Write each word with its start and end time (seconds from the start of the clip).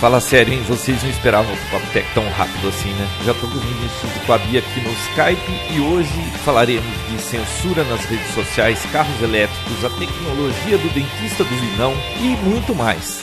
Fala 0.00 0.20
sério, 0.20 0.52
hein? 0.52 0.62
Vocês 0.68 1.02
não 1.02 1.08
esperavam 1.08 1.50
o 1.54 1.70
Papotec 1.70 2.06
tão 2.12 2.28
rápido 2.30 2.68
assim, 2.68 2.90
né? 2.90 3.08
Já 3.24 3.32
tô 3.32 3.46
dormindo 3.46 3.86
isso 3.86 4.26
com 4.26 4.32
a 4.34 4.38
Bia 4.38 4.60
aqui 4.60 4.80
no 4.82 4.92
Skype 4.92 5.74
e 5.74 5.80
hoje 5.80 6.30
falaremos 6.44 6.84
de 7.08 7.18
censura 7.18 7.82
nas 7.84 8.04
redes 8.04 8.34
sociais, 8.34 8.78
carros 8.92 9.22
elétricos, 9.22 9.84
a 9.84 9.90
tecnologia 9.90 10.76
do 10.76 10.92
dentista 10.92 11.44
do 11.44 11.56
Vinão 11.56 11.94
e 12.20 12.36
muito 12.46 12.74
mais. 12.74 13.22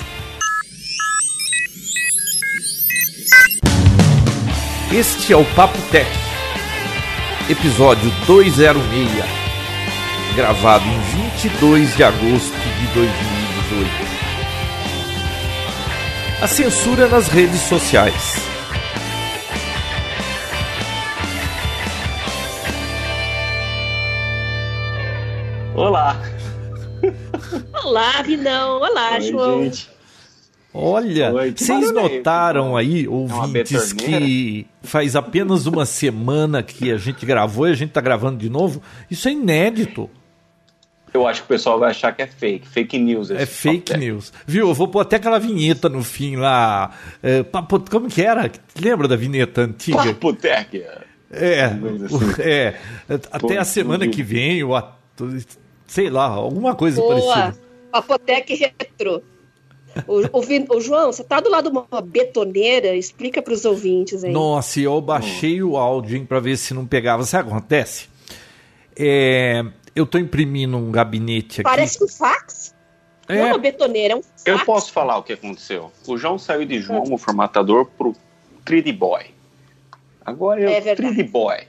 Este 4.92 5.34
é 5.34 5.38
o 5.38 5.46
Papo 5.54 5.78
Tech, 5.92 6.10
episódio 7.50 8.12
206, 8.26 9.10
gravado 10.36 10.86
em 10.86 11.00
22 11.34 11.96
de 11.96 12.04
agosto 12.04 12.58
de 12.80 12.88
2018 12.96 14.23
a 16.44 16.48
censura 16.48 17.08
nas 17.08 17.30
redes 17.30 17.62
sociais. 17.62 18.36
Olá. 25.74 26.22
Olá, 27.86 28.22
Vinão. 28.24 28.82
Olá, 28.82 29.14
Oi, 29.14 29.22
João. 29.22 29.64
Gente. 29.64 29.90
Olha, 30.74 31.34
Oi, 31.34 31.54
vocês 31.56 31.94
notaram 31.94 32.76
aí, 32.76 33.08
ouvintes, 33.08 33.94
que 33.94 34.68
faz 34.82 35.16
apenas 35.16 35.66
uma 35.66 35.86
semana 35.86 36.62
que 36.62 36.92
a 36.92 36.98
gente 36.98 37.26
gravou 37.26 37.70
e 37.70 37.72
a 37.72 37.76
gente 37.76 37.90
está 37.90 38.02
gravando 38.02 38.38
de 38.38 38.50
novo? 38.50 38.84
Isso 39.10 39.30
é 39.30 39.32
inédito. 39.32 40.10
Eu 41.14 41.28
acho 41.28 41.42
que 41.42 41.46
o 41.46 41.50
pessoal 41.50 41.78
vai 41.78 41.92
achar 41.92 42.12
que 42.16 42.24
é 42.24 42.28
fake. 42.28 42.68
Fake 42.68 42.98
news. 42.98 43.30
É 43.30 43.46
fake 43.46 43.96
news. 43.98 44.34
Viu? 44.48 44.70
Eu 44.70 44.74
vou 44.74 44.88
pôr 44.88 45.02
até 45.02 45.18
aquela 45.18 45.40
vinheta 45.40 45.88
no 45.88 46.04
fim 46.04 46.36
lá. 46.36 46.92
É, 47.22 47.44
papo, 47.44 47.80
como 47.90 48.10
que 48.10 48.22
era? 48.22 48.52
Lembra 48.80 49.08
da 49.08 49.16
vinheta 49.16 49.62
antiga? 49.62 49.98
Papo 49.98 50.34
Tech. 50.34 50.84
É, 51.32 51.66
assim. 51.66 52.42
é. 52.42 52.76
Até 53.32 53.56
Pô, 53.56 53.60
a 53.60 53.66
semana 53.66 54.08
que 54.08 54.24
vem, 54.24 54.64
ou 54.64 54.76
a, 54.76 54.96
sei 55.88 56.10
lá, 56.10 56.26
alguma 56.26 56.76
coisa 56.76 57.02
Boa. 57.02 57.34
parecida. 57.34 57.64
Papotec 57.92 58.56
Retro. 58.56 59.22
O, 60.08 60.22
o, 60.22 60.78
o, 60.78 60.82
João, 60.82 61.12
você 61.12 61.24
tá 61.24 61.40
do 61.40 61.52
lado 61.52 61.70
de 61.70 61.78
uma 61.78 62.02
betoneira? 62.02 62.96
Explica 62.96 63.44
para 63.44 63.54
os 63.54 63.64
ouvintes 63.64 64.24
aí. 64.24 64.32
Nossa, 64.32 64.80
eu 64.80 65.00
baixei 65.00 65.62
o 65.62 65.78
áudio 65.78 66.26
para 66.26 66.40
ver 66.40 66.58
se 66.58 66.74
não 66.74 66.88
pegava. 66.88 67.24
Sabe 67.24 67.44
o 67.44 67.52
que 67.52 67.58
acontece? 67.58 68.08
É, 68.98 69.64
eu 69.96 70.04
estou 70.04 70.20
imprimindo 70.20 70.78
um 70.78 70.92
gabinete 70.92 71.62
aqui. 71.62 71.70
Parece 71.70 72.04
um 72.04 72.08
fax. 72.08 72.74
É. 73.28 73.38
Não 73.38 73.48
é 73.48 73.54
uma 73.54 73.58
betoneira, 73.58 74.14
é 74.14 74.18
um 74.18 74.22
fax. 74.22 74.46
Eu 74.46 74.66
posso 74.66 74.92
falar 74.92 75.18
o 75.18 75.24
que 75.24 75.34
aconteceu. 75.34 75.92
O 76.08 76.18
João 76.18 76.38
saiu 76.38 76.66
de 76.66 76.80
João, 76.80 77.04
o 77.12 77.18
formatador, 77.18 77.86
pro 77.86 78.16
3D 78.66 78.96
Boy. 78.98 79.26
Agora 80.26 80.62
é, 80.62 80.90
é 80.90 80.94
o 80.94 80.96
3D 80.96 81.30
Boy. 81.30 81.68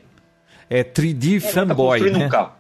É 0.69 0.83
3D 0.83 1.37
é, 1.37 1.41
fanboy, 1.41 2.11
tá 2.11 2.19
né? 2.19 2.27
Um 2.27 2.29
carro. 2.29 2.53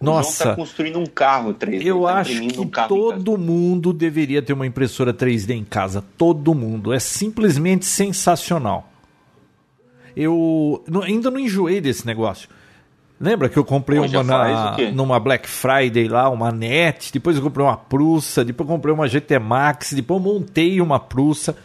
O 0.00 0.04
Nossa, 0.04 0.48
tá 0.48 0.56
construindo 0.56 0.98
um 0.98 1.06
carro 1.06 1.54
3D. 1.54 1.86
Eu 1.86 2.02
tá 2.02 2.16
acho 2.16 2.40
que 2.40 2.60
um 2.60 2.68
todo 2.88 3.38
mundo 3.38 3.92
deveria 3.92 4.42
ter 4.42 4.52
uma 4.52 4.66
impressora 4.66 5.14
3D 5.14 5.50
em 5.50 5.62
casa. 5.62 6.04
Todo 6.18 6.52
mundo. 6.54 6.92
É 6.92 6.98
simplesmente 6.98 7.84
sensacional. 7.84 8.90
Eu 10.16 10.84
ainda 11.04 11.30
não 11.30 11.38
enjoei 11.38 11.80
desse 11.80 12.04
negócio. 12.04 12.48
Lembra 13.22 13.48
que 13.48 13.56
eu 13.56 13.64
comprei 13.64 14.00
Pô, 14.00 14.06
uma 14.06 14.24
na, 14.24 14.76
numa 14.92 15.20
Black 15.20 15.48
Friday 15.48 16.08
lá, 16.08 16.28
uma 16.28 16.50
NET, 16.50 17.12
depois 17.12 17.36
eu 17.36 17.42
comprei 17.42 17.64
uma 17.64 17.76
Prussa, 17.76 18.44
depois 18.44 18.68
eu 18.68 18.74
comprei 18.74 18.92
uma 18.92 19.06
GT 19.06 19.38
Max, 19.38 19.92
depois 19.92 20.20
eu 20.20 20.32
montei 20.32 20.80
uma 20.80 20.98
Prussa. 20.98 21.56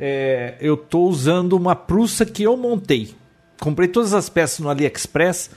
É, 0.00 0.54
eu 0.58 0.74
tô 0.74 1.00
usando 1.00 1.52
uma 1.52 1.76
Prussa 1.76 2.24
que 2.24 2.42
eu 2.42 2.56
montei. 2.56 3.14
Comprei 3.60 3.88
todas 3.88 4.14
as 4.14 4.30
peças 4.30 4.60
no 4.60 4.70
AliExpress 4.70 5.50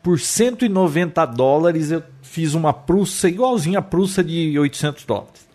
por 0.00 0.20
190 0.20 1.26
dólares. 1.26 1.90
Eu 1.90 2.04
fiz 2.22 2.54
uma 2.54 2.72
Prussa 2.72 3.28
igualzinha 3.28 3.80
a 3.80 3.82
Prussa 3.82 4.22
de 4.22 4.56
800 4.56 5.04
dólares. 5.06 5.48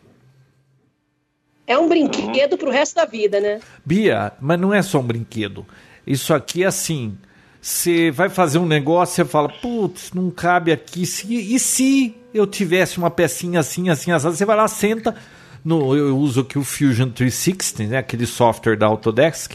É 1.65 1.77
um 1.77 1.87
brinquedo 1.87 2.57
pro 2.57 2.69
resto 2.69 2.95
da 2.95 3.05
vida, 3.05 3.39
né? 3.39 3.61
Bia, 3.85 4.33
mas 4.41 4.59
não 4.59 4.73
é 4.73 4.81
só 4.81 4.99
um 4.99 5.03
brinquedo. 5.03 5.65
Isso 6.05 6.33
aqui 6.33 6.63
é 6.63 6.67
assim 6.67 7.17
você 7.65 8.11
vai 8.11 8.29
fazer 8.29 8.59
um 8.59 8.65
negócio, 8.67 9.15
você 9.15 9.25
fala, 9.25 9.49
putz, 9.49 10.11
não 10.13 10.29
cabe 10.29 10.71
aqui. 10.71 11.01
e 11.01 11.59
se 11.59 12.15
eu 12.31 12.45
tivesse 12.45 12.99
uma 12.99 13.09
pecinha 13.09 13.59
assim, 13.59 13.89
assim, 13.89 14.11
assim? 14.11 14.29
Você 14.29 14.45
vai 14.45 14.55
lá, 14.55 14.67
senta. 14.67 15.15
No, 15.63 15.95
eu 15.95 16.15
uso 16.15 16.41
aqui 16.41 16.59
o 16.59 16.63
Fusion 16.63 17.09
360, 17.09 17.83
né, 17.85 17.97
aquele 17.97 18.27
software 18.27 18.75
da 18.75 18.85
Autodesk, 18.85 19.53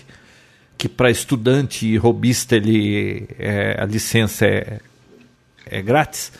que 0.76 0.88
para 0.88 1.08
estudante 1.08 1.86
e 1.86 1.96
robista 1.96 2.56
ele, 2.56 3.28
é, 3.38 3.80
a 3.80 3.84
licença 3.84 4.44
é, 4.44 4.80
é 5.66 5.80
grátis. 5.80 6.32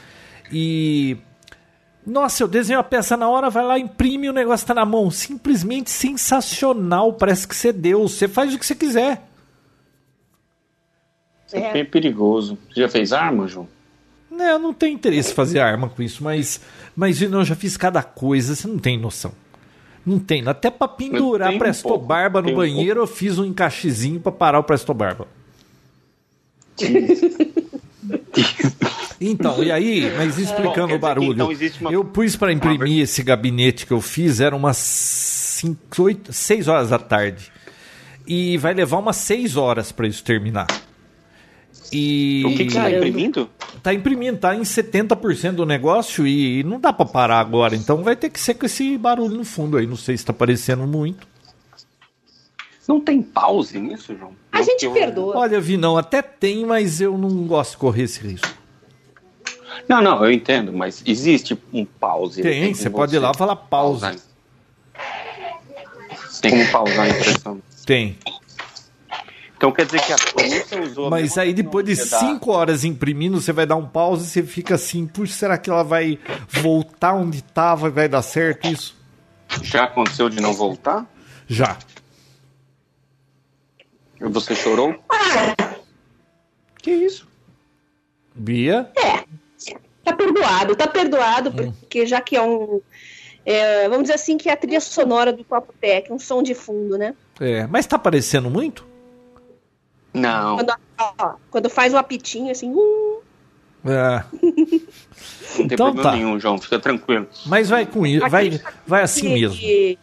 E 0.51 1.19
nossa, 2.05 2.43
eu 2.43 2.49
desenho 2.49 2.81
a 2.81 2.83
peça 2.83 3.17
na 3.17 3.29
hora, 3.29 3.49
vai 3.49 3.65
lá, 3.65 3.79
imprime 3.79 4.29
o 4.29 4.33
negócio 4.33 4.67
tá 4.67 4.75
na 4.75 4.85
mão. 4.85 5.09
Simplesmente 5.09 5.89
sensacional. 5.89 7.13
Parece 7.13 7.47
que 7.47 7.55
você 7.55 7.73
deu. 7.73 8.09
Você 8.09 8.27
faz 8.27 8.53
o 8.53 8.59
que 8.59 8.67
você 8.67 8.75
quiser. 8.75 9.30
É 11.53 11.73
bem 11.73 11.85
perigoso. 11.85 12.59
Você 12.69 12.81
já 12.81 12.89
fez 12.89 13.13
arma, 13.13 13.47
João? 13.47 13.69
Não, 14.31 14.45
eu 14.45 14.59
não 14.59 14.73
tenho 14.73 14.95
interesse 14.95 15.33
em 15.33 15.35
fazer 15.35 15.59
arma 15.59 15.89
com 15.89 16.03
isso, 16.03 16.23
mas, 16.23 16.61
mas 16.95 17.21
eu 17.21 17.45
já 17.45 17.57
fiz 17.57 17.77
cada 17.77 18.03
coisa, 18.03 18.55
você 18.55 18.69
não 18.69 18.79
tem 18.79 18.99
noção. 18.99 19.33
Não 20.07 20.19
tem. 20.19 20.47
Até 20.47 20.71
para 20.71 20.89
pendurar 20.89 21.57
Presto 21.59 21.93
um 21.93 21.99
Barba 21.99 22.41
no 22.41 22.55
banheiro, 22.55 23.01
um 23.01 23.03
eu 23.03 23.07
fiz 23.07 23.39
um 23.39 23.45
encaixezinho 23.45 24.21
para 24.21 24.33
parar 24.33 24.59
o 24.61 24.65
Presto 24.65 24.95
Barba. 24.95 25.29
Então, 29.21 29.63
e 29.63 29.71
aí, 29.71 30.11
mas 30.17 30.39
explicando 30.39 30.89
Bom, 30.89 30.95
o 30.95 30.99
barulho, 30.99 31.33
então 31.33 31.51
uma... 31.83 31.93
eu 31.93 32.03
pus 32.03 32.37
para 32.37 32.51
imprimir 32.51 33.03
esse 33.03 33.23
gabinete 33.23 33.87
que 33.87 33.93
eu 33.93 34.01
fiz, 34.01 34.41
era 34.41 34.57
umas 34.57 34.79
5, 34.79 36.03
8, 36.03 36.33
6 36.33 36.69
horas 36.69 36.89
da 36.89 36.99
tarde. 36.99 37.53
E 38.27 38.57
vai 38.57 38.73
levar 38.73 38.97
umas 38.97 39.17
6 39.17 39.59
horas 39.59 39.93
para 39.93 40.09
isso 40.09 40.25
terminar. 40.25 40.67
E... 41.93 42.43
O 42.47 42.51
que, 42.51 42.67
que 42.67 42.73
você 42.73 42.79
está 42.79 42.91
imprimindo? 42.91 43.51
Está 43.77 43.95
imprimindo, 43.95 44.37
está 44.37 44.55
em 44.55 44.61
70% 44.61 45.53
do 45.53 45.67
negócio 45.67 46.27
e 46.27 46.63
não 46.65 46.79
dá 46.79 46.93
para 46.93 47.07
parar 47.07 47.41
agora. 47.41 47.75
Então 47.75 48.03
vai 48.03 48.15
ter 48.15 48.31
que 48.31 48.39
ser 48.39 48.55
com 48.55 48.67
esse 48.67 48.97
barulho 48.97 49.37
no 49.37 49.45
fundo 49.45 49.77
aí. 49.77 49.87
Não 49.87 49.97
sei 49.97 50.17
se 50.17 50.23
está 50.23 50.33
parecendo 50.33 50.87
muito. 50.87 51.27
Não 52.87 53.01
tem 53.01 53.23
pause 53.23 53.79
nisso, 53.79 54.17
João? 54.17 54.33
A 54.51 54.59
não 54.59 54.65
gente 54.65 54.85
eu... 54.85 54.93
perdoa. 54.93 55.39
Olha, 55.39 55.61
Vi, 55.61 55.77
não, 55.77 55.97
até 55.97 56.21
tem, 56.21 56.67
mas 56.67 57.01
eu 57.01 57.17
não 57.17 57.47
gosto 57.47 57.73
de 57.73 57.77
correr 57.79 58.03
esse 58.03 58.21
risco. 58.21 58.61
Não, 59.89 60.03
não, 60.03 60.25
eu 60.25 60.31
entendo, 60.31 60.73
mas 60.73 61.03
existe 61.07 61.57
um 61.73 61.85
pause. 61.85 62.43
Tem, 62.43 62.63
tem 62.65 62.75
você 62.75 62.91
pode 62.91 63.15
ir 63.15 63.19
lá 63.19 63.33
falar 63.33 63.57
pausa. 63.57 64.17
Tem 66.41 66.51
como 66.51 66.71
pausar 66.71 67.07
a 67.07 67.09
impressão? 67.09 67.63
Tem. 67.87 68.17
Então 69.61 69.71
quer 69.71 69.85
dizer 69.85 70.01
que 70.01 70.11
a 70.11 70.17
Prussa 70.17 70.81
usou. 70.81 71.11
Mas 71.11 71.37
aí 71.37 71.53
depois 71.53 71.85
de 71.85 71.95
5 71.95 72.51
horas 72.51 72.83
imprimindo, 72.83 73.39
você 73.39 73.53
vai 73.53 73.67
dar 73.67 73.77
um 73.77 73.87
pause 73.87 74.25
e 74.25 74.27
você 74.27 74.43
fica 74.43 74.77
assim, 74.77 75.07
puxa, 75.07 75.35
será 75.35 75.59
que 75.59 75.69
ela 75.69 75.83
vai 75.85 76.19
voltar 76.49 77.13
onde 77.13 77.41
estava 77.41 77.89
e 77.89 77.91
vai 77.91 78.09
dar 78.09 78.23
certo 78.23 78.67
isso? 78.67 78.97
Já 79.61 79.85
aconteceu 79.85 80.31
de 80.31 80.41
não 80.41 80.55
voltar? 80.55 81.07
Já. 81.47 81.77
Você 84.19 84.55
chorou? 84.55 84.95
Que 86.81 86.93
isso? 86.93 87.29
Bia? 88.35 88.91
É. 88.97 89.25
Tá 90.03 90.15
perdoado, 90.15 90.75
tá 90.75 90.87
perdoado, 90.87 91.51
hum. 91.51 91.73
porque 91.81 92.07
já 92.07 92.23
que 92.23 92.35
é 92.35 92.41
um. 92.41 92.81
É, 93.45 93.87
vamos 93.91 94.05
dizer 94.05 94.15
assim 94.15 94.39
que 94.39 94.49
é 94.49 94.53
a 94.55 94.57
trilha 94.57 94.81
sonora 94.81 95.35
do 95.35 95.45
Papo 95.45 95.75
Tech, 95.79 96.11
um 96.11 96.19
som 96.19 96.43
de 96.43 96.55
fundo, 96.55 96.97
né? 96.97 97.15
É, 97.39 97.67
mas 97.67 97.87
tá 97.87 97.97
aparecendo 97.97 98.49
muito? 98.49 98.89
Não. 100.13 100.57
Quando, 100.57 100.75
ó, 100.99 101.35
quando 101.51 101.71
faz 101.71 101.95
o 101.95 101.97
apitinho 101.97 102.51
assim. 102.51 102.73
Uh... 102.73 103.23
É. 103.85 104.25
Não 104.33 105.57
tem 105.57 105.67
então, 105.67 105.87
problema 105.87 106.03
tá. 106.03 106.13
nenhum, 106.13 106.39
João, 106.39 106.59
fica 106.59 106.79
tranquilo. 106.79 107.27
Mas 107.47 107.71
vai 107.71 107.87
com 107.87 108.07
isso, 108.07 108.29
vai, 108.29 108.61
vai 108.87 109.03
assim 109.03 109.33
mesmo. 109.33 109.59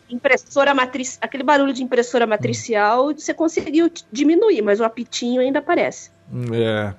Impressora 0.09 0.73
matriz, 0.73 1.17
aquele 1.21 1.43
barulho 1.43 1.73
de 1.73 1.83
impressora 1.83 2.25
matricial, 2.25 3.09
hum. 3.09 3.13
você 3.17 3.33
conseguiu 3.33 3.89
diminuir, 4.11 4.61
mas 4.61 4.79
o 4.79 4.83
apitinho 4.83 5.41
ainda 5.41 5.59
aparece. 5.59 6.11
É. 6.51 6.93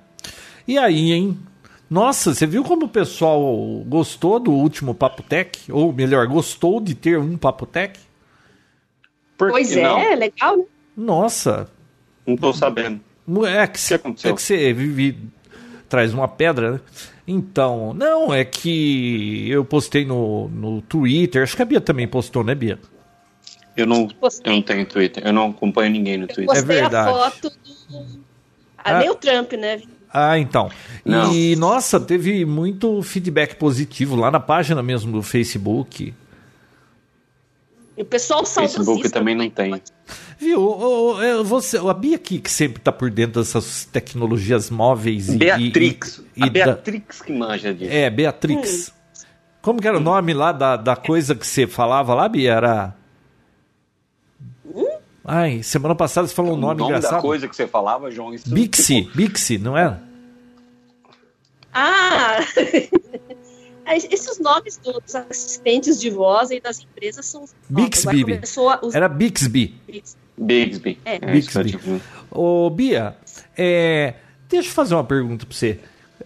E 0.67 0.77
aí, 0.77 1.11
hein? 1.11 1.37
Nossa, 1.89 2.33
você 2.33 2.45
viu 2.45 2.63
como 2.63 2.85
o 2.85 2.89
pessoal 2.89 3.41
gostou 3.87 4.39
do 4.39 4.51
último 4.51 4.93
Papo 4.93 5.23
Tech? 5.23 5.59
Ou 5.71 5.91
melhor, 5.91 6.27
gostou 6.27 6.79
de 6.79 6.93
ter 6.93 7.17
um 7.17 7.35
Papo 7.35 7.65
Tech? 7.65 7.99
Pois 9.37 9.75
é, 9.75 9.81
não? 9.81 10.15
legal, 10.15 10.57
né? 10.57 10.63
Nossa, 10.95 11.67
não 12.29 12.37
tô 12.37 12.53
sabendo. 12.53 12.99
É 13.45 13.67
que, 13.67 13.79
que 13.87 13.93
aconteceu? 13.93 14.31
é 14.31 14.33
que 14.33 14.41
você 14.41 14.73
vive, 14.73 15.17
traz 15.87 16.13
uma 16.13 16.27
pedra, 16.27 16.71
né? 16.71 16.79
Então, 17.27 17.93
não, 17.93 18.33
é 18.33 18.43
que 18.43 19.47
eu 19.49 19.63
postei 19.63 20.03
no, 20.03 20.47
no 20.49 20.81
Twitter, 20.81 21.43
acho 21.43 21.55
que 21.55 21.61
a 21.61 21.65
Bia 21.65 21.79
também 21.79 22.07
postou, 22.07 22.43
né, 22.43 22.55
Bia? 22.55 22.79
Eu 23.77 23.85
não, 23.85 24.09
eu 24.43 24.51
não 24.51 24.61
tenho 24.61 24.85
Twitter. 24.85 25.25
Eu 25.25 25.31
não 25.31 25.51
acompanho 25.51 25.91
ninguém 25.91 26.17
no 26.17 26.27
Twitter. 26.27 26.57
é 26.57 26.61
verdade. 26.61 27.09
a 27.09 27.13
foto 27.13 27.49
do. 27.49 28.19
Ah, 28.77 28.97
ah, 28.97 28.99
nem 28.99 29.09
o 29.09 29.15
Trump, 29.15 29.53
né? 29.53 29.81
Ah, 30.11 30.37
então. 30.39 30.69
Não. 31.05 31.33
E, 31.33 31.55
nossa, 31.55 31.99
teve 31.99 32.45
muito 32.45 33.01
feedback 33.03 33.55
positivo 33.55 34.15
lá 34.15 34.31
na 34.31 34.39
página 34.39 34.81
mesmo 34.81 35.11
do 35.11 35.21
Facebook. 35.21 36.13
E 37.99 38.01
o 38.01 38.05
pessoal 38.05 38.45
salta 38.45 38.75
Facebook 38.75 39.09
também 39.09 39.35
não 39.35 39.49
tem. 39.49 39.81
Viu? 40.37 41.21
É, 41.21 41.43
você, 41.43 41.77
a 41.77 41.93
Bia 41.93 42.15
aqui, 42.15 42.39
que 42.39 42.49
sempre 42.49 42.77
está 42.77 42.93
por 42.93 43.11
dentro 43.11 43.41
dessas 43.41 43.83
tecnologias 43.83 44.69
móveis. 44.69 45.29
Beatrix. 45.29 46.23
E, 46.33 46.39
e, 46.39 46.43
a 46.43 46.49
Beatrix 46.49 47.19
da... 47.19 47.25
que 47.25 47.33
manja 47.33 47.73
disso. 47.73 47.91
É, 47.91 48.09
Beatrix. 48.09 48.87
Hum. 48.87 49.25
Como 49.61 49.81
que 49.81 49.87
era 49.89 49.97
hum. 49.97 49.99
o 49.99 50.03
nome 50.03 50.33
lá 50.33 50.53
da, 50.53 50.77
da 50.77 50.95
coisa 50.95 51.35
que 51.35 51.45
você 51.45 51.67
falava 51.67 52.13
lá, 52.13 52.29
Bia? 52.29 52.53
Era. 52.53 52.95
Hum? 54.65 54.97
Ai, 55.25 55.61
semana 55.61 55.93
passada 55.93 56.25
você 56.25 56.33
falou 56.33 56.53
um 56.53 56.57
nome, 56.57 56.75
o 56.75 56.77
nome 56.77 56.91
engraçado. 56.91 57.15
da 57.17 57.21
coisa 57.21 57.49
que 57.49 57.55
você 57.55 57.67
falava, 57.67 58.09
João. 58.09 58.33
Isso 58.33 58.49
Bixi, 58.49 59.01
tipo... 59.03 59.17
Bixi, 59.17 59.57
não 59.57 59.77
é? 59.77 59.99
Ah! 61.73 62.39
Esses 63.95 64.39
nomes 64.39 64.77
dos 64.77 65.15
assistentes 65.15 65.99
de 65.99 66.09
voz 66.09 66.51
e 66.51 66.59
das 66.59 66.79
empresas 66.79 67.25
são. 67.25 67.45
Bixby. 67.69 68.39
Os... 68.81 68.95
Era 68.95 69.09
Bixby. 69.09 69.75
Bixby. 70.37 70.99
É. 71.05 71.15
é 71.15 71.31
Bixby. 71.31 71.79
Ô, 72.29 72.69
Bia, 72.69 73.17
é, 73.57 74.15
deixa 74.47 74.69
eu 74.69 74.73
fazer 74.73 74.95
uma 74.95 75.03
pergunta 75.03 75.45
para 75.45 75.55
você. 75.55 75.79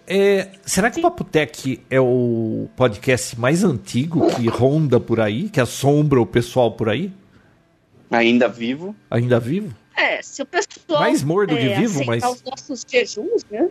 É, 0.05 0.49
será 0.65 0.89
que 0.89 0.95
Sim. 0.95 1.01
o 1.01 1.03
Papotec 1.03 1.81
é 1.89 1.99
o 1.99 2.67
podcast 2.75 3.39
mais 3.39 3.63
antigo 3.63 4.27
que 4.35 4.47
ronda 4.47 4.99
por 4.99 5.19
aí, 5.19 5.49
que 5.49 5.61
assombra 5.61 6.19
o 6.19 6.25
pessoal 6.25 6.71
por 6.71 6.89
aí? 6.89 7.13
Ainda 8.11 8.47
vivo. 8.47 8.95
Ainda 9.09 9.39
vivo? 9.39 9.73
É, 9.95 10.21
se 10.21 10.41
o 10.41 10.45
pessoal. 10.45 10.99
Mais 10.99 11.23
mordo 11.23 11.55
que 11.55 11.67
é, 11.67 11.79
vivo, 11.79 12.03
mas. 12.05 12.23
os 12.23 12.43
nossos 12.43 12.85
jejuns, 12.87 13.45
né? 13.49 13.69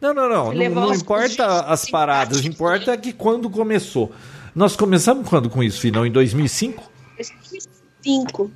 Não, 0.00 0.12
não, 0.12 0.28
não. 0.28 0.52
Não, 0.52 0.68
não 0.70 0.94
importa 0.94 1.60
as 1.62 1.88
paradas, 1.88 2.44
importa 2.44 2.96
que 2.96 3.12
quando 3.12 3.48
começou. 3.48 4.12
Nós 4.54 4.76
começamos 4.76 5.28
quando 5.28 5.50
com 5.50 5.62
isso, 5.62 5.80
Finão? 5.80 6.06
Em 6.06 6.10
2005? 6.10 6.82
2005. 7.16 8.50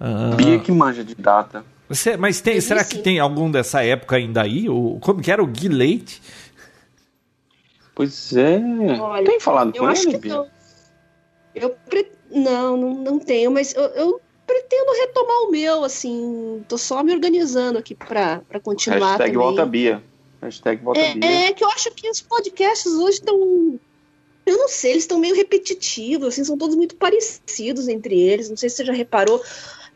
Ah. 0.00 0.34
Bia 0.36 0.58
que 0.58 0.72
manja 0.72 1.04
de 1.04 1.14
data. 1.14 1.64
Você, 1.88 2.16
mas 2.16 2.40
tem, 2.40 2.60
será 2.60 2.84
que 2.84 2.98
tem 2.98 3.18
algum 3.18 3.50
dessa 3.50 3.82
época 3.84 4.16
ainda 4.16 4.42
aí? 4.42 4.68
O, 4.68 4.98
como 5.00 5.22
que 5.22 5.30
era 5.30 5.42
o 5.42 5.46
Gui 5.46 5.68
Leite? 5.68 6.22
Pois 7.94 8.36
é. 8.36 8.60
Olha, 9.00 9.24
tem 9.24 9.40
falado 9.40 9.72
com 9.72 9.90
ele, 9.90 10.18
Bia? 10.18 10.34
Não. 10.34 10.46
Eu 11.54 11.70
pre... 11.88 12.12
não, 12.30 12.76
não, 12.76 12.94
não 12.94 13.18
tenho, 13.18 13.50
mas 13.50 13.74
eu, 13.74 13.82
eu 13.82 14.20
pretendo 14.48 14.92
retomar 14.92 15.36
o 15.42 15.50
meu, 15.50 15.84
assim, 15.84 16.64
tô 16.66 16.78
só 16.78 17.02
me 17.02 17.12
organizando 17.12 17.78
aqui 17.78 17.94
para 17.94 18.42
continuar 18.62 19.10
Hashtag 19.10 19.32
também. 19.32 19.46
volta 19.46 19.66
Bia. 19.66 20.02
Hashtag 20.40 20.82
volta 20.82 20.98
é, 20.98 21.14
Bia. 21.14 21.48
É 21.48 21.52
que 21.52 21.62
eu 21.62 21.68
acho 21.68 21.90
que 21.90 22.08
os 22.08 22.22
podcasts 22.22 22.92
hoje 22.92 23.18
estão 23.18 23.78
eu 24.46 24.56
não 24.56 24.68
sei, 24.68 24.92
eles 24.92 25.02
estão 25.02 25.18
meio 25.18 25.36
repetitivos, 25.36 26.28
assim, 26.28 26.42
são 26.42 26.56
todos 26.56 26.74
muito 26.74 26.96
parecidos 26.96 27.86
entre 27.86 28.18
eles. 28.18 28.48
Não 28.48 28.56
sei 28.56 28.70
se 28.70 28.76
você 28.76 28.84
já 28.86 28.94
reparou. 28.94 29.42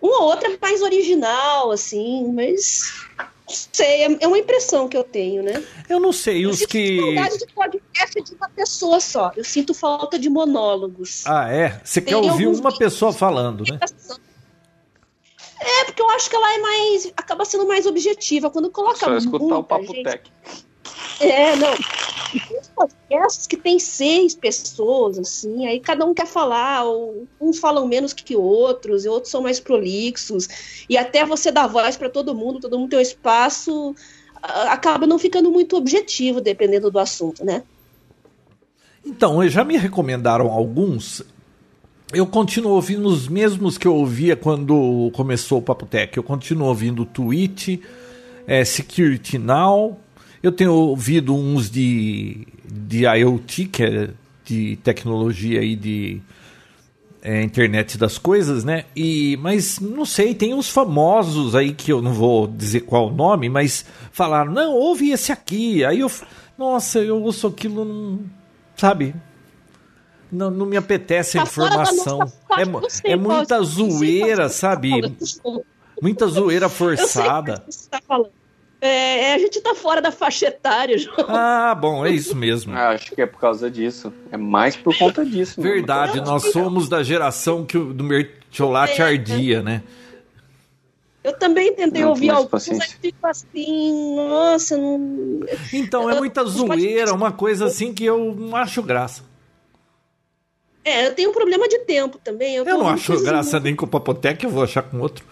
Uma 0.01 0.19
ou 0.19 0.25
outra 0.25 0.53
é 0.53 0.59
mais 0.61 0.83
original, 0.83 1.71
assim, 1.71 2.31
mas. 2.35 2.93
Não 3.49 3.57
sei, 3.73 4.03
é, 4.03 4.19
é 4.21 4.29
uma 4.29 4.39
impressão 4.39 4.89
que 4.89 4.97
eu 4.97 5.05
tenho, 5.05 5.43
né? 5.43 5.65
Eu 5.89 5.99
não 5.99 6.13
sei, 6.13 6.45
eu 6.45 6.51
os 6.51 6.67
que. 6.67 6.99
saudade 7.01 7.39
de 7.39 7.47
podcast 7.47 8.23
de 8.23 8.35
uma 8.35 8.49
pessoa 8.51 9.01
só. 9.01 9.33
Eu 9.35 9.45
sinto 9.45 9.73
falta 9.73 10.19
de 10.19 10.29
monólogos. 10.29 11.27
Ah, 11.27 11.51
é? 11.51 11.81
Você 11.83 12.03
quer 12.03 12.17
ouvir 12.17 12.47
uma 12.47 12.77
pessoa 12.77 13.13
falando, 13.13 13.65
né? 13.65 13.81
É, 15.63 15.85
porque 15.85 16.03
eu 16.03 16.11
acho 16.11 16.29
que 16.29 16.37
ela 16.37 16.55
é 16.55 16.59
mais. 16.59 17.13
acaba 17.17 17.45
sendo 17.45 17.67
mais 17.67 17.87
objetiva. 17.87 18.51
Quando 18.51 18.71
coloca. 18.71 18.97
Só 18.97 19.17
escutar 19.17 19.59
o 19.59 19.65
Papo 19.65 19.87
gente... 19.87 20.03
Tech. 20.03 20.33
É, 21.21 21.55
não. 21.57 21.73
Tem 22.33 22.61
podcasts 22.75 23.47
que 23.47 23.57
tem 23.57 23.79
seis 23.79 24.35
pessoas, 24.35 25.19
assim, 25.19 25.67
aí 25.67 25.79
cada 25.79 26.05
um 26.05 26.15
quer 26.15 26.27
falar, 26.27 26.85
ou 26.85 27.27
uns 27.41 27.59
falam 27.59 27.87
menos 27.87 28.13
que 28.13 28.35
outros, 28.35 29.05
e 29.05 29.09
outros 29.09 29.31
são 29.31 29.43
mais 29.43 29.61
prolixos, 29.61 30.49
e 30.89 30.97
até 30.97 31.25
você 31.25 31.53
dar 31.53 31.67
voz 31.67 31.97
para 31.97 32.09
todo 32.09 32.35
mundo, 32.35 32.59
todo 32.59 32.79
mundo 32.79 32.91
tem 32.91 32.99
um 32.99 33.03
espaço, 33.03 33.95
acaba 34.43 35.07
não 35.07 35.19
ficando 35.19 35.51
muito 35.51 35.77
objetivo, 35.77 36.41
dependendo 36.41 36.91
do 36.91 36.99
assunto, 36.99 37.45
né? 37.45 37.63
Então, 39.05 39.47
já 39.49 39.63
me 39.63 39.77
recomendaram 39.77 40.51
alguns 40.51 41.23
eu 42.13 42.27
continuo 42.27 42.73
ouvindo 42.73 43.07
os 43.07 43.27
mesmos 43.29 43.79
que 43.79 43.87
eu 43.87 43.95
ouvia 43.95 44.37
quando 44.37 45.11
começou 45.15 45.59
o 45.59 45.63
Papo 45.63 45.87
Tech. 45.87 46.17
Eu 46.17 46.23
continuo 46.23 46.69
ouvindo 46.69 47.05
Twitch, 47.07 47.81
é, 48.47 48.65
Security 48.65 49.39
Now. 49.39 49.99
Eu 50.43 50.53
tenho 50.53 50.73
ouvido 50.73 51.35
uns 51.35 51.71
de, 51.71 52.47
de 52.71 53.05
IoT, 53.05 53.65
que 53.67 53.83
é 53.83 54.11
de 54.45 54.77
tecnologia 54.77 55.63
e 55.63 55.75
de 55.75 56.21
é, 57.23 57.43
internet 57.43 57.97
das 57.97 58.19
coisas, 58.19 58.65
né? 58.65 58.85
E, 58.95 59.39
mas 59.41 59.79
não 59.79 60.05
sei, 60.05 60.35
tem 60.35 60.53
uns 60.53 60.69
famosos 60.69 61.55
aí 61.55 61.73
que 61.73 61.93
eu 61.93 62.03
não 62.03 62.13
vou 62.13 62.47
dizer 62.47 62.81
qual 62.81 63.09
o 63.09 63.15
nome, 63.15 63.49
mas 63.49 63.87
falaram, 64.11 64.53
não, 64.53 64.75
ouve 64.75 65.11
esse 65.11 65.33
aqui. 65.33 65.85
Aí 65.85 66.01
eu, 66.01 66.11
nossa, 66.59 66.99
eu 66.99 67.23
ouço 67.23 67.47
aquilo, 67.47 68.21
sabe? 68.77 69.15
Não, 70.33 70.51
não 70.51 70.65
me 70.65 70.79
apetece 70.79 71.39
a 71.39 71.43
tá 71.43 71.49
informação. 71.49 72.21
É, 73.05 73.13
é 73.13 73.17
muita 73.17 73.63
zoeira, 73.63 74.49
sabe? 74.49 75.15
Muita 76.01 76.27
zoeira 76.27 76.71
forçada. 76.71 77.63
Tá 77.91 78.01
é, 78.81 79.31
é, 79.31 79.35
a 79.35 79.39
gente 79.39 79.61
tá 79.61 79.77
fora 79.77 80.03
da 80.03 80.11
faixa 80.11 80.47
etária, 80.47 80.99
João. 80.99 81.27
Ah, 81.29 81.73
bom, 81.73 82.05
é 82.05 82.11
isso 82.11 82.35
mesmo. 82.35 82.75
Ah, 82.75 82.89
acho 82.89 83.15
que 83.15 83.23
é 83.23 83.27
por 83.27 83.39
causa 83.39 83.71
disso. 83.71 84.13
É 84.33 84.37
mais 84.37 84.75
por 84.75 84.97
conta 84.99 85.25
disso. 85.25 85.61
Verdade, 85.61 86.21
nós 86.21 86.51
somos 86.51 86.89
da 86.89 87.03
geração 87.03 87.65
que 87.65 87.79
o, 87.79 87.93
do 87.93 88.03
mertiolate 88.03 89.01
é, 89.01 89.05
ardia, 89.05 89.63
né? 89.63 89.83
Eu 91.23 91.39
também 91.39 91.73
tentei 91.75 92.03
não, 92.03 92.09
ouvir 92.09 92.31
alguns, 92.31 92.69
mas 92.71 92.93
fico 93.01 93.25
assim, 93.25 94.17
nossa, 94.17 94.77
não... 94.77 95.41
Então, 95.73 96.11
é 96.11 96.19
muita 96.19 96.43
zoeira, 96.45 97.15
uma 97.15 97.31
coisa 97.31 97.67
assim 97.67 97.95
que 97.95 98.05
eu 98.05 98.35
não 98.35 98.57
acho 98.57 98.83
graça. 98.83 99.23
É, 100.85 101.07
eu 101.07 101.15
tenho 101.15 101.31
um 101.31 101.33
problema 101.33 101.69
de 101.69 101.79
tempo 101.81 102.19
também. 102.23 102.57
Eu, 102.57 102.65
eu 102.65 102.79
não 102.79 102.89
acho 102.89 103.23
graça 103.23 103.61
nem 103.61 103.75
com 103.75 103.85
o 103.85 103.89
Papotec, 103.89 104.45
eu 104.45 104.51
vou 104.51 104.65
achar 104.65 104.83
com 104.83 104.99
outro. 104.99 105.25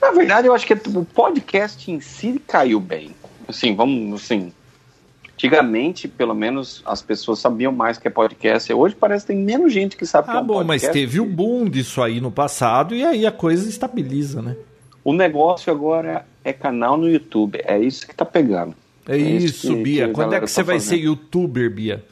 Na 0.00 0.10
verdade, 0.10 0.46
eu 0.46 0.54
acho 0.54 0.66
que 0.66 0.74
o 0.74 1.04
podcast 1.04 1.90
em 1.90 2.00
si 2.00 2.40
caiu 2.46 2.80
bem. 2.80 3.14
Assim, 3.46 3.74
vamos, 3.74 4.22
assim... 4.22 4.52
Antigamente, 5.34 6.06
pelo 6.06 6.34
menos, 6.34 6.82
as 6.86 7.02
pessoas 7.02 7.40
sabiam 7.40 7.72
mais 7.72 7.98
que 7.98 8.06
é 8.06 8.10
podcast. 8.10 8.72
Hoje 8.72 8.94
parece 8.94 9.26
que 9.26 9.32
tem 9.32 9.42
menos 9.42 9.72
gente 9.72 9.96
que 9.96 10.06
sabe 10.06 10.28
ah, 10.28 10.32
que 10.32 10.38
é 10.38 10.40
um 10.40 10.46
bom, 10.46 10.54
podcast. 10.58 10.86
mas 10.86 10.92
teve 10.92 11.18
o 11.18 11.26
boom 11.26 11.68
disso 11.68 12.00
aí 12.00 12.20
no 12.20 12.30
passado 12.30 12.94
e 12.94 13.04
aí 13.04 13.26
a 13.26 13.32
coisa 13.32 13.68
estabiliza, 13.68 14.40
né? 14.40 14.54
O 15.02 15.12
negócio 15.12 15.72
agora 15.72 16.24
é 16.44 16.52
canal 16.52 16.96
no 16.96 17.10
YouTube. 17.10 17.60
É 17.64 17.76
isso 17.76 18.06
que 18.06 18.14
tá 18.14 18.24
pegando. 18.24 18.74
É, 19.08 19.16
é 19.16 19.18
isso, 19.18 19.74
que, 19.74 19.82
Bia. 19.82 20.06
Que 20.08 20.14
Quando 20.14 20.34
é 20.34 20.40
que 20.40 20.46
você 20.46 20.60
tá 20.60 20.62
vai 20.62 20.78
ser 20.78 20.96
youtuber, 20.96 21.68
Bia? 21.68 22.04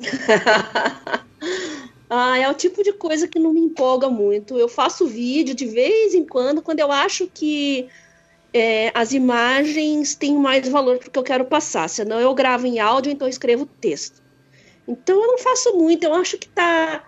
ah, 2.08 2.38
é 2.38 2.50
o 2.50 2.54
tipo 2.54 2.82
de 2.82 2.92
coisa 2.92 3.28
que 3.28 3.38
não 3.38 3.52
me 3.52 3.60
empolga 3.60 4.08
muito. 4.08 4.58
Eu 4.58 4.68
faço 4.68 5.06
vídeo 5.06 5.54
de 5.54 5.66
vez 5.66 6.14
em 6.14 6.24
quando, 6.24 6.62
quando 6.62 6.80
eu 6.80 6.90
acho 6.90 7.28
que 7.32 7.88
é, 8.52 8.90
as 8.94 9.12
imagens 9.12 10.14
têm 10.14 10.34
mais 10.34 10.68
valor 10.68 10.98
porque 10.98 11.18
eu 11.18 11.22
quero 11.22 11.44
passar. 11.44 11.88
Senão 11.88 12.18
eu 12.18 12.34
gravo 12.34 12.66
em 12.66 12.78
áudio, 12.78 13.12
então 13.12 13.26
eu 13.26 13.30
escrevo 13.30 13.66
texto. 13.66 14.22
Então 14.86 15.20
eu 15.20 15.28
não 15.28 15.38
faço 15.38 15.76
muito, 15.76 16.04
eu 16.04 16.14
acho 16.14 16.36
que 16.36 16.48
tá. 16.48 17.04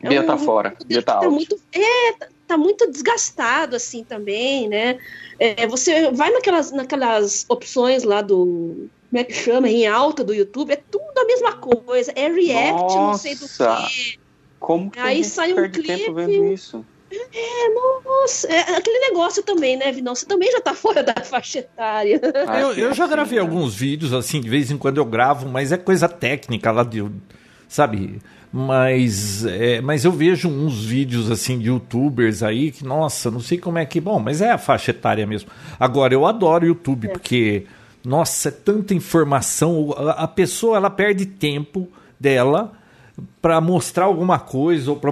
É 0.00 0.08
Bia 0.08 0.24
tá 0.24 0.34
um, 0.34 0.38
tá 0.38 0.44
fora. 0.44 0.76
Bia 0.86 1.02
tá, 1.02 1.18
tá 1.18 1.28
muito, 1.28 1.60
é, 1.72 2.12
tá, 2.12 2.28
tá 2.46 2.58
muito 2.58 2.90
desgastado 2.90 3.76
assim 3.76 4.04
também, 4.04 4.68
né? 4.68 4.98
É, 5.38 5.66
você 5.66 6.10
vai 6.12 6.30
naquelas, 6.30 6.72
naquelas 6.72 7.44
opções 7.48 8.04
lá 8.04 8.22
do 8.22 8.88
como 9.16 9.20
é 9.20 9.24
que 9.24 9.32
chama, 9.32 9.68
em 9.68 9.86
alta 9.86 10.22
do 10.22 10.34
YouTube, 10.34 10.72
é 10.72 10.76
tudo 10.76 11.16
a 11.16 11.24
mesma 11.24 11.54
coisa. 11.54 12.12
É 12.14 12.28
react, 12.28 12.82
Nossa, 12.82 12.98
não 12.98 13.14
sei 13.14 13.34
do 13.34 13.48
que. 13.48 14.18
Como 14.60 14.90
que 14.90 14.98
Aí 14.98 15.24
sai 15.24 15.54
um 15.54 15.70
clipe. 15.70 15.86
Tempo 15.86 16.12
vendo 16.12 16.52
isso? 16.52 16.84
É, 17.10 17.68
nossa, 18.04 18.46
é 18.48 18.76
aquele 18.76 18.98
negócio 19.08 19.42
também, 19.42 19.76
né, 19.76 19.90
Vinão? 19.90 20.14
Você 20.14 20.26
também 20.26 20.50
já 20.52 20.60
tá 20.60 20.74
fora 20.74 21.02
da 21.02 21.14
faixa 21.24 21.60
etária. 21.60 22.20
Eu, 22.60 22.72
eu 22.72 22.94
já 22.94 23.06
gravei 23.06 23.38
alguns 23.38 23.74
vídeos, 23.74 24.12
assim, 24.12 24.40
de 24.40 24.50
vez 24.50 24.70
em 24.70 24.76
quando 24.76 24.98
eu 24.98 25.04
gravo, 25.04 25.48
mas 25.48 25.72
é 25.72 25.78
coisa 25.78 26.08
técnica 26.08 26.70
lá 26.70 26.82
de. 26.82 27.06
Sabe? 27.68 28.20
Mas, 28.52 29.46
é, 29.46 29.80
mas 29.80 30.04
eu 30.04 30.12
vejo 30.12 30.48
uns 30.48 30.84
vídeos 30.84 31.30
assim 31.30 31.58
de 31.58 31.68
youtubers 31.68 32.42
aí 32.42 32.70
que, 32.70 32.84
nossa, 32.84 33.30
não 33.30 33.40
sei 33.40 33.56
como 33.56 33.78
é 33.78 33.86
que. 33.86 34.00
Bom, 34.00 34.18
mas 34.18 34.42
é 34.42 34.50
a 34.50 34.58
faixa 34.58 34.90
etária 34.90 35.26
mesmo. 35.26 35.50
Agora, 35.80 36.12
eu 36.12 36.26
adoro 36.26 36.66
YouTube, 36.66 37.06
é. 37.08 37.10
porque 37.12 37.66
nossa, 38.06 38.50
é 38.50 38.52
tanta 38.52 38.94
informação. 38.94 39.92
A 40.16 40.28
pessoa 40.28 40.76
ela 40.76 40.88
perde 40.88 41.26
tempo 41.26 41.88
dela 42.20 42.70
para 43.42 43.60
mostrar 43.60 44.04
alguma 44.04 44.38
coisa 44.38 44.92
ou 44.92 44.96
para 44.96 45.10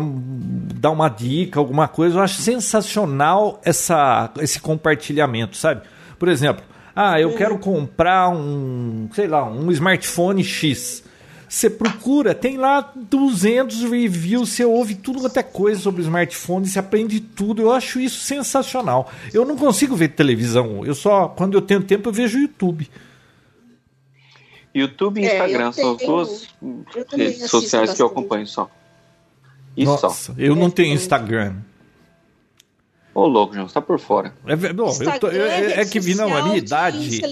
dar 0.77 0.93
uma 0.93 1.09
dica, 1.09 1.59
alguma 1.59 1.89
coisa. 1.89 2.19
Eu 2.19 2.23
acho 2.23 2.41
sensacional 2.41 3.61
essa, 3.65 4.31
esse 4.39 4.61
compartilhamento, 4.61 5.57
sabe? 5.57 5.83
Por 6.21 6.29
exemplo, 6.29 6.63
ah, 6.95 7.21
eu 7.21 7.35
quero 7.35 7.59
comprar 7.59 8.29
um, 8.29 9.09
sei 9.13 9.27
lá, 9.27 9.45
um 9.45 9.73
smartphone 9.73 10.45
X. 10.45 11.03
Você 11.55 11.71
procura, 11.71 12.35
tem 12.35 12.57
lá 12.57 12.93
200 12.97 13.85
reviews, 13.85 14.49
você 14.49 14.65
ouve 14.65 14.97
tudo 14.97 15.21
quanto 15.21 15.37
é 15.37 15.43
coisa 15.45 15.81
sobre 15.81 16.03
smartphone, 16.03 16.67
você 16.67 16.81
aprende 16.81 17.21
tudo. 17.21 17.63
Eu 17.63 17.71
acho 17.71 18.01
isso 18.01 18.19
sensacional. 18.19 19.09
Eu 19.33 19.45
não 19.45 19.57
consigo 19.57 19.95
ver 19.95 20.09
televisão, 20.09 20.85
eu 20.85 20.97
só, 20.97 21.29
quando 21.29 21.57
eu 21.57 21.63
tenho 21.63 21.81
tempo, 21.81 22.09
eu 22.09 22.13
vejo 22.13 22.41
YouTube. 22.41 22.91
YouTube 24.75 25.21
e 25.21 25.27
é, 25.27 25.33
Instagram 25.33 25.71
são 25.71 25.93
as 25.93 26.03
duas 26.03 26.49
redes 27.13 27.49
sociais 27.49 27.93
que 27.95 28.03
eu 28.03 28.07
acompanho 28.07 28.49
só. 28.49 28.69
E 29.77 29.85
Nossa, 29.85 30.11
só. 30.11 30.35
Eu 30.37 30.57
não 30.57 30.69
tenho 30.71 30.93
Instagram. 30.93 31.55
Ô, 33.15 33.29
louco, 33.29 33.55
João, 33.55 33.69
você 33.69 33.75
tá 33.75 33.81
por 33.81 34.01
fora. 34.01 34.35
É, 34.45 34.57
bom, 34.57 34.93
eu 35.01 35.21
tô, 35.21 35.29
eu, 35.29 35.47
é, 35.47 35.83
é 35.83 35.85
que 35.85 36.01
vi, 36.01 36.17
não, 36.17 36.37
a 36.37 36.43
minha 36.43 36.57
idade. 36.57 37.23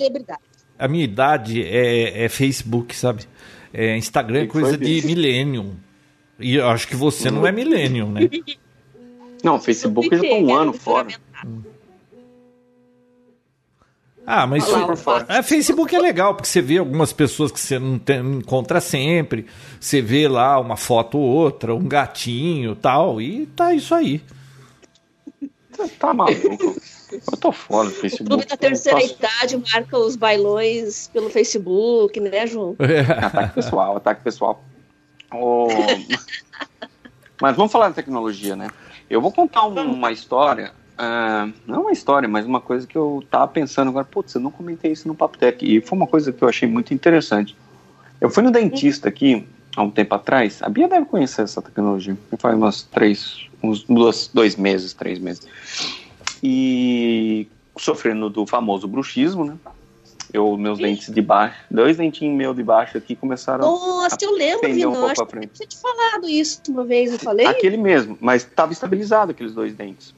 A 0.79 0.87
minha 0.87 1.03
idade 1.03 1.61
é, 1.61 2.25
é 2.25 2.29
Facebook, 2.29 2.95
sabe? 2.95 3.27
É, 3.73 3.97
Instagram 3.97 4.43
é 4.43 4.47
coisa 4.47 4.77
de 4.77 5.07
millennium. 5.07 5.77
E 6.39 6.57
eu 6.57 6.69
acho 6.69 6.87
que 6.89 6.97
você 6.97 7.31
não 7.31 7.47
é 7.47 7.53
millennium, 7.53 8.11
né? 8.11 8.23
Não, 9.43 9.61
Facebook 9.61 10.09
já 10.09 10.23
tá 10.23 10.35
um 10.37 10.55
ano 10.55 10.73
fora. 10.73 11.09
Ah, 14.25 14.47
mas 14.47 14.63
isso, 14.63 14.77
é, 15.29 15.43
Facebook 15.43 15.93
é 15.97 15.99
legal, 15.99 16.35
porque 16.37 16.49
você 16.49 16.63
vê 16.63 16.79
algumas 16.79 17.13
pessoas 17.13 17.51
que 17.51 17.59
você 17.59 17.77
não, 17.77 17.99
tem, 17.99 18.23
não 18.23 18.39
encontra 18.39 18.81
sempre. 18.81 19.47
Você 19.81 20.01
vê 20.01 20.29
lá 20.29 20.61
uma 20.61 20.77
foto 20.77 21.19
ou 21.19 21.25
outra, 21.25 21.75
um 21.75 21.89
gatinho 21.89 22.77
tal, 22.77 23.21
e 23.21 23.47
tá 23.47 23.75
isso 23.75 23.93
aí. 23.93 24.23
Você 25.73 25.89
tá 25.99 26.15
maluco? 26.15 26.77
Eu 27.13 27.37
tô 27.39 27.53
fora 27.53 27.89
do 27.89 27.95
Facebook. 27.95 28.25
O 28.25 28.37
clube 28.37 28.47
da 28.47 28.57
terceira 28.57 29.01
posso... 29.01 29.15
idade 29.15 29.57
marca 29.73 29.99
os 29.99 30.17
bailões 30.17 31.09
pelo 31.09 31.31
Facebook, 31.31 32.19
né, 32.21 32.47
João? 32.47 32.77
É. 32.81 33.01
Ataque 33.01 33.55
pessoal, 33.55 33.97
ataque 33.97 34.23
pessoal. 34.23 34.65
Oh... 35.33 35.69
mas 37.41 37.57
vamos 37.57 37.73
falar 37.73 37.89
de 37.89 37.95
tecnologia, 37.95 38.55
né? 38.57 38.69
Eu 39.09 39.21
vou 39.21 39.33
contar 39.33 39.67
uma 39.67 40.13
história 40.13 40.73
Uh, 40.93 41.53
não 41.67 41.83
uma 41.83 41.93
história, 41.93 42.29
mas 42.29 42.45
uma 42.45 42.61
coisa 42.61 42.87
que 42.87 42.97
eu 42.97 43.25
tava 43.31 43.49
pensando 43.49 43.89
agora, 43.89 44.05
putz, 44.05 44.35
eu 44.35 44.41
não 44.41 44.51
comentei 44.51 44.93
isso 44.93 45.09
no 45.09 45.15
Papo 45.15 45.39
Tech, 45.39 45.59
e 45.65 45.81
foi 45.81 45.97
uma 45.97 46.07
coisa 46.07 46.33
que 46.33 46.43
eu 46.43 46.49
achei 46.49 46.69
muito 46.69 46.93
interessante. 46.93 47.57
Eu 48.21 48.31
fui 48.31 48.43
no 48.43 48.51
dentista 48.51 49.09
aqui, 49.09 49.47
há 49.75 49.83
um 49.83 49.91
tempo 49.91 50.15
atrás, 50.15 50.63
a 50.63 50.69
Bia 50.69 50.87
deve 50.87 51.07
conhecer 51.07 51.43
essa 51.43 51.63
tecnologia, 51.63 52.17
faz 52.39 52.55
umas 52.55 52.83
três, 52.83 53.49
uns 53.63 53.83
duas, 53.83 54.31
dois 54.33 54.55
meses, 54.55 54.93
três 54.93 55.19
meses, 55.19 55.49
e 56.43 57.47
sofrendo 57.79 58.29
do 58.29 58.47
famoso 58.47 58.89
bruxismo, 58.89 59.45
né? 59.45 59.55
Eu, 60.33 60.57
meus 60.57 60.79
Sim. 60.79 60.85
dentes 60.85 61.13
de 61.13 61.21
baixo, 61.21 61.57
dois 61.71 61.99
dentinhos 61.99 62.35
meus 62.35 62.57
de 62.57 62.63
baixo 62.63 62.97
aqui 62.97 63.15
começaram 63.15 63.65
Nossa, 63.65 64.17
a 64.17 64.25
eu 64.25 64.33
lembro, 64.33 64.73
Vinão, 64.73 64.93
um 64.93 65.07
acho 65.07 65.27
que 65.27 65.37
eu 65.37 65.49
tinha 65.49 65.69
te 65.69 65.77
falado 65.77 66.27
isso 66.27 66.63
uma 66.69 66.85
vez, 66.85 67.13
eu 67.13 67.19
falei? 67.19 67.45
Aquele 67.47 67.77
mesmo, 67.77 68.17
mas 68.19 68.43
estava 68.43 68.73
estabilizado 68.73 69.33
aqueles 69.33 69.53
dois 69.53 69.75
dentes. 69.75 70.15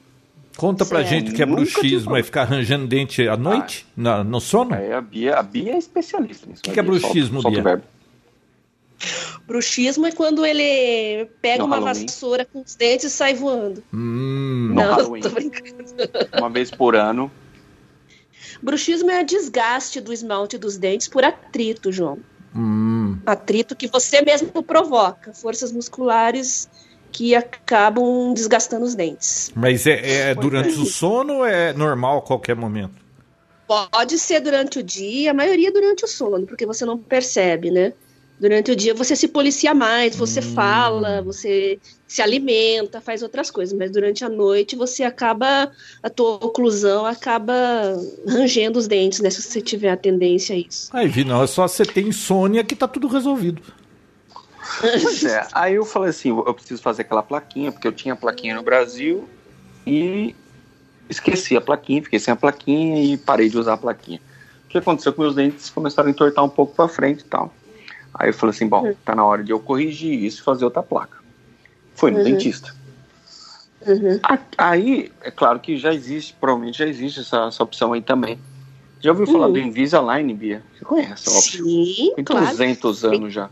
Conta 0.55 0.85
pra 0.85 1.03
gente 1.03 1.31
o 1.31 1.33
que 1.33 1.43
é 1.43 1.45
bruxismo, 1.45 2.15
é 2.15 2.23
ficar 2.23 2.43
arranjando 2.43 2.87
dente 2.87 3.27
à 3.27 3.35
noite, 3.35 3.85
ah, 4.05 4.23
no 4.23 4.39
sono? 4.39 4.73
É, 4.73 4.93
a 4.93 5.01
Bia, 5.01 5.35
a 5.35 5.43
Bia 5.43 5.73
é 5.73 5.77
especialista 5.77 6.47
nisso. 6.47 6.61
O 6.61 6.63
que, 6.63 6.71
que 6.71 6.79
é 6.79 6.83
bruxismo, 6.83 7.41
solta, 7.41 7.61
Bia? 7.61 7.83
Bruxismo 9.47 10.05
é 10.07 10.11
quando 10.11 10.45
ele 10.45 11.25
pega 11.41 11.59
no 11.59 11.65
uma 11.65 11.77
Halloween. 11.77 12.05
vassoura 12.05 12.45
com 12.45 12.61
os 12.61 12.75
dentes 12.75 13.05
e 13.05 13.09
sai 13.09 13.33
voando. 13.33 13.83
Hum, 13.93 14.71
Não, 14.73 15.19
tô 15.19 15.29
brincando. 15.29 15.83
Uma 16.37 16.49
vez 16.49 16.71
por 16.71 16.95
ano. 16.95 17.31
Bruxismo 18.61 19.11
é 19.11 19.23
desgaste 19.23 19.99
do 20.01 20.13
esmalte 20.13 20.57
dos 20.57 20.77
dentes 20.77 21.07
por 21.07 21.23
atrito, 21.23 21.91
João. 21.91 22.19
Hum. 22.55 23.17
Atrito 23.25 23.75
que 23.75 23.87
você 23.87 24.21
mesmo 24.21 24.63
provoca. 24.63 25.33
Forças 25.33 25.71
musculares 25.71 26.69
que 27.11 27.35
acabam 27.35 28.33
desgastando 28.33 28.85
os 28.85 28.95
dentes. 28.95 29.51
Mas 29.55 29.85
é, 29.87 30.29
é 30.31 30.35
durante 30.35 30.77
o 30.79 30.85
sono 30.85 31.35
ou 31.35 31.45
é 31.45 31.73
normal 31.73 32.19
a 32.19 32.21
qualquer 32.21 32.55
momento? 32.55 32.93
Pode 33.67 34.19
ser 34.19 34.41
durante 34.41 34.79
o 34.79 34.83
dia, 34.83 35.31
a 35.31 35.33
maioria 35.33 35.71
durante 35.71 36.05
o 36.05 36.07
sono, 36.07 36.45
porque 36.45 36.65
você 36.65 36.85
não 36.85 36.97
percebe, 36.97 37.71
né? 37.71 37.93
Durante 38.39 38.71
o 38.71 38.75
dia 38.75 38.93
você 38.93 39.15
se 39.15 39.29
policia 39.29 39.73
mais, 39.73 40.15
você 40.15 40.39
hum. 40.39 40.53
fala, 40.53 41.21
você 41.21 41.79
se 42.07 42.21
alimenta, 42.21 42.99
faz 42.99 43.23
outras 43.23 43.49
coisas, 43.49 43.77
mas 43.77 43.91
durante 43.91 44.25
a 44.25 44.29
noite 44.29 44.75
você 44.75 45.03
acaba, 45.03 45.71
a 46.03 46.09
tua 46.09 46.35
oclusão 46.35 47.05
acaba 47.05 47.53
rangendo 48.27 48.77
os 48.77 48.87
dentes, 48.87 49.19
né? 49.21 49.29
Se 49.29 49.41
você 49.41 49.61
tiver 49.61 49.89
a 49.89 49.97
tendência 49.97 50.55
a 50.55 50.59
isso. 50.59 50.89
Aí, 50.93 51.07
Vi, 51.07 51.23
não, 51.23 51.43
é 51.43 51.47
só 51.47 51.67
você 51.67 51.85
ter 51.85 52.01
insônia 52.01 52.63
que 52.63 52.75
tá 52.75 52.87
tudo 52.87 53.07
resolvido. 53.07 53.61
Pois 54.81 55.23
é, 55.23 55.47
aí 55.53 55.75
eu 55.75 55.85
falei 55.85 56.09
assim, 56.09 56.29
eu 56.29 56.53
preciso 56.53 56.81
fazer 56.81 57.03
aquela 57.03 57.23
plaquinha, 57.23 57.71
porque 57.71 57.87
eu 57.87 57.93
tinha 57.93 58.15
plaquinha 58.15 58.55
no 58.55 58.63
Brasil 58.63 59.29
e 59.87 60.35
esqueci 61.09 61.55
a 61.55 61.61
plaquinha, 61.61 62.03
fiquei 62.03 62.19
sem 62.19 62.33
a 62.33 62.35
plaquinha 62.35 63.01
e 63.01 63.17
parei 63.17 63.47
de 63.47 63.57
usar 63.57 63.73
a 63.73 63.77
plaquinha. 63.77 64.19
O 64.65 64.67
que 64.67 64.77
aconteceu 64.77 65.13
com 65.13 65.21
meus 65.21 65.35
dentes 65.35 65.69
começaram 65.69 66.09
a 66.09 66.11
entortar 66.11 66.43
um 66.43 66.49
pouco 66.49 66.75
para 66.75 66.89
frente 66.89 67.21
e 67.21 67.25
tal. 67.25 67.53
Aí 68.17 68.29
eu 68.29 68.33
falei 68.33 68.55
assim, 68.55 68.67
bom, 68.67 68.83
uhum. 68.83 68.95
tá 69.03 69.13
na 69.13 69.25
hora 69.25 69.43
de 69.43 69.51
eu 69.51 69.59
corrigir 69.59 70.23
isso 70.23 70.41
e 70.41 70.43
fazer 70.43 70.65
outra 70.65 70.81
placa. 70.81 71.17
Foi 71.93 72.11
no 72.11 72.17
uhum. 72.17 72.23
dentista. 72.23 72.73
Uhum. 73.85 74.19
Aí, 74.57 75.11
é 75.21 75.29
claro 75.29 75.59
que 75.59 75.77
já 75.77 75.93
existe, 75.93 76.33
provavelmente 76.39 76.79
já 76.79 76.87
existe 76.87 77.19
essa, 77.19 77.45
essa 77.45 77.63
opção 77.63 77.93
aí 77.93 78.01
também. 78.01 78.39
Já 79.01 79.11
ouviu 79.11 79.27
falar 79.27 79.47
uhum. 79.47 79.53
do 79.53 79.59
Invisalign, 79.59 80.33
Bia? 80.33 80.63
Você 80.73 80.85
conhece 80.85 81.29
a 81.29 81.31
opção? 81.31 81.65
Sim, 81.65 82.13
Tem 82.15 82.25
claro. 82.25 82.47
200 82.47 83.05
anos 83.05 83.33
já. 83.33 83.49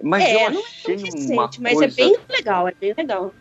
Mas 0.00 0.24
é, 0.24 0.34
eu 0.34 0.48
achei 0.48 0.96
não 0.96 1.02
é 1.02 1.06
recente, 1.06 1.32
uma 1.32 1.50
mas 1.58 1.72
é 1.72 1.74
coisa... 1.74 1.84
é 1.86 2.04
bem 2.04 2.16
legal, 2.28 2.68
é 2.68 2.74
bem 2.78 2.94
legal. 2.96 3.34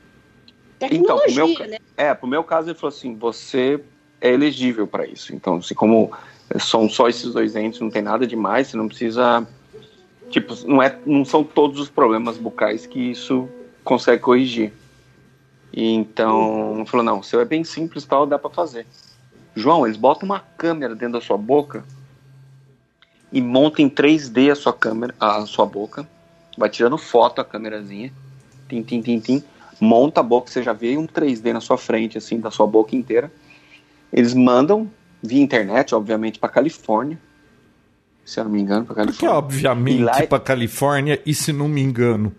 Tecnologia, 0.79 1.43
então, 1.43 1.53
pro 1.53 1.63
meu, 1.63 1.69
né? 1.69 1.77
É, 1.95 2.13
pro 2.13 2.27
meu 2.27 2.43
caso 2.43 2.69
ele 2.69 2.77
falou 2.77 2.95
assim, 2.95 3.15
você 3.15 3.79
é 4.19 4.31
elegível 4.31 4.87
para 4.87 5.05
isso. 5.05 5.35
Então, 5.35 5.57
assim, 5.57 5.75
como 5.75 6.11
são 6.59 6.89
só 6.89 7.07
esses 7.07 7.33
dois 7.33 7.55
entes, 7.55 7.79
não 7.79 7.91
tem 7.91 8.01
nada 8.01 8.25
demais, 8.25 8.67
você 8.67 8.77
não 8.77 8.87
precisa 8.87 9.47
tipo, 10.29 10.53
não 10.65 10.81
é, 10.81 10.97
não 11.05 11.23
são 11.25 11.43
todos 11.43 11.79
os 11.79 11.89
problemas 11.89 12.37
bucais 12.37 12.85
que 12.85 12.99
isso 12.99 13.49
consegue 13.83 14.21
corrigir. 14.21 14.73
E 15.73 15.93
então, 15.93 16.83
falou, 16.87 17.05
não, 17.05 17.19
o 17.19 17.23
seu 17.23 17.39
é 17.39 17.45
bem 17.45 17.63
simples, 17.63 18.05
tal, 18.05 18.25
dá 18.25 18.39
para 18.39 18.49
fazer. 18.49 18.85
João, 19.55 19.85
eles 19.85 19.97
botam 19.97 20.27
uma 20.27 20.39
câmera 20.39 20.95
dentro 20.95 21.19
da 21.19 21.21
sua 21.21 21.37
boca 21.37 21.83
e 23.31 23.41
montam 23.41 23.85
em 23.85 23.89
3D 23.89 24.51
a 24.51 24.55
sua 24.55 24.73
câmera, 24.73 25.13
a 25.19 25.45
sua 25.45 25.65
boca 25.65 26.07
vai 26.57 26.69
tirando 26.69 26.97
foto 26.97 27.39
a 27.39 27.45
câmerazinha, 27.45 28.11
tim, 28.67 28.81
tim, 28.81 29.01
tim, 29.01 29.19
tim, 29.19 29.43
monta 29.79 30.21
a 30.21 30.23
boca, 30.23 30.49
você 30.49 30.63
já 30.63 30.73
vê 30.73 30.97
um 30.97 31.05
3D 31.05 31.53
na 31.53 31.61
sua 31.61 31.77
frente, 31.77 32.17
assim, 32.17 32.39
da 32.39 32.49
sua 32.49 32.65
boca 32.65 32.95
inteira. 32.95 33.31
Eles 34.11 34.33
mandam 34.33 34.89
via 35.21 35.41
internet, 35.41 35.93
obviamente, 35.93 36.39
para 36.39 36.49
Califórnia, 36.49 37.19
se 38.27 38.41
eu 38.41 38.43
não 38.43 38.51
me 38.51 38.59
engano, 38.61 38.85
para 38.85 38.95
Califórnia. 38.95 39.29
Por 39.29 39.47
que, 39.47 39.55
obviamente, 39.55 40.03
lá... 40.03 40.27
para 40.27 40.39
Califórnia 40.39 41.21
e 41.25 41.33
se 41.33 41.53
não 41.53 41.69
me 41.69 41.81
engano? 41.81 42.35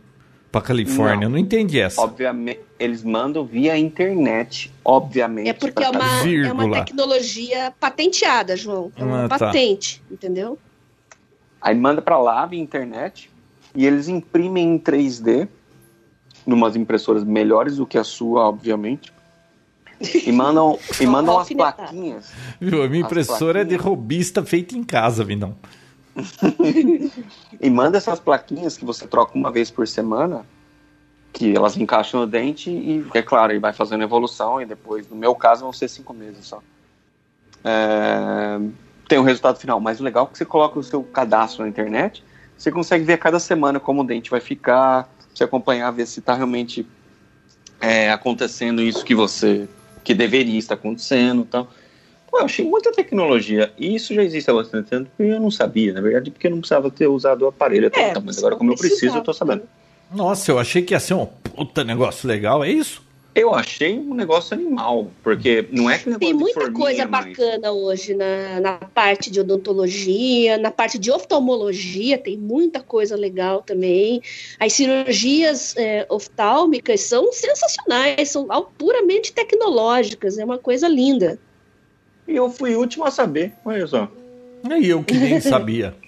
Para 0.53 0.61
Califórnia, 0.61 1.17
não, 1.17 1.23
eu 1.23 1.31
não 1.31 1.39
entendi 1.39 1.81
essa. 1.81 2.03
Obviamente, 2.03 2.61
eles 2.79 3.03
mandam 3.03 3.43
via 3.45 3.77
internet, 3.79 4.71
obviamente. 4.85 5.49
É 5.49 5.53
porque 5.55 5.83
é 5.83 5.89
uma, 5.89 6.47
é 6.47 6.53
uma 6.53 6.71
tecnologia 6.71 7.73
patenteada, 7.81 8.55
João. 8.55 8.93
É 8.97 9.03
uma 9.03 9.25
ah, 9.25 9.29
tá. 9.31 9.39
patente, 9.39 10.03
entendeu? 10.11 10.59
Aí 11.59 11.75
manda 11.75 12.03
para 12.03 12.19
lá 12.19 12.45
via 12.45 12.61
internet 12.61 13.31
e 13.75 13.87
eles 13.87 14.09
imprimem 14.09 14.75
em 14.75 14.79
3D, 14.79 15.49
numas 16.47 16.77
impressoras 16.77 17.25
melhores 17.25 17.77
do 17.79 17.87
que 17.87 17.97
a 17.97 18.05
sua, 18.05 18.47
obviamente. 18.47 19.11
E 20.01 20.31
mandam, 20.31 20.79
e 21.01 21.07
mandam 21.07 21.39
as 21.39 21.49
plaquinhas. 21.49 22.31
Viu? 22.61 22.83
A 22.83 22.89
minha 22.89 23.03
impressora 23.03 23.63
é 23.63 23.65
de 23.65 23.77
robista 23.77 24.45
feita 24.45 24.77
em 24.77 24.85
casa, 24.85 25.25
Vindão. 25.25 25.57
e 27.61 27.71
manda 27.71 27.99
essas 27.99 28.21
plaquinhas 28.21 28.77
que 28.77 28.85
você 28.85 29.07
troca 29.07 29.37
uma 29.37 29.51
vez 29.51 29.71
por 29.71 29.87
semana, 29.87 30.45
que 31.33 31.55
elas 31.55 31.77
encaixam 31.77 32.21
no 32.21 32.27
dente 32.27 32.71
e, 32.71 33.05
é 33.15 33.23
claro, 33.23 33.53
ele 33.53 33.61
vai 33.61 33.73
fazendo 33.73 34.03
evolução 34.03 34.61
e 34.61 34.67
depois, 34.67 35.09
no 35.09 35.17
meu 35.17 35.35
caso, 35.35 35.63
vão 35.63 35.73
ser 35.73 35.89
cinco 35.89 36.13
meses 36.13 36.47
só. 36.47 36.63
É, 37.65 38.61
tem 39.09 39.19
o 39.19 39.23
um 39.23 39.25
resultado 39.25 39.59
final, 39.59 39.81
mas 39.81 40.01
o 40.01 40.05
legal 40.05 40.27
é 40.27 40.33
que 40.33 40.39
você 40.39 40.45
coloca 40.45 40.79
o 40.79 40.83
seu 40.83 41.03
cadastro 41.03 41.63
na 41.63 41.69
internet 41.69 42.23
você 42.59 42.73
consegue 42.73 43.05
ver 43.05 43.13
a 43.13 43.19
cada 43.19 43.39
semana 43.39 43.79
como 43.79 44.03
o 44.03 44.05
dente 44.05 44.31
vai 44.31 44.41
ficar, 44.41 45.09
você 45.33 45.45
acompanhar, 45.45 45.93
ver 45.93 46.07
se 46.07 46.19
está 46.19 46.35
realmente 46.35 46.85
é, 47.81 48.11
acontecendo 48.11 48.83
isso 48.83 49.05
que 49.05 49.15
você 49.15 49.69
que 50.09 50.15
deveria 50.15 50.59
estar 50.59 50.73
acontecendo, 50.73 51.45
tal. 51.45 51.69
Pô, 52.31 52.39
eu 52.39 52.47
achei 52.47 52.65
muita 52.65 52.91
tecnologia 52.91 53.71
e 53.77 53.95
isso 53.95 54.15
já 54.15 54.23
existe 54.25 54.51
há 54.51 54.55
bastante 54.55 54.89
tempo 54.89 55.11
e 55.19 55.29
eu 55.29 55.39
não 55.39 55.51
sabia, 55.51 55.93
na 55.93 56.01
verdade, 56.01 56.31
porque 56.31 56.47
eu 56.47 56.51
não 56.51 56.61
precisava 56.61 56.91
ter 56.91 57.07
usado 57.07 57.43
o 57.43 57.49
aparelho 57.49 57.89
até 57.89 58.01
é, 58.01 58.11
então, 58.11 58.23
mas 58.25 58.39
agora 58.39 58.57
como 58.57 58.73
eu 58.73 58.77
preciso, 58.77 59.17
eu 59.17 59.19
estou 59.19 59.35
sabendo. 59.35 59.65
Nossa, 60.11 60.51
eu 60.51 60.59
achei 60.59 60.81
que 60.81 60.95
ia 60.95 61.01
ser 61.01 61.13
um 61.13 61.27
puta 61.27 61.85
negócio 61.85 62.27
legal, 62.27 62.65
é 62.65 62.71
isso? 62.71 63.03
Eu 63.39 63.55
achei 63.55 63.97
um 63.97 64.15
negócio 64.15 64.53
animal, 64.53 65.13
porque 65.23 65.69
não 65.71 65.89
é 65.89 65.97
que 65.97 66.13
Tem 66.19 66.35
muita 66.35 66.73
coisa 66.73 67.07
mas... 67.07 67.27
bacana 67.27 67.71
hoje 67.71 68.13
na, 68.13 68.61
na 68.61 68.73
parte 68.79 69.31
de 69.31 69.39
odontologia, 69.39 70.59
na 70.59 70.73
parte 70.73 70.99
de 70.99 71.09
oftalmologia, 71.13 72.19
tem 72.19 72.37
muita 72.37 72.81
coisa 72.81 73.15
legal 73.15 73.63
também. 73.63 74.21
As 74.59 74.73
cirurgias 74.73 75.77
é, 75.77 76.05
oftálmicas 76.09 77.03
são 77.03 77.33
sensacionais, 77.33 78.29
são 78.29 78.49
puramente 78.77 79.33
tecnológicas, 79.33 80.37
é 80.37 80.45
uma 80.45 80.59
coisa 80.59 80.89
linda. 80.89 81.39
E 82.27 82.35
eu 82.35 82.51
fui 82.51 82.75
o 82.75 82.81
último 82.81 83.05
a 83.05 83.11
saber, 83.13 83.53
olha 83.65 83.87
só. 83.87 84.11
E 84.81 84.89
eu 84.89 85.05
que 85.05 85.15
nem 85.15 85.41
sabia. 85.41 85.95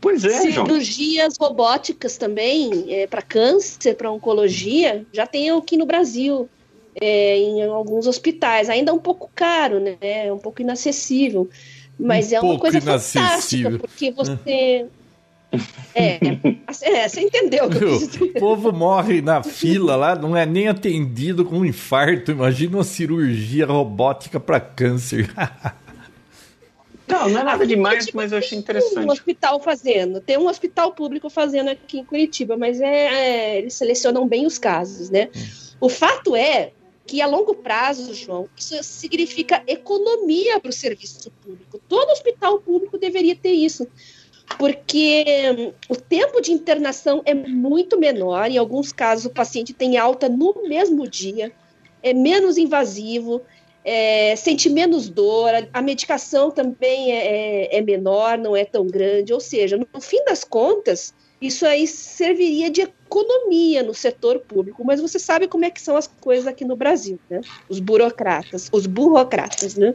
Pois 0.00 0.24
é, 0.24 0.50
João. 0.50 0.66
Cirurgias 0.66 1.36
robóticas 1.38 2.16
também, 2.16 2.84
é, 2.88 3.06
para 3.06 3.22
câncer, 3.22 3.94
para 3.94 4.10
oncologia, 4.10 5.04
já 5.12 5.26
tem 5.26 5.50
aqui 5.50 5.76
no 5.76 5.86
Brasil, 5.86 6.48
é, 7.00 7.38
em 7.38 7.62
alguns 7.64 8.06
hospitais. 8.06 8.68
Ainda 8.68 8.90
é 8.90 8.94
um 8.94 8.98
pouco 8.98 9.30
caro, 9.34 9.80
né? 9.80 9.96
É 10.00 10.32
um 10.32 10.38
pouco 10.38 10.60
inacessível. 10.60 11.48
Mas 11.98 12.32
Um 12.32 12.36
é 12.36 12.40
uma 12.40 12.58
coisa 12.58 12.78
inacessível. 12.78 13.72
fantástica, 13.72 13.78
porque 13.78 14.10
você. 14.10 14.86
É, 15.92 16.20
é, 16.82 17.08
você 17.08 17.22
entendeu 17.22 17.64
o 17.64 17.70
que 17.70 17.82
eu 17.82 17.98
quis 17.98 18.20
O 18.20 18.32
povo 18.34 18.70
morre 18.70 19.20
na 19.20 19.42
fila 19.42 19.96
lá, 19.96 20.14
não 20.14 20.36
é 20.36 20.46
nem 20.46 20.68
atendido 20.68 21.44
com 21.44 21.58
um 21.58 21.64
infarto. 21.64 22.30
Imagina 22.30 22.76
uma 22.76 22.84
cirurgia 22.84 23.66
robótica 23.66 24.38
para 24.38 24.60
câncer. 24.60 25.28
Não, 27.10 27.28
não 27.28 27.40
é 27.40 27.44
nada 27.44 27.66
demais, 27.66 28.06
Tipo, 28.06 28.16
mas 28.18 28.32
eu 28.32 28.38
achei 28.38 28.50
Tem 28.50 28.58
um 28.58 28.60
interessante. 28.60 29.10
hospital 29.10 29.60
fazendo, 29.60 30.20
tem 30.20 30.38
um 30.38 30.46
hospital 30.46 30.92
público 30.92 31.28
fazendo 31.28 31.68
aqui 31.68 31.98
em 31.98 32.04
Curitiba, 32.04 32.56
mas 32.56 32.80
é, 32.80 32.86
é, 32.86 33.58
eles 33.58 33.74
selecionam 33.74 34.26
bem 34.26 34.46
os 34.46 34.58
casos, 34.58 35.10
né? 35.10 35.28
O 35.80 35.88
fato 35.88 36.36
é 36.36 36.72
que 37.06 37.20
a 37.20 37.26
longo 37.26 37.56
prazo, 37.56 38.14
João, 38.14 38.48
isso 38.56 38.76
significa 38.84 39.62
economia 39.66 40.60
para 40.60 40.68
o 40.68 40.72
serviço 40.72 41.30
público. 41.42 41.80
Todo 41.88 42.10
hospital 42.10 42.60
público 42.60 42.96
deveria 42.98 43.34
ter 43.34 43.50
isso, 43.50 43.88
porque 44.58 45.24
hum, 45.58 45.72
o 45.88 45.96
tempo 45.96 46.40
de 46.40 46.52
internação 46.52 47.20
é 47.24 47.34
muito 47.34 47.98
menor. 47.98 48.48
Em 48.50 48.58
alguns 48.58 48.92
casos, 48.92 49.24
o 49.24 49.30
paciente 49.30 49.72
tem 49.72 49.96
alta 49.96 50.28
no 50.28 50.68
mesmo 50.68 51.08
dia, 51.08 51.50
é 52.02 52.14
menos 52.14 52.56
invasivo, 52.56 53.42
é, 53.84 54.36
sente 54.36 54.68
menos 54.68 55.08
dor, 55.08 55.54
a, 55.54 55.66
a 55.72 55.82
medicação 55.82 56.50
também 56.50 57.12
é, 57.12 57.66
é- 57.66 57.78
é 57.78 57.80
menor, 57.80 58.38
não 58.38 58.54
é 58.54 58.64
tão 58.64 58.86
grande. 58.86 59.32
Ou 59.32 59.40
seja, 59.40 59.76
no 59.76 60.00
fim 60.00 60.22
das 60.24 60.44
contas, 60.44 61.14
isso 61.40 61.64
aí 61.66 61.86
serviria 61.86 62.70
de 62.70 62.82
economia 62.82 63.82
no 63.82 63.94
setor 63.94 64.38
público. 64.40 64.84
Mas 64.84 65.00
você 65.00 65.18
sabe 65.18 65.48
como 65.48 65.64
é 65.64 65.70
que 65.70 65.80
são 65.80 65.96
as 65.96 66.06
coisas 66.06 66.46
aqui 66.46 66.64
no 66.64 66.76
Brasil, 66.76 67.18
né? 67.28 67.40
Os 67.68 67.80
burocratas, 67.80 68.68
os 68.70 68.86
burocratas, 68.86 69.74
né? 69.74 69.94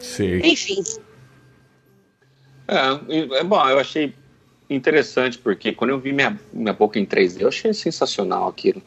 Sei. 0.00 0.40
Enfim, 0.40 0.82
É, 2.68 3.38
é 3.38 3.44
bom, 3.44 3.68
eu 3.68 3.78
achei 3.78 4.14
interessante, 4.68 5.38
porque 5.38 5.72
quando 5.72 5.90
eu 5.90 5.98
vi 5.98 6.12
minha, 6.12 6.38
minha 6.52 6.72
boca 6.72 6.98
em 6.98 7.04
3D, 7.04 7.42
eu 7.42 7.48
achei 7.48 7.72
sensacional 7.74 8.48
aquilo. 8.48 8.82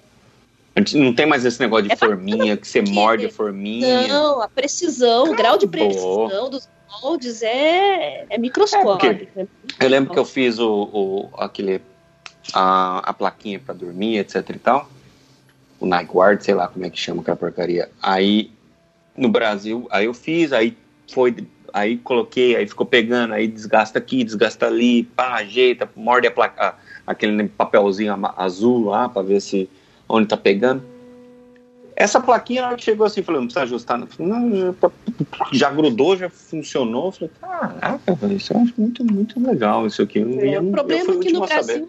Não 0.95 1.13
tem 1.13 1.25
mais 1.25 1.45
esse 1.45 1.59
negócio 1.59 1.85
de 1.87 1.93
É 1.93 1.95
forminha, 1.95 2.57
que 2.57 2.67
você 2.67 2.81
morde 2.81 3.25
a 3.25 3.31
forminha. 3.31 4.07
não, 4.09 4.41
a 4.41 4.49
precisão, 4.49 5.31
o 5.31 5.35
grau 5.35 5.57
de 5.57 5.65
Acabou. 5.65 6.27
precisão 6.27 6.49
dos 6.49 6.67
moldes 7.01 7.41
é, 7.41 8.25
é 8.29 8.37
microscópico. 8.37 9.31
né? 9.39 9.47
Eu 9.79 9.89
lembro 9.89 10.11
que 10.11 10.19
eu 10.19 10.25
fiz 10.25 10.59
o, 10.59 10.69
o- 10.69 11.29
aquele, 11.37 11.81
a, 12.53 13.09
a 13.09 13.13
plaquinha 13.13 13.57
pra 13.59 13.73
dormir, 13.73 14.17
etc 14.17 14.49
e 14.49 14.59
tal. 14.59 14.89
O 15.79 15.85
Night 15.85 16.11
Guard, 16.11 16.41
sei 16.41 16.53
lá 16.53 16.67
como 16.67 16.85
é 16.85 16.89
que 16.89 16.99
chama 16.99 17.21
aquela 17.21 17.37
porcaria. 17.37 17.89
Aí, 18.01 18.51
no 19.15 19.29
Brasil, 19.29 19.87
aí 19.91 20.05
eu 20.05 20.13
fiz, 20.13 20.51
aí 20.51 20.77
foi, 21.09 21.35
aí 21.73 21.97
coloquei, 21.97 22.55
aí 22.57 22.67
ficou 22.67 22.85
pegando, 22.85 23.33
aí 23.33 23.47
desgasta 23.47 23.97
aqui, 23.99 24.25
desgasta 24.25 24.65
ali, 24.67 25.03
pá, 25.03 25.35
ajeita, 25.35 25.89
morde 25.95 26.27
a 26.27 26.31
placa, 26.31 26.75
aquele 27.07 27.47
papelzinho 27.47 28.13
azul 28.35 28.85
lá 28.89 29.07
pra 29.07 29.21
ver 29.21 29.41
se 29.41 29.69
onde 30.07 30.27
tá 30.27 30.37
pegando. 30.37 30.83
Essa 31.95 32.19
plaquinha 32.19 32.61
ela 32.61 32.77
chegou 32.77 33.05
assim, 33.05 33.21
falou, 33.23 33.39
não 33.41 33.47
precisa 33.47 33.63
ajustar. 33.63 33.97
não. 33.97 34.07
Eu 34.19 34.27
Não, 34.27 34.55
já, 34.55 34.73
tá- 34.73 34.91
já 35.53 35.69
grudou, 35.71 36.17
já 36.17 36.29
funcionou. 36.29 37.05
Eu 37.05 37.11
falei, 37.13 37.31
caraca, 37.39 38.33
isso 38.33 38.51
eu 38.53 38.59
acho 38.61 38.73
muito, 38.77 39.05
muito 39.05 39.39
legal 39.39 39.87
isso 39.87 40.01
aqui. 40.01 40.19
Eu, 40.19 40.29
É, 40.41 40.57
eu- 40.57 40.61
o 40.61 40.65
eu 40.65 40.71
problema 40.71 41.05
fui 41.05 41.15
é 41.15 41.19
que 41.19 41.31
no 41.31 41.43
a 41.43 41.47
saber. 41.47 41.87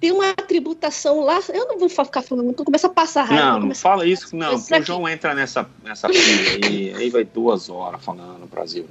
Tem 0.00 0.10
uma 0.12 0.32
tributação 0.34 1.20
lá. 1.20 1.40
Eu 1.52 1.68
não 1.68 1.78
vou 1.78 1.88
ficar 1.88 2.22
falando 2.22 2.46
muito, 2.46 2.64
começa 2.64 2.86
a 2.86 2.90
passar 2.90 3.24
raiva. 3.24 3.58
Não, 3.58 3.66
não 3.66 3.74
fala 3.74 4.06
isso, 4.06 4.34
não, 4.34 4.52
Mas 4.52 4.62
porque 4.62 4.80
o 4.80 4.86
João 4.86 5.08
entra 5.08 5.34
nessa, 5.34 5.68
nessa 5.84 6.08
aí, 6.08 6.94
aí 6.96 7.10
vai 7.10 7.22
duas 7.22 7.68
horas 7.68 8.02
falando 8.02 8.38
no 8.38 8.46
Brasil. 8.46 8.86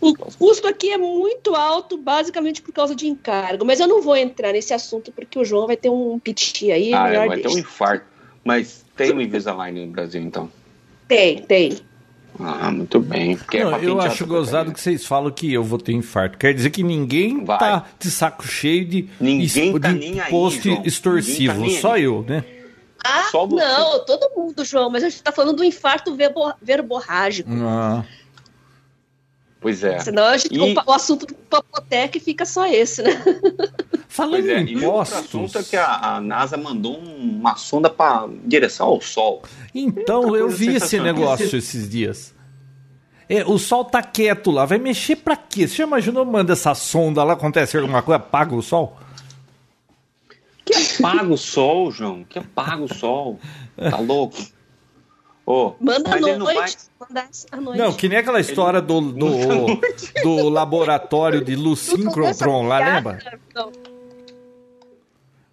O 0.00 0.14
custo 0.14 0.66
aqui 0.66 0.90
é 0.90 0.96
muito 0.96 1.54
alto, 1.54 1.98
basicamente 1.98 2.62
por 2.62 2.72
causa 2.72 2.94
de 2.94 3.06
encargo. 3.06 3.66
Mas 3.66 3.80
eu 3.80 3.86
não 3.86 4.00
vou 4.00 4.16
entrar 4.16 4.52
nesse 4.52 4.72
assunto 4.72 5.12
porque 5.12 5.38
o 5.38 5.44
João 5.44 5.66
vai 5.66 5.76
ter 5.76 5.90
um 5.90 6.18
piti 6.18 6.72
aí. 6.72 6.94
ah, 6.94 7.26
vai 7.26 7.40
ter 7.40 7.48
um 7.48 7.52
deixa. 7.52 7.60
infarto. 7.60 8.06
Mas 8.42 8.84
tem 8.96 9.12
o 9.12 9.20
Invisalign 9.20 9.84
no 9.84 9.92
Brasil, 9.92 10.22
então. 10.22 10.50
Tem, 11.06 11.42
tem. 11.42 11.78
Ah, 12.40 12.70
muito 12.70 13.00
bem. 13.00 13.36
Porque 13.36 13.58
é 13.58 13.64
Não, 13.64 13.78
eu 13.78 14.00
acho 14.00 14.26
gozado 14.26 14.72
que 14.72 14.80
vocês 14.80 15.04
falam 15.06 15.30
que 15.30 15.52
eu 15.52 15.62
vou 15.64 15.78
ter 15.78 15.92
infarto. 15.92 16.38
Quer 16.38 16.52
dizer 16.54 16.70
que 16.70 16.82
ninguém 16.82 17.44
Vai. 17.44 17.58
tá 17.58 17.84
de 17.98 18.10
saco 18.10 18.46
cheio 18.46 18.84
de, 18.84 19.08
Ninguém 19.20 19.78
tá 19.78 19.88
de 19.92 19.98
nem 19.98 20.20
aí, 20.20 20.30
posto 20.30 20.62
João. 20.68 20.82
extorsivo. 20.84 21.54
Ninguém 21.54 21.68
tá 21.68 21.72
nem 21.72 21.80
Só 21.80 21.92
aí. 21.94 22.02
eu, 22.04 22.24
né? 22.28 22.44
Ah, 23.04 23.28
não, 23.32 24.04
todo 24.04 24.28
mundo, 24.36 24.64
João, 24.64 24.90
mas 24.90 25.04
a 25.04 25.08
gente 25.08 25.22
tá 25.22 25.30
falando 25.30 25.56
do 25.58 25.62
infarto 25.64 26.14
verbo, 26.16 26.52
verborrágico. 26.60 27.48
Ah, 27.52 28.04
Pois 29.66 29.82
é. 29.82 29.98
Senão 29.98 30.22
a 30.26 30.36
gente, 30.36 30.54
E- 30.54 30.60
o, 30.60 30.74
o 30.86 30.92
assunto 30.92 31.26
do 31.26 31.34
Papotec 31.34 32.20
fica 32.20 32.44
só 32.46 32.68
esse, 32.68 33.02
né? 33.02 33.20
falando 34.08 34.48
é, 34.48 34.60
em 34.60 34.76
outro 34.76 34.78
impostos. 34.78 35.18
assunto 35.18 35.58
é 35.58 35.62
que 35.64 35.76
a, 35.76 36.14
a 36.16 36.20
NASA 36.20 36.56
mandou 36.56 36.96
um- 36.96 37.38
uma 37.40 37.56
sonda 37.56 37.90
para 37.90 38.28
direção 38.44 38.86
ao 38.86 39.00
Sol. 39.00 39.42
Então, 39.74 40.36
eu 40.36 40.48
vi 40.48 40.76
esse 40.76 41.00
negócio 41.00 41.56
esses 41.58 41.90
dias. 41.90 42.32
É, 43.28 43.44
o 43.44 43.58
sol 43.58 43.84
tá 43.84 44.00
quieto 44.04 44.52
lá, 44.52 44.64
vai 44.64 44.78
mexer 44.78 45.16
pra 45.16 45.34
quê? 45.36 45.66
Você 45.66 45.78
já 45.78 45.84
imaginou, 45.84 46.24
manda 46.24 46.52
essa 46.52 46.72
sonda 46.76 47.24
lá, 47.24 47.32
acontece 47.32 47.76
alguma 47.76 48.00
coisa, 48.00 48.18
apaga 48.18 48.54
o 48.54 48.62
sol? 48.62 48.96
Que 50.64 50.74
apaga 50.74 51.32
o 51.32 51.36
Sol, 51.36 51.90
João? 51.90 52.22
Que 52.24 52.38
apaga 52.38 52.82
o 52.84 52.92
Sol? 52.94 53.38
Tá 53.76 53.98
louco? 53.98 54.36
Ô, 55.46 55.74
Manda 55.80 56.12
à 56.12 56.16
ele 56.16 56.36
noite. 56.36 56.38
não 56.38 56.46
vai... 56.46 56.70
Manda 56.98 57.28
à 57.52 57.60
noite. 57.60 57.78
Não, 57.78 57.92
que 57.92 58.08
nem 58.08 58.18
aquela 58.18 58.40
história 58.40 58.82
do, 58.82 59.00
do, 59.00 59.30
do 60.24 60.48
laboratório 60.48 61.40
de 61.44 61.54
Lucincrotron 61.54 62.66
lá, 62.66 62.78
lembra? 62.80 63.40
Não. 63.54 63.70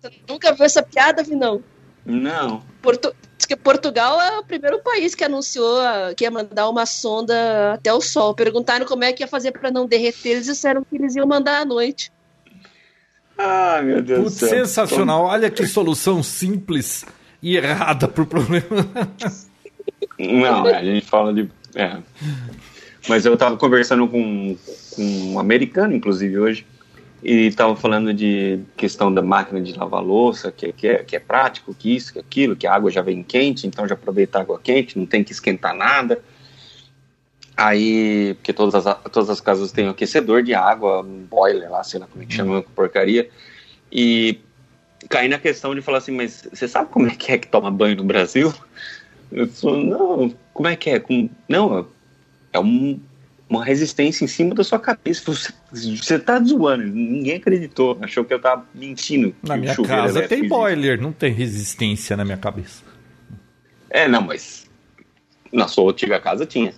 Você 0.02 0.12
nunca 0.28 0.52
viu 0.52 0.66
essa 0.66 0.82
piada, 0.82 1.22
Vinão? 1.22 1.64
Não. 2.04 2.64
Portu... 2.82 3.16
Diz 3.38 3.46
que 3.46 3.56
Portugal 3.56 4.20
é 4.22 4.40
o 4.40 4.44
primeiro 4.44 4.80
país 4.82 5.14
que 5.14 5.24
anunciou 5.24 5.78
que 6.16 6.24
ia 6.24 6.32
mandar 6.32 6.70
uma 6.70 6.86
sonda 6.86 7.74
até 7.74 7.94
o 7.94 8.02
Sol. 8.02 8.34
Perguntaram 8.34 8.86
como 8.86 9.04
é 9.04 9.14
que 9.14 9.22
ia 9.22 9.28
fazer 9.28 9.52
para 9.52 9.70
não 9.70 9.86
derreter. 9.86 10.32
Eles 10.32 10.46
disseram 10.46 10.84
que 10.84 10.96
eles 10.96 11.16
iam 11.16 11.28
mandar 11.28 11.62
à 11.62 11.66
noite. 11.66 12.12
Ai, 13.38 13.82
meu 13.84 14.02
Deus 14.02 14.24
Putz, 14.24 14.40
do 14.40 14.40
céu. 14.48 14.50
sensacional. 14.66 15.26
Olha 15.26 15.52
que 15.52 15.68
solução 15.68 16.24
simples 16.24 17.06
e 17.42 17.58
errada 17.58 18.08
pro 18.08 18.26
problema. 18.26 18.66
Não, 20.20 20.68
é, 20.68 20.76
a 20.78 20.84
gente 20.84 21.06
fala 21.06 21.34
de. 21.34 21.50
É. 21.76 21.98
Mas 23.08 23.26
eu 23.26 23.36
tava 23.36 23.58
conversando 23.58 24.08
com, 24.08 24.56
com 24.96 25.02
um 25.02 25.40
americano, 25.40 25.94
inclusive, 25.94 26.38
hoje, 26.38 26.66
e 27.22 27.52
tava 27.52 27.76
falando 27.76 28.14
de 28.14 28.60
questão 28.78 29.14
da 29.14 29.22
máquina 29.22 29.62
de 29.62 29.74
lavar 29.74 30.02
louça, 30.02 30.52
que, 30.52 30.72
que, 30.72 30.88
é, 30.88 31.04
que 31.04 31.16
é 31.16 31.20
prático, 31.20 31.74
que 31.74 31.96
isso, 31.96 32.14
que 32.14 32.20
aquilo, 32.20 32.56
que 32.56 32.68
a 32.68 32.74
água 32.74 32.92
já 32.92 33.02
vem 33.02 33.24
quente, 33.24 33.68
então 33.68 33.88
já 33.88 33.96
aproveita 33.96 34.38
a 34.38 34.42
água 34.42 34.60
quente, 34.62 34.98
não 34.98 35.06
tem 35.06 35.24
que 35.24 35.32
esquentar 35.32 35.76
nada. 35.76 36.24
Aí, 37.56 38.34
porque 38.36 38.52
todas 38.52 38.86
as, 38.86 38.98
todas 39.12 39.30
as 39.30 39.40
casas 39.40 39.72
têm 39.72 39.88
um 39.88 39.92
aquecedor 39.92 40.42
de 40.42 40.54
água, 40.54 41.02
um 41.02 41.26
boiler 41.30 41.70
lá, 41.70 41.84
sei 41.84 42.00
lá 42.00 42.08
como 42.08 42.24
é 42.24 42.26
que 42.26 42.34
chama, 42.34 42.64
porcaria. 42.76 43.30
E 43.92 44.40
caí 45.08 45.28
na 45.28 45.38
questão 45.38 45.76
de 45.76 45.82
falar 45.82 46.00
assim, 46.00 46.12
mas 46.12 46.48
você 46.52 46.68
sabe 46.68 46.90
como 46.90 47.08
é 47.08 47.16
que 47.16 47.32
é 47.32 47.38
que 47.38 47.48
toma 47.48 47.70
banho 47.70 47.96
no 47.96 48.04
Brasil? 48.04 48.54
Eu 49.34 49.48
falei, 49.48 49.86
não, 49.86 50.34
como 50.54 50.70
é 50.70 50.76
que 50.76 50.92
é? 50.92 51.00
Com, 51.00 51.28
não, 51.50 51.88
é 52.54 52.60
um, 52.60 53.00
uma 53.50 53.66
resistência 53.66 54.24
em 54.24 54.28
cima 54.28 54.54
da 54.54 54.64
sua 54.64 54.80
cabeça. 54.80 55.24
Você, 55.26 55.52
você 55.72 56.20
tá 56.20 56.40
zoando, 56.40 56.84
ninguém 56.84 57.38
acreditou, 57.38 57.98
achou 58.00 58.24
que 58.24 58.34
eu 58.34 58.40
tava 58.40 58.66
mentindo. 58.76 59.36
Na 59.42 59.58
minha 59.58 59.76
casa 59.76 60.28
tem 60.28 60.40
existe. 60.40 60.50
boiler, 60.50 61.02
não 61.02 61.12
tem 61.12 61.34
resistência 61.34 62.16
na 62.16 62.24
minha 62.24 62.38
cabeça. 62.38 62.84
É, 63.90 64.08
não, 64.08 64.22
mas 64.22 64.70
na 65.52 65.68
sua 65.68 65.92
antiga 65.92 66.20
casa 66.20 66.46
tinha. 66.46 66.74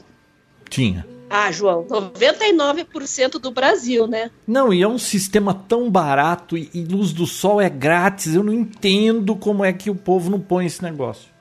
Tinha. 0.70 1.06
Ah, 1.30 1.52
João, 1.52 1.84
99% 1.86 3.40
do 3.40 3.52
Brasil, 3.52 4.08
né? 4.08 4.32
Não, 4.48 4.74
e 4.74 4.82
é 4.82 4.88
um 4.88 4.98
sistema 4.98 5.54
tão 5.54 5.90
barato 5.90 6.56
e, 6.58 6.70
e 6.74 6.84
luz 6.84 7.12
do 7.12 7.26
sol 7.26 7.60
é 7.60 7.70
grátis. 7.70 8.36
Eu 8.36 8.44
não 8.44 8.54
entendo 8.54 9.36
como 9.36 9.66
é 9.66 9.74
que 9.74 9.90
o 9.90 9.96
povo 9.96 10.30
não 10.30 10.40
põe 10.40 10.66
esse 10.66 10.84
negócio. 10.84 11.35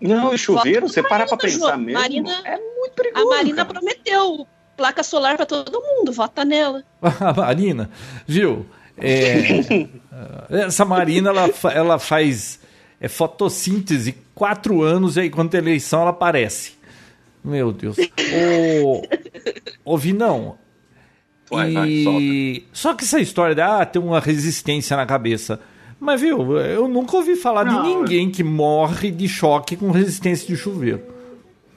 Não, 0.00 0.32
e 0.32 0.38
chuveiro, 0.38 0.88
você 0.88 1.02
para 1.02 1.26
pra 1.26 1.36
pensar 1.36 1.76
mesmo. 1.76 2.00
Marina, 2.00 2.40
é 2.44 2.56
muito 2.56 2.92
perigoso. 2.94 3.26
A 3.26 3.36
Marina 3.36 3.64
cara. 3.64 3.68
prometeu 3.68 4.46
placa 4.76 5.02
solar 5.02 5.36
para 5.36 5.44
todo 5.44 5.82
mundo, 5.82 6.10
vota 6.10 6.44
nela. 6.44 6.82
a 7.02 7.32
Marina, 7.34 7.90
viu? 8.26 8.64
É, 8.96 9.86
essa 10.66 10.84
Marina, 10.84 11.30
ela, 11.30 11.50
ela 11.74 11.98
faz 11.98 12.60
é, 12.98 13.08
fotossíntese 13.08 14.16
quatro 14.34 14.82
anos 14.82 15.16
e 15.16 15.20
aí 15.20 15.30
quando 15.30 15.50
tem 15.50 15.58
eleição 15.58 16.00
ela 16.00 16.10
aparece. 16.10 16.78
Meu 17.44 17.72
Deus. 17.72 17.96
Ô, 17.98 19.02
ô 19.84 19.98
Vinão. 19.98 20.58
Vai, 21.50 21.72
e... 21.88 22.64
Só 22.72 22.94
que 22.94 23.04
essa 23.04 23.18
história 23.20 23.54
de 23.54 23.60
ah, 23.60 23.84
tem 23.84 24.00
uma 24.00 24.20
resistência 24.20 24.96
na 24.96 25.04
cabeça. 25.04 25.60
Mas, 26.00 26.20
viu, 26.20 26.56
eu 26.58 26.88
nunca 26.88 27.16
ouvi 27.16 27.36
falar 27.36 27.64
não, 27.64 27.82
de 27.82 27.88
ninguém 27.88 28.30
que 28.30 28.42
morre 28.42 29.10
de 29.10 29.28
choque 29.28 29.76
com 29.76 29.90
resistência 29.90 30.46
de 30.46 30.56
chuveiro. 30.56 31.02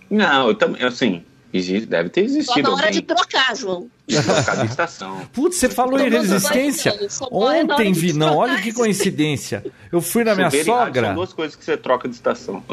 Não, 0.10 0.48
eu 0.48 0.56
também, 0.56 0.82
assim, 0.84 1.24
existe, 1.54 1.86
deve 1.86 2.10
ter 2.10 2.22
existido. 2.22 2.54
Só 2.54 2.62
na 2.62 2.70
hora 2.70 2.86
alguém. 2.86 3.02
de 3.02 3.02
trocar, 3.02 3.56
João. 3.56 3.90
Trocar 4.08 4.58
de 4.58 4.66
estação. 4.68 5.22
Putz, 5.34 5.58
você 5.58 5.68
falou 5.68 6.00
em 6.00 6.10
resistência? 6.10 6.98
Ontem, 7.30 7.92
Vinão, 7.92 8.38
olha 8.38 8.62
que 8.62 8.72
coincidência. 8.72 9.66
Eu 9.92 10.02
fui 10.02 10.24
na 10.24 10.34
minha 10.34 10.50
sogra. 10.50 11.08
São 11.08 11.16
duas 11.16 11.34
coisas 11.34 11.56
que 11.56 11.66
você 11.66 11.76
troca 11.76 12.08
de 12.08 12.16
estação. 12.16 12.64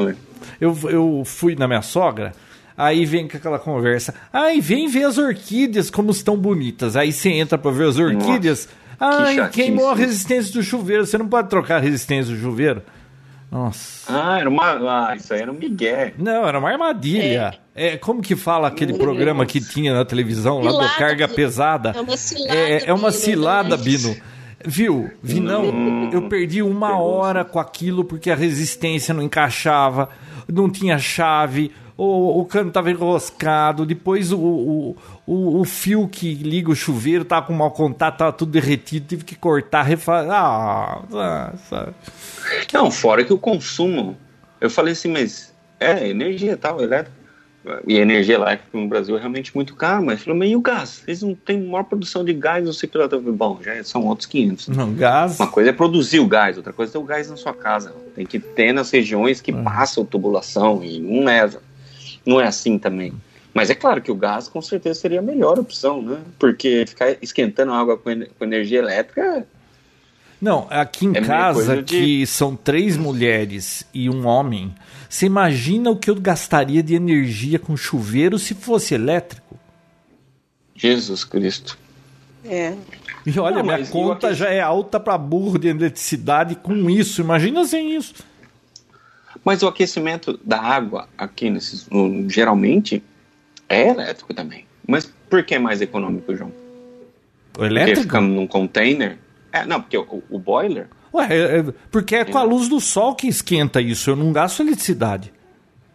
Eu, 0.61 0.79
eu 0.89 1.23
fui 1.25 1.57
na 1.57 1.67
minha 1.67 1.83
sogra 1.83 2.33
Aí 2.81 3.05
vem 3.05 3.29
com 3.29 3.37
aquela 3.37 3.59
conversa. 3.59 4.15
Ai, 4.33 4.59
vem 4.59 4.89
ver 4.89 5.05
as 5.05 5.19
orquídeas 5.19 5.91
como 5.91 6.11
estão 6.13 6.35
bonitas. 6.35 6.97
Aí 6.97 7.13
você 7.13 7.29
entra 7.29 7.59
para 7.59 7.71
ver 7.71 7.89
as 7.89 7.99
orquídeas. 7.99 8.65
Nossa, 8.65 8.80
Ai, 9.01 9.49
que 9.49 9.63
queimou 9.63 9.91
a 9.91 9.95
resistência 9.95 10.53
do 10.53 10.63
chuveiro. 10.63 11.07
Você 11.07 11.17
não 11.17 11.27
pode 11.27 11.49
trocar 11.49 11.77
a 11.77 11.81
resistência 11.81 12.35
do 12.35 12.41
chuveiro. 12.41 12.83
Nossa. 13.51 14.07
Ah, 14.09 14.39
era 14.39 14.49
uma. 14.49 15.09
Ah, 15.09 15.17
isso 15.17 15.35
aí 15.35 15.41
era 15.41 15.51
um 15.51 15.55
migué. 15.55 16.15
Não, 16.17 16.47
era 16.47 16.59
uma 16.59 16.71
armadilha. 16.71 17.59
É, 17.75 17.89
é 17.89 17.97
como 17.97 18.23
que 18.23 18.37
fala 18.37 18.69
aquele 18.69 18.93
Meu 18.93 19.01
programa 19.01 19.45
Deus. 19.45 19.53
que 19.53 19.73
tinha 19.73 19.93
na 19.93 20.05
televisão 20.05 20.61
lá 20.61 20.71
do 20.71 20.97
Carga 20.97 21.27
Pesada? 21.27 21.93
É 21.97 22.01
uma 22.01 22.17
cilada. 22.17 22.55
É, 22.55 22.85
é 22.87 22.95
uma 22.95 23.11
cilada, 23.11 23.77
Bino. 23.77 24.17
Viu? 24.65 25.11
Vinão, 25.23 25.71
hum. 25.71 26.11
eu 26.13 26.29
perdi 26.29 26.63
uma 26.63 26.99
hora 26.99 27.45
com 27.45 27.59
aquilo 27.59 28.05
porque 28.05 28.31
a 28.31 28.37
resistência 28.37 29.15
não 29.15 29.23
encaixava, 29.23 30.11
não 30.47 30.69
tinha 30.71 30.99
chave, 30.99 31.73
o, 32.03 32.41
o 32.41 32.45
cano 32.47 32.69
estava 32.69 32.91
enroscado, 32.91 33.85
depois 33.85 34.33
o, 34.33 34.39
o, 34.39 34.97
o, 35.27 35.61
o, 35.61 35.65
fio 35.67 36.09
que 36.09 36.33
liga 36.33 36.71
o 36.71 36.75
chuveiro 36.75 37.25
estava 37.25 37.47
com 37.47 37.53
mau 37.53 37.71
contato, 37.71 38.15
estava 38.15 38.33
tudo 38.33 38.53
derretido, 38.53 39.07
tive 39.07 39.23
que 39.23 39.37
cortar, 39.37 39.83
refazer. 39.83 40.33
Ah, 40.33 41.53
sabe? 41.69 41.93
Não, 42.73 42.91
fora 42.91 43.23
que 43.23 43.35
o 43.35 43.39
consumo. 43.39 44.17
Eu 44.59 44.71
falei 44.71 44.95
assim, 44.95 45.09
mas 45.09 45.55
é 45.79 46.09
energia 46.09 46.57
tal, 46.57 46.81
elétrica. 46.81 47.21
E 47.87 47.99
a 47.99 48.01
energia 48.01 48.37
elétrica 48.37 48.79
no 48.79 48.89
Brasil 48.89 49.15
é 49.17 49.19
realmente 49.19 49.55
muito 49.55 49.77
cara, 49.77 50.01
mas 50.01 50.23
falou, 50.23 50.43
e 50.43 50.57
o 50.57 50.63
gás? 50.63 51.03
Eles 51.07 51.21
não 51.21 51.35
têm 51.35 51.63
maior 51.63 51.85
produção 51.85 52.25
de 52.25 52.33
gás, 52.33 52.65
não 52.65 52.73
sei 52.73 52.89
lá. 52.95 53.07
Bom, 53.09 53.61
já 53.63 53.85
são 53.85 54.07
outros 54.07 54.27
500. 54.27 54.69
Não, 54.69 54.95
gás. 54.95 55.39
Uma 55.39 55.49
coisa 55.49 55.69
é 55.69 55.73
produzir 55.75 56.21
o 56.21 56.27
gás, 56.27 56.57
outra 56.57 56.73
coisa 56.73 56.93
é 56.93 56.95
ter 56.95 56.99
o 56.99 57.03
gás 57.03 57.29
na 57.29 57.37
sua 57.37 57.53
casa. 57.53 57.95
Tem 58.15 58.25
que 58.25 58.39
ter 58.39 58.73
nas 58.73 58.91
regiões 58.91 59.43
que 59.43 59.53
uhum. 59.53 59.63
passam 59.63 60.03
tubulação 60.03 60.83
e 60.83 60.99
não 60.99 61.29
é 61.29 61.51
não 62.25 62.41
é 62.41 62.47
assim 62.47 62.79
também. 62.79 63.13
Mas 63.53 63.69
é 63.69 63.75
claro 63.75 64.01
que 64.01 64.13
o 64.13 64.15
gás 64.15 64.49
com 64.49 64.63
certeza 64.63 65.01
seria 65.01 65.19
a 65.19 65.23
melhor 65.23 65.59
opção, 65.59 66.01
né? 66.01 66.19
Porque 66.39 66.85
ficar 66.87 67.17
esquentando 67.21 67.73
água 67.73 67.97
com, 67.97 68.11
com 68.39 68.45
energia 68.45 68.79
elétrica. 68.79 69.47
Não, 70.41 70.67
aqui 70.71 71.07
em 71.07 71.17
é 71.17 71.21
casa, 71.21 71.83
que 71.83 72.27
são 72.27 72.57
três 72.57 72.97
mulheres 72.97 73.85
e 73.93 74.09
um 74.09 74.27
homem, 74.27 74.73
você 75.09 75.27
imagina 75.27 75.91
o 75.91 75.97
que 75.97 76.09
eu 76.09 76.15
gastaria 76.15 76.83
de 76.83 76.95
energia 76.95 77.59
com 77.59 77.77
chuveiro 77.77 78.39
se 78.39 78.55
fosse 78.55 78.95
elétrico? 78.95 79.59
Jesus 80.75 81.25
Cristo. 81.25 81.77
É. 82.45 82.75
E 83.27 83.39
olha, 83.39 83.57
Não, 83.57 83.65
minha 83.65 83.87
conta 83.87 84.33
já 84.33 84.49
é 84.49 84.61
alta 84.61 84.99
para 84.99 85.19
burro 85.19 85.59
de 85.59 85.69
eletricidade 85.69 86.55
com 86.55 86.89
isso. 86.89 87.21
Imagina 87.21 87.67
sem 87.67 87.95
isso. 87.95 88.15
Mas 89.45 89.63
o 89.63 89.69
aquecimento 89.69 90.39
da 90.45 90.61
água 90.61 91.09
aqui, 91.17 91.49
nesses, 91.51 91.89
geralmente, 92.29 93.03
é 93.69 93.89
elétrico 93.89 94.35
também. 94.35 94.67
Mas 94.87 95.07
por 95.29 95.43
que 95.45 95.55
é 95.55 95.59
mais 95.59 95.81
econômico, 95.81 96.35
João? 96.35 96.53
O 97.59 97.65
elétrico? 97.65 98.03
Porque 98.03 98.03
fica 98.03 98.21
num 98.21 98.47
container. 98.47 99.19
É, 99.53 99.65
não, 99.65 99.81
porque 99.81 99.97
o, 99.97 100.23
o 100.31 100.39
boiler. 100.39 100.89
Ué, 101.13 101.27
é, 101.31 101.59
é, 101.59 101.65
porque 101.91 102.17
é 102.17 102.25
com 102.25 102.39
a 102.39 102.43
luz 102.43 102.69
do 102.69 102.81
sol 102.81 103.15
que 103.15 103.27
esquenta 103.27 103.81
isso. 103.81 104.11
Eu 104.11 104.17
não 104.17 104.33
gasto 104.33 104.61
eletricidade. 104.61 105.33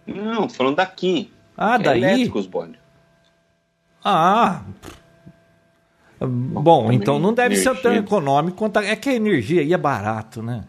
Não, 0.06 0.50
falando 0.50 0.78
daqui. 0.78 1.32
Ah, 1.58 1.76
é 1.76 1.80
daí? 1.80 2.04
Elétrico 2.04 2.40
os 2.40 2.48
boilers. 2.48 2.80
Ah. 4.04 4.62
Bom, 6.20 6.62
Bom 6.62 6.92
então 6.92 7.20
não 7.20 7.34
deve 7.34 7.56
energia. 7.56 7.74
ser 7.74 7.82
tão 7.82 7.94
econômico 7.96 8.58
quanto. 8.58 8.78
A... 8.78 8.86
É 8.86 8.96
que 8.96 9.10
a 9.10 9.14
energia 9.14 9.62
aí 9.62 9.74
é 9.74 9.78
barato, 9.78 10.42
né? 10.42 10.64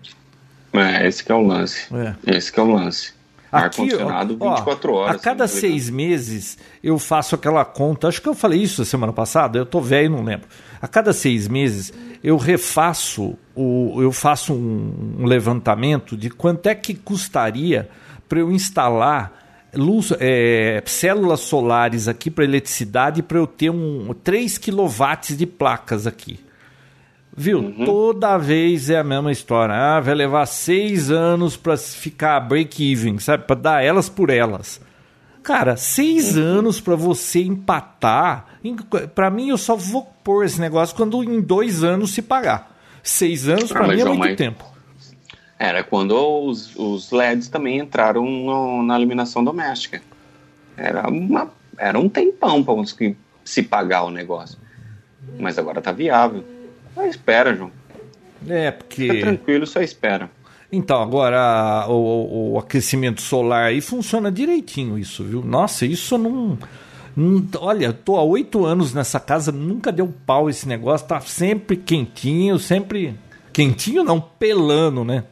É, 0.79 1.07
esse 1.07 1.25
que 1.25 1.33
é 1.33 1.35
o 1.35 1.43
lance. 1.43 1.87
É. 1.95 2.37
Esse 2.37 2.53
que 2.53 2.61
é 2.61 2.63
o 2.63 2.73
lance. 2.73 3.15
Ar-condicionado 3.51 4.37
24 4.37 4.93
ó, 4.93 4.97
horas. 4.97 5.17
A 5.17 5.19
cada 5.19 5.49
seis 5.49 5.89
meses 5.89 6.59
eu 6.83 6.99
faço 6.99 7.35
aquela 7.35 7.65
conta. 7.65 8.09
Acho 8.09 8.21
que 8.21 8.29
eu 8.29 8.35
falei 8.35 8.61
isso 8.61 8.85
semana 8.85 9.13
passada. 9.13 9.59
Eu 9.59 9.67
tô 9.67 9.81
velho, 9.81 10.11
não 10.11 10.25
lembro. 10.25 10.49
A 10.81 10.89
cada 10.89 11.13
seis 11.13 11.49
meses 11.49 11.93
eu 12.23 12.37
refaço, 12.37 13.37
o, 13.55 14.03
eu 14.03 14.13
faço 14.13 14.53
um, 14.53 15.17
um 15.21 15.27
levantamento 15.27 16.17
de 16.17 16.29
quanto 16.29 16.67
é 16.69 16.75
que 16.75 16.95
custaria 16.95 17.89
para 18.29 18.41
eu 18.41 18.51
instalar 18.51 19.47
luz, 19.75 20.13
é, 20.19 20.83
células 20.87 21.41
solares 21.41 22.09
aqui 22.09 22.31
para 22.31 22.45
eletricidade 22.45 23.23
para 23.23 23.39
eu 23.39 23.47
ter 23.47 23.71
um 23.71 24.15
3 24.25 24.59
kW 24.59 25.37
de 25.37 25.47
placas 25.47 26.07
aqui. 26.07 26.41
Viu? 27.37 27.59
Uhum. 27.59 27.85
Toda 27.85 28.39
vez 28.39 28.89
é 28.89 28.99
a 28.99 29.05
mesma 29.05 29.31
história. 29.31 29.75
Ah, 29.75 30.01
vai 30.01 30.15
levar 30.15 30.47
seis 30.47 31.11
anos 31.11 31.55
para 31.57 31.77
ficar 31.77 32.41
break-even, 32.41 33.19
sabe? 33.19 33.45
Para 33.45 33.57
dar 33.57 33.85
elas 33.85 34.09
por 34.09 34.31
elas. 34.31 34.81
Cara, 35.43 35.77
seis 35.77 36.37
uhum. 36.37 36.43
anos 36.43 36.81
para 36.81 36.97
você 36.97 37.43
empatar. 37.43 38.47
Para 39.15 39.31
mim, 39.31 39.51
eu 39.51 39.59
só 39.59 39.77
vou 39.77 40.03
pôr 40.25 40.45
esse 40.45 40.59
negócio 40.59 40.97
quando 40.97 41.23
em 41.23 41.41
dois 41.41 41.85
anos 41.85 42.15
se 42.15 42.23
pagar. 42.23 42.75
Seis 43.03 43.49
anos 43.49 43.71
para 43.71 43.85
ah, 43.85 43.89
mim 43.89 44.01
é 44.01 44.05
muito 44.05 44.19
mas... 44.19 44.37
tempo. 44.37 44.65
Era 45.59 45.85
quando 45.85 46.13
os, 46.17 46.75
os 46.75 47.11
LEDs 47.11 47.49
também 47.49 47.79
entraram 47.79 48.25
no, 48.25 48.83
na 48.83 48.99
iluminação 48.99 49.45
doméstica. 49.45 50.03
Era, 50.77 51.09
uma, 51.09 51.51
era 51.79 51.99
um 51.99 52.09
tempão 52.09 52.63
para 52.65 52.75
se 53.45 53.63
pagar 53.63 54.05
o 54.05 54.11
negócio. 54.11 54.59
Mas 55.39 55.59
agora 55.59 55.81
tá 55.81 55.93
viável. 55.93 56.45
Só 56.97 57.05
espera, 57.05 57.55
João. 57.55 57.71
É, 58.49 58.71
porque. 58.71 59.07
Fica 59.07 59.21
tranquilo, 59.21 59.67
só 59.67 59.83
espera. 59.83 60.31
Então, 60.73 61.01
agora 61.01 61.87
o, 61.89 62.55
o, 62.55 62.59
aquecimento 62.59 63.21
solar 63.21 63.67
aí 63.67 63.81
funciona 63.83 64.33
direitinho, 64.33 64.99
isso, 64.99 65.23
viu? 65.23 65.43
Nossa, 65.45 65.85
isso 65.85 66.17
não. 66.17 66.59
não 67.15 67.47
olha, 67.61 67.93
tô 67.93 68.17
há 68.17 68.25
oito 68.25 68.65
anos 68.65 68.95
nessa 68.95 69.21
casa, 69.21 69.53
nunca 69.53 69.93
deu 69.93 70.13
pau 70.27 70.49
esse 70.51 70.67
negócio, 70.67 71.07
tá 71.07 71.21
sempre 71.21 71.77
quentinho, 71.77 72.59
sempre. 72.59 73.15
Quentinho 73.53 74.03
não, 74.03 74.21
pelando, 74.21 75.05
né? 75.05 75.25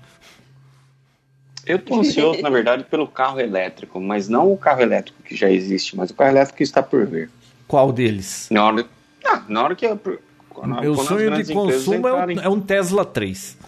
Eu 1.66 1.78
tô 1.78 1.98
ansioso, 1.98 2.42
na 2.42 2.50
verdade, 2.50 2.84
pelo 2.84 3.08
carro 3.08 3.40
elétrico, 3.40 3.98
mas 3.98 4.28
não 4.28 4.52
o 4.52 4.56
carro 4.56 4.82
elétrico 4.82 5.22
que 5.22 5.34
já 5.34 5.50
existe, 5.50 5.96
mas 5.96 6.10
o 6.10 6.14
carro 6.14 6.30
elétrico 6.30 6.58
que 6.58 6.62
está 6.62 6.82
por 6.82 7.06
vir. 7.06 7.30
Qual 7.66 7.90
deles? 7.90 8.48
Na 8.50 8.66
hora, 8.66 8.86
ah, 9.24 9.42
na 9.48 9.64
hora 9.64 9.74
que 9.74 9.86
quando, 10.54 10.80
Meu 10.80 10.94
quando 10.94 11.06
sonho 11.08 11.42
de 11.42 11.52
consumo 11.52 12.08
é 12.08 12.14
um, 12.14 12.40
é 12.40 12.48
um, 12.48 12.60
Tesla 12.60 13.04
3. 13.04 13.58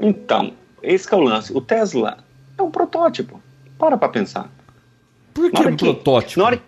Então, 0.00 0.52
esse 0.82 1.12
é 1.12 1.16
o 1.16 1.20
lance. 1.20 1.52
O 1.52 1.60
Tesla 1.60 2.18
é 2.56 2.62
um 2.62 2.70
protótipo. 2.70 3.40
Para 3.78 3.96
pra 3.96 4.08
pensar. 4.08 4.50
Por 5.32 5.50
que 5.52 5.62
um 5.62 5.76
que, 5.76 5.84
protótipo? 5.84 6.42
Hora, 6.42 6.60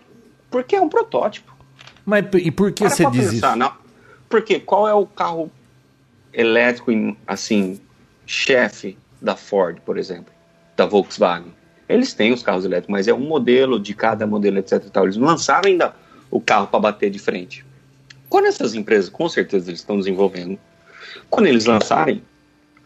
porque 0.49 0.75
é 0.75 0.81
um 0.81 0.87
protótipo. 0.87 1.51
Mas 2.05 2.25
e 2.35 2.51
por 2.51 2.71
que 2.71 2.83
Para 2.83 2.89
você 2.89 3.05
diz 3.09 3.31
pensar, 3.31 3.49
isso? 3.49 3.57
Não. 3.57 3.73
Porque 4.29 4.59
qual 4.59 4.87
é 4.87 4.93
o 4.93 5.05
carro 5.05 5.51
elétrico, 6.31 6.91
assim, 7.27 7.81
chefe 8.25 8.97
da 9.21 9.35
Ford, 9.35 9.79
por 9.81 9.97
exemplo, 9.97 10.31
da 10.77 10.85
Volkswagen? 10.85 11.53
Eles 11.89 12.13
têm 12.13 12.31
os 12.31 12.41
carros 12.41 12.63
elétricos, 12.63 12.93
mas 12.93 13.07
é 13.09 13.13
um 13.13 13.19
modelo 13.19 13.77
de 13.77 13.93
cada 13.93 14.25
modelo, 14.25 14.59
etc. 14.59 14.83
Eles 15.03 15.17
não 15.17 15.27
lançaram 15.27 15.69
ainda 15.69 15.93
o 16.29 16.39
carro 16.39 16.67
para 16.67 16.79
bater 16.79 17.09
de 17.09 17.19
frente. 17.19 17.65
Quando 18.31 18.45
essas 18.45 18.73
empresas, 18.73 19.09
com 19.09 19.27
certeza, 19.27 19.69
eles 19.69 19.81
estão 19.81 19.97
desenvolvendo, 19.97 20.57
quando 21.29 21.47
eles 21.47 21.65
lançarem, 21.65 22.23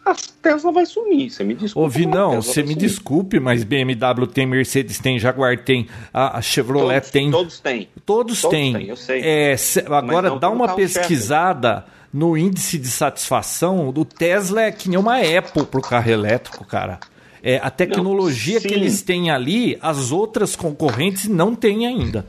a 0.04 0.16
Tesla 0.42 0.72
vai 0.72 0.88
sumir. 0.88 1.30
Você 1.30 1.44
me 1.44 1.54
desculpe. 1.54 1.86
Ouvi, 1.86 2.08
não, 2.08 2.42
você 2.42 2.64
me 2.64 2.74
desculpe, 2.74 3.40
mas 3.40 3.64
BMW 3.64 4.26
tem, 4.26 4.48
Mercedes 4.48 4.98
tem, 4.98 5.20
Jaguar 5.20 5.64
tem, 5.64 5.88
a, 6.12 6.42
Chevrolet 6.42 7.00
todos, 7.00 7.12
tem. 7.12 7.30
Todos 7.32 7.60
têm. 7.60 7.90
Todos, 8.04 8.42
todos 8.42 8.58
têm. 8.58 8.74
têm. 8.74 8.88
eu 8.90 8.96
sei. 8.96 9.22
É, 9.24 9.56
agora 9.86 10.32
dá 10.40 10.50
uma 10.50 10.74
pesquisada 10.74 11.76
chefe. 11.76 11.92
no 12.12 12.36
índice 12.36 12.80
de 12.80 12.88
satisfação 12.88 13.94
do 13.94 14.04
Tesla 14.04 14.64
é 14.64 14.72
que 14.72 14.90
nem 14.90 14.98
uma 14.98 15.20
Apple 15.20 15.68
pro 15.68 15.80
carro 15.80 16.10
elétrico, 16.10 16.66
cara. 16.66 17.00
É, 17.44 17.58
a 17.62 17.70
tecnologia 17.70 18.56
não, 18.56 18.68
que 18.68 18.74
eles 18.74 19.04
têm 19.04 19.30
ali, 19.30 19.78
as 19.80 20.12
outras 20.12 20.56
concorrentes 20.56 21.28
não 21.28 21.54
têm 21.54 21.86
ainda. 21.86 22.26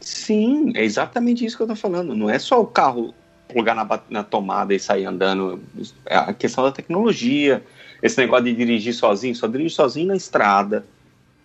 Sim, 0.00 0.72
é 0.74 0.84
exatamente 0.84 1.44
isso 1.44 1.56
que 1.56 1.62
eu 1.62 1.66
tô 1.66 1.76
falando. 1.76 2.14
Não 2.14 2.28
é 2.28 2.38
só 2.38 2.60
o 2.60 2.66
carro 2.66 3.14
plugar 3.48 3.74
na, 3.74 4.00
na 4.10 4.22
tomada 4.22 4.74
e 4.74 4.78
sair 4.78 5.04
andando. 5.04 5.60
É 6.06 6.16
a 6.16 6.32
questão 6.32 6.64
da 6.64 6.72
tecnologia, 6.72 7.62
esse 8.02 8.18
negócio 8.18 8.44
de 8.44 8.54
dirigir 8.54 8.94
sozinho, 8.94 9.34
só 9.34 9.46
dirige 9.46 9.74
sozinho 9.74 10.08
na 10.08 10.16
estrada, 10.16 10.84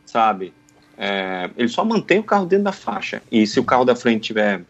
sabe? 0.05 0.53
É, 0.97 1.49
ele 1.55 1.69
só 1.69 1.85
mantém 1.85 2.19
o 2.19 2.23
carro 2.23 2.45
dentro 2.45 2.65
da 2.65 2.71
faixa. 2.71 3.21
E 3.31 3.45
se 3.47 3.59
o 3.59 3.63
carro 3.63 3.85
da 3.85 3.95
frente 3.95 4.21
estiver 4.21 4.61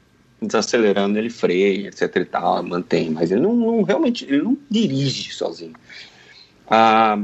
desacelerando, 0.41 1.17
ele 1.17 1.29
freia, 1.29 1.87
etc 1.87 2.15
e 2.15 2.25
tal, 2.25 2.63
mantém. 2.63 3.09
Mas 3.09 3.31
ele 3.31 3.41
não, 3.41 3.55
não 3.55 3.81
realmente, 3.83 4.25
ele 4.25 4.41
não 4.41 4.57
dirige 4.69 5.33
sozinho. 5.33 5.73
Ah, 6.69 7.19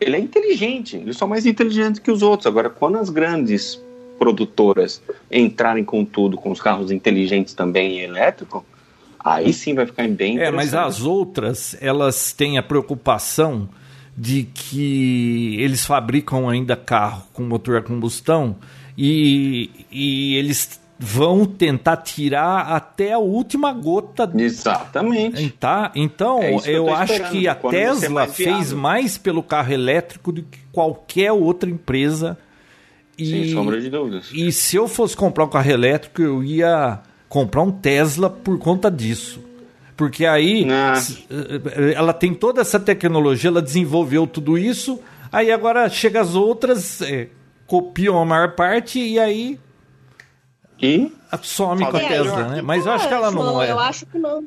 ele 0.00 0.16
é 0.16 0.18
inteligente, 0.18 0.96
ele 0.96 1.10
é 1.10 1.12
só 1.14 1.26
mais 1.26 1.46
inteligente 1.46 2.00
que 2.00 2.10
os 2.10 2.22
outros. 2.22 2.46
Agora, 2.46 2.68
quando 2.68 2.98
as 2.98 3.08
grandes 3.08 3.80
produtoras 4.24 5.02
entrarem 5.30 5.84
com 5.84 6.02
tudo, 6.02 6.38
com 6.38 6.50
os 6.50 6.60
carros 6.60 6.90
inteligentes 6.90 7.52
também 7.52 7.98
e 7.98 8.04
elétrico, 8.04 8.64
aí 9.22 9.52
sim 9.52 9.74
vai 9.74 9.84
ficar 9.84 10.08
bem 10.08 10.38
É, 10.38 10.50
mas 10.50 10.72
as 10.72 11.02
outras, 11.02 11.76
elas 11.78 12.32
têm 12.32 12.56
a 12.56 12.62
preocupação 12.62 13.68
de 14.16 14.44
que 14.44 15.56
eles 15.60 15.84
fabricam 15.84 16.48
ainda 16.48 16.74
carro 16.74 17.24
com 17.34 17.42
motor 17.42 17.76
a 17.76 17.82
combustão 17.82 18.56
e, 18.96 19.70
e 19.90 20.36
eles 20.36 20.80
vão 20.98 21.44
tentar 21.44 21.98
tirar 21.98 22.72
até 22.72 23.12
a 23.12 23.18
última 23.18 23.72
gota. 23.72 24.30
Exatamente. 24.34 25.50
Tá? 25.50 25.92
Então, 25.94 26.40
é 26.42 26.54
eu, 26.54 26.60
eu 26.64 26.94
acho 26.94 27.30
que 27.30 27.46
a 27.46 27.54
Tesla 27.54 28.26
fez 28.26 28.72
mais 28.72 29.18
pelo 29.18 29.42
carro 29.42 29.72
elétrico 29.72 30.32
do 30.32 30.42
que 30.42 30.60
qualquer 30.72 31.32
outra 31.32 31.68
empresa. 31.68 32.38
E, 33.16 33.26
Sem 33.26 33.52
sombra 33.52 33.80
de 33.80 33.88
dúvidas. 33.88 34.30
E 34.32 34.50
se 34.50 34.76
eu 34.76 34.88
fosse 34.88 35.16
comprar 35.16 35.44
um 35.44 35.48
carro 35.48 35.70
elétrico, 35.70 36.20
eu 36.20 36.42
ia 36.42 37.00
comprar 37.28 37.62
um 37.62 37.70
Tesla 37.70 38.28
por 38.28 38.58
conta 38.58 38.90
disso. 38.90 39.40
Porque 39.96 40.26
aí 40.26 40.66
ah. 40.70 40.94
ela 41.94 42.12
tem 42.12 42.34
toda 42.34 42.60
essa 42.60 42.80
tecnologia, 42.80 43.48
ela 43.48 43.62
desenvolveu 43.62 44.26
tudo 44.26 44.58
isso, 44.58 44.98
aí 45.30 45.52
agora 45.52 45.88
chega 45.88 46.20
as 46.20 46.34
outras, 46.34 47.00
é, 47.00 47.28
copiam 47.66 48.20
a 48.20 48.24
maior 48.24 48.56
parte 48.56 48.98
e 48.98 49.18
aí 49.18 49.58
e 50.80 51.12
some 51.42 51.84
com 51.84 51.96
a 51.96 52.00
Tesla, 52.00 52.48
né? 52.48 52.62
Mas 52.62 52.84
eu 52.84 52.92
acho 52.92 53.08
que 53.08 53.14
ela 53.14 53.30
não 53.30 53.62
é. 53.62 53.70
Eu 53.70 53.78
acho 53.78 54.06
que 54.06 54.18
não. 54.18 54.44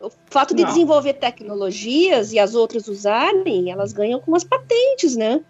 O 0.00 0.10
fato 0.26 0.54
de 0.54 0.62
não. 0.62 0.68
desenvolver 0.68 1.14
tecnologias 1.14 2.32
e 2.32 2.38
as 2.38 2.54
outras 2.54 2.86
usarem, 2.86 3.70
elas 3.70 3.92
ganham 3.92 4.20
com 4.20 4.34
as 4.34 4.44
patentes, 4.44 5.16
né? 5.16 5.40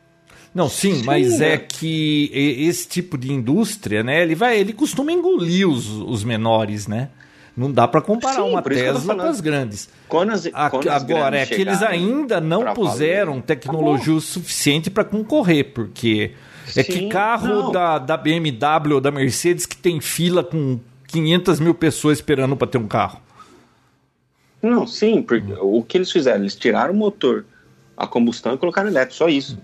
Não, 0.55 0.69
sim, 0.69 0.97
sim, 0.97 1.03
mas 1.05 1.41
é 1.41 1.57
que 1.59 2.31
esse 2.33 2.89
tipo 2.89 3.17
de 3.19 3.33
indústria, 3.33 4.03
né? 4.03 4.23
Ele 4.23 4.35
vai, 4.35 4.59
ele 4.59 4.73
costuma 4.73 5.13
engolir 5.13 5.69
os, 5.69 5.89
os 5.89 6.25
menores, 6.25 6.87
né? 6.87 7.11
Não 7.57 7.73
dá 7.73 7.89
para 7.89 8.01
comparar 8.01 8.37
sim, 8.37 8.51
uma 8.51 8.63
Tesla 8.63 9.15
com 9.17 9.23
as 9.23 9.41
grandes. 9.41 9.89
Quando 10.09 10.31
as, 10.31 10.47
quando 10.71 10.89
as 10.89 11.03
Agora, 11.03 11.39
é 11.39 11.45
que 11.45 11.61
eles 11.61 11.83
ainda 11.83 12.41
não 12.41 12.73
puseram 12.73 13.33
valer. 13.33 13.45
tecnologia 13.45 14.15
o 14.15 14.21
suficiente 14.21 14.89
para 14.89 15.05
concorrer, 15.05 15.73
porque 15.73 16.33
é 16.77 16.83
Sim, 16.83 16.93
que 16.93 17.09
carro 17.09 17.71
da, 17.71 17.99
da 17.99 18.17
BMW 18.17 18.95
ou 18.95 19.01
da 19.01 19.11
Mercedes 19.11 19.67
que 19.67 19.77
tem 19.77 20.01
fila 20.01 20.45
com 20.45 20.79
500 21.09 21.61
mil 21.61 21.75
pessoas 21.75 22.19
esperando 22.19 22.57
para 22.57 22.69
ter 22.69 22.79
um 22.79 22.87
carro? 22.87 23.21
Não, 24.63 24.87
sim, 24.87 25.23
porque 25.23 25.53
o 25.61 25.83
que 25.83 25.99
eles 25.99 26.11
fizeram? 26.11 26.41
Eles 26.41 26.55
tiraram 26.55 26.93
o 26.93 26.97
motor 26.97 27.45
a 27.97 28.07
combustão 28.07 28.55
e 28.55 28.59
colocaram 28.59 28.89
elétrico, 28.89 29.17
só 29.17 29.29
isso. 29.29 29.59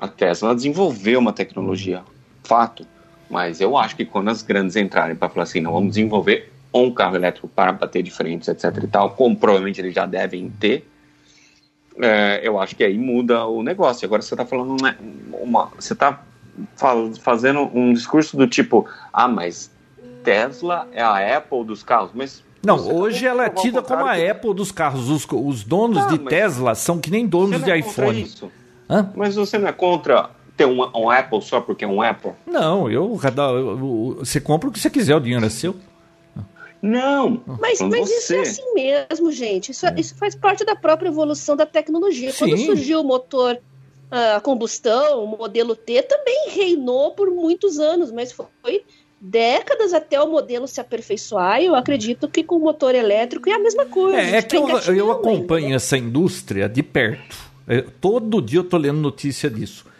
A 0.00 0.08
Tesla 0.08 0.54
desenvolveu 0.54 1.20
uma 1.20 1.32
tecnologia, 1.32 2.02
fato. 2.42 2.86
Mas 3.28 3.60
eu 3.60 3.76
acho 3.76 3.94
que 3.94 4.04
quando 4.04 4.28
as 4.28 4.42
grandes 4.42 4.74
entrarem 4.74 5.14
para 5.14 5.28
falar 5.28 5.42
assim, 5.44 5.60
não, 5.60 5.72
vamos 5.72 5.90
desenvolver 5.90 6.50
um 6.72 6.90
carro 6.90 7.16
elétrico 7.16 7.46
para 7.46 7.70
bater 7.72 8.02
de 8.02 8.10
frente, 8.10 8.50
etc 8.50 8.64
e 8.82 8.86
tal, 8.86 9.10
como 9.10 9.36
provavelmente 9.36 9.80
eles 9.80 9.94
já 9.94 10.06
devem 10.06 10.48
ter, 10.50 10.88
é, 12.00 12.40
eu 12.42 12.58
acho 12.58 12.74
que 12.74 12.82
aí 12.82 12.96
muda 12.96 13.46
o 13.46 13.62
negócio. 13.62 14.06
Agora 14.06 14.22
você 14.22 14.32
está 14.32 14.46
falando 14.46 14.80
uma, 14.80 14.96
uma 15.32 15.66
você 15.78 15.92
está 15.92 16.22
fazendo 17.20 17.70
um 17.74 17.92
discurso 17.92 18.36
do 18.36 18.46
tipo, 18.46 18.88
ah, 19.12 19.28
mas 19.28 19.70
Tesla 20.24 20.88
é 20.92 21.02
a 21.02 21.36
Apple 21.36 21.64
dos 21.64 21.82
carros, 21.82 22.10
mas 22.14 22.42
não, 22.64 22.76
hoje 22.94 23.26
ela 23.26 23.46
é 23.46 23.48
tida 23.50 23.82
como 23.82 24.04
a 24.04 24.16
que... 24.16 24.28
Apple 24.28 24.54
dos 24.54 24.70
carros. 24.70 25.08
Os, 25.08 25.26
os 25.30 25.64
donos 25.64 26.04
ah, 26.04 26.06
de 26.08 26.18
Tesla 26.18 26.74
são 26.74 26.98
que 26.98 27.10
nem 27.10 27.26
donos 27.26 27.62
de 27.62 27.70
é 27.70 27.78
iPhone. 27.78 28.22
Isso. 28.22 28.50
Hã? 28.90 29.12
Mas 29.14 29.36
você 29.36 29.56
não 29.56 29.68
é 29.68 29.72
contra 29.72 30.30
ter 30.56 30.66
um, 30.66 30.80
um 30.94 31.08
Apple 31.08 31.40
só 31.40 31.60
porque 31.60 31.84
é 31.84 31.88
um 31.88 32.02
Apple? 32.02 32.32
Não, 32.44 32.90
eu, 32.90 33.16
eu, 33.16 34.16
você 34.18 34.40
compra 34.40 34.68
o 34.68 34.72
que 34.72 34.80
você 34.80 34.90
quiser, 34.90 35.14
o 35.14 35.20
dinheiro 35.20 35.46
é 35.46 35.48
seu. 35.48 35.76
Não. 36.82 37.42
Mas, 37.60 37.80
mas 37.80 38.10
isso 38.10 38.34
é 38.34 38.40
assim 38.40 38.74
mesmo, 38.74 39.30
gente. 39.30 39.70
Isso, 39.70 39.86
é. 39.86 39.94
isso 39.98 40.14
faz 40.16 40.34
parte 40.34 40.64
da 40.64 40.74
própria 40.74 41.08
evolução 41.08 41.54
da 41.54 41.66
tecnologia. 41.66 42.32
Sim. 42.32 42.38
Quando 42.38 42.58
surgiu 42.58 43.00
o 43.00 43.04
motor 43.04 43.58
a 44.10 44.36
ah, 44.36 44.40
combustão, 44.40 45.22
o 45.22 45.26
modelo 45.38 45.76
T, 45.76 46.02
também 46.02 46.48
reinou 46.50 47.12
por 47.12 47.30
muitos 47.30 47.78
anos, 47.78 48.10
mas 48.10 48.32
foi 48.32 48.82
décadas 49.20 49.92
até 49.92 50.20
o 50.20 50.28
modelo 50.28 50.66
se 50.66 50.80
aperfeiçoar. 50.80 51.60
E 51.60 51.66
eu 51.66 51.74
acredito 51.74 52.26
que 52.26 52.42
com 52.42 52.56
o 52.56 52.60
motor 52.60 52.94
elétrico 52.94 53.48
é 53.48 53.52
a 53.52 53.58
mesma 53.58 53.86
coisa. 53.86 54.18
É, 54.18 54.36
é 54.36 54.42
que 54.42 54.56
eu, 54.56 54.66
eu 54.94 55.12
acompanho 55.12 55.66
ainda. 55.66 55.76
essa 55.76 55.96
indústria 55.96 56.68
de 56.68 56.82
perto. 56.82 57.49
Eu, 57.66 57.90
todo 58.00 58.40
dia 58.40 58.58
eu 58.58 58.64
estou 58.64 58.78
lendo 58.78 58.98
notícia 58.98 59.48
disso 59.48 59.90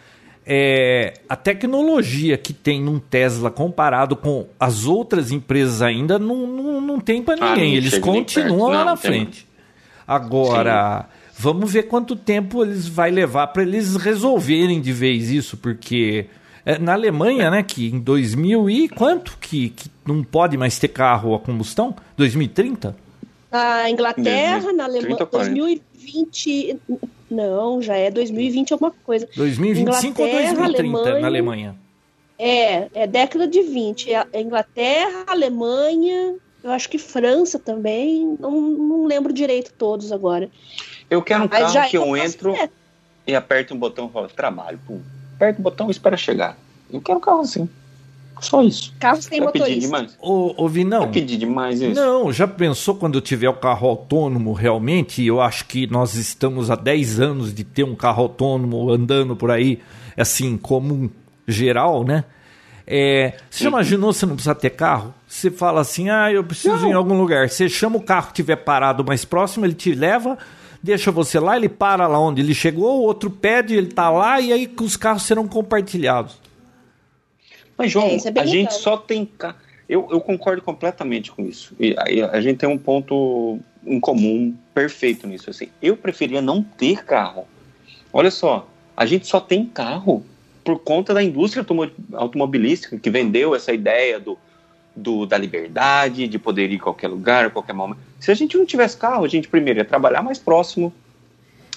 é, 0.45 1.13
a 1.29 1.35
tecnologia 1.35 2.37
que 2.37 2.53
tem 2.53 2.81
num 2.81 2.99
Tesla 2.99 3.51
comparado 3.51 4.15
com 4.15 4.47
as 4.59 4.85
outras 4.85 5.31
empresas 5.31 5.81
ainda 5.81 6.17
não, 6.17 6.47
não, 6.47 6.81
não 6.81 6.99
tem 6.99 7.21
para 7.21 7.35
ah, 7.39 7.49
ninguém. 7.49 7.73
Ah, 7.73 7.77
Eles 7.77 7.97
continuam 7.99 8.69
lá 8.69 8.83
na 8.83 8.95
frente. 8.95 9.47
Agora, 10.07 11.05
Sim. 11.07 11.33
vamos 11.37 11.71
ver 11.71 11.83
quanto 11.83 12.15
tempo 12.15 12.63
eles 12.63 12.87
vai 12.87 13.11
levar 13.11 13.47
para 13.47 13.61
eles 13.61 13.95
resolverem 13.95 14.81
de 14.81 14.91
vez 14.91 15.29
isso, 15.29 15.55
porque 15.57 16.25
é, 16.65 16.77
na 16.77 16.93
Alemanha, 16.93 17.51
né, 17.51 17.63
que 17.63 17.87
em 17.87 17.99
2000 17.99 18.69
e 18.69 18.89
quanto 18.89 19.37
que, 19.39 19.69
que 19.69 19.89
não 20.05 20.23
pode 20.23 20.57
mais 20.57 20.77
ter 20.79 20.87
carro 20.87 21.35
a 21.35 21.39
combustão? 21.39 21.95
2030? 22.17 22.95
Na 23.51 23.89
Inglaterra, 23.89 24.73
na 24.73 24.85
Alemanha, 24.85 25.27
2020 25.31 26.77
não, 27.33 27.81
já 27.81 27.95
é 27.95 28.11
2020 28.11 28.73
alguma 28.73 28.91
coisa. 28.91 29.27
2025 29.35 30.21
ou 30.21 30.29
2030 30.29 30.63
Alemanha, 30.63 31.19
na 31.19 31.27
Alemanha? 31.27 31.75
É, 32.37 32.89
é 32.93 33.07
década 33.07 33.47
de 33.47 33.61
20. 33.61 34.13
É, 34.13 34.25
é 34.33 34.41
Inglaterra, 34.41 35.23
Alemanha, 35.27 36.35
eu 36.63 36.71
acho 36.71 36.89
que 36.89 36.97
França 36.97 37.57
também. 37.57 38.37
Não, 38.39 38.51
não 38.51 39.05
lembro 39.05 39.33
direito 39.33 39.73
todos 39.73 40.11
agora. 40.11 40.49
Eu 41.09 41.21
quero 41.21 41.43
um 41.43 41.47
Mas 41.49 41.73
carro 41.73 41.89
que 41.89 41.97
eu 41.97 42.15
entro 42.15 42.55
e 43.25 43.35
aperto 43.35 43.73
um 43.73 43.77
botão 43.77 44.07
e 44.07 44.11
falo, 44.11 44.27
trabalho. 44.29 44.79
Pum. 44.85 45.01
Aperto 45.35 45.59
o 45.59 45.63
botão 45.63 45.87
e 45.87 45.91
espera 45.91 46.15
chegar. 46.17 46.57
Eu 46.91 47.01
quero 47.01 47.17
um 47.17 47.21
carro 47.21 47.41
assim. 47.41 47.69
Só 48.41 48.63
isso. 48.63 48.91
Carros 48.99 49.25
sem 49.25 49.39
motorista. 49.39 49.69
Pedir 49.69 49.81
demais. 49.81 50.17
Ô, 50.19 50.53
ô 50.57 50.67
Vinão. 50.67 51.11
Pedir 51.11 51.37
demais 51.37 51.79
isso. 51.79 51.93
Não, 51.93 52.33
já 52.33 52.47
pensou 52.47 52.95
quando 52.95 53.21
tiver 53.21 53.47
o 53.47 53.53
carro 53.53 53.87
autônomo 53.87 54.51
realmente? 54.51 55.23
Eu 55.23 55.39
acho 55.39 55.65
que 55.65 55.85
nós 55.85 56.15
estamos 56.15 56.71
há 56.71 56.75
10 56.75 57.19
anos 57.19 57.53
de 57.53 57.63
ter 57.63 57.83
um 57.83 57.95
carro 57.95 58.23
autônomo 58.23 58.91
andando 58.91 59.35
por 59.35 59.51
aí, 59.51 59.79
assim, 60.17 60.57
comum 60.57 61.07
geral, 61.47 62.03
né? 62.03 62.25
É, 62.87 63.35
você 63.49 63.63
já 63.63 63.69
imaginou 63.69 64.11
você 64.11 64.25
não 64.25 64.33
precisa 64.33 64.55
ter 64.55 64.71
carro? 64.71 65.13
Você 65.27 65.51
fala 65.51 65.81
assim, 65.81 66.09
ah, 66.09 66.31
eu 66.31 66.43
preciso 66.43 66.77
não. 66.77 66.87
ir 66.87 66.91
em 66.91 66.93
algum 66.93 67.17
lugar. 67.17 67.47
Você 67.47 67.69
chama 67.69 67.97
o 67.97 68.01
carro 68.01 68.27
que 68.27 68.31
estiver 68.33 68.57
parado 68.57 69.05
mais 69.05 69.23
próximo, 69.23 69.65
ele 69.65 69.75
te 69.75 69.93
leva, 69.93 70.35
deixa 70.81 71.11
você 71.11 71.39
lá, 71.39 71.55
ele 71.55 71.69
para 71.69 72.07
lá 72.07 72.19
onde 72.19 72.41
ele 72.41 72.55
chegou, 72.55 72.99
o 72.99 73.03
outro 73.03 73.29
pede, 73.29 73.75
ele 73.75 73.87
tá 73.87 74.09
lá, 74.09 74.41
e 74.41 74.51
aí 74.51 74.73
os 74.81 74.97
carros 74.97 75.23
serão 75.23 75.47
compartilhados. 75.47 76.41
Mas, 77.81 77.91
João, 77.91 78.07
é, 78.07 78.17
é 78.35 78.39
a 78.39 78.45
gente 78.45 78.73
só 78.75 78.95
tem. 78.95 79.29
Eu, 79.89 80.07
eu 80.11 80.21
concordo 80.21 80.61
completamente 80.61 81.31
com 81.31 81.43
isso. 81.43 81.73
E 81.79 81.95
a, 81.97 82.31
a 82.31 82.41
gente 82.41 82.57
tem 82.57 82.69
um 82.69 82.77
ponto 82.77 83.59
em 83.85 83.99
comum 83.99 84.55
perfeito 84.73 85.27
nisso. 85.27 85.49
Assim. 85.49 85.69
Eu 85.81 85.97
preferia 85.97 86.41
não 86.41 86.61
ter 86.61 87.03
carro. 87.03 87.47
Olha 88.13 88.29
só, 88.29 88.67
a 88.95 89.05
gente 89.05 89.25
só 89.25 89.39
tem 89.39 89.65
carro 89.65 90.23
por 90.63 90.79
conta 90.79 91.13
da 91.13 91.23
indústria 91.23 91.65
automobilística 92.13 92.97
que 92.99 93.09
vendeu 93.09 93.55
essa 93.55 93.73
ideia 93.73 94.19
do, 94.19 94.37
do, 94.95 95.25
da 95.25 95.37
liberdade, 95.37 96.27
de 96.27 96.37
poder 96.37 96.71
ir 96.71 96.75
a 96.75 96.83
qualquer 96.83 97.07
lugar, 97.07 97.45
a 97.45 97.49
qualquer 97.49 97.73
momento. 97.73 97.99
Se 98.19 98.29
a 98.29 98.35
gente 98.35 98.55
não 98.57 98.65
tivesse 98.65 98.95
carro, 98.95 99.25
a 99.25 99.27
gente 99.27 99.47
primeiro 99.47 99.79
ia 99.79 99.85
trabalhar 99.85 100.21
mais 100.21 100.37
próximo, 100.37 100.93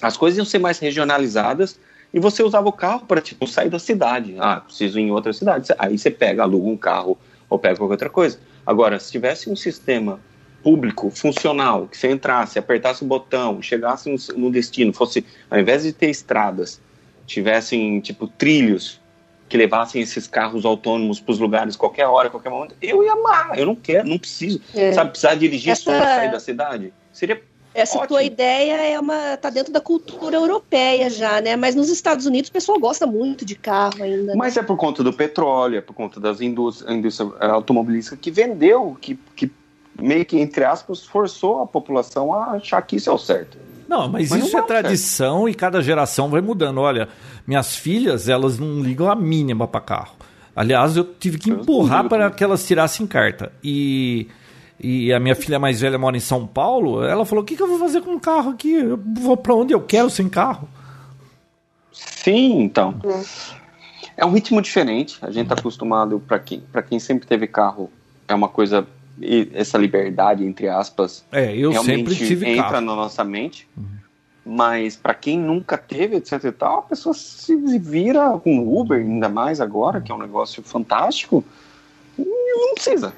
as 0.01 0.15
coisas 0.15 0.37
iam 0.37 0.45
ser 0.45 0.59
mais 0.59 0.77
regionalizadas 0.77 1.79
e 2.15 2.19
você 2.19 2.41
usava 2.41 2.69
o 2.69 2.71
carro 2.71 3.05
para 3.05 3.19
tipo 3.19 3.45
sair 3.45 3.69
da 3.69 3.77
cidade. 3.77 4.37
Ah, 4.39 4.61
preciso 4.61 4.97
ir 4.97 5.03
em 5.03 5.11
outra 5.11 5.33
cidade. 5.33 5.67
Aí 5.77 5.97
você 5.97 6.09
pega, 6.09 6.43
aluga 6.43 6.69
um 6.69 6.77
carro 6.77 7.17
ou 7.49 7.59
pega 7.59 7.75
qualquer 7.75 7.95
outra 7.95 8.09
coisa. 8.09 8.39
Agora, 8.65 8.97
se 9.01 9.11
tivesse 9.11 9.49
um 9.49 9.55
sistema 9.55 10.21
público, 10.63 11.09
funcional, 11.09 11.89
que 11.89 11.97
você 11.97 12.09
entrasse, 12.09 12.57
apertasse 12.57 13.03
o 13.03 13.05
botão, 13.05 13.61
chegasse 13.61 14.09
no, 14.09 14.37
no 14.37 14.49
destino, 14.49 14.93
fosse, 14.93 15.25
ao 15.51 15.59
invés 15.59 15.83
de 15.83 15.91
ter 15.91 16.09
estradas, 16.09 16.81
tivessem, 17.27 17.99
tipo, 17.99 18.29
trilhos 18.29 19.01
que 19.49 19.57
levassem 19.57 20.01
esses 20.01 20.25
carros 20.25 20.63
autônomos 20.63 21.19
para 21.19 21.33
os 21.33 21.39
lugares 21.39 21.75
qualquer 21.75 22.07
hora, 22.07 22.29
qualquer 22.29 22.49
momento, 22.49 22.75
eu 22.81 23.03
ia 23.03 23.11
amar. 23.11 23.59
Eu 23.59 23.65
não 23.65 23.75
quero, 23.75 24.07
não 24.07 24.17
preciso. 24.17 24.61
É. 24.73 24.93
Sabe, 24.93 25.09
precisar 25.09 25.35
dirigir 25.35 25.73
Essa... 25.73 25.83
só 25.83 25.91
para 25.91 26.15
sair 26.15 26.31
da 26.31 26.39
cidade? 26.39 26.93
Seria 27.11 27.41
essa 27.75 27.97
Ótimo. 27.97 28.07
tua 28.07 28.23
ideia 28.23 28.77
é 28.93 28.97
uma 28.97 29.35
tá 29.35 29.49
dentro 29.49 29.73
da 29.73 29.81
cultura 29.81 30.37
europeia 30.37 31.09
já, 31.09 31.41
né? 31.41 31.57
Mas 31.57 31.75
nos 31.75 31.89
Estados 31.89 32.25
Unidos 32.25 32.49
o 32.49 32.53
pessoal 32.53 32.79
gosta 32.79 33.05
muito 33.05 33.43
de 33.43 33.53
carro 33.53 34.01
ainda. 34.01 34.31
Né? 34.31 34.33
Mas 34.33 34.55
é 34.55 34.63
por 34.63 34.77
conta 34.77 35.03
do 35.03 35.11
petróleo, 35.11 35.77
é 35.77 35.81
por 35.81 35.93
conta 35.93 36.17
das 36.17 36.39
indústrias, 36.39 36.89
indústria 36.95 37.29
automobilística 37.41 38.15
que 38.15 38.31
vendeu, 38.31 38.97
que, 39.01 39.19
que 39.35 39.51
meio 40.01 40.25
que 40.25 40.39
entre 40.39 40.63
aspas 40.63 41.03
forçou 41.03 41.63
a 41.63 41.67
população 41.67 42.33
a 42.33 42.51
achar 42.51 42.81
que 42.81 42.95
isso 42.95 43.09
é 43.09 43.13
o 43.13 43.17
certo. 43.17 43.57
Não, 43.89 44.07
mas, 44.07 44.29
mas 44.29 44.45
isso 44.45 44.53
não 44.53 44.63
é 44.63 44.65
tradição 44.65 45.35
certo. 45.39 45.49
e 45.49 45.53
cada 45.53 45.81
geração 45.81 46.29
vai 46.29 46.39
mudando. 46.39 46.79
Olha, 46.79 47.09
minhas 47.45 47.75
filhas, 47.75 48.29
elas 48.29 48.57
não 48.57 48.79
ligam 48.79 49.11
a 49.11 49.15
mínima 49.15 49.67
para 49.67 49.81
carro. 49.81 50.15
Aliás, 50.55 50.95
eu 50.95 51.03
tive 51.03 51.37
que 51.37 51.49
empurrar 51.51 52.07
para 52.07 52.31
que 52.31 52.41
elas 52.41 52.65
tirassem 52.65 53.05
carta. 53.05 53.51
E 53.61 54.29
e 54.79 55.13
a 55.13 55.19
minha 55.19 55.35
filha 55.35 55.57
mais 55.57 55.81
velha 55.81 55.97
mora 55.97 56.17
em 56.17 56.21
São 56.21 56.45
Paulo, 56.45 57.03
ela 57.03 57.25
falou: 57.25 57.43
o 57.43 57.45
que, 57.45 57.55
que 57.55 57.63
eu 57.63 57.67
vou 57.67 57.79
fazer 57.79 58.01
com 58.01 58.11
um 58.11 58.19
carro 58.19 58.51
aqui? 58.51 58.73
Eu 58.73 58.99
vou 59.21 59.37
para 59.37 59.55
onde 59.55 59.73
eu 59.73 59.81
quero 59.81 60.09
sem 60.09 60.27
carro. 60.27 60.67
Sim, 61.91 62.61
então. 62.61 62.99
É 64.17 64.25
um 64.25 64.31
ritmo 64.31 64.61
diferente. 64.61 65.17
A 65.21 65.31
gente 65.31 65.43
está 65.43 65.55
acostumado, 65.55 66.19
para 66.19 66.39
quem, 66.39 66.63
quem 66.89 66.99
sempre 66.99 67.27
teve 67.27 67.47
carro, 67.47 67.89
é 68.27 68.35
uma 68.35 68.49
coisa. 68.49 68.85
Essa 69.53 69.77
liberdade, 69.77 70.43
entre 70.43 70.67
aspas, 70.67 71.23
é, 71.31 71.55
eu 71.55 71.71
realmente 71.71 72.09
sempre 72.09 72.15
tive 72.15 72.49
entra 72.49 72.63
carro. 72.63 72.81
na 72.81 72.95
nossa 72.95 73.23
mente. 73.23 73.65
Uhum. 73.77 73.85
Mas 74.45 74.97
para 74.97 75.13
quem 75.13 75.39
nunca 75.39 75.77
teve, 75.77 76.17
etc 76.17 76.43
e 76.43 76.51
tal, 76.51 76.79
a 76.79 76.81
pessoa 76.81 77.15
se 77.15 77.55
vira 77.55 78.37
com 78.39 78.77
Uber, 78.77 78.99
ainda 78.99 79.29
mais 79.29 79.61
agora, 79.61 80.01
que 80.01 80.11
é 80.11 80.15
um 80.15 80.19
negócio 80.19 80.61
fantástico. 80.61 81.43
Não 82.17 82.73
precisa. 82.75 83.13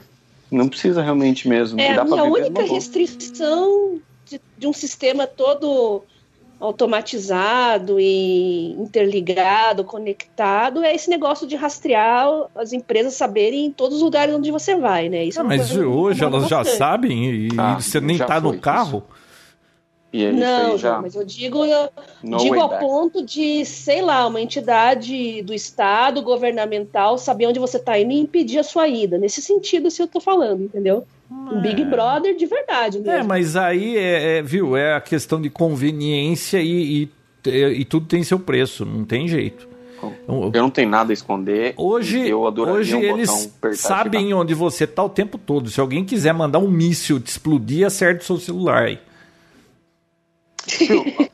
Não 0.52 0.68
precisa 0.68 1.02
realmente 1.02 1.48
mesmo. 1.48 1.80
É, 1.80 1.96
a 1.96 2.04
minha 2.04 2.24
única 2.24 2.64
restrição 2.64 4.00
de, 4.26 4.40
de, 4.58 4.68
um 4.68 4.74
sistema 4.74 5.28
todo 5.28 6.04
automatizado 6.60 8.00
e 8.00 8.72
interligado, 8.72 9.84
conectado, 9.84 10.84
é 10.84 10.96
esse 10.96 11.10
negócio 11.10 11.46
de 11.46 11.56
rastrear 11.56 12.28
as 12.56 12.74
empresas 12.74 13.14
saberem 13.14 13.66
em 13.66 13.72
todos 13.72 13.98
os 13.98 14.04
lugares 14.04 14.34
onde 14.34 14.50
você 14.50 14.76
vai, 14.76 15.08
né? 15.10 15.26
Isso 15.26 15.40
ah, 15.40 15.44
é 15.44 15.46
mas 15.46 15.76
hoje 15.76 16.24
elas 16.24 16.48
já 16.48 16.64
sabem 16.64 17.30
e, 17.30 17.50
ah, 17.58 17.80
você 17.80 18.00
nem 18.00 18.16
está 18.16 18.40
no 18.42 18.58
carro. 18.60 19.04
Isso. 19.10 19.17
Aí, 20.14 20.32
não, 20.32 20.78
já... 20.78 21.02
mas 21.02 21.16
eu 21.16 21.26
digo, 21.26 21.66
eu 21.66 21.90
digo 22.38 22.60
ao 22.60 22.70
back. 22.70 22.82
ponto 22.82 23.26
de, 23.26 23.66
sei 23.66 24.02
lá, 24.02 24.26
uma 24.26 24.40
entidade 24.40 25.42
do 25.42 25.54
Estado, 25.54 26.22
governamental, 26.22 27.18
saber 27.18 27.48
onde 27.48 27.60
você 27.60 27.78
está 27.78 28.00
indo 28.00 28.12
e 28.14 28.20
impedir 28.20 28.60
a 28.60 28.64
sua 28.64 28.88
ida. 28.88 29.18
Nesse 29.18 29.42
sentido, 29.42 29.92
se 29.92 30.02
eu 30.02 30.06
estou 30.06 30.22
falando, 30.22 30.64
entendeu? 30.64 31.06
Um 31.30 31.62
Big 31.62 31.82
é. 31.82 31.86
Brother 31.86 32.36
de 32.36 32.46
verdade 32.46 33.00
mesmo. 33.00 33.12
É, 33.12 33.24
mas 33.24 33.58
aí, 33.58 33.98
é, 33.98 34.38
é, 34.38 34.42
viu, 34.42 34.78
é 34.78 34.94
a 34.94 35.02
questão 35.02 35.42
de 35.42 35.50
conveniência 35.50 36.62
e, 36.62 37.10
e, 37.46 37.50
e, 37.50 37.86
tudo 37.86 38.06
tem 38.06 38.24
seu 38.24 38.40
preço, 38.40 38.86
não 38.86 39.04
tem 39.04 39.28
jeito. 39.28 39.68
Eu, 40.28 40.52
eu 40.54 40.62
não 40.62 40.70
tenho 40.70 40.90
nada 40.90 41.12
a 41.12 41.14
esconder. 41.14 41.74
Hoje, 41.76 42.32
hoje 42.34 42.96
um 42.96 43.02
eles 43.02 43.52
sabem 43.74 44.34
onde 44.34 44.54
você 44.54 44.86
está 44.86 45.04
o 45.04 45.10
tempo 45.10 45.38
todo. 45.38 45.70
Se 45.70 45.82
alguém 45.82 46.06
quiser 46.06 46.34
mandar 46.34 46.60
um 46.60 46.70
míssil 46.70 47.20
te 47.20 47.28
explodir, 47.28 47.86
acerte 47.86 48.22
o 48.22 48.26
seu 48.26 48.38
celular 48.38 48.84
aí 48.84 49.00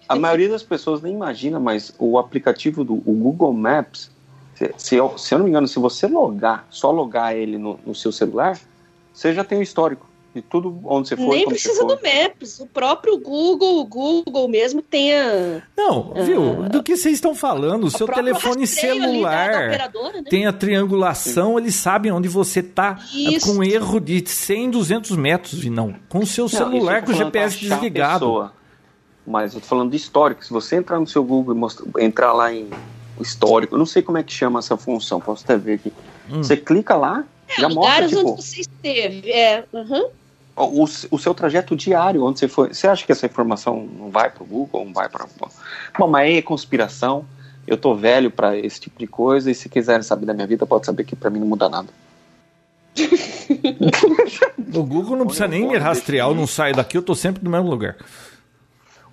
a 0.07 0.15
maioria 0.15 0.49
das 0.49 0.63
pessoas 0.63 1.01
nem 1.01 1.13
imagina, 1.13 1.59
mas 1.59 1.93
o 1.97 2.17
aplicativo 2.17 2.83
do 2.83 2.95
Google 2.95 3.53
Maps, 3.53 4.11
se, 4.55 4.73
se, 4.77 4.95
eu, 4.95 5.17
se 5.17 5.33
eu 5.33 5.39
não 5.39 5.45
me 5.45 5.51
engano, 5.51 5.67
se 5.67 5.79
você 5.79 6.07
logar, 6.07 6.67
só 6.69 6.91
logar 6.91 7.35
ele 7.35 7.57
no, 7.57 7.79
no 7.85 7.95
seu 7.95 8.11
celular, 8.11 8.59
você 9.13 9.33
já 9.33 9.43
tem 9.43 9.59
o 9.59 9.61
histórico 9.61 10.07
de 10.33 10.41
tudo 10.41 10.79
onde 10.85 11.09
você 11.09 11.15
foi. 11.15 11.37
Nem 11.37 11.47
precisa 11.47 11.85
do 11.85 11.99
Maps, 12.01 12.59
o 12.59 12.65
próprio 12.65 13.19
Google, 13.19 13.79
o 13.79 13.85
Google 13.85 14.47
mesmo 14.47 14.81
tem 14.81 15.13
a. 15.13 15.61
Não, 15.77 16.13
viu? 16.25 16.63
Do 16.69 16.81
que 16.81 16.97
vocês 16.97 17.15
estão 17.15 17.35
falando? 17.35 17.85
O 17.85 17.91
seu 17.91 18.07
telefone 18.07 18.65
celular 18.65 19.77
da, 19.77 19.87
da 19.87 20.11
né? 20.13 20.23
tem 20.27 20.47
a 20.47 20.53
triangulação, 20.53 21.59
eles 21.59 21.75
sabem 21.75 22.11
onde 22.11 22.27
você 22.27 22.61
está 22.61 22.97
com 23.43 23.63
erro 23.63 23.99
de 23.99 24.27
100, 24.27 24.71
200 24.71 25.15
metros, 25.17 25.63
e 25.63 25.69
não. 25.69 25.95
Com 26.09 26.19
o 26.19 26.27
seu 26.27 26.49
celular 26.49 27.03
com 27.03 27.11
o 27.11 27.15
GPS 27.15 27.59
desligado. 27.59 28.51
Mas 29.25 29.53
eu 29.53 29.61
tô 29.61 29.67
falando 29.67 29.91
de 29.91 29.97
histórico. 29.97 30.43
Se 30.43 30.51
você 30.51 30.75
entrar 30.75 30.99
no 30.99 31.07
seu 31.07 31.23
Google 31.23 31.55
e 31.55 31.57
mostrar, 31.57 31.85
entrar 32.03 32.33
lá 32.33 32.53
em 32.53 32.69
histórico, 33.19 33.75
eu 33.75 33.79
não 33.79 33.85
sei 33.85 34.01
como 34.01 34.17
é 34.17 34.23
que 34.23 34.33
chama 34.33 34.59
essa 34.59 34.75
função, 34.75 35.19
posso 35.19 35.43
até 35.43 35.57
ver 35.57 35.75
aqui. 35.75 35.93
Hum. 36.29 36.43
Você 36.43 36.57
clica 36.57 36.95
lá, 36.95 37.23
é, 37.47 37.61
já 37.61 37.69
mostra. 37.69 38.07
Tipo, 38.07 38.21
onde 38.21 38.41
você 38.41 38.61
esteve. 38.61 39.31
É, 39.31 39.63
uhum. 39.71 40.09
o, 40.55 40.83
o, 40.83 41.19
seu 41.19 41.33
trajeto 41.33 41.75
diário, 41.75 42.23
onde 42.23 42.39
você 42.39 42.47
foi. 42.47 42.73
Você 42.73 42.87
acha 42.87 43.05
que 43.05 43.11
essa 43.11 43.25
informação 43.25 43.87
não 43.97 44.09
vai 44.09 44.29
para 44.29 44.43
o 44.43 44.45
Google, 44.45 44.85
não 44.85 44.93
vai 44.93 45.07
para. 45.07 45.25
Bom, 45.97 46.07
mas 46.07 46.25
aí 46.25 46.37
é 46.37 46.41
conspiração. 46.41 47.25
Eu 47.65 47.77
tô 47.77 47.95
velho 47.95 48.29
para 48.29 48.57
esse 48.57 48.77
tipo 48.77 48.99
de 48.99 49.07
coisa 49.07 49.49
e 49.49 49.55
se 49.55 49.69
quiserem 49.69 50.03
saber 50.03 50.25
da 50.25 50.33
minha 50.33 50.45
vida, 50.45 50.65
pode 50.65 50.85
saber 50.85 51.05
que 51.05 51.15
para 51.15 51.29
mim 51.29 51.39
não 51.39 51.47
muda 51.47 51.69
nada. 51.69 51.87
o 54.75 54.83
Google 54.83 55.15
não 55.15 55.25
precisa 55.25 55.47
nem 55.47 55.65
me 55.65 55.77
rastrear, 55.77 56.27
eu 56.27 56.35
não 56.35 56.45
saio 56.45 56.75
daqui, 56.75 56.97
eu 56.97 57.01
tô 57.01 57.15
sempre 57.15 57.43
no 57.43 57.49
mesmo 57.49 57.69
lugar. 57.69 57.95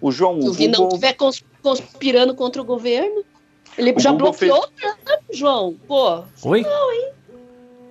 O 0.01 0.11
João. 0.11 0.41
Se 0.41 0.49
o 0.49 0.53
Google... 0.53 0.69
não 0.69 0.89
estiver 0.89 1.17
conspirando 1.63 2.35
contra 2.35 2.63
o 2.63 2.65
governo, 2.65 3.25
ele 3.77 3.93
o 3.93 4.01
já 4.01 4.11
Google 4.11 4.31
bloqueou 4.31 4.69
fez... 4.77 4.93
o 4.93 4.97
Trump, 5.05 5.21
João. 5.33 5.77
Pô. 5.87 6.23
Oi? 6.45 6.63
Não, 6.63 6.93
hein? 6.93 7.13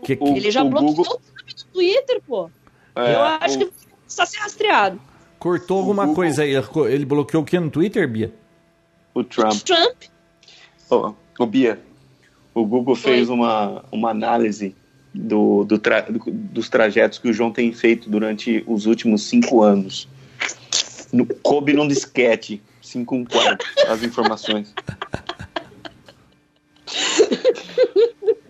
Que, 0.04 0.16
que... 0.16 0.24
Ele 0.24 0.52
já 0.52 0.64
bloqueou 0.64 0.94
Google... 0.94 1.14
o 1.16 1.34
Trump 1.34 1.50
do 1.50 1.66
Twitter, 1.74 2.22
pô. 2.28 2.50
É, 2.96 3.14
Eu 3.14 3.22
acho 3.22 3.56
o... 3.56 3.60
que 3.60 3.74
está 4.08 4.26
sendo 4.26 4.42
rastreado. 4.42 5.02
Cortou 5.38 5.78
alguma 5.78 6.04
Google... 6.04 6.16
coisa 6.16 6.44
aí. 6.44 6.54
Ele 6.92 7.06
bloqueou 7.06 7.44
o 7.44 7.46
que 7.46 7.60
no 7.60 7.70
Twitter, 7.70 8.08
Bia? 8.08 8.34
O 9.14 9.24
Trump. 9.24 9.54
O 9.54 9.64
Trump. 9.64 10.04
Oh, 10.90 11.14
o 11.40 11.46
Bia, 11.46 11.80
o 12.54 12.66
Google 12.66 12.96
fez 12.96 13.30
uma, 13.30 13.84
uma 13.92 14.10
análise 14.10 14.76
do, 15.14 15.64
do 15.64 15.78
tra... 15.78 16.06
dos 16.10 16.68
trajetos 16.68 17.20
que 17.20 17.30
o 17.30 17.34
João 17.34 17.52
tem 17.52 17.72
feito 17.72 18.10
durante 18.10 18.64
os 18.68 18.86
últimos 18.86 19.24
cinco 19.24 19.62
anos 19.62 20.08
no, 21.12 21.26
coube 21.26 21.74
num 21.74 21.88
disquete, 21.88 22.62
5 22.82 23.16
um 23.16 23.26
quarto, 23.26 23.66
as 23.88 24.04
informações. 24.04 24.74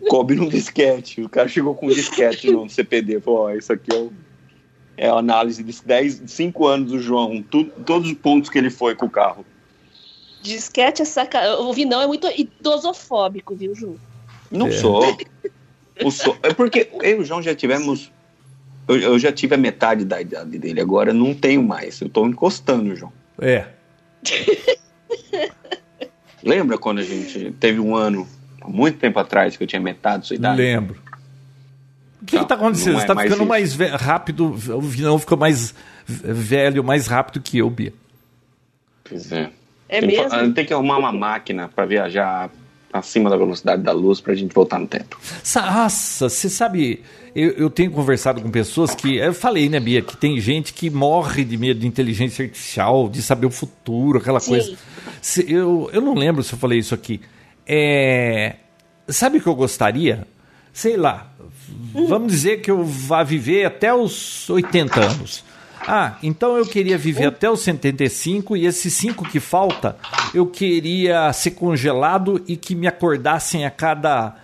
coube 0.10 0.36
num 0.36 0.50
disquete. 0.50 1.22
O 1.22 1.30
cara 1.30 1.48
chegou 1.48 1.76
com 1.76 1.88
um 1.88 1.90
disquete 1.90 2.52
no 2.52 2.70
CPD. 2.70 3.22
Falou: 3.22 3.42
Ó, 3.42 3.52
isso 3.52 3.72
aqui 3.72 3.94
é, 3.94 3.98
o, 3.98 4.12
é 4.98 5.08
a 5.08 5.14
análise 5.14 5.64
de 5.64 5.82
10, 5.82 6.24
5 6.26 6.68
anos 6.68 6.92
do 6.92 7.00
João. 7.00 7.42
Tu, 7.44 7.66
todos 7.86 8.10
os 8.10 8.18
pontos 8.18 8.50
que 8.50 8.58
ele 8.58 8.70
foi 8.70 8.96
com 8.96 9.06
o 9.06 9.10
carro. 9.10 9.46
Disquete 10.42 11.02
é 11.02 11.06
saca. 11.06 11.60
O 11.60 11.74
Vinão 11.74 12.02
é 12.02 12.08
muito 12.08 12.28
idosofóbico, 12.28 13.56
viu, 13.56 13.76
Ju? 13.76 14.00
Não 14.50 14.68
é. 14.68 14.72
sou. 14.72 15.18
O 16.04 16.12
so... 16.12 16.38
É 16.44 16.54
porque 16.54 16.90
eu 16.94 17.20
e 17.20 17.22
o 17.22 17.26
João 17.26 17.42
já 17.42 17.54
tivemos 17.54 18.12
eu, 18.90 18.98
eu, 18.98 19.20
já 19.20 19.32
tive 19.32 19.54
a 19.54 19.58
metade 19.58 20.04
da 20.04 20.20
idade 20.20 20.58
dele, 20.58 20.82
agora 20.82 21.14
não 21.14 21.34
tenho 21.34 21.62
mais. 21.62 22.02
Eu 22.02 22.10
tô 22.10 22.26
encostando, 22.26 22.96
João. 22.96 23.14
É. 23.40 23.68
Lembra 26.44 26.78
quando 26.78 26.98
a 26.98 27.04
gente 27.04 27.52
teve 27.60 27.80
um 27.80 27.96
ano, 27.96 28.28
muito 28.66 28.98
tempo 28.98 29.20
atrás, 29.20 29.56
que 29.56 29.64
eu 29.64 29.68
tinha 29.68 29.80
metade 29.80 30.18
da 30.18 30.24
sua 30.24 30.36
idade? 30.36 30.58
Lembro. 30.58 31.00
O 32.20 32.26
que, 32.26 32.36
está 32.36 32.56
acontecendo? 32.56 32.96
É 32.96 33.06
Você 33.06 33.12
está 33.12 33.16
ficando 33.16 33.46
mais, 33.46 33.78
mais 33.78 33.92
rápido, 33.94 34.48
o 34.48 34.82
Vinão 34.82 35.20
ficou 35.20 35.38
mais 35.38 35.74
velho, 36.08 36.84
mais 36.84 37.06
rápido 37.06 37.42
que 37.42 37.60
eu, 37.60 37.70
Bia. 37.70 37.94
Pois 39.04 39.32
é. 39.32 39.52
É 39.88 40.00
tem 40.00 40.10
mesmo? 40.10 40.30
Que, 40.30 40.50
tem 40.52 40.66
que 40.66 40.74
arrumar 40.74 40.98
uma 40.98 41.12
máquina 41.12 41.68
para 41.68 41.86
viajar 41.86 42.50
acima 42.92 43.30
da 43.30 43.38
velocidade 43.38 43.84
da 43.84 43.92
luz 43.92 44.20
para 44.20 44.34
a 44.34 44.36
gente 44.36 44.54
voltar 44.54 44.80
no 44.80 44.88
tempo. 44.88 45.20
Nossa, 45.56 46.30
você 46.30 46.50
sabe, 46.50 47.04
eu, 47.36 47.52
eu, 47.52 47.70
tenho 47.70 47.92
conversado 47.92 48.42
com 48.42 48.50
pessoas 48.50 48.96
que. 48.96 49.18
Eu 49.18 49.34
falei, 49.34 49.70
né, 49.70 49.80
Bia, 49.80 50.02
que 50.02 50.18
tem 50.18 50.40
gente 50.40 50.74
que 50.74 50.90
morre 50.90 51.44
de 51.44 51.58
medo 51.58 51.80
de 51.80 51.88
inteligência 51.88 52.44
artificial, 52.46 53.08
de 53.08 53.22
saber 53.22 53.46
o 53.46 53.52
futuro, 53.52 54.20
aquela 54.20 54.40
Sim. 54.40 54.52
coisa. 54.52 54.78
Se, 55.22 55.52
eu, 55.52 55.90
eu 55.94 56.02
não 56.02 56.14
lembro 56.14 56.44
se 56.44 56.54
eu 56.54 56.60
falei 56.60 56.80
isso 56.80 56.96
aqui. 56.96 57.22
É, 57.66 58.56
sabe 59.08 59.38
o 59.38 59.42
que 59.42 59.48
eu 59.48 59.56
gostaria? 59.56 60.28
Sei 60.74 60.98
lá, 60.98 61.32
vamos 61.94 62.32
dizer 62.32 62.62
que 62.62 62.72
eu 62.72 62.84
vá 62.84 63.24
viver 63.24 63.66
até 63.66 63.94
os 63.94 64.50
80 64.50 65.00
anos. 65.00 65.44
Ah, 65.88 66.18
então 66.22 66.58
eu 66.58 66.66
queria 66.66 66.98
viver 66.98 67.28
até 67.28 67.50
os 67.50 67.62
75 67.62 68.56
e 68.56 68.66
esses 68.66 68.94
5 68.94 69.28
que 69.28 69.40
falta, 69.40 69.98
eu 70.34 70.46
queria 70.46 71.32
ser 71.34 71.52
congelado 71.52 72.44
e 72.48 72.56
que 72.56 72.76
me 72.76 72.88
acordassem 72.88 73.66
a 73.66 73.72
cada 73.72 74.36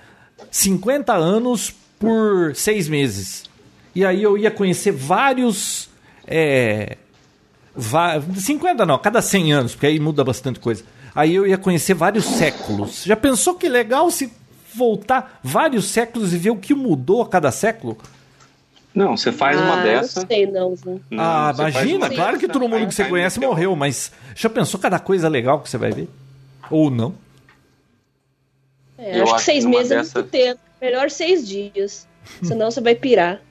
50 0.49 1.13
anos 1.13 1.73
por 1.99 2.55
seis 2.55 2.87
meses. 2.87 3.43
E 3.93 4.05
aí 4.05 4.21
eu 4.21 4.37
ia 4.37 4.51
conhecer 4.51 4.91
vários. 4.91 5.89
É, 6.27 6.97
50 8.35 8.85
não, 8.85 8.97
cada 8.97 9.21
100 9.21 9.53
anos, 9.53 9.71
porque 9.73 9.87
aí 9.87 9.99
muda 9.99 10.23
bastante 10.23 10.59
coisa. 10.59 10.83
Aí 11.13 11.35
eu 11.35 11.47
ia 11.47 11.57
conhecer 11.57 11.93
vários 11.93 12.25
séculos. 12.25 13.03
Já 13.05 13.15
pensou 13.15 13.55
que 13.55 13.69
legal 13.69 14.09
se 14.11 14.31
voltar 14.73 15.39
vários 15.41 15.85
séculos 15.85 16.33
e 16.33 16.37
ver 16.37 16.49
o 16.49 16.57
que 16.57 16.73
mudou 16.73 17.21
a 17.21 17.27
cada 17.27 17.51
século? 17.51 17.97
Não, 18.95 19.17
você 19.17 19.29
faz 19.29 19.59
ah, 19.59 19.63
uma 19.63 19.83
dessa. 19.83 20.21
Não 20.21 20.27
sei, 20.27 20.45
não. 20.45 20.73
não 21.11 21.23
ah, 21.23 21.53
imagina, 21.53 22.09
claro 22.09 22.39
que 22.39 22.47
todo 22.47 22.69
mundo 22.69 22.87
que 22.87 22.95
você 22.95 23.03
conhece 23.03 23.39
morreu, 23.41 23.75
mas 23.75 24.11
já 24.33 24.49
pensou 24.49 24.79
cada 24.79 24.97
coisa 24.99 25.27
legal 25.27 25.59
que 25.59 25.69
você 25.69 25.77
vai 25.77 25.91
ver? 25.91 26.07
Ou 26.71 26.89
não? 26.89 27.13
É, 28.97 29.21
acho, 29.21 29.23
acho 29.23 29.35
que 29.35 29.41
seis 29.41 29.65
meses 29.65 29.89
dessa... 29.89 30.19
é 30.19 30.21
muito 30.21 30.31
tempo. 30.31 30.61
Melhor 30.81 31.09
seis 31.09 31.45
dias. 31.45 32.07
Senão 32.41 32.71
você 32.71 32.79
vai 32.79 32.95
pirar. 32.95 33.41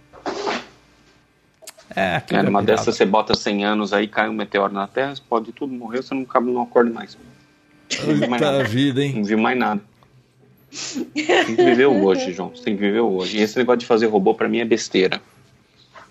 É, 1.94 2.18
Cara, 2.20 2.48
uma 2.48 2.62
dessas 2.62 2.96
você 2.96 3.04
bota 3.04 3.34
100 3.34 3.64
anos 3.66 3.92
aí, 3.92 4.08
cai 4.08 4.28
um 4.28 4.32
meteoro 4.32 4.72
na 4.72 4.86
Terra, 4.86 5.14
você 5.14 5.22
pode 5.28 5.52
tudo 5.52 5.72
morrer, 5.72 6.02
você 6.02 6.14
não, 6.14 6.26
não 6.40 6.62
acorda 6.62 6.90
mais. 6.90 7.16
Não 8.04 8.14
viu 8.16 8.28
mais 8.28 8.42
nada. 8.42 8.64
vida, 8.64 9.04
hein? 9.04 9.12
Não 9.16 9.24
viu 9.24 9.38
mais 9.38 9.56
nada. 9.56 9.80
Tem 11.14 11.54
que 11.54 11.64
viver 11.64 11.86
o 11.86 12.04
hoje, 12.04 12.32
João. 12.32 12.48
Você 12.48 12.64
tem 12.64 12.74
que 12.74 12.80
viver 12.80 13.00
o 13.00 13.12
hoje. 13.12 13.38
E 13.38 13.42
esse 13.42 13.56
negócio 13.58 13.78
de 13.78 13.86
fazer 13.86 14.06
robô, 14.06 14.34
para 14.34 14.48
mim, 14.48 14.58
é 14.58 14.64
besteira. 14.64 15.20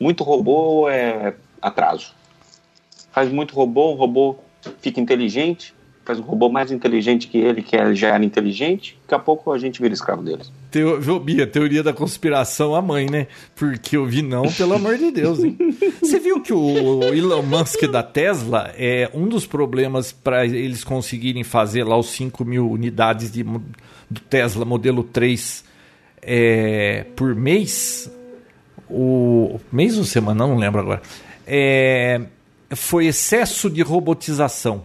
Muito 0.03 0.21
robô 0.25 0.89
é 0.89 1.33
atraso. 1.61 2.13
Faz 3.13 3.31
muito 3.31 3.55
robô, 3.55 3.93
o 3.93 3.95
robô 3.95 4.35
fica 4.81 4.99
inteligente, 4.99 5.73
faz 6.03 6.19
um 6.19 6.23
robô 6.23 6.49
mais 6.49 6.73
inteligente 6.73 7.29
que 7.29 7.37
ele, 7.37 7.61
que 7.61 7.77
é, 7.77 7.95
já 7.95 8.09
era 8.09 8.25
inteligente, 8.25 8.99
daqui 9.03 9.15
a 9.15 9.19
pouco 9.19 9.53
a 9.53 9.57
gente 9.57 9.81
vira 9.81 9.93
escravo 9.93 10.21
deles. 10.21 10.51
Teo, 10.69 11.19
Bia, 11.21 11.47
teoria 11.47 11.81
da 11.81 11.93
conspiração 11.93 12.75
a 12.75 12.81
mãe, 12.81 13.09
né? 13.09 13.27
Porque 13.55 13.95
eu 13.95 14.05
vi 14.05 14.21
não, 14.21 14.43
pelo 14.51 14.73
amor 14.73 14.97
de 14.97 15.09
Deus, 15.09 15.41
hein? 15.41 15.57
Você 16.03 16.19
viu 16.19 16.41
que 16.41 16.51
o 16.51 17.01
Elon 17.13 17.41
Musk 17.41 17.85
da 17.85 18.03
Tesla 18.03 18.73
é 18.77 19.09
um 19.13 19.29
dos 19.29 19.45
problemas 19.45 20.11
para 20.11 20.45
eles 20.45 20.83
conseguirem 20.83 21.45
fazer 21.45 21.85
lá 21.85 21.97
os 21.97 22.09
5 22.09 22.43
mil 22.43 22.69
unidades 22.69 23.31
de, 23.31 23.41
do 23.41 24.19
Tesla 24.29 24.65
modelo 24.65 25.01
3 25.01 25.63
é, 26.21 27.05
por 27.15 27.33
mês? 27.33 28.11
O 28.95 29.59
mês 29.71 29.97
ou 29.97 30.03
semana, 30.03 30.45
não 30.45 30.55
lembro 30.55 30.81
agora. 30.81 31.01
É, 31.47 32.21
foi 32.75 33.07
excesso 33.07 33.69
de 33.69 33.81
robotização 33.81 34.83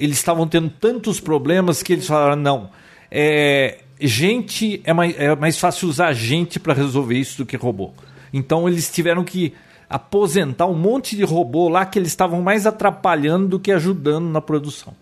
eles 0.00 0.16
estavam 0.16 0.48
tendo 0.48 0.70
tantos 0.70 1.20
problemas 1.20 1.82
que 1.82 1.92
eles 1.92 2.06
falaram: 2.06 2.36
não, 2.36 2.70
é, 3.10 3.80
gente 4.00 4.80
é 4.84 4.92
mais, 4.92 5.14
é 5.18 5.36
mais 5.36 5.58
fácil 5.58 5.88
usar 5.88 6.12
gente 6.14 6.58
para 6.58 6.72
resolver 6.72 7.16
isso 7.16 7.36
do 7.36 7.46
que 7.46 7.56
robô. 7.56 7.92
Então 8.32 8.66
eles 8.66 8.90
tiveram 8.90 9.22
que 9.22 9.52
aposentar 9.88 10.66
um 10.66 10.74
monte 10.74 11.14
de 11.14 11.24
robô 11.24 11.68
lá 11.68 11.84
que 11.84 11.98
eles 11.98 12.08
estavam 12.08 12.40
mais 12.40 12.66
atrapalhando 12.66 13.48
do 13.48 13.60
que 13.60 13.70
ajudando 13.70 14.26
na 14.26 14.40
produção. 14.40 14.94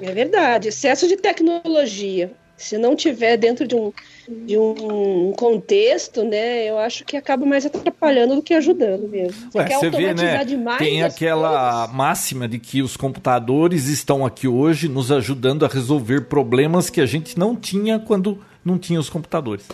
É 0.00 0.12
verdade, 0.12 0.68
excesso 0.68 1.08
de 1.08 1.16
tecnologia. 1.16 2.32
Se 2.58 2.76
não 2.76 2.96
tiver 2.96 3.36
dentro 3.36 3.68
de 3.68 3.76
um, 3.76 3.92
de 4.28 4.58
um 4.58 5.32
contexto, 5.36 6.24
né, 6.24 6.68
eu 6.68 6.76
acho 6.76 7.04
que 7.04 7.16
acaba 7.16 7.46
mais 7.46 7.64
atrapalhando 7.64 8.34
do 8.34 8.42
que 8.42 8.52
ajudando 8.52 9.08
mesmo. 9.08 9.48
Você, 9.52 9.58
Ué, 9.58 9.68
você 9.68 9.90
vê, 9.90 10.12
né? 10.12 10.44
Tem 10.76 11.04
aquela 11.04 11.78
coisas. 11.78 11.96
máxima 11.96 12.48
de 12.48 12.58
que 12.58 12.82
os 12.82 12.96
computadores 12.96 13.86
estão 13.86 14.26
aqui 14.26 14.48
hoje 14.48 14.88
nos 14.88 15.12
ajudando 15.12 15.64
a 15.64 15.68
resolver 15.68 16.22
problemas 16.22 16.90
que 16.90 17.00
a 17.00 17.06
gente 17.06 17.38
não 17.38 17.54
tinha 17.54 18.00
quando 18.00 18.42
não 18.64 18.76
tinha 18.76 18.98
os 18.98 19.08
computadores. 19.08 19.64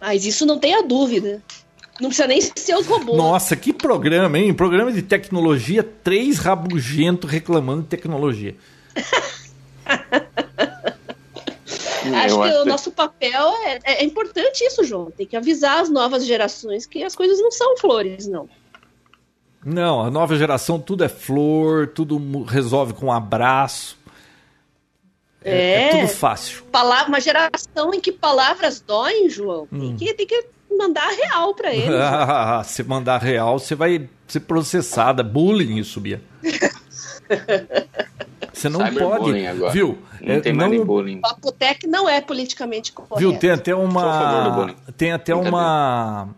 Mas 0.00 0.24
isso 0.24 0.46
não 0.46 0.58
tenha 0.58 0.84
dúvida. 0.84 1.42
Não 2.00 2.10
precisa 2.10 2.28
nem 2.28 2.40
ser 2.40 2.76
os 2.76 2.86
robôs. 2.86 3.16
Nossa, 3.16 3.56
que 3.56 3.72
programa, 3.72 4.38
hein? 4.38 4.54
Programa 4.54 4.92
de 4.92 5.02
tecnologia, 5.02 5.82
três 5.82 6.38
rabugentos 6.38 7.28
reclamando 7.28 7.82
de 7.82 7.88
tecnologia. 7.88 8.54
Acho 12.14 12.42
que 12.42 12.48
o 12.58 12.64
nosso 12.64 12.90
papel 12.90 13.52
é, 13.64 13.80
é, 13.84 14.04
importante 14.04 14.64
isso, 14.64 14.84
João. 14.84 15.10
Tem 15.10 15.26
que 15.26 15.36
avisar 15.36 15.80
as 15.80 15.88
novas 15.88 16.24
gerações 16.26 16.86
que 16.86 17.02
as 17.02 17.14
coisas 17.14 17.38
não 17.40 17.50
são 17.50 17.76
flores, 17.76 18.26
não. 18.26 18.48
Não, 19.64 20.00
a 20.00 20.10
nova 20.10 20.36
geração 20.36 20.78
tudo 20.78 21.02
é 21.02 21.08
flor, 21.08 21.88
tudo 21.88 22.44
resolve 22.44 22.92
com 22.92 23.06
um 23.06 23.12
abraço. 23.12 23.98
É, 25.42 25.50
é, 25.50 25.82
é 25.82 25.88
tudo 25.90 26.08
fácil. 26.08 26.62
Palavra, 26.64 27.08
uma 27.08 27.20
geração 27.20 27.92
em 27.92 28.00
que 28.00 28.12
palavras 28.12 28.80
doem, 28.80 29.28
João. 29.28 29.66
Hum. 29.72 29.96
Tem, 29.96 29.96
que, 29.96 30.14
tem 30.14 30.26
que 30.26 30.44
mandar 30.76 31.08
real 31.08 31.54
para 31.54 31.74
eles. 31.74 31.88
se 32.66 32.82
mandar 32.82 33.18
real, 33.18 33.58
você 33.58 33.74
vai 33.74 34.08
ser 34.28 34.40
processada. 34.40 35.22
Bullying 35.22 35.78
isso, 35.78 36.00
Bia. 36.00 36.22
Você 38.56 38.68
não 38.70 38.80
pode, 38.80 39.46
agora. 39.46 39.70
viu? 39.70 39.98
Não 40.22 40.34
é, 40.34 40.40
tem 40.40 40.54
mais 40.54 40.72
não, 40.72 40.86
bullying. 40.86 41.20
O 41.22 41.26
Apotec 41.26 41.86
não 41.86 42.08
é 42.08 42.22
politicamente 42.22 42.90
correto. 42.90 43.18
Viu? 43.18 43.36
Tem 43.38 43.50
até 43.50 43.74
uma, 43.74 44.74
tem 44.96 45.12
até 45.12 45.34
uma, 45.34 46.30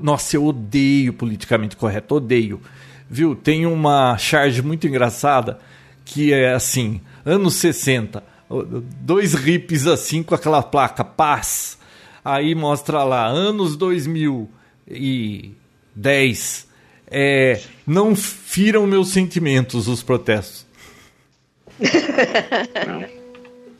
nossa, 0.00 0.36
eu 0.36 0.44
odeio 0.44 1.12
politicamente 1.12 1.76
correto, 1.76 2.14
odeio. 2.14 2.60
Viu? 3.10 3.34
Tem 3.34 3.66
uma 3.66 4.16
charge 4.16 4.62
muito 4.62 4.86
engraçada 4.86 5.58
que 6.04 6.32
é 6.32 6.54
assim, 6.54 7.00
anos 7.26 7.54
60, 7.54 8.22
dois 9.00 9.34
hips 9.34 9.88
assim 9.88 10.22
com 10.22 10.36
aquela 10.36 10.62
placa 10.62 11.02
paz. 11.02 11.76
Aí 12.24 12.54
mostra 12.54 13.02
lá, 13.02 13.26
anos 13.26 13.76
2010. 13.76 16.68
É, 17.10 17.60
não 17.84 18.14
firam 18.14 18.86
meus 18.86 19.08
sentimentos 19.08 19.88
os 19.88 20.04
protestos. 20.04 20.72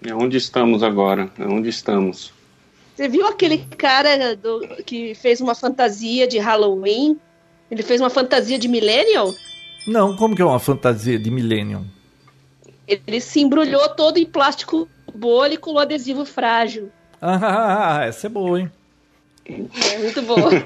É 0.06 0.14
onde 0.14 0.36
estamos 0.36 0.82
agora? 0.82 1.30
É 1.38 1.44
onde 1.44 1.68
estamos? 1.68 2.32
Você 2.94 3.08
viu 3.08 3.26
aquele 3.26 3.58
cara 3.76 4.36
do, 4.36 4.60
que 4.84 5.14
fez 5.14 5.40
uma 5.40 5.54
fantasia 5.54 6.28
de 6.28 6.38
Halloween? 6.38 7.18
Ele 7.70 7.82
fez 7.82 8.00
uma 8.00 8.10
fantasia 8.10 8.58
de 8.58 8.68
Millennial? 8.68 9.34
Não, 9.86 10.14
como 10.16 10.36
que 10.36 10.42
é 10.42 10.44
uma 10.44 10.60
fantasia 10.60 11.18
de 11.18 11.30
Millennium? 11.30 11.84
Ele 12.86 13.20
se 13.20 13.40
embrulhou 13.40 13.88
todo 13.90 14.18
em 14.18 14.26
plástico 14.26 14.88
bolha 15.14 15.54
e 15.54 15.58
colou 15.58 15.80
adesivo 15.80 16.24
frágil. 16.24 16.90
Ah, 17.26 18.04
essa 18.04 18.26
é 18.26 18.30
boa, 18.30 18.60
hein? 18.60 18.70
É 19.46 19.98
muito 19.98 20.20
boa. 20.20 20.50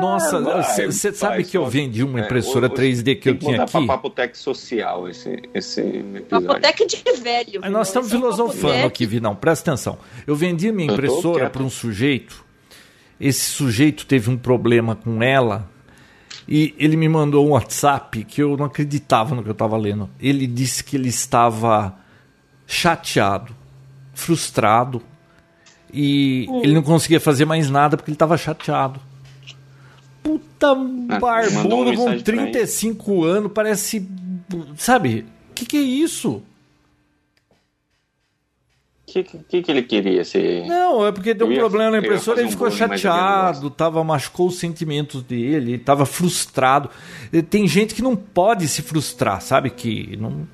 Nossa, 0.00 0.40
você 0.86 1.12
sabe 1.12 1.44
que 1.44 1.56
eu 1.56 1.66
vendi 1.66 2.02
uma 2.02 2.20
é, 2.20 2.24
impressora 2.24 2.66
é, 2.66 2.70
3D 2.70 3.18
que 3.18 3.30
eu 3.30 3.38
tinha 3.38 3.62
aqui? 3.62 3.86
Papotec 3.86 4.36
social 4.36 5.08
esse, 5.08 5.42
esse 5.54 5.80
episódio. 5.80 6.46
Papotec 6.46 6.86
de 6.86 7.02
velho. 7.20 7.60
Mas 7.60 7.70
nós 7.72 7.88
estamos 7.88 8.10
filosofando 8.10 8.86
aqui, 8.86 9.06
Vinão, 9.06 9.34
presta 9.34 9.70
atenção. 9.70 9.98
Eu 10.26 10.34
vendi 10.34 10.70
minha 10.72 10.92
impressora 10.92 11.50
para 11.50 11.62
um 11.62 11.70
sujeito, 11.70 12.44
esse 13.20 13.50
sujeito 13.50 14.06
teve 14.06 14.30
um 14.30 14.36
problema 14.36 14.96
com 14.96 15.22
ela 15.22 15.70
e 16.48 16.74
ele 16.76 16.96
me 16.96 17.08
mandou 17.08 17.46
um 17.46 17.50
WhatsApp 17.50 18.24
que 18.24 18.42
eu 18.42 18.56
não 18.56 18.66
acreditava 18.66 19.34
no 19.34 19.42
que 19.42 19.48
eu 19.48 19.52
estava 19.52 19.76
lendo. 19.76 20.10
Ele 20.20 20.46
disse 20.46 20.82
que 20.82 20.96
ele 20.96 21.08
estava 21.08 21.96
chateado, 22.66 23.54
frustrado 24.12 25.02
e 25.92 26.46
hum. 26.48 26.62
ele 26.64 26.74
não 26.74 26.82
conseguia 26.82 27.20
fazer 27.20 27.44
mais 27.44 27.70
nada 27.70 27.96
porque 27.96 28.10
ele 28.10 28.16
estava 28.16 28.36
chateado 28.36 29.00
puta 30.22 30.70
ah, 30.70 31.18
barbudo 31.18 31.94
com 31.94 32.18
35 32.18 33.24
anos, 33.24 33.52
parece. 33.52 34.06
Sabe? 34.76 35.26
O 35.50 35.54
que, 35.54 35.66
que 35.66 35.76
é 35.76 35.80
isso? 35.80 36.42
O 39.08 39.12
que, 39.12 39.24
que, 39.24 39.62
que, 39.62 39.70
ele 39.70 39.82
queria 39.82 40.24
ser? 40.24 40.66
Não, 40.66 41.06
é 41.06 41.12
porque 41.12 41.34
deu 41.34 41.46
um 41.46 41.54
problema 41.54 41.90
na 41.90 41.98
impressora, 41.98 42.40
ele 42.40 42.50
ficou 42.50 42.68
um 42.68 42.70
chateado, 42.70 43.68
tava, 43.68 44.02
machucou 44.02 44.48
os 44.48 44.58
sentimentos 44.58 45.22
dele, 45.22 45.76
tava 45.76 46.06
frustrado. 46.06 46.88
Tem 47.50 47.68
gente 47.68 47.94
que 47.94 48.00
não 48.00 48.16
pode 48.16 48.66
se 48.68 48.80
frustrar, 48.80 49.42
sabe? 49.42 49.68
Que 49.68 50.16
não 50.16 50.46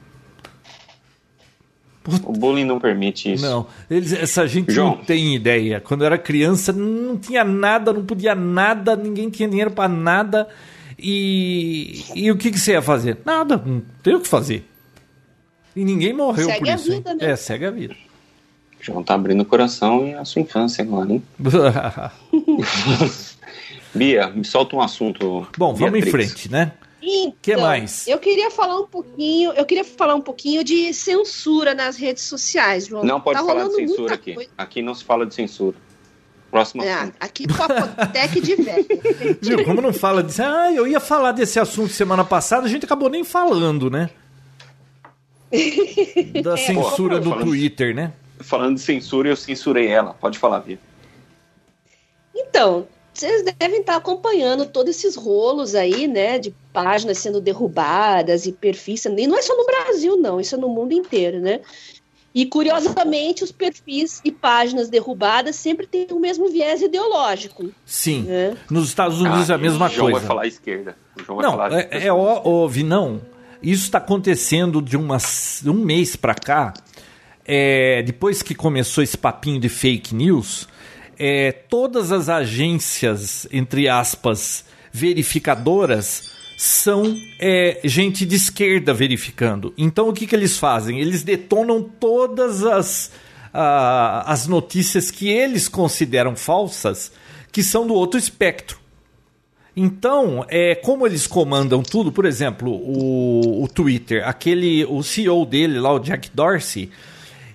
o 2.25 2.33
bullying 2.33 2.65
não 2.65 2.79
permite 2.79 3.33
isso. 3.33 3.45
Não, 3.45 3.67
eles, 3.91 4.13
essa 4.13 4.47
gente 4.47 4.73
João. 4.73 4.97
não 4.97 5.05
tem 5.05 5.35
ideia. 5.35 5.81
Quando 5.81 6.03
eu 6.03 6.07
era 6.07 6.19
criança, 6.19 6.73
não 6.73 7.17
tinha 7.17 7.45
nada, 7.45 7.93
não 7.93 8.05
podia 8.05 8.35
nada, 8.35 8.97
ninguém 8.97 9.31
tinha 9.31 9.49
dinheiro 9.49 9.71
para 9.71 9.89
nada. 9.89 10.49
E, 10.99 12.05
e 12.15 12.31
o 12.31 12.37
que, 12.37 12.51
que 12.51 12.59
você 12.59 12.73
ia 12.73 12.83
fazer? 12.83 13.19
Nada, 13.25 13.63
não 13.65 13.83
tem 14.03 14.15
o 14.15 14.21
que 14.21 14.29
fazer. 14.29 14.69
E 15.77 15.85
ninguém 15.85 16.13
morreu 16.13 16.47
segue 16.47 16.59
por 16.59 16.69
isso. 16.69 16.91
Vida, 16.91 17.15
né? 17.15 17.31
É, 17.31 17.37
segue 17.37 17.67
a 17.67 17.71
vida. 17.71 17.95
João 18.81 19.03
tá 19.03 19.15
abrindo 19.15 19.41
o 19.41 19.45
coração 19.45 20.07
e 20.07 20.15
a 20.15 20.25
sua 20.25 20.43
infância 20.43 20.83
agora, 20.83 21.13
hein? 21.13 21.23
Bia, 23.95 24.29
me 24.29 24.45
solta 24.45 24.77
um 24.77 24.81
assunto. 24.81 25.47
Bom, 25.57 25.75
vamos 25.75 25.93
Beatriz. 25.93 26.07
em 26.07 26.11
frente, 26.11 26.51
né? 26.51 26.73
Então, 27.01 27.35
que 27.41 27.57
mais? 27.57 28.07
Eu 28.09 28.19
queria 28.19 28.51
falar 28.51 28.81
um 28.81 28.87
pouquinho, 28.87 29.53
eu 29.53 29.65
queria 29.65 29.85
falar 29.85 30.15
um 30.15 30.21
pouquinho 30.21 30.65
de 30.65 30.93
censura 30.93 31.75
nas 31.75 31.97
redes 31.97 32.25
sociais, 32.25 32.87
João. 32.87 33.05
Não 33.05 33.21
pode 33.21 33.39
tá 33.39 33.47
falar 33.47 33.69
de 33.69 33.75
censura 33.75 34.15
aqui. 34.15 34.35
Coisa. 34.35 34.51
Aqui 34.59 34.83
não 34.83 34.95
se 34.95 35.05
fala 35.05 35.25
de 35.25 35.35
censura. 35.35 35.77
Próximo 36.51 36.83
é, 36.83 36.93
assunto. 36.93 37.17
Aqui 37.21 37.47
Papotec 37.47 38.41
de 38.41 38.55
velho. 38.57 38.87
Viu, 39.41 39.65
como 39.65 39.81
não 39.81 39.93
fala 39.93 40.23
disso? 40.23 40.43
Ah, 40.43 40.73
eu 40.73 40.87
ia 40.87 40.99
falar 40.99 41.33
desse 41.33 41.61
assunto 41.61 41.93
semana 41.93 42.25
passada, 42.25 42.67
a 42.67 42.69
gente 42.69 42.85
acabou 42.85 43.09
nem 43.09 43.23
falando, 43.23 43.91
né? 43.91 44.11
Da 46.43 46.57
censura 46.57 47.17
Pô, 47.17 47.25
do 47.25 47.31
falando, 47.31 47.47
Twitter, 47.47 47.95
né? 47.95 48.13
Falando 48.41 48.77
de 48.77 48.83
censura, 48.83 49.29
eu 49.29 49.37
censurei 49.37 49.89
ela. 49.89 50.15
Pode 50.15 50.39
falar, 50.39 50.61
Bia. 50.61 50.79
Então, 52.35 52.87
vocês 53.19 53.45
devem 53.59 53.81
estar 53.81 53.97
acompanhando 53.97 54.65
todos 54.65 54.97
esses 54.97 55.17
rolos 55.17 55.75
aí, 55.75 56.07
né, 56.07 56.39
de 56.39 56.55
páginas 56.83 57.19
sendo 57.19 57.41
derrubadas 57.41 58.47
e 58.47 58.53
perfis, 58.53 59.05
e 59.05 59.27
não 59.27 59.37
é 59.37 59.43
só 59.43 59.57
no 59.57 59.67
Brasil, 59.67 60.17
não, 60.17 60.41
isso 60.41 60.55
é 60.55 60.59
no 60.59 60.69
mundo 60.69 60.93
inteiro, 60.93 61.41
né? 61.41 61.61
E 62.35 62.47
curiosamente, 62.47 63.43
os 63.43 63.51
perfis 63.51 64.21
e 64.25 64.31
páginas 64.31 64.89
derrubadas 64.89 65.57
sempre 65.57 65.87
têm 65.87 66.07
o 66.13 66.21
mesmo 66.21 66.49
viés 66.49 66.81
ideológico. 66.83 67.71
Sim. 67.85 68.23
Né? 68.23 68.57
Nos 68.71 68.89
Estados 68.89 69.21
Unidos 69.21 69.51
ah, 69.51 69.55
é 69.55 69.57
a 69.57 69.59
mesma 69.59 69.87
o 69.87 69.89
João 69.89 70.11
coisa. 70.11 70.19
vai 70.21 70.27
falar 70.29 70.47
esquerda. 70.47 70.97
O 71.19 71.25
João 71.25 71.41
não, 71.41 71.57
vai 71.57 71.71
falar 71.71 71.83
é, 71.91 72.07
é 72.07 72.13
óbvio, 72.13 72.85
não. 72.85 73.21
Isso 73.61 73.85
está 73.85 73.99
acontecendo 73.99 74.81
de 74.81 74.97
uma, 74.97 75.17
um 75.67 75.85
mês 75.85 76.15
para 76.15 76.35
cá. 76.35 76.75
É, 77.45 78.03
depois 78.03 78.43
que 78.43 78.55
começou 78.55 79.03
esse 79.03 79.17
papinho 79.19 79.59
de 79.59 79.69
fake 79.69 80.15
news, 80.15 80.69
é, 81.19 81.51
todas 81.51 82.13
as 82.13 82.29
agências, 82.29 83.49
entre 83.51 83.89
aspas, 83.89 84.65
verificadoras 84.93 86.38
são 86.59 87.17
é, 87.39 87.79
gente 87.85 88.27
de 88.27 88.35
esquerda 88.35 88.93
verificando. 88.93 89.73
Então 89.79 90.09
o 90.09 90.13
que, 90.13 90.27
que 90.27 90.35
eles 90.35 90.59
fazem? 90.59 90.99
Eles 90.99 91.23
detonam 91.23 91.81
todas 91.81 92.65
as, 92.65 93.13
as 93.53 94.49
notícias 94.49 95.09
que 95.09 95.29
eles 95.29 95.69
consideram 95.69 96.35
falsas, 96.35 97.13
que 97.53 97.63
são 97.63 97.87
do 97.87 97.95
outro 97.95 98.19
espectro. 98.19 98.77
Então, 99.77 100.45
é, 100.49 100.75
como 100.75 101.07
eles 101.07 101.29
comandam 101.29 101.81
tudo, 101.81 102.11
por 102.11 102.25
exemplo, 102.25 102.73
o, 102.73 103.63
o 103.63 103.69
Twitter, 103.69 104.27
aquele, 104.27 104.85
o 104.85 105.01
CEO 105.05 105.47
dele 105.47 105.79
lá, 105.79 105.93
o 105.93 106.01
Jack 106.01 106.29
Dorsey, 106.35 106.91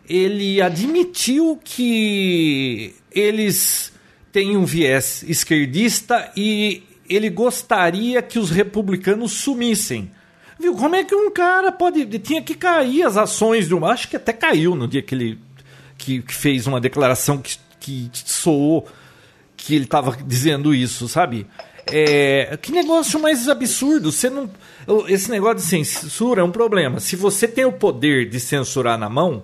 ele 0.08 0.62
admitiu 0.62 1.60
que 1.62 2.96
eles 3.12 3.92
têm 4.32 4.56
um 4.56 4.64
viés 4.64 5.26
esquerdista 5.28 6.32
e 6.38 6.84
ele 7.10 7.30
gostaria 7.30 8.22
que 8.22 8.40
os 8.40 8.50
republicanos 8.50 9.34
sumissem. 9.34 10.12
Viu? 10.60 10.76
Como 10.76 10.96
é 10.96 11.04
que 11.04 11.16
um 11.16 11.32
cara 11.32 11.72
pode. 11.72 12.06
Tinha 12.20 12.42
que 12.42 12.56
cair 12.56 13.04
as 13.04 13.18
ações 13.18 13.68
de 13.68 13.74
uma. 13.74 13.92
Acho 13.92 14.08
que 14.08 14.16
até 14.16 14.32
caiu 14.32 14.76
no 14.76 14.88
dia 14.88 15.02
que 15.02 15.16
ele 15.16 15.40
que, 15.98 16.22
que 16.22 16.34
fez 16.34 16.68
uma 16.68 16.82
declaração 16.82 17.38
que, 17.38 17.58
que 17.80 18.12
soou 18.26 18.88
que 19.56 19.76
ele 19.76 19.86
estava 19.86 20.18
dizendo 20.26 20.74
isso, 20.74 21.08
sabe? 21.08 21.48
É, 21.88 22.58
que 22.62 22.72
negócio 22.72 23.20
mais 23.20 23.48
absurdo. 23.48 24.12
Você 24.12 24.30
não, 24.30 24.50
esse 25.08 25.30
negócio 25.30 25.58
de 25.58 25.64
censura 25.64 26.42
é 26.42 26.44
um 26.44 26.52
problema. 26.52 27.00
Se 27.00 27.16
você 27.16 27.48
tem 27.48 27.66
o 27.66 27.72
poder 27.72 28.30
de 28.30 28.40
censurar 28.40 28.98
na 28.98 29.10
mão, 29.10 29.44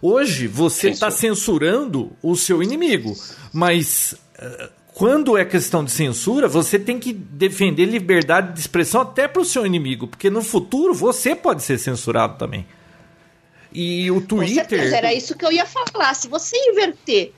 Hoje 0.00 0.46
você 0.46 0.90
está 0.90 1.10
censurando 1.10 2.12
o 2.22 2.36
seu 2.36 2.62
inimigo, 2.62 3.16
mas 3.52 4.14
uh, 4.38 4.68
quando 4.96 5.36
é 5.36 5.44
questão 5.44 5.84
de 5.84 5.90
censura, 5.90 6.48
você 6.48 6.78
tem 6.78 6.98
que 6.98 7.12
defender 7.12 7.84
liberdade 7.84 8.54
de 8.54 8.60
expressão 8.60 9.02
até 9.02 9.28
para 9.28 9.42
o 9.42 9.44
seu 9.44 9.66
inimigo, 9.66 10.08
porque 10.08 10.30
no 10.30 10.42
futuro 10.42 10.94
você 10.94 11.36
pode 11.36 11.62
ser 11.62 11.76
censurado 11.76 12.38
também. 12.38 12.66
E 13.70 14.10
o 14.10 14.22
Twitter. 14.22 14.64
Com 14.64 14.70
certeza, 14.70 14.96
era 14.96 15.12
isso 15.12 15.36
que 15.36 15.44
eu 15.44 15.52
ia 15.52 15.66
falar. 15.66 16.14
Se 16.14 16.28
você 16.28 16.56
inverter, 16.70 17.32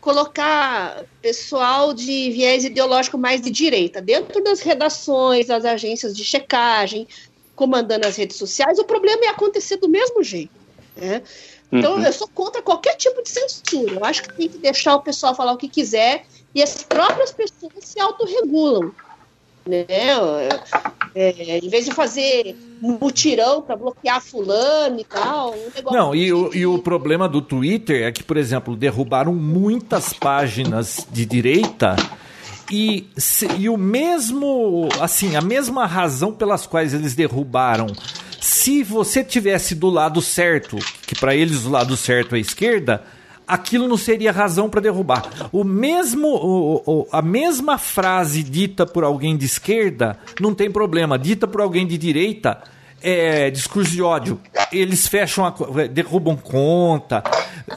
colocar 0.00 1.02
pessoal 1.20 1.92
de 1.92 2.30
viés 2.30 2.64
ideológico 2.64 3.18
mais 3.18 3.40
de 3.40 3.50
direita 3.50 4.00
dentro 4.00 4.40
das 4.44 4.60
redações, 4.60 5.48
das 5.48 5.64
agências 5.64 6.16
de 6.16 6.22
checagem, 6.22 7.08
comandando 7.56 8.06
as 8.06 8.14
redes 8.14 8.36
sociais, 8.36 8.78
o 8.78 8.84
problema 8.84 9.24
ia 9.24 9.32
acontecer 9.32 9.78
do 9.78 9.88
mesmo 9.88 10.22
jeito. 10.22 10.54
Né? 10.96 11.24
Então, 11.72 11.96
uhum. 11.96 12.04
eu 12.04 12.12
sou 12.12 12.28
contra 12.28 12.62
qualquer 12.62 12.94
tipo 12.94 13.20
de 13.20 13.30
censura. 13.30 13.94
Eu 13.94 14.04
acho 14.04 14.22
que 14.22 14.32
tem 14.32 14.48
que 14.48 14.58
deixar 14.58 14.94
o 14.94 15.02
pessoal 15.02 15.34
falar 15.34 15.52
o 15.52 15.56
que 15.56 15.68
quiser 15.68 16.24
e 16.54 16.62
as 16.62 16.82
próprias 16.82 17.32
pessoas 17.32 17.72
se 17.80 18.00
autorregulam. 18.00 18.92
Né? 19.66 19.84
É, 21.14 21.58
em 21.58 21.68
vez 21.68 21.84
de 21.84 21.92
fazer 21.92 22.56
mutirão 22.80 23.60
para 23.60 23.76
bloquear 23.76 24.20
fulano 24.20 25.00
e 25.00 25.04
tal. 25.04 25.54
Um 25.54 25.92
Não, 25.92 26.14
e 26.14 26.32
o, 26.32 26.54
e 26.54 26.66
o 26.66 26.78
problema 26.78 27.28
do 27.28 27.42
Twitter 27.42 28.06
é 28.06 28.12
que, 28.12 28.22
por 28.22 28.36
exemplo, 28.36 28.74
derrubaram 28.74 29.34
muitas 29.34 30.12
páginas 30.12 31.06
de 31.10 31.26
direita 31.26 31.96
e, 32.70 33.08
e 33.58 33.68
o 33.68 33.76
mesmo, 33.76 34.88
assim, 35.00 35.36
a 35.36 35.40
mesma 35.40 35.84
razão 35.86 36.32
pelas 36.32 36.66
quais 36.66 36.94
eles 36.94 37.14
derrubaram 37.14 37.88
se 38.40 38.82
você 38.82 39.22
tivesse 39.22 39.74
do 39.74 39.90
lado 39.90 40.22
certo, 40.22 40.78
que 41.06 41.14
para 41.14 41.34
eles 41.34 41.66
o 41.66 41.70
lado 41.70 41.96
certo 41.96 42.34
é 42.34 42.38
a 42.38 42.40
esquerda, 42.40 43.04
aquilo 43.50 43.88
não 43.88 43.96
seria 43.96 44.32
razão 44.32 44.70
para 44.70 44.80
derrubar. 44.80 45.28
O 45.52 45.64
mesmo, 45.64 46.28
o, 46.28 46.82
o, 46.86 47.06
a 47.10 47.20
mesma 47.20 47.78
frase 47.78 48.42
dita 48.42 48.86
por 48.86 49.04
alguém 49.04 49.36
de 49.36 49.44
esquerda 49.44 50.18
não 50.40 50.54
tem 50.54 50.70
problema. 50.70 51.18
Dita 51.18 51.46
por 51.46 51.60
alguém 51.60 51.86
de 51.86 51.98
direita 51.98 52.62
é 53.02 53.50
discurso 53.50 53.90
de 53.90 54.02
ódio. 54.02 54.40
Eles 54.70 55.06
fecham, 55.08 55.44
a, 55.44 55.54
derrubam 55.86 56.36
conta. 56.36 57.22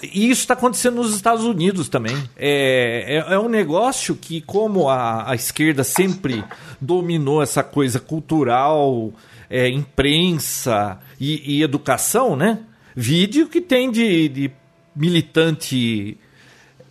E 0.01 0.29
isso 0.29 0.41
está 0.41 0.53
acontecendo 0.53 0.97
nos 0.97 1.15
Estados 1.15 1.43
Unidos 1.43 1.89
também. 1.89 2.15
É, 2.37 3.23
é, 3.29 3.33
é 3.33 3.39
um 3.39 3.49
negócio 3.49 4.15
que, 4.15 4.41
como 4.41 4.89
a, 4.89 5.31
a 5.31 5.35
esquerda 5.35 5.83
sempre 5.83 6.43
dominou 6.79 7.41
essa 7.41 7.63
coisa 7.63 7.99
cultural 7.99 9.11
é, 9.49 9.69
imprensa 9.69 10.99
e, 11.19 11.57
e, 11.57 11.63
educação, 11.63 12.35
né? 12.35 12.59
Vídeo 12.95 13.47
que 13.47 13.61
tem 13.61 13.89
de, 13.89 14.29
de 14.29 14.51
militante 14.95 16.17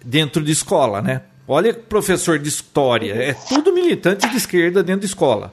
dentro 0.04 0.42
de 0.42 0.52
escola, 0.52 1.00
né? 1.00 1.22
Olha, 1.46 1.74
professor 1.74 2.38
de 2.38 2.48
história, 2.48 3.12
é 3.14 3.34
tudo 3.34 3.72
militante 3.72 4.28
de 4.28 4.36
esquerda 4.36 4.82
dentro 4.82 5.00
de 5.00 5.06
escola. 5.06 5.52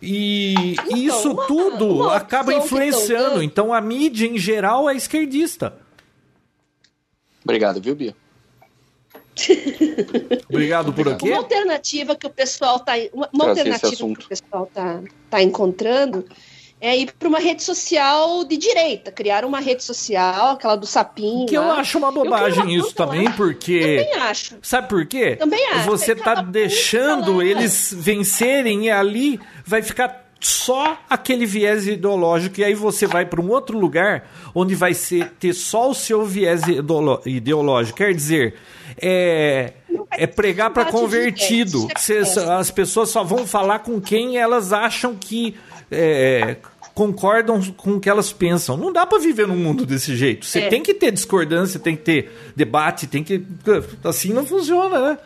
E 0.00 0.54
então, 0.72 0.96
isso 0.96 1.32
uma, 1.32 1.46
tudo 1.46 2.02
uma 2.02 2.16
acaba 2.16 2.54
influenciando. 2.54 3.42
Então 3.42 3.72
a 3.72 3.80
mídia 3.80 4.26
em 4.26 4.38
geral 4.38 4.88
é 4.88 4.94
esquerdista. 4.94 5.74
Obrigado, 7.42 7.80
viu, 7.80 7.94
Bia? 7.94 8.14
Obrigado 10.48 10.92
por 10.92 11.08
aqui. 11.08 11.28
Uma 11.28 11.38
alternativa 11.38 12.16
que 12.16 12.26
o 12.26 12.30
pessoal 12.30 12.76
está 12.76 12.92
uma, 13.12 13.28
uma 13.32 13.48
alternativa 13.48 13.96
que 13.96 14.24
o 14.24 14.28
pessoal 14.28 14.70
tá, 14.72 15.00
tá 15.30 15.42
encontrando 15.42 16.24
é 16.80 16.96
ir 16.96 17.12
para 17.18 17.28
uma 17.28 17.38
rede 17.38 17.62
social 17.62 18.44
de 18.44 18.56
direita, 18.56 19.10
criar 19.10 19.44
uma 19.44 19.60
rede 19.60 19.82
social, 19.82 20.52
aquela 20.52 20.76
do 20.76 20.86
sapinho. 20.86 21.46
Que 21.46 21.58
lá. 21.58 21.64
eu 21.64 21.72
acho 21.72 21.98
uma 21.98 22.12
bobagem 22.12 22.62
uma 22.62 22.72
isso 22.72 22.94
também, 22.94 23.24
lá. 23.24 23.32
porque. 23.32 23.80
Também 23.80 24.14
acho. 24.14 24.56
Sabe 24.62 24.88
por 24.88 25.06
quê? 25.06 25.36
Também 25.36 25.66
acho. 25.72 25.84
Você 25.86 26.14
tá 26.14 26.36
deixando 26.42 27.42
eles 27.42 27.94
vencerem 27.96 28.86
e 28.86 28.90
ali 28.90 29.40
vai 29.64 29.82
ficar 29.82 30.28
só 30.40 30.96
aquele 31.10 31.44
viés 31.44 31.88
ideológico 31.88 32.60
e 32.60 32.64
aí 32.64 32.74
você 32.74 33.06
vai 33.06 33.26
para 33.26 33.40
um 33.40 33.50
outro 33.50 33.76
lugar 33.76 34.30
onde 34.54 34.74
vai 34.74 34.94
ser, 34.94 35.32
ter 35.40 35.52
só 35.52 35.90
o 35.90 35.94
seu 35.94 36.24
viés 36.24 36.62
ideológico. 37.26 37.98
Quer 37.98 38.14
dizer, 38.14 38.54
é, 39.00 39.72
é 40.12 40.26
pregar 40.26 40.70
para 40.70 40.84
convertido. 40.86 41.88
as 42.56 42.70
pessoas 42.70 43.10
só 43.10 43.24
vão 43.24 43.46
falar 43.46 43.80
com 43.80 44.00
quem 44.00 44.38
elas 44.38 44.72
acham 44.72 45.16
que 45.16 45.56
é, 45.90 46.56
concordam 46.94 47.62
com 47.72 47.94
o 47.94 48.00
que 48.00 48.10
elas 48.10 48.32
pensam. 48.32 48.76
Não 48.76 48.92
dá 48.92 49.06
para 49.06 49.18
viver 49.18 49.46
num 49.46 49.56
mundo 49.56 49.86
desse 49.86 50.16
jeito. 50.16 50.46
Você 50.46 50.60
é. 50.60 50.68
tem 50.68 50.82
que 50.82 50.92
ter 50.92 51.12
discordância, 51.12 51.78
tem 51.78 51.96
que 51.96 52.02
ter 52.02 52.52
debate, 52.56 53.06
tem 53.06 53.22
que. 53.22 53.44
Assim 54.02 54.32
não 54.32 54.44
funciona, 54.44 55.00
né? 55.00 55.18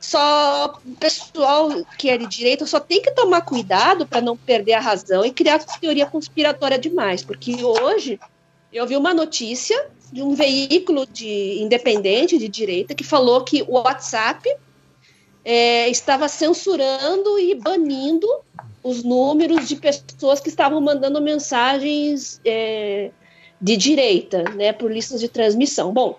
Só 0.00 0.78
o 0.84 0.96
pessoal 0.96 1.70
que 1.96 2.08
é 2.08 2.16
de 2.16 2.26
direita 2.26 2.66
só 2.66 2.78
tem 2.78 3.02
que 3.02 3.10
tomar 3.10 3.42
cuidado 3.42 4.06
para 4.06 4.20
não 4.20 4.36
perder 4.36 4.74
a 4.74 4.80
razão 4.80 5.24
e 5.24 5.32
criar 5.32 5.58
teoria 5.58 6.06
conspiratória 6.06 6.78
demais. 6.78 7.22
Porque 7.22 7.64
hoje 7.64 8.18
eu 8.72 8.86
vi 8.86 8.96
uma 8.96 9.14
notícia 9.14 9.90
de 10.12 10.22
um 10.22 10.34
veículo 10.34 11.06
de 11.06 11.60
independente 11.60 12.38
de 12.38 12.48
direita 12.48 12.94
que 12.94 13.04
falou 13.04 13.44
que 13.44 13.62
o 13.62 13.74
WhatsApp 13.74 14.48
é, 15.44 15.88
estava 15.88 16.28
censurando 16.28 17.38
e 17.38 17.54
banindo 17.54 18.26
os 18.88 19.04
números 19.04 19.68
de 19.68 19.76
pessoas 19.76 20.40
que 20.40 20.48
estavam 20.48 20.80
mandando 20.80 21.20
mensagens 21.20 22.40
é, 22.44 23.10
de 23.60 23.76
direita, 23.76 24.44
né, 24.54 24.72
por 24.72 24.90
listas 24.90 25.20
de 25.20 25.28
transmissão. 25.28 25.92
Bom, 25.92 26.18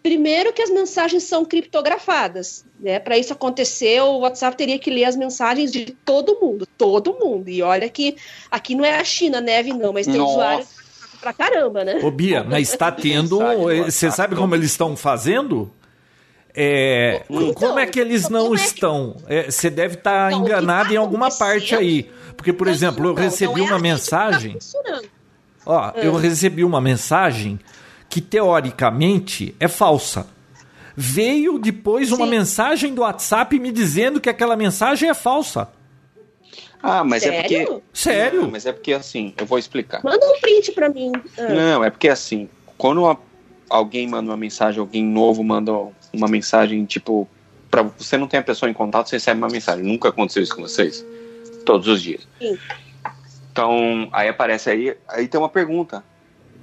Primeiro 0.00 0.52
que 0.52 0.62
as 0.62 0.70
mensagens 0.70 1.24
são 1.24 1.44
criptografadas, 1.44 2.64
né? 2.78 3.00
Para 3.00 3.18
isso 3.18 3.32
acontecer, 3.32 4.00
o 4.00 4.20
WhatsApp 4.20 4.56
teria 4.56 4.78
que 4.78 4.90
ler 4.90 5.04
as 5.04 5.16
mensagens 5.16 5.72
de 5.72 5.86
todo 6.04 6.38
mundo, 6.40 6.66
todo 6.78 7.14
mundo. 7.14 7.48
E 7.48 7.62
olha 7.62 7.88
que 7.88 8.16
aqui 8.50 8.76
não 8.76 8.84
é 8.84 8.98
a 8.98 9.04
China, 9.04 9.40
neve 9.40 9.72
não, 9.72 9.92
mas 9.92 10.06
tem 10.06 10.16
Nossa. 10.16 10.32
usuários 10.32 10.68
pra 11.20 11.32
caramba, 11.32 11.84
né? 11.84 12.00
Ô 12.02 12.10
Bia, 12.12 12.44
mas 12.44 12.70
está 12.70 12.92
tendo. 12.92 13.40
Você 13.84 14.10
sabe 14.10 14.36
como 14.36 14.54
eles 14.54 14.70
estão 14.70 14.96
fazendo? 14.96 15.70
É, 16.60 17.22
então, 17.30 17.54
como 17.54 17.78
é 17.78 17.86
que 17.86 18.00
eles 18.00 18.28
não 18.28 18.52
é 18.52 18.56
estão? 18.56 19.14
Você 19.46 19.68
é, 19.68 19.70
deve 19.70 19.94
estar 19.94 20.28
tá 20.28 20.36
enganado 20.36 20.88
tá 20.88 20.94
em 20.94 20.96
alguma 20.96 21.30
parte 21.30 21.72
aí. 21.76 22.10
Porque, 22.36 22.52
por 22.52 22.66
exemplo, 22.66 23.06
eu 23.06 23.14
recebi 23.14 23.60
é 23.60 23.64
uma 23.64 23.78
mensagem. 23.78 24.58
Tá 24.58 25.00
ó, 25.64 25.92
eu 25.94 26.16
ah. 26.16 26.20
recebi 26.20 26.64
uma 26.64 26.80
mensagem 26.80 27.60
que 28.08 28.20
teoricamente 28.20 29.54
é 29.60 29.68
falsa. 29.68 30.26
Veio 30.96 31.60
depois 31.60 32.10
uma 32.10 32.24
Sim. 32.24 32.30
mensagem 32.30 32.92
do 32.92 33.02
WhatsApp 33.02 33.56
me 33.56 33.70
dizendo 33.70 34.20
que 34.20 34.28
aquela 34.28 34.56
mensagem 34.56 35.08
é 35.08 35.14
falsa. 35.14 35.68
Ah, 36.82 37.04
mas 37.04 37.22
Sério? 37.22 37.38
é 37.38 37.42
porque. 37.42 37.82
Sério? 37.92 38.42
Não, 38.42 38.50
mas 38.50 38.66
é 38.66 38.72
porque 38.72 38.92
assim, 38.94 39.32
eu 39.38 39.46
vou 39.46 39.60
explicar. 39.60 40.02
Manda 40.02 40.26
um 40.26 40.40
print 40.40 40.72
pra 40.72 40.88
mim. 40.88 41.12
Ah. 41.38 41.52
Não, 41.52 41.84
é 41.84 41.90
porque 41.90 42.08
assim, 42.08 42.48
quando 42.76 43.16
alguém 43.70 44.08
manda 44.08 44.28
uma 44.28 44.36
mensagem, 44.36 44.80
alguém 44.80 45.04
novo 45.04 45.44
manda 45.44 45.72
uma 46.12 46.28
mensagem, 46.28 46.84
tipo, 46.84 47.28
para 47.70 47.82
você 47.82 48.16
não 48.16 48.26
tem 48.26 48.40
a 48.40 48.42
pessoa 48.42 48.70
em 48.70 48.74
contato, 48.74 49.08
você 49.08 49.16
recebe 49.16 49.38
uma 49.38 49.48
mensagem. 49.48 49.84
Nunca 49.84 50.08
aconteceu 50.08 50.42
isso 50.42 50.54
com 50.54 50.62
vocês? 50.62 51.04
Todos 51.64 51.86
os 51.88 52.02
dias. 52.02 52.26
Sim. 52.38 52.58
Então, 53.52 54.08
aí 54.12 54.28
aparece 54.28 54.70
aí, 54.70 54.96
aí 55.08 55.26
tem 55.26 55.40
uma 55.40 55.48
pergunta. 55.48 56.04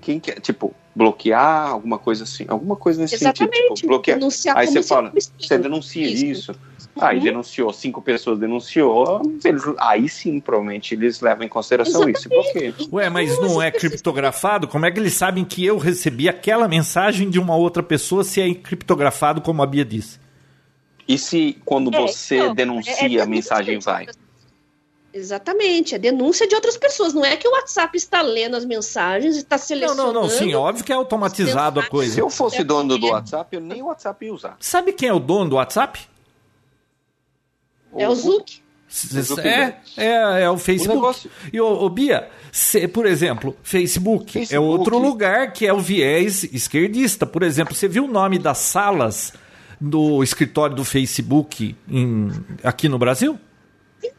Quem 0.01 0.19
quer, 0.19 0.39
tipo, 0.39 0.73
bloquear, 0.95 1.69
alguma 1.69 1.97
coisa 1.97 2.23
assim, 2.23 2.45
alguma 2.47 2.75
coisa 2.75 3.01
nesse 3.01 3.15
Exatamente. 3.15 3.55
sentido. 3.57 3.75
Tipo, 3.75 3.87
bloquear. 3.89 4.17
Denunciar 4.17 4.57
aí 4.57 4.67
você 4.67 4.81
fala, 4.81 5.11
você 5.39 5.57
denuncia 5.57 6.07
isso. 6.07 6.25
isso. 6.25 6.55
Aí 6.99 7.19
denunciou, 7.19 7.73
cinco 7.73 8.01
pessoas 8.01 8.39
denunciou, 8.39 9.21
eles, 9.43 9.63
aí 9.77 10.07
sim, 10.07 10.39
provavelmente, 10.39 10.93
eles 10.93 11.19
levam 11.19 11.45
em 11.45 11.49
consideração 11.49 12.07
Exatamente. 12.07 12.17
isso 12.17 12.27
e 12.27 12.29
bloqueiam. 12.29 12.89
Ué, 12.93 13.09
mas 13.09 13.37
não 13.41 13.61
é 13.61 13.69
criptografado? 13.69 14.65
Como 14.65 14.85
é 14.85 14.91
que 14.91 14.99
eles 14.99 15.13
sabem 15.13 15.43
que 15.43 15.65
eu 15.65 15.77
recebi 15.77 16.29
aquela 16.29 16.69
mensagem 16.69 17.29
de 17.29 17.37
uma 17.37 17.55
outra 17.55 17.83
pessoa 17.83 18.23
se 18.23 18.39
é 18.39 18.53
criptografado, 18.53 19.41
como 19.41 19.61
a 19.61 19.65
Bia 19.65 19.83
disse? 19.83 20.19
E 21.05 21.17
se 21.17 21.57
quando 21.65 21.93
é, 21.93 21.99
você 21.99 22.37
não, 22.37 22.55
denuncia, 22.55 23.07
é, 23.07 23.15
é 23.15 23.21
a 23.21 23.25
mensagem 23.25 23.77
vai? 23.79 24.07
Exatamente, 25.13 25.95
é 25.95 25.97
denúncia 25.97 26.47
de 26.47 26.55
outras 26.55 26.77
pessoas. 26.77 27.13
Não 27.13 27.25
é 27.25 27.35
que 27.35 27.47
o 27.47 27.51
WhatsApp 27.51 27.95
está 27.97 28.21
lendo 28.21 28.55
as 28.55 28.65
mensagens 28.65 29.35
e 29.35 29.39
está 29.39 29.57
selecionando. 29.57 30.13
Não, 30.13 30.13
não, 30.13 30.21
não, 30.23 30.29
sim, 30.29 30.53
óbvio 30.55 30.83
que 30.83 30.91
é 30.91 30.95
automatizado 30.95 31.79
a 31.79 31.83
coisa. 31.83 32.13
Se 32.13 32.19
eu 32.19 32.29
fosse 32.29 32.63
dono 32.63 32.97
do 32.97 33.07
WhatsApp, 33.07 33.55
eu 33.55 33.61
nem 33.61 33.81
o 33.81 33.85
WhatsApp 33.85 34.25
ia 34.25 34.33
usar. 34.33 34.57
Sabe 34.59 34.93
quem 34.93 35.09
é 35.09 35.13
o 35.13 35.19
dono 35.19 35.51
do 35.51 35.55
WhatsApp? 35.57 35.99
É 37.97 38.07
o 38.07 38.15
Zuc. 38.15 38.65
É, 39.47 39.75
é, 39.97 40.41
é 40.43 40.49
o 40.49 40.57
Facebook. 40.57 41.27
O 41.27 41.29
e 41.51 41.59
o, 41.59 41.65
o 41.65 41.89
Bia, 41.89 42.29
se, 42.51 42.87
por 42.87 43.05
exemplo, 43.05 43.55
Facebook, 43.63 44.31
Facebook, 44.31 44.55
é 44.55 44.59
outro 44.59 44.97
lugar 44.97 45.51
que 45.51 45.65
é 45.65 45.73
o 45.73 45.79
viés 45.79 46.43
esquerdista. 46.43 47.25
Por 47.25 47.43
exemplo, 47.43 47.73
você 47.73 47.87
viu 47.87 48.05
o 48.05 48.07
nome 48.07 48.37
das 48.37 48.59
salas 48.59 49.33
do 49.81 50.23
escritório 50.23 50.75
do 50.75 50.85
Facebook 50.85 51.75
em, 51.89 52.31
aqui 52.63 52.87
no 52.87 52.97
Brasil? 52.97 53.39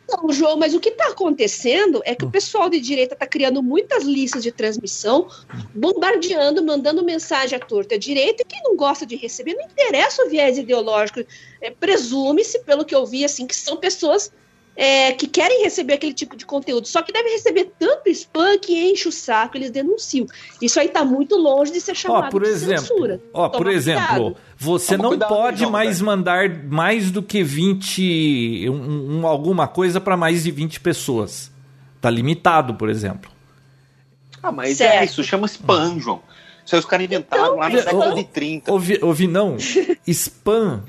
Então, 0.08 0.30
João, 0.30 0.56
mas 0.56 0.72
o 0.72 0.78
que 0.78 0.90
está 0.90 1.08
acontecendo 1.08 2.00
é 2.04 2.14
que 2.14 2.24
o 2.24 2.30
pessoal 2.30 2.70
de 2.70 2.78
direita 2.78 3.14
está 3.14 3.26
criando 3.26 3.60
muitas 3.60 4.04
listas 4.04 4.40
de 4.40 4.52
transmissão, 4.52 5.28
bombardeando, 5.74 6.64
mandando 6.64 7.02
mensagem 7.02 7.58
à 7.58 7.60
torta 7.60 7.96
à 7.96 7.98
direita, 7.98 8.42
e 8.42 8.46
quem 8.46 8.62
não 8.62 8.76
gosta 8.76 9.04
de 9.04 9.16
receber, 9.16 9.54
não 9.54 9.64
interessa 9.64 10.24
o 10.24 10.30
viés 10.30 10.58
ideológico. 10.58 11.24
É, 11.60 11.70
Presume-se, 11.72 12.60
pelo 12.60 12.84
que 12.84 12.94
eu 12.94 13.04
vi, 13.04 13.24
assim, 13.24 13.48
que 13.48 13.56
são 13.56 13.76
pessoas 13.76 14.30
é, 14.76 15.12
que 15.12 15.26
querem 15.26 15.62
receber 15.62 15.94
aquele 15.94 16.12
tipo 16.12 16.36
de 16.36 16.44
conteúdo, 16.44 16.86
só 16.86 17.00
que 17.02 17.10
devem 17.10 17.32
receber 17.32 17.72
tanto 17.78 18.10
spam 18.10 18.58
que 18.58 18.90
enche 18.90 19.08
o 19.08 19.12
saco, 19.12 19.56
eles 19.56 19.70
denunciam. 19.70 20.26
Isso 20.60 20.78
aí 20.78 20.86
está 20.86 21.02
muito 21.04 21.36
longe 21.36 21.72
de 21.72 21.80
ser 21.80 21.94
chamado 21.94 22.26
ó, 22.26 22.30
por 22.30 22.42
de 22.42 22.50
exemplo, 22.50 22.80
censura. 22.82 23.20
Ó, 23.32 23.48
por 23.48 23.68
exemplo, 23.68 24.36
você 24.58 24.96
Toma 24.96 25.02
não 25.02 25.10
cuidado, 25.10 25.28
pode 25.30 25.62
não, 25.62 25.70
mais 25.70 26.00
mandar 26.00 26.48
mais 26.64 27.10
do 27.10 27.22
que 27.22 27.42
20, 27.42 28.68
um, 28.68 29.20
um 29.20 29.26
alguma 29.26 29.66
coisa 29.66 29.98
para 29.98 30.16
mais 30.16 30.44
de 30.44 30.50
20 30.50 30.80
pessoas. 30.80 31.50
Tá 31.98 32.10
limitado, 32.10 32.74
por 32.74 32.90
exemplo. 32.90 33.30
Ah, 34.42 34.52
mas 34.52 34.72
é 34.80 34.88
certo. 34.88 35.00
é 35.00 35.04
isso, 35.06 35.24
chama 35.24 35.46
spam, 35.46 35.98
João. 35.98 36.20
Isso 36.64 36.74
aí 36.74 36.80
os 36.80 36.84
caras 36.84 37.06
inventaram 37.06 37.44
então, 37.44 37.56
lá 37.56 37.68
na 37.68 37.76
década 37.76 38.14
de 38.14 38.24
30. 38.24 38.72
Ouvi, 38.72 38.98
ouvi 39.00 39.26
não? 39.26 39.56
spam 40.06 40.84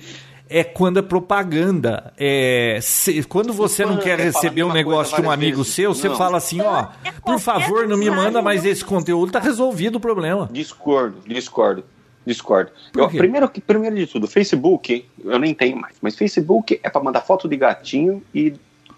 é 0.49 0.63
quando 0.63 0.99
é 0.99 1.01
propaganda. 1.01 2.13
É, 2.17 2.79
se, 2.81 3.23
quando 3.23 3.53
você 3.53 3.85
não 3.85 3.97
quer 3.97 4.19
receber 4.19 4.63
um 4.63 4.73
negócio 4.73 5.15
de 5.15 5.21
um 5.21 5.31
amigo 5.31 5.57
vezes. 5.57 5.73
seu, 5.73 5.93
você 5.93 6.09
não. 6.09 6.17
fala 6.17 6.37
assim, 6.37 6.61
ó, 6.61 6.87
por 7.25 7.39
favor, 7.39 7.87
não 7.87 7.97
me 7.97 8.09
manda 8.09 8.41
mais 8.41 8.65
esse 8.65 8.83
conteúdo, 8.83 9.31
tá 9.31 9.39
resolvido 9.39 9.95
o 9.95 9.99
problema. 9.99 10.49
Discordo, 10.51 11.17
discordo. 11.27 11.83
Discordo. 12.25 12.71
Eu, 12.93 13.07
primeiro, 13.07 13.49
primeiro 13.65 13.95
de 13.95 14.05
tudo, 14.05 14.27
Facebook, 14.27 15.05
eu 15.23 15.39
nem 15.39 15.53
tenho 15.53 15.77
mais, 15.77 15.95
mas 16.01 16.17
Facebook 16.17 16.77
é 16.83 16.89
para 16.89 17.01
mandar 17.01 17.21
foto 17.21 17.47
de 17.47 17.55
gatinho 17.55 18.21
e 18.35 18.53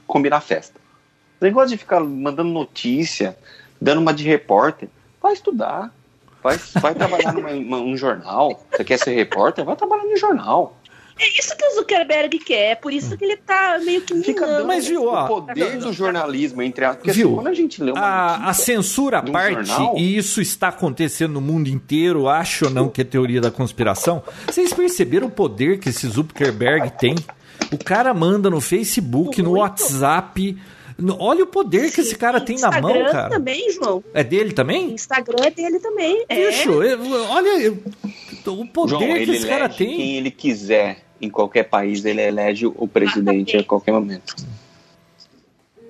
combinar 0.07 0.41
festa. 0.41 0.79
O 1.39 1.45
negócio 1.45 1.69
de 1.69 1.77
ficar 1.77 1.99
mandando 1.99 2.49
notícia, 2.49 3.37
dando 3.79 4.01
uma 4.01 4.13
de 4.13 4.23
repórter, 4.23 4.89
vai 5.21 5.33
estudar. 5.33 5.93
Vai, 6.41 6.57
vai 6.81 6.95
trabalhar 6.95 7.33
num 7.35 7.95
jornal. 7.95 8.65
Você 8.71 8.83
quer 8.83 8.97
ser 8.97 9.13
repórter? 9.13 9.63
Vai 9.63 9.75
trabalhar 9.75 10.05
no 10.05 10.17
jornal. 10.17 10.78
É 11.19 11.27
isso 11.37 11.55
que 11.57 11.65
o 11.65 11.75
Zuckerberg 11.75 12.39
quer, 12.39 12.71
é 12.71 12.75
por 12.75 12.93
isso 12.93 13.17
que 13.17 13.25
ele 13.25 13.35
tá 13.35 13.77
meio 13.83 14.01
que 14.01 14.15
Fica 14.23 14.47
dando 14.47 14.67
Mas 14.67 14.87
viu, 14.87 15.05
ó, 15.05 15.25
o 15.25 15.27
poder 15.27 15.77
do 15.77 15.91
jornalismo 15.91 16.61
entre 16.61 16.85
a... 16.85 16.93
Porque, 16.93 17.11
viu, 17.11 17.27
assim, 17.27 17.35
quando 17.35 17.47
a 17.47 17.53
gente 17.53 17.83
lê 17.83 17.91
uma 17.91 17.99
a, 17.99 18.49
a 18.49 18.53
censura 18.53 19.17
à 19.17 19.23
parte, 19.23 19.67
jornal... 19.67 19.97
e 19.97 20.17
isso 20.17 20.41
está 20.41 20.69
acontecendo 20.69 21.33
no 21.33 21.41
mundo 21.41 21.67
inteiro, 21.67 22.29
acho 22.29 22.65
ou 22.65 22.71
não 22.71 22.89
que 22.89 23.01
é 23.01 23.03
teoria 23.03 23.41
da 23.41 23.51
conspiração. 23.51 24.23
Vocês 24.45 24.73
perceberam 24.73 25.27
o 25.27 25.31
poder 25.31 25.79
que 25.79 25.89
esse 25.89 26.07
Zuckerberg 26.07 26.91
tem? 26.97 27.15
O 27.71 27.77
cara 27.77 28.13
manda 28.13 28.49
no 28.49 28.61
Facebook, 28.61 29.41
Muito. 29.41 29.43
no 29.43 29.59
WhatsApp, 29.59 30.57
Olha 31.17 31.45
o 31.45 31.47
poder 31.47 31.87
Sim, 31.87 31.95
que 31.95 32.01
esse 32.01 32.15
cara 32.17 32.41
tem 32.41 32.55
Instagram 32.55 32.81
na 32.81 32.93
mão, 32.93 33.11
cara. 33.11 33.29
também, 33.29 33.71
João. 33.71 34.03
É 34.13 34.21
dele 34.21 34.51
também? 34.51 34.91
Instagram 34.91 35.45
é 35.45 35.49
dele 35.49 35.79
também. 35.79 36.25
Bicho, 36.27 36.83
é. 36.83 36.97
olha 37.29 37.73
o 38.47 38.65
poder 38.67 38.89
João, 38.89 39.13
que 39.13 39.31
esse 39.31 39.47
cara 39.47 39.69
tem. 39.69 39.95
Quem 39.95 40.17
ele 40.17 40.29
quiser 40.29 41.08
em 41.21 41.29
qualquer 41.29 41.63
país 41.63 42.03
ele 42.05 42.21
elege 42.21 42.65
o 42.65 42.87
presidente 42.87 43.57
a 43.57 43.63
qualquer 43.63 43.91
momento. 43.91 44.35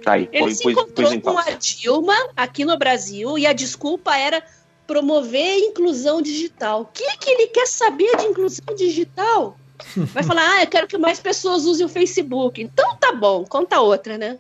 Tá 0.04 0.14
aí, 0.14 0.30
ele 0.32 0.56
se 0.56 0.70
encontrou 0.70 1.22
com 1.22 1.38
a 1.38 1.52
Dilma 1.52 2.16
aqui 2.36 2.64
no 2.64 2.78
Brasil 2.78 3.38
e 3.38 3.46
a 3.46 3.54
desculpa 3.54 4.16
era 4.16 4.42
promover 4.88 5.42
a 5.42 5.60
inclusão 5.60 6.22
digital. 6.22 6.82
O 6.82 6.86
que, 6.86 7.18
que 7.18 7.30
ele 7.30 7.48
quer 7.48 7.68
saber 7.68 8.16
de 8.18 8.26
inclusão 8.26 8.76
digital? 8.76 9.58
Vai 9.96 10.24
falar, 10.24 10.56
ah, 10.56 10.64
eu 10.64 10.68
quero 10.68 10.88
que 10.88 10.98
mais 10.98 11.20
pessoas 11.20 11.66
usem 11.66 11.86
o 11.86 11.90
Facebook. 11.90 12.62
Então 12.62 12.96
tá 12.96 13.14
bom, 13.14 13.46
conta 13.46 13.80
outra, 13.80 14.18
né? 14.18 14.40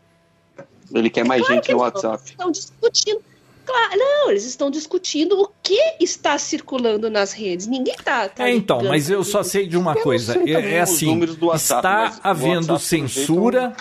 Ele 0.91 1.09
quer 1.09 1.21
é 1.21 1.23
mais 1.23 1.41
claro 1.41 1.55
gente 1.55 1.71
no 1.71 1.79
WhatsApp. 1.79 2.23
Estão 2.25 2.51
discutindo. 2.51 3.21
Claro, 3.69 3.97
não, 3.97 4.31
eles 4.31 4.45
estão 4.45 4.71
discutindo 4.71 5.39
o 5.39 5.47
que 5.61 5.79
está 5.99 6.39
circulando 6.39 7.07
nas 7.07 7.33
redes. 7.33 7.67
Ninguém 7.67 7.93
está. 7.93 8.27
Tá 8.27 8.49
é, 8.49 8.55
então, 8.55 8.83
mas 8.83 9.11
eu 9.11 9.23
só 9.23 9.43
sei 9.43 9.67
de 9.67 9.77
uma 9.77 9.93
coisa. 9.93 10.41
É, 10.43 10.77
é 10.77 10.81
assim, 10.81 11.19
WhatsApp, 11.39 11.53
está 11.55 12.19
havendo 12.23 12.79
censura. 12.79 13.75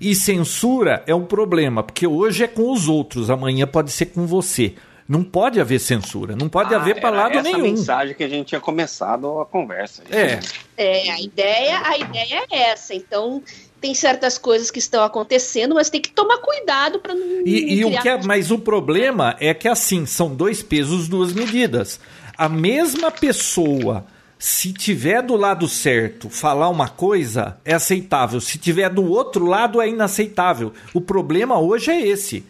E 0.00 0.14
censura 0.14 1.02
é 1.08 1.14
um 1.14 1.24
problema, 1.24 1.82
porque 1.82 2.06
hoje 2.06 2.44
é 2.44 2.48
com 2.48 2.72
os 2.72 2.88
outros, 2.88 3.30
amanhã 3.30 3.66
pode 3.66 3.90
ser 3.90 4.06
com 4.06 4.26
você. 4.26 4.74
Não 5.08 5.22
pode 5.24 5.60
haver 5.60 5.78
censura, 5.80 6.34
não 6.34 6.48
pode 6.48 6.72
ah, 6.74 6.78
haver 6.78 7.00
para 7.00 7.10
lado 7.10 7.38
essa 7.38 7.42
nenhum. 7.42 7.62
mensagem 7.62 8.14
que 8.14 8.22
a 8.22 8.28
gente 8.28 8.46
tinha 8.46 8.60
começado 8.60 9.40
a 9.40 9.46
conversa. 9.46 10.02
É. 10.10 10.40
é, 10.76 11.10
a 11.10 11.20
ideia, 11.20 11.82
a 11.84 11.98
ideia 11.98 12.44
é 12.50 12.70
essa. 12.70 12.94
Então, 12.94 13.42
tem 13.82 13.94
certas 13.94 14.38
coisas 14.38 14.70
que 14.70 14.78
estão 14.78 15.02
acontecendo, 15.02 15.74
mas 15.74 15.90
tem 15.90 16.00
que 16.00 16.10
tomar 16.10 16.38
cuidado 16.38 17.00
para 17.00 17.14
não. 17.14 17.26
E, 17.44 17.80
e 17.80 17.84
o 17.84 18.00
que 18.00 18.08
é, 18.08 18.22
mas 18.22 18.52
o 18.52 18.58
problema 18.58 19.36
é 19.40 19.52
que 19.52 19.66
assim 19.66 20.06
são 20.06 20.32
dois 20.32 20.62
pesos, 20.62 21.08
duas 21.08 21.32
medidas. 21.32 21.98
A 22.38 22.48
mesma 22.48 23.10
pessoa, 23.10 24.06
se 24.38 24.72
tiver 24.72 25.20
do 25.20 25.34
lado 25.34 25.68
certo, 25.68 26.30
falar 26.30 26.68
uma 26.68 26.88
coisa 26.88 27.58
é 27.64 27.74
aceitável. 27.74 28.40
Se 28.40 28.56
tiver 28.56 28.88
do 28.88 29.04
outro 29.10 29.44
lado 29.44 29.80
é 29.80 29.88
inaceitável. 29.88 30.72
O 30.94 31.00
problema 31.00 31.58
hoje 31.58 31.90
é 31.90 32.06
esse. 32.06 32.44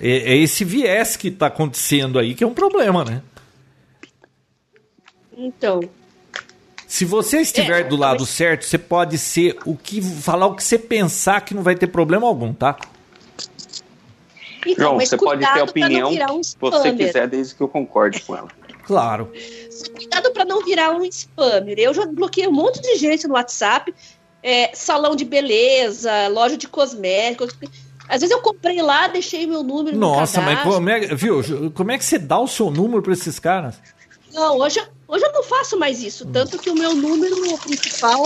É, 0.00 0.34
é 0.34 0.36
esse 0.36 0.64
viés 0.64 1.16
que 1.16 1.28
está 1.28 1.48
acontecendo 1.48 2.16
aí 2.16 2.32
que 2.32 2.44
é 2.44 2.46
um 2.46 2.54
problema, 2.54 3.04
né? 3.04 3.22
Então, 5.36 5.80
se 6.88 7.04
você 7.04 7.42
estiver 7.42 7.82
é, 7.82 7.84
do 7.84 7.96
lado 7.96 8.20
mas... 8.20 8.30
certo, 8.30 8.64
você 8.64 8.78
pode 8.78 9.18
ser 9.18 9.58
o 9.66 9.76
que 9.76 10.00
falar 10.00 10.46
o 10.46 10.54
que 10.54 10.64
você 10.64 10.78
pensar 10.78 11.42
que 11.42 11.54
não 11.54 11.62
vai 11.62 11.76
ter 11.76 11.86
problema 11.86 12.26
algum, 12.26 12.54
tá? 12.54 12.78
Então, 14.66 14.86
João, 14.86 14.98
você 14.98 15.16
pode 15.18 15.40
ter 15.40 15.60
a 15.60 15.64
opinião 15.64 16.10
um 16.10 16.40
que 16.40 16.56
você 16.58 16.92
quiser, 16.94 17.28
desde 17.28 17.54
que 17.54 17.60
eu 17.60 17.68
concorde 17.68 18.22
com 18.22 18.34
ela. 18.34 18.48
Claro. 18.84 19.30
cuidado 19.94 20.32
para 20.32 20.46
não 20.46 20.64
virar 20.64 20.90
um 20.96 21.04
spammer. 21.04 21.78
Eu 21.78 21.92
já 21.92 22.06
bloqueei 22.06 22.48
um 22.48 22.52
monte 22.52 22.80
de 22.80 22.96
gente 22.96 23.28
no 23.28 23.34
WhatsApp, 23.34 23.94
é, 24.42 24.70
salão 24.74 25.14
de 25.14 25.26
beleza, 25.26 26.28
loja 26.28 26.56
de 26.56 26.66
cosméticos. 26.66 27.54
Às 28.08 28.22
vezes 28.22 28.30
eu 28.30 28.40
comprei 28.40 28.80
lá, 28.80 29.08
deixei 29.08 29.46
meu 29.46 29.62
número 29.62 29.94
Nossa, 29.94 30.40
mas 30.40 30.62
como 30.62 30.88
é, 30.88 31.00
viu, 31.14 31.70
como 31.74 31.92
é 31.92 31.98
que 31.98 32.04
você 32.04 32.18
dá 32.18 32.38
o 32.38 32.48
seu 32.48 32.70
número 32.70 33.02
para 33.02 33.12
esses 33.12 33.38
caras? 33.38 33.74
Não, 34.32 34.56
hoje, 34.56 34.80
hoje 35.08 35.24
eu 35.24 35.32
não 35.32 35.42
faço 35.42 35.78
mais 35.78 36.02
isso. 36.02 36.26
Tanto 36.26 36.58
que 36.58 36.70
o 36.70 36.74
meu 36.74 36.94
número 36.94 37.36
principal, 37.58 38.24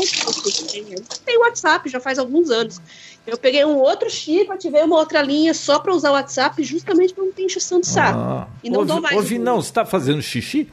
tem 1.25 1.39
WhatsApp 1.39 1.89
já 1.89 2.01
faz 2.01 2.19
alguns 2.19 2.51
anos. 2.51 2.81
Eu 3.27 3.39
peguei 3.39 3.65
um 3.65 3.77
outro 3.77 4.11
chip, 4.11 4.51
ativei 4.51 4.83
uma 4.83 4.97
outra 4.99 5.23
linha 5.23 5.55
só 5.55 5.79
para 5.79 5.95
usar 5.95 6.11
o 6.11 6.15
WhatsApp, 6.15 6.63
justamente 6.65 7.15
para 7.15 7.25
não 7.25 7.33
ter 7.33 7.45
encheção 7.45 7.81
de 7.81 7.87
saco. 7.87 8.19
Ah. 8.19 8.49
E 8.65 8.69
não 8.69 8.81
ouvi, 8.81 8.93
dou 8.93 9.01
mais. 9.01 9.17
Ouvi, 9.17 9.39
não, 9.39 9.63
você 9.63 9.69
está 9.69 9.87
fazendo 9.87 10.21
xixi? 10.21 10.69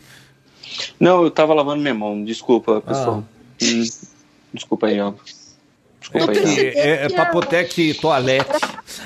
Não, 0.99 1.21
eu 1.21 1.27
estava 1.27 1.53
lavando 1.53 1.81
minha 1.81 1.93
mão. 1.93 2.23
Desculpa, 2.23 2.81
pessoal. 2.81 3.23
Ah. 3.23 3.63
Hum, 3.63 3.83
desculpa 4.51 4.87
aí, 4.87 4.99
ó. 4.99 5.13
Desculpa 5.99 6.31
aí. 6.31 6.59
É, 6.69 7.05
é 7.05 7.09
papotec 7.09 7.93
toalete. 7.95 8.49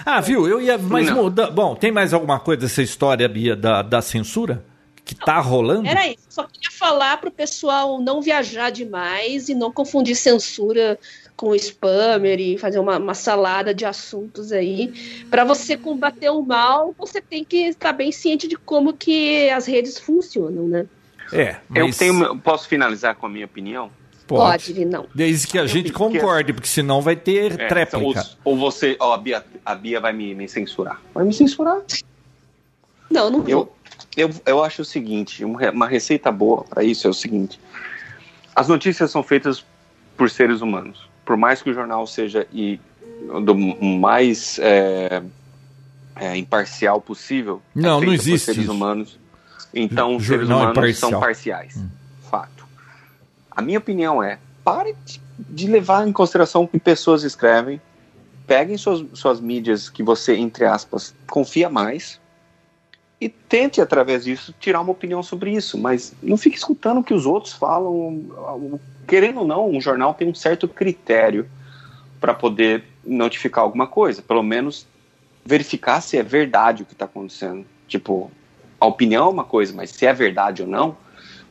Ah, 0.05 0.21
viu? 0.21 0.47
Eu 0.47 0.61
ia. 0.61 0.77
Mas 0.77 1.09
muda. 1.09 1.51
Bom, 1.51 1.75
tem 1.75 1.91
mais 1.91 2.13
alguma 2.13 2.39
coisa 2.39 2.61
dessa 2.61 2.81
história, 2.81 3.27
Bia, 3.27 3.55
da, 3.55 3.81
da 3.81 4.01
censura? 4.01 4.63
Que 5.05 5.15
tá 5.15 5.39
rolando? 5.39 5.87
Era 5.87 6.07
isso. 6.07 6.23
Só 6.29 6.43
queria 6.43 6.71
falar 6.71 7.17
pro 7.17 7.31
pessoal 7.31 7.99
não 7.99 8.21
viajar 8.21 8.69
demais 8.69 9.49
e 9.49 9.55
não 9.55 9.71
confundir 9.71 10.15
censura 10.15 10.97
com 11.35 11.53
spammer 11.55 12.39
e 12.39 12.57
fazer 12.57 12.79
uma, 12.79 12.97
uma 12.97 13.13
salada 13.13 13.73
de 13.73 13.85
assuntos 13.85 14.51
aí. 14.51 15.25
Para 15.29 15.43
você 15.43 15.75
combater 15.75 16.29
o 16.29 16.41
mal, 16.41 16.93
você 16.97 17.19
tem 17.19 17.43
que 17.43 17.67
estar 17.67 17.91
bem 17.93 18.11
ciente 18.11 18.47
de 18.47 18.55
como 18.55 18.93
que 18.93 19.49
as 19.49 19.65
redes 19.65 19.99
funcionam, 19.99 20.67
né? 20.67 20.85
É, 21.31 21.57
mas... 21.67 21.79
Eu 21.79 21.97
tenho, 21.97 22.39
posso 22.39 22.67
finalizar 22.67 23.15
com 23.15 23.25
a 23.25 23.29
minha 23.29 23.45
opinião? 23.45 23.91
Pode, 24.27 24.73
Pode 24.73 24.85
não. 24.85 25.05
Desde 25.13 25.47
que 25.47 25.59
a 25.59 25.65
gente 25.65 25.91
concorde, 25.91 26.53
porque 26.53 26.67
senão 26.67 27.01
vai 27.01 27.15
ter 27.15 27.59
é, 27.59 27.67
tréplica. 27.67 28.25
Ou, 28.43 28.53
ou, 28.53 28.57
você, 28.57 28.95
ó, 28.99 29.13
a 29.13 29.17
Bia, 29.17 29.43
a 29.65 29.75
Bia 29.75 29.99
vai 29.99 30.13
me, 30.13 30.33
me 30.33 30.47
censurar. 30.47 31.01
Vai 31.13 31.25
me 31.25 31.33
censurar? 31.33 31.81
Não, 33.09 33.29
não 33.29 33.41
vou. 33.41 33.75
Eu, 34.15 34.29
eu, 34.45 34.63
acho 34.63 34.83
o 34.83 34.85
seguinte, 34.85 35.43
uma 35.43 35.87
receita 35.87 36.31
boa 36.31 36.63
para 36.63 36.83
isso 36.83 37.07
é 37.07 37.09
o 37.09 37.13
seguinte. 37.13 37.59
As 38.55 38.67
notícias 38.67 39.09
são 39.09 39.23
feitas 39.23 39.65
por 40.15 40.29
seres 40.29 40.61
humanos 40.61 41.11
por 41.25 41.37
mais 41.37 41.61
que 41.61 41.69
o 41.69 41.73
jornal 41.73 42.05
seja 42.05 42.47
e, 42.51 42.79
do 43.43 43.55
mais 43.55 44.59
é, 44.59 45.23
é, 46.15 46.37
imparcial 46.37 47.01
possível, 47.01 47.61
não, 47.73 48.01
é 48.01 48.05
não 48.05 48.13
existe 48.13 48.45
seres 48.45 48.63
isso. 48.63 48.71
humanos. 48.71 49.19
Então, 49.73 50.15
os 50.15 50.25
seres 50.25 50.47
humanos 50.47 50.97
são 50.97 51.19
parciais. 51.19 51.77
Hum. 51.77 51.89
Fato. 52.29 52.65
A 53.49 53.61
minha 53.61 53.79
opinião 53.79 54.21
é: 54.21 54.37
pare 54.63 54.95
de 55.39 55.67
levar 55.67 56.07
em 56.07 56.11
consideração 56.11 56.63
o 56.63 56.67
que 56.67 56.79
pessoas 56.79 57.23
escrevem, 57.23 57.81
peguem 58.45 58.77
suas, 58.77 59.03
suas 59.13 59.39
mídias 59.39 59.89
que 59.89 60.03
você, 60.03 60.35
entre 60.35 60.65
aspas, 60.65 61.15
confia 61.27 61.69
mais 61.69 62.19
e 63.23 63.29
tente, 63.29 63.79
através 63.79 64.25
disso, 64.25 64.53
tirar 64.59 64.81
uma 64.81 64.91
opinião 64.91 65.23
sobre 65.23 65.51
isso. 65.51 65.77
Mas 65.77 66.13
não 66.21 66.35
fique 66.35 66.57
escutando 66.57 66.99
o 66.99 67.03
que 67.03 67.13
os 67.13 67.25
outros 67.25 67.53
falam, 67.53 68.79
querendo 69.07 69.39
ou 69.39 69.47
não, 69.47 69.69
um 69.69 69.79
jornal 69.79 70.13
tem 70.13 70.27
um 70.27 70.35
certo 70.35 70.67
critério 70.67 71.47
para 72.19 72.33
poder 72.33 72.83
notificar 73.05 73.63
alguma 73.63 73.87
coisa, 73.87 74.21
pelo 74.21 74.43
menos 74.43 74.85
verificar 75.45 76.01
se 76.01 76.17
é 76.17 76.23
verdade 76.23 76.83
o 76.83 76.85
que 76.85 76.93
está 76.93 77.05
acontecendo. 77.05 77.65
Tipo, 77.87 78.29
a 78.79 78.85
opinião 78.85 79.27
é 79.27 79.29
uma 79.29 79.43
coisa, 79.43 79.73
mas 79.73 79.91
se 79.91 80.05
é 80.05 80.13
verdade 80.13 80.61
ou 80.61 80.67
não, 80.67 80.97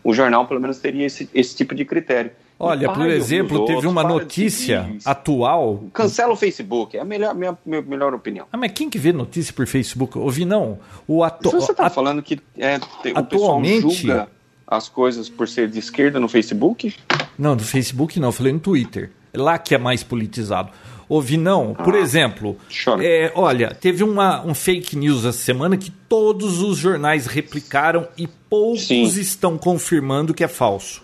o 0.05 0.13
jornal 0.13 0.47
pelo 0.47 0.61
menos 0.61 0.79
teria 0.79 1.07
esse, 1.07 1.29
esse 1.33 1.57
tipo 1.57 1.75
de 1.75 1.85
critério. 1.85 2.33
Olha, 2.65 2.93
por 2.93 3.09
exemplo, 3.09 3.65
teve 3.65 3.89
uma 3.89 4.05
notícia 4.05 4.89
atual. 5.05 5.83
Cancela 5.93 6.33
o 6.33 6.37
Facebook, 6.37 6.97
é 6.97 7.01
a 7.01 7.05
melhor, 7.05 7.35
minha, 7.35 7.59
minha 7.67 7.83
melhor 7.83 8.15
opinião. 8.15 8.47
Ah, 8.53 8.57
mas 8.57 8.71
quem 8.71 8.89
que 8.89 8.99
vê 8.99 9.13
notícia 9.13 9.53
por 9.53 9.67
Facebook? 9.67 10.17
Ouvi 10.17 10.45
não. 10.45 10.79
O 11.09 11.25
ato... 11.25 11.51
Você 11.51 11.73
está 11.73 11.91
falando 11.91 12.23
que 12.23 12.39
é, 12.57 12.79
atualmente... 13.17 13.85
o 13.85 13.89
pessoal 13.89 13.91
julga 13.91 14.29
as 14.65 14.89
coisas 14.89 15.29
por 15.29 15.49
ser 15.49 15.69
de 15.69 15.81
esquerda 15.81 16.21
no 16.21 16.29
Facebook? 16.29 16.95
Não, 17.37 17.57
do 17.57 17.65
Facebook 17.65 18.21
não, 18.21 18.29
eu 18.29 18.33
falei 18.33 18.53
no 18.53 18.61
Twitter. 18.61 19.11
É 19.33 19.39
lá 19.39 19.59
que 19.59 19.75
é 19.75 19.79
mais 19.79 20.05
politizado. 20.05 20.71
Ouvi 21.09 21.37
não, 21.37 21.75
por 21.75 21.95
ah, 21.95 21.99
exemplo, 21.99 22.57
é, 23.01 23.33
olha, 23.35 23.75
teve 23.75 24.05
uma, 24.05 24.41
um 24.47 24.55
fake 24.55 24.97
news 24.97 25.25
essa 25.27 25.37
semana 25.37 25.77
que 25.77 25.91
todos 25.91 26.63
os 26.63 26.79
jornais 26.79 27.27
replicaram 27.27 28.09
e 28.17 28.27
poucos 28.27 28.87
Sim. 28.87 29.03
estão 29.03 29.59
confirmando 29.59 30.33
que 30.33 30.45
é 30.45 30.49
falso. 30.49 31.03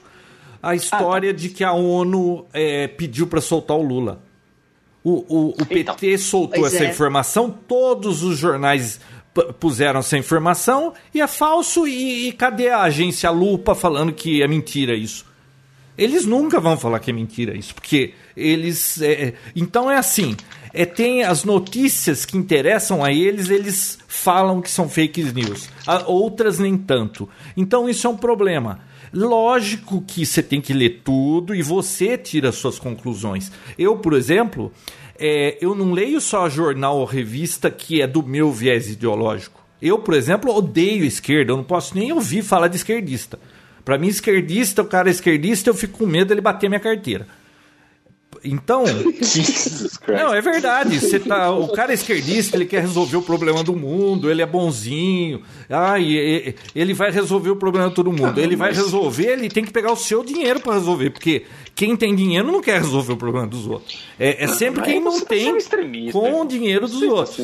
A 0.62 0.74
história 0.74 1.30
ah, 1.30 1.34
tá. 1.34 1.38
de 1.38 1.48
que 1.50 1.64
a 1.64 1.72
ONU 1.72 2.46
é, 2.52 2.88
pediu 2.88 3.26
para 3.26 3.40
soltar 3.40 3.76
o 3.76 3.82
Lula. 3.82 4.22
O, 5.04 5.24
o, 5.28 5.48
o 5.50 5.66
PT 5.66 6.06
então, 6.08 6.18
soltou 6.18 6.66
essa 6.66 6.84
é. 6.84 6.90
informação, 6.90 7.50
todos 7.50 8.22
os 8.22 8.36
jornais 8.36 9.00
puseram 9.60 10.00
essa 10.00 10.18
informação 10.18 10.92
e 11.14 11.20
é 11.20 11.26
falso. 11.26 11.86
E, 11.86 12.28
e, 12.28 12.32
cadê 12.32 12.68
a 12.68 12.82
agência 12.82 13.30
Lupa 13.30 13.74
falando 13.74 14.12
que 14.12 14.42
é 14.42 14.48
mentira 14.48 14.94
isso? 14.94 15.26
Eles 15.96 16.24
nunca 16.24 16.60
vão 16.60 16.76
falar 16.76 17.00
que 17.00 17.10
é 17.10 17.14
mentira 17.14 17.56
isso, 17.56 17.74
porque 17.74 18.14
eles. 18.36 19.00
É, 19.02 19.34
então 19.54 19.90
é 19.90 19.96
assim: 19.96 20.36
é, 20.72 20.84
tem 20.84 21.24
as 21.24 21.44
notícias 21.44 22.24
que 22.24 22.36
interessam 22.36 23.04
a 23.04 23.12
eles, 23.12 23.50
eles 23.50 23.98
falam 24.06 24.60
que 24.60 24.70
são 24.70 24.88
fake 24.88 25.22
news, 25.32 25.68
a, 25.86 26.06
outras 26.06 26.58
nem 26.58 26.76
tanto. 26.76 27.28
Então 27.56 27.88
isso 27.88 28.06
é 28.06 28.10
um 28.10 28.16
problema. 28.16 28.80
Lógico 29.12 30.02
que 30.06 30.24
você 30.24 30.42
tem 30.42 30.60
que 30.60 30.72
ler 30.72 31.02
tudo 31.04 31.54
e 31.54 31.62
você 31.62 32.16
tira 32.18 32.52
suas 32.52 32.78
conclusões. 32.78 33.50
Eu, 33.78 33.96
por 33.96 34.14
exemplo, 34.14 34.72
é, 35.18 35.56
eu 35.60 35.74
não 35.74 35.92
leio 35.92 36.20
só 36.20 36.48
jornal 36.48 36.98
ou 36.98 37.04
revista 37.04 37.70
que 37.70 38.00
é 38.00 38.06
do 38.06 38.22
meu 38.22 38.52
viés 38.52 38.90
ideológico. 38.90 39.62
Eu, 39.80 39.98
por 39.98 40.14
exemplo, 40.14 40.54
odeio 40.54 41.04
esquerda, 41.04 41.52
eu 41.52 41.56
não 41.56 41.64
posso 41.64 41.96
nem 41.96 42.12
ouvir 42.12 42.42
falar 42.42 42.68
de 42.68 42.76
esquerdista. 42.76 43.38
Para 43.84 43.96
mim, 43.96 44.08
esquerdista, 44.08 44.82
o 44.82 44.86
cara 44.86 45.08
é 45.08 45.12
esquerdista, 45.12 45.70
eu 45.70 45.74
fico 45.74 45.98
com 45.98 46.06
medo 46.06 46.28
dele 46.28 46.40
bater 46.40 46.68
minha 46.68 46.80
carteira. 46.80 47.26
Então. 48.44 48.84
não, 50.06 50.34
é 50.34 50.40
verdade. 50.40 51.00
Você 51.00 51.18
tá, 51.18 51.50
o 51.50 51.68
cara 51.68 51.92
é 51.92 51.94
esquerdista, 51.94 52.56
ele 52.56 52.66
quer 52.66 52.80
resolver 52.80 53.16
o 53.16 53.22
problema 53.22 53.62
do 53.62 53.74
mundo, 53.74 54.30
ele 54.30 54.42
é 54.42 54.46
bonzinho. 54.46 55.42
Ah, 55.68 55.98
e, 55.98 56.54
ele 56.74 56.94
vai 56.94 57.10
resolver 57.10 57.50
o 57.50 57.56
problema 57.56 57.88
de 57.88 57.94
todo 57.94 58.12
mundo. 58.12 58.38
Ele 58.38 58.56
vai 58.56 58.72
resolver, 58.72 59.26
ele 59.26 59.48
tem 59.48 59.64
que 59.64 59.72
pegar 59.72 59.92
o 59.92 59.96
seu 59.96 60.24
dinheiro 60.24 60.60
para 60.60 60.74
resolver, 60.74 61.10
porque 61.10 61.44
quem 61.74 61.96
tem 61.96 62.14
dinheiro 62.14 62.50
não 62.50 62.60
quer 62.60 62.80
resolver 62.80 63.12
o 63.12 63.16
problema 63.16 63.46
dos 63.46 63.66
outros. 63.66 63.98
É, 64.18 64.44
é 64.44 64.48
sempre 64.48 64.82
quem 64.82 65.00
não 65.00 65.20
tá 65.20 65.26
tem 65.26 65.56
com 66.12 66.40
o 66.40 66.46
dinheiro 66.46 66.86
dos 66.86 67.02
outros. 67.02 67.36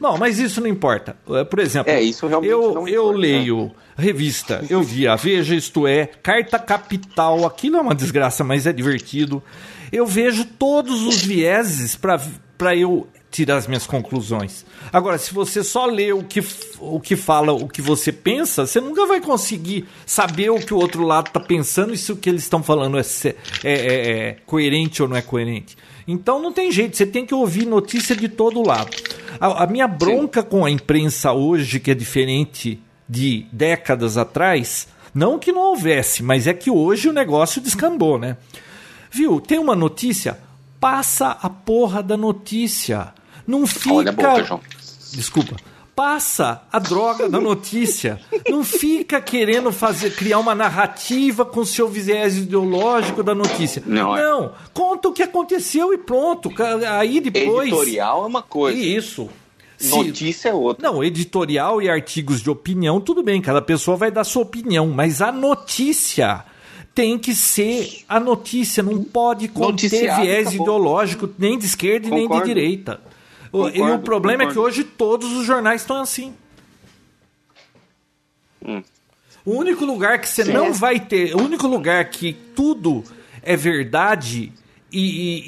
Não, 0.00 0.16
mas 0.16 0.38
isso 0.38 0.60
não 0.60 0.68
importa. 0.68 1.16
É, 1.30 1.44
por 1.44 1.58
exemplo, 1.58 1.92
é, 1.92 2.02
isso 2.02 2.26
realmente 2.26 2.50
eu, 2.50 2.74
não 2.74 2.88
eu 2.88 3.10
leio 3.10 3.70
revista, 3.96 4.64
eu 4.70 4.82
vi 4.82 5.06
a 5.06 5.14
Veja, 5.14 5.54
isto 5.54 5.86
é, 5.86 6.06
Carta 6.06 6.58
Capital, 6.58 7.44
aquilo 7.44 7.76
é 7.76 7.80
uma 7.80 7.94
desgraça, 7.94 8.42
mas 8.42 8.66
é 8.66 8.72
divertido 8.72 9.42
eu 9.92 10.06
vejo 10.06 10.44
todos 10.44 11.02
os 11.02 11.22
vieses 11.22 11.96
para 11.96 12.76
eu 12.76 13.08
tirar 13.30 13.56
as 13.56 13.66
minhas 13.66 13.86
conclusões. 13.86 14.66
Agora, 14.92 15.16
se 15.16 15.32
você 15.32 15.62
só 15.62 15.86
lê 15.86 16.12
o 16.12 16.22
que, 16.24 16.42
o 16.80 16.98
que 16.98 17.14
fala, 17.14 17.52
o 17.52 17.68
que 17.68 17.80
você 17.80 18.10
pensa, 18.12 18.66
você 18.66 18.80
nunca 18.80 19.06
vai 19.06 19.20
conseguir 19.20 19.86
saber 20.04 20.50
o 20.50 20.58
que 20.58 20.74
o 20.74 20.76
outro 20.76 21.04
lado 21.04 21.28
está 21.28 21.38
pensando 21.38 21.94
e 21.94 21.96
se 21.96 22.10
o 22.10 22.16
que 22.16 22.28
eles 22.28 22.42
estão 22.42 22.62
falando 22.62 22.98
é, 22.98 23.02
é, 23.02 23.34
é, 23.64 24.10
é, 24.10 24.36
coerente 24.44 25.02
ou 25.02 25.08
não 25.08 25.16
é 25.16 25.22
coerente. 25.22 25.76
Então 26.08 26.42
não 26.42 26.52
tem 26.52 26.72
jeito, 26.72 26.96
você 26.96 27.06
tem 27.06 27.24
que 27.24 27.34
ouvir 27.34 27.66
notícia 27.66 28.16
de 28.16 28.28
todo 28.28 28.66
lado. 28.66 28.90
A, 29.38 29.64
a 29.64 29.66
minha 29.66 29.86
bronca 29.86 30.42
Sim. 30.42 30.48
com 30.48 30.64
a 30.64 30.70
imprensa 30.70 31.32
hoje, 31.32 31.78
que 31.78 31.92
é 31.92 31.94
diferente 31.94 32.82
de 33.08 33.46
décadas 33.52 34.16
atrás, 34.16 34.88
não 35.14 35.38
que 35.38 35.52
não 35.52 35.62
houvesse, 35.62 36.22
mas 36.22 36.46
é 36.46 36.54
que 36.54 36.70
hoje 36.70 37.08
o 37.08 37.12
negócio 37.12 37.60
descambou, 37.60 38.18
né? 38.18 38.36
Viu? 39.10 39.40
Tem 39.40 39.58
uma 39.58 39.74
notícia? 39.74 40.38
Passa 40.78 41.36
a 41.42 41.50
porra 41.50 42.02
da 42.02 42.16
notícia. 42.16 43.12
Não 43.46 43.66
fica. 43.66 43.94
Olha 43.94 44.10
a 44.10 44.12
boca, 44.12 44.44
João. 44.44 44.60
Desculpa. 45.12 45.56
Passa 45.94 46.62
a 46.72 46.78
droga 46.78 47.28
da 47.28 47.38
notícia. 47.38 48.18
Não 48.48 48.64
fica 48.64 49.20
querendo 49.20 49.70
fazer 49.70 50.14
criar 50.14 50.38
uma 50.38 50.54
narrativa 50.54 51.44
com 51.44 51.62
seu 51.64 51.88
viés 51.88 52.38
ideológico 52.38 53.22
da 53.22 53.34
notícia. 53.34 53.82
Não, 53.84 54.16
é. 54.16 54.22
Não. 54.22 54.54
conta 54.72 55.08
o 55.08 55.12
que 55.12 55.22
aconteceu 55.22 55.92
e 55.92 55.98
pronto. 55.98 56.50
Aí 56.98 57.20
depois. 57.20 57.68
Editorial 57.68 58.24
é 58.24 58.26
uma 58.26 58.42
coisa. 58.42 58.78
Isso. 58.78 59.28
Notícia 59.82 60.50
é 60.50 60.54
outra. 60.54 60.90
Não, 60.90 61.02
editorial 61.02 61.80
e 61.80 61.88
artigos 61.88 62.40
de 62.40 62.50
opinião, 62.50 63.00
tudo 63.00 63.22
bem, 63.22 63.40
cada 63.40 63.62
pessoa 63.62 63.96
vai 63.96 64.10
dar 64.10 64.24
sua 64.24 64.42
opinião, 64.42 64.88
mas 64.88 65.22
a 65.22 65.32
notícia 65.32 66.44
tem 66.94 67.18
que 67.18 67.34
ser 67.34 68.04
a 68.08 68.18
notícia, 68.18 68.82
não 68.82 69.02
pode 69.02 69.48
conter 69.48 69.88
viés 69.88 70.48
acabou. 70.48 70.66
ideológico 70.66 71.30
nem 71.38 71.58
de 71.58 71.66
esquerda 71.66 72.08
e 72.08 72.10
nem 72.10 72.28
de 72.28 72.44
direita. 72.44 73.00
Concordo, 73.50 73.76
e 73.76 73.82
o 73.82 73.98
problema 73.98 74.44
concordo. 74.44 74.50
é 74.50 74.54
que 74.54 74.58
hoje 74.58 74.84
todos 74.84 75.32
os 75.32 75.46
jornais 75.46 75.80
estão 75.82 76.00
assim. 76.00 76.34
Hum. 78.64 78.82
O 79.44 79.52
único 79.52 79.84
lugar 79.84 80.20
que 80.20 80.28
você 80.28 80.44
não 80.44 80.72
vai 80.72 81.00
ter, 81.00 81.34
o 81.34 81.42
único 81.42 81.66
lugar 81.66 82.04
que 82.10 82.32
tudo 82.32 83.02
é 83.42 83.56
verdade 83.56 84.52
e, 84.92 85.00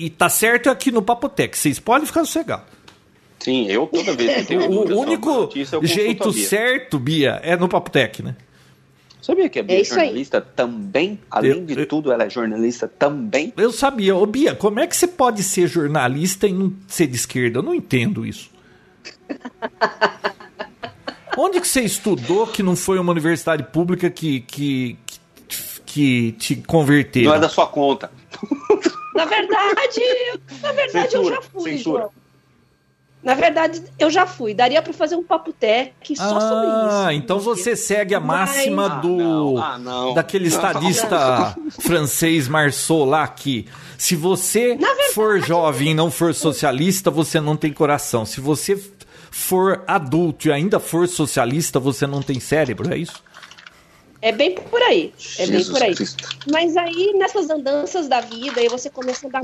e, 0.02 0.06
e 0.06 0.10
tá 0.10 0.28
certo 0.28 0.68
é 0.68 0.72
aqui 0.72 0.90
no 0.90 1.02
Papotec. 1.02 1.56
Vocês 1.56 1.78
podem 1.78 2.06
ficar 2.06 2.24
sossegados. 2.24 2.66
Sim, 3.38 3.66
eu 3.66 3.86
toda 3.86 4.14
vez 4.14 4.34
que 4.36 4.44
tenho 4.44 4.70
O 4.70 5.00
único 5.00 5.30
notícia, 5.30 5.78
jeito 5.82 6.32
certo, 6.32 6.98
Bia, 6.98 7.40
é 7.42 7.56
no 7.56 7.68
Papotec, 7.68 8.22
né? 8.22 8.36
Sabia 9.22 9.48
que 9.48 9.60
a 9.60 9.62
Bia 9.62 9.76
é, 9.76 9.80
é 9.80 9.84
jornalista 9.84 10.38
aí. 10.38 10.44
também? 10.56 11.20
Além 11.30 11.50
eu, 11.52 11.64
de 11.64 11.78
eu, 11.78 11.86
tudo, 11.86 12.10
ela 12.10 12.24
é 12.24 12.30
jornalista 12.30 12.88
também? 12.88 13.52
Eu 13.56 13.70
sabia. 13.70 14.16
Ô, 14.16 14.26
Bia, 14.26 14.56
como 14.56 14.80
é 14.80 14.86
que 14.86 14.96
você 14.96 15.06
pode 15.06 15.44
ser 15.44 15.68
jornalista 15.68 16.48
e 16.48 16.52
não 16.52 16.72
ser 16.88 17.06
de 17.06 17.14
esquerda? 17.14 17.60
Eu 17.60 17.62
não 17.62 17.72
entendo 17.72 18.26
isso. 18.26 18.50
Onde 21.38 21.60
que 21.60 21.68
você 21.68 21.82
estudou 21.82 22.48
que 22.48 22.64
não 22.64 22.74
foi 22.74 22.98
uma 22.98 23.12
universidade 23.12 23.62
pública 23.62 24.10
que, 24.10 24.40
que, 24.40 24.98
que, 25.46 25.82
que 25.86 26.32
te 26.32 26.56
converteu? 26.56 27.24
Não 27.24 27.34
é 27.34 27.40
da 27.40 27.48
sua 27.48 27.68
conta. 27.68 28.10
Na 29.14 29.24
verdade, 29.24 30.00
na 30.60 30.72
verdade 30.72 31.10
censura, 31.12 31.36
eu 31.36 31.42
já 31.42 31.42
fui, 31.42 31.70
censura. 31.72 32.00
João. 32.02 32.21
Na 33.22 33.34
verdade, 33.34 33.80
eu 33.98 34.10
já 34.10 34.26
fui. 34.26 34.52
Daria 34.52 34.82
para 34.82 34.92
fazer 34.92 35.14
um 35.14 35.22
papo 35.22 35.52
tech 35.52 35.92
só 36.16 36.36
ah, 36.36 36.40
sobre 36.40 36.66
isso. 36.66 37.06
Ah, 37.06 37.14
então 37.14 37.38
você 37.38 37.76
segue 37.76 38.14
a 38.14 38.20
máxima 38.20 38.88
Mas... 38.88 39.02
do 39.02 39.14
ah, 39.14 39.18
não, 39.18 39.58
ah, 39.58 39.78
não. 39.78 40.14
daquele 40.14 40.48
estadista 40.48 41.56
francês 41.80 42.48
Marceau 42.48 43.04
lá 43.04 43.28
que 43.28 43.68
se 43.96 44.16
você 44.16 44.76
verdade, 44.76 45.12
for 45.12 45.40
jovem 45.40 45.90
e 45.90 45.94
não 45.94 46.10
for 46.10 46.34
socialista, 46.34 47.10
você 47.10 47.40
não 47.40 47.56
tem 47.56 47.72
coração. 47.72 48.26
Se 48.26 48.40
você 48.40 48.76
for 49.30 49.84
adulto 49.86 50.48
e 50.48 50.52
ainda 50.52 50.80
for 50.80 51.06
socialista, 51.06 51.78
você 51.78 52.06
não 52.06 52.20
tem 52.20 52.40
cérebro, 52.40 52.92
é 52.92 52.98
isso? 52.98 53.22
É 54.22 54.30
bem 54.30 54.56
por 54.70 54.80
aí. 54.84 55.12
É 55.36 55.46
Jesus 55.46 55.64
bem 55.64 55.72
por 55.74 55.82
aí. 55.82 55.96
Cristo. 55.96 56.28
Mas 56.46 56.76
aí, 56.76 57.12
nessas 57.18 57.50
andanças 57.50 58.08
da 58.08 58.20
vida, 58.20 58.60
aí 58.60 58.68
você 58.68 58.88
começa 58.88 59.26
a 59.26 59.28
andar 59.28 59.42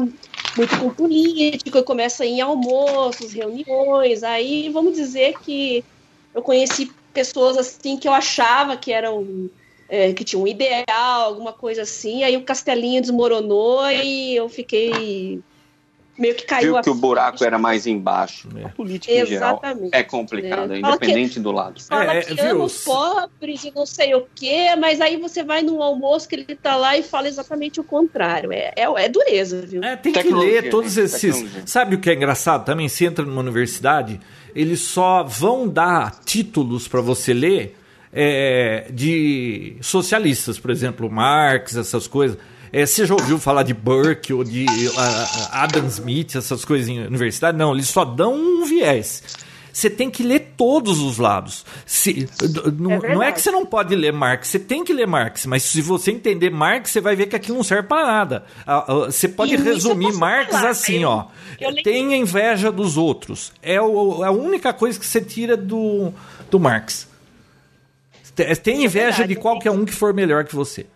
muito 0.56 0.78
com 0.78 0.94
político, 0.94 1.82
começa 1.82 2.22
a 2.22 2.26
ir 2.26 2.34
em 2.34 2.40
almoços, 2.40 3.32
reuniões. 3.32 4.22
Aí, 4.22 4.68
vamos 4.68 4.94
dizer 4.94 5.36
que 5.40 5.84
eu 6.32 6.42
conheci 6.42 6.92
pessoas 7.12 7.58
assim 7.58 7.96
que 7.98 8.06
eu 8.06 8.12
achava 8.12 8.76
que 8.76 8.92
eram. 8.92 9.50
É, 9.90 10.12
que 10.12 10.22
tinham 10.22 10.42
um 10.42 10.46
ideal, 10.46 10.84
alguma 11.22 11.52
coisa 11.52 11.82
assim. 11.82 12.22
Aí 12.22 12.36
o 12.36 12.44
castelinho 12.44 13.00
desmoronou 13.00 13.90
e 13.90 14.36
eu 14.36 14.48
fiquei 14.48 15.40
meio 16.18 16.34
que 16.34 16.44
caiu 16.44 16.74
Viu 16.74 16.82
que 16.82 16.90
o 16.90 16.94
buraco 16.94 17.44
era 17.44 17.58
mais 17.58 17.86
embaixo. 17.86 18.48
É. 18.56 18.64
A 18.64 18.68
política 18.70 19.12
Exatamente. 19.12 19.30
em 19.30 19.78
geral 19.78 19.90
é 19.92 20.02
complicada, 20.02 20.74
é. 20.74 20.80
independente 20.80 21.34
que, 21.34 21.40
do 21.40 21.52
lado. 21.52 21.80
Fala 21.82 22.14
é, 22.14 22.22
que 22.22 22.34
viu? 22.34 22.50
ama 22.50 22.64
os 22.64 22.84
pobres 22.84 23.64
e 23.64 23.72
não 23.74 23.86
sei 23.86 24.14
o 24.14 24.26
quê, 24.34 24.74
mas 24.76 25.00
aí 25.00 25.16
você 25.16 25.44
vai 25.44 25.62
num 25.62 25.82
almoço 25.82 26.28
que 26.28 26.34
ele 26.34 26.56
tá 26.56 26.76
lá 26.76 26.96
e 26.96 27.02
fala 27.02 27.28
exatamente 27.28 27.80
o 27.80 27.84
contrário. 27.84 28.52
É, 28.52 28.72
é, 28.76 29.04
é 29.04 29.08
dureza, 29.08 29.64
viu? 29.64 29.82
É, 29.82 29.96
tem 29.96 30.12
que 30.12 30.28
ler 30.28 30.68
todos 30.70 30.96
né? 30.96 31.04
esses... 31.04 31.34
Tecnologia. 31.36 31.62
Sabe 31.66 31.94
o 31.94 32.00
que 32.00 32.10
é 32.10 32.14
engraçado? 32.14 32.64
Também 32.64 32.88
se 32.88 33.04
entra 33.04 33.24
numa 33.24 33.40
universidade, 33.40 34.20
eles 34.54 34.80
só 34.80 35.22
vão 35.22 35.68
dar 35.68 36.18
títulos 36.24 36.88
para 36.88 37.00
você 37.00 37.32
ler 37.32 37.76
é, 38.12 38.86
de 38.90 39.76
socialistas, 39.80 40.58
por 40.58 40.70
exemplo, 40.70 41.10
Marx, 41.10 41.76
essas 41.76 42.06
coisas 42.06 42.38
é, 42.72 42.84
você 42.84 43.06
já 43.06 43.14
ouviu 43.14 43.38
falar 43.38 43.62
de 43.62 43.74
Burke 43.74 44.32
ou 44.32 44.44
de 44.44 44.64
uh, 44.64 45.48
Adam 45.52 45.86
Smith, 45.86 46.36
essas 46.36 46.64
coisas 46.64 46.88
em 46.88 47.06
universidade? 47.06 47.56
Não, 47.56 47.72
eles 47.72 47.88
só 47.88 48.04
dão 48.04 48.34
um 48.34 48.64
viés. 48.64 49.22
Você 49.78 49.88
tem 49.88 50.10
que 50.10 50.24
ler 50.24 50.54
todos 50.56 51.00
os 51.00 51.18
lados. 51.18 51.64
Se, 51.86 52.28
não, 52.76 52.94
é 52.94 53.14
não, 53.14 53.22
é 53.22 53.30
que 53.30 53.40
você 53.40 53.50
não 53.50 53.64
pode 53.64 53.94
ler 53.94 54.12
Marx, 54.12 54.48
você 54.48 54.58
tem 54.58 54.82
que 54.82 54.92
ler 54.92 55.06
Marx, 55.06 55.46
mas 55.46 55.62
se 55.62 55.80
você 55.80 56.10
entender 56.10 56.50
Marx, 56.50 56.90
você 56.90 57.00
vai 57.00 57.14
ver 57.14 57.26
que 57.26 57.36
aquilo 57.36 57.58
não 57.58 57.62
serve 57.62 57.86
para 57.86 58.04
nada. 58.04 58.44
Você 59.06 59.28
pode 59.28 59.54
e 59.54 59.56
resumir 59.56 60.12
Marx 60.14 60.50
falar, 60.50 60.70
assim, 60.70 61.04
eu, 61.04 61.10
ó. 61.10 61.26
Eu 61.60 61.80
tenha 61.82 62.16
inveja 62.16 62.72
dos 62.72 62.96
outros. 62.96 63.52
É 63.62 63.80
o, 63.80 64.24
a 64.24 64.32
única 64.32 64.72
coisa 64.72 64.98
que 64.98 65.06
você 65.06 65.20
tira 65.20 65.56
do, 65.56 66.12
do 66.50 66.58
Marx. 66.58 67.06
Tem 68.64 68.84
inveja 68.84 69.28
de 69.28 69.36
qualquer 69.36 69.70
um 69.70 69.84
que 69.84 69.92
for 69.92 70.12
melhor 70.12 70.44
que 70.44 70.56
você. 70.56 70.86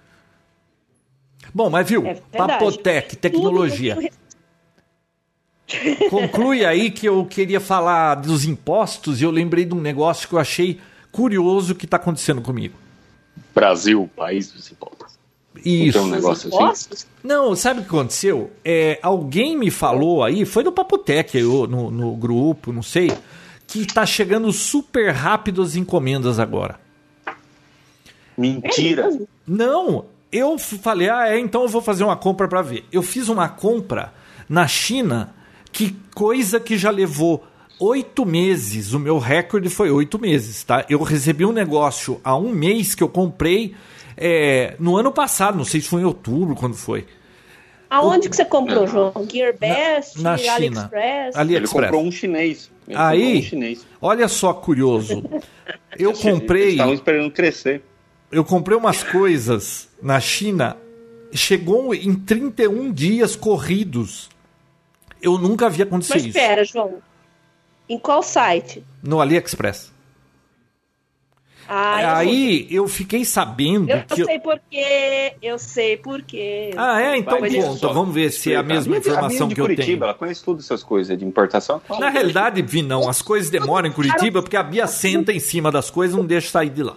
Bom, 1.55 1.69
mas 1.69 1.89
viu, 1.89 2.07
é 2.07 2.15
Papotec, 2.15 3.17
tecnologia. 3.17 3.97
Conclui 6.11 6.65
aí 6.65 6.91
que 6.91 7.07
eu 7.07 7.25
queria 7.25 7.61
falar 7.61 8.17
dos 8.17 8.45
impostos 8.45 9.21
e 9.21 9.25
eu 9.25 9.31
lembrei 9.31 9.65
de 9.65 9.75
um 9.75 9.81
negócio 9.81 10.29
que 10.29 10.35
eu 10.35 10.39
achei 10.39 10.81
curioso 11.11 11.75
que 11.75 11.85
está 11.85 11.97
acontecendo 11.97 12.41
comigo. 12.41 12.75
Brasil, 13.55 14.11
país 14.15 14.51
dos 14.51 14.71
impostos. 14.71 15.19
Isso. 15.65 15.99
Não, 15.99 16.07
um 16.07 16.11
negócio 16.11 16.71
assim? 16.71 17.07
não, 17.23 17.55
sabe 17.55 17.81
o 17.81 17.83
que 17.83 17.89
aconteceu? 17.89 18.51
É, 18.65 18.99
alguém 19.03 19.57
me 19.57 19.71
falou 19.71 20.25
aí, 20.25 20.45
foi 20.45 20.65
no 20.65 20.73
Papotec, 20.73 21.37
eu, 21.37 21.67
no, 21.67 21.91
no 21.91 22.17
grupo, 22.17 22.73
não 22.73 22.83
sei, 22.83 23.13
que 23.67 23.81
está 23.83 24.05
chegando 24.07 24.51
super 24.53 25.11
rápido 25.11 25.63
as 25.63 25.77
encomendas 25.77 26.39
agora. 26.39 26.81
Mentira! 28.37 29.09
Não, 29.47 30.07
eu 30.33 30.59
falei, 30.59 31.11
ah, 31.11 31.29
é, 31.29 31.39
então 31.39 31.63
eu 31.63 31.69
vou 31.69 31.83
fazer 31.83 32.03
uma 32.03 32.17
compra 32.17 32.49
para 32.49 32.63
ver. 32.63 32.85
Eu 32.91 33.03
fiz 33.03 33.29
uma 33.29 33.49
compra 33.49 34.13
na 34.49 34.67
China, 34.67 35.35
que 35.71 35.95
coisa 36.15 36.59
que 36.59 36.79
já 36.79 36.91
levou 36.91 37.45
oito 37.79 38.25
meses. 38.25 38.95
O 38.95 38.99
meu 38.99 39.19
recorde 39.19 39.69
foi 39.69 39.91
oito 39.91 40.19
meses, 40.19 40.65
tá? 40.65 40.87
Eu 40.89 41.03
recebi 41.03 41.45
um 41.45 41.53
negócio 41.53 42.19
há 42.25 42.35
um 42.35 42.49
mês 42.49 42.95
que 42.95 43.03
eu 43.03 43.09
comprei 43.09 43.75
é, 44.17 44.75
no 44.79 44.97
ano 44.97 45.13
passado, 45.13 45.59
não 45.59 45.65
sei 45.65 45.83
se 45.83 45.89
foi 45.89 46.01
em 46.01 46.05
outubro, 46.05 46.55
quando 46.55 46.75
foi. 46.75 47.07
Aonde 47.91 48.27
o... 48.27 48.31
que 48.31 48.37
você 48.37 48.45
comprou, 48.47 48.87
João? 48.87 49.13
Gearbest, 49.31 50.17
na, 50.17 50.31
na 50.31 50.39
China. 50.39 50.55
AliExpress? 50.55 51.37
AliExpress. 51.37 51.47
Ele 51.47 51.69
comprou 51.69 52.03
um 52.03 52.11
chinês. 52.11 52.71
Ele 52.89 52.97
Aí, 52.97 53.39
um 53.39 53.43
chinês. 53.43 53.87
olha 54.01 54.29
só 54.29 54.55
curioso. 54.55 55.23
Eu 55.99 56.15
comprei. 56.15 56.71
Estavam 56.71 56.95
esperando 56.95 57.31
crescer 57.31 57.83
eu 58.33 58.43
comprei 58.43 58.77
umas 58.77 59.03
coisas 59.03 59.89
na 60.03 60.19
China, 60.19 60.77
chegou 61.33 61.95
em 61.95 62.15
31 62.15 62.91
dias 62.91 63.37
corridos. 63.37 64.31
Eu 65.21 65.39
nunca 65.39 65.67
havia 65.67 65.85
acontecido 65.85 66.17
isso. 66.17 66.27
Mas 66.29 66.37
espera, 66.37 66.65
João. 66.65 66.95
Em 67.89 67.99
qual 67.99 68.23
site? 68.23 68.83
No 69.03 69.21
AliExpress. 69.21 69.93
Ah, 71.69 72.19
Aí 72.19 72.67
eu, 72.71 72.83
eu 72.83 72.89
fiquei 72.89 73.25
sabendo 73.25 73.89
eu 73.89 74.03
que. 74.03 74.21
Eu 74.23 74.27
sei 74.27 74.41
porquê, 74.41 75.33
eu 75.41 75.59
sei 75.59 75.97
porquê. 75.97 76.71
Ah, 76.77 77.01
é? 77.01 77.17
Então 77.17 77.39
conta, 77.39 77.89
vamos 77.89 78.15
ver 78.15 78.31
se 78.31 78.53
é 78.53 78.57
a 78.57 78.63
mesma 78.63 78.97
informação 78.97 79.49
que 79.49 79.61
eu 79.61 79.65
Curitiba, 79.67 79.87
tenho. 79.87 80.05
Ela 80.05 80.15
conhece 80.15 80.43
todas 80.43 80.65
essas 80.65 80.83
coisas 80.83 81.17
de 81.17 81.25
importação. 81.25 81.81
Na 82.01 82.11
realidade, 82.11 82.61
Vi, 82.63 82.83
não. 82.83 83.09
As 83.09 83.23
coisas 83.23 83.49
demoram 83.49 83.89
em 83.89 83.93
Curitiba 83.93 84.43
porque 84.43 84.57
a 84.57 84.63
Bia 84.63 84.87
senta 84.87 85.33
em 85.33 85.39
cima 85.39 85.71
das 85.71 85.89
coisas 85.89 86.15
e 86.15 86.19
não 86.19 86.27
deixa 86.27 86.51
sair 86.51 86.71
de 86.71 86.83
lá. 86.83 86.97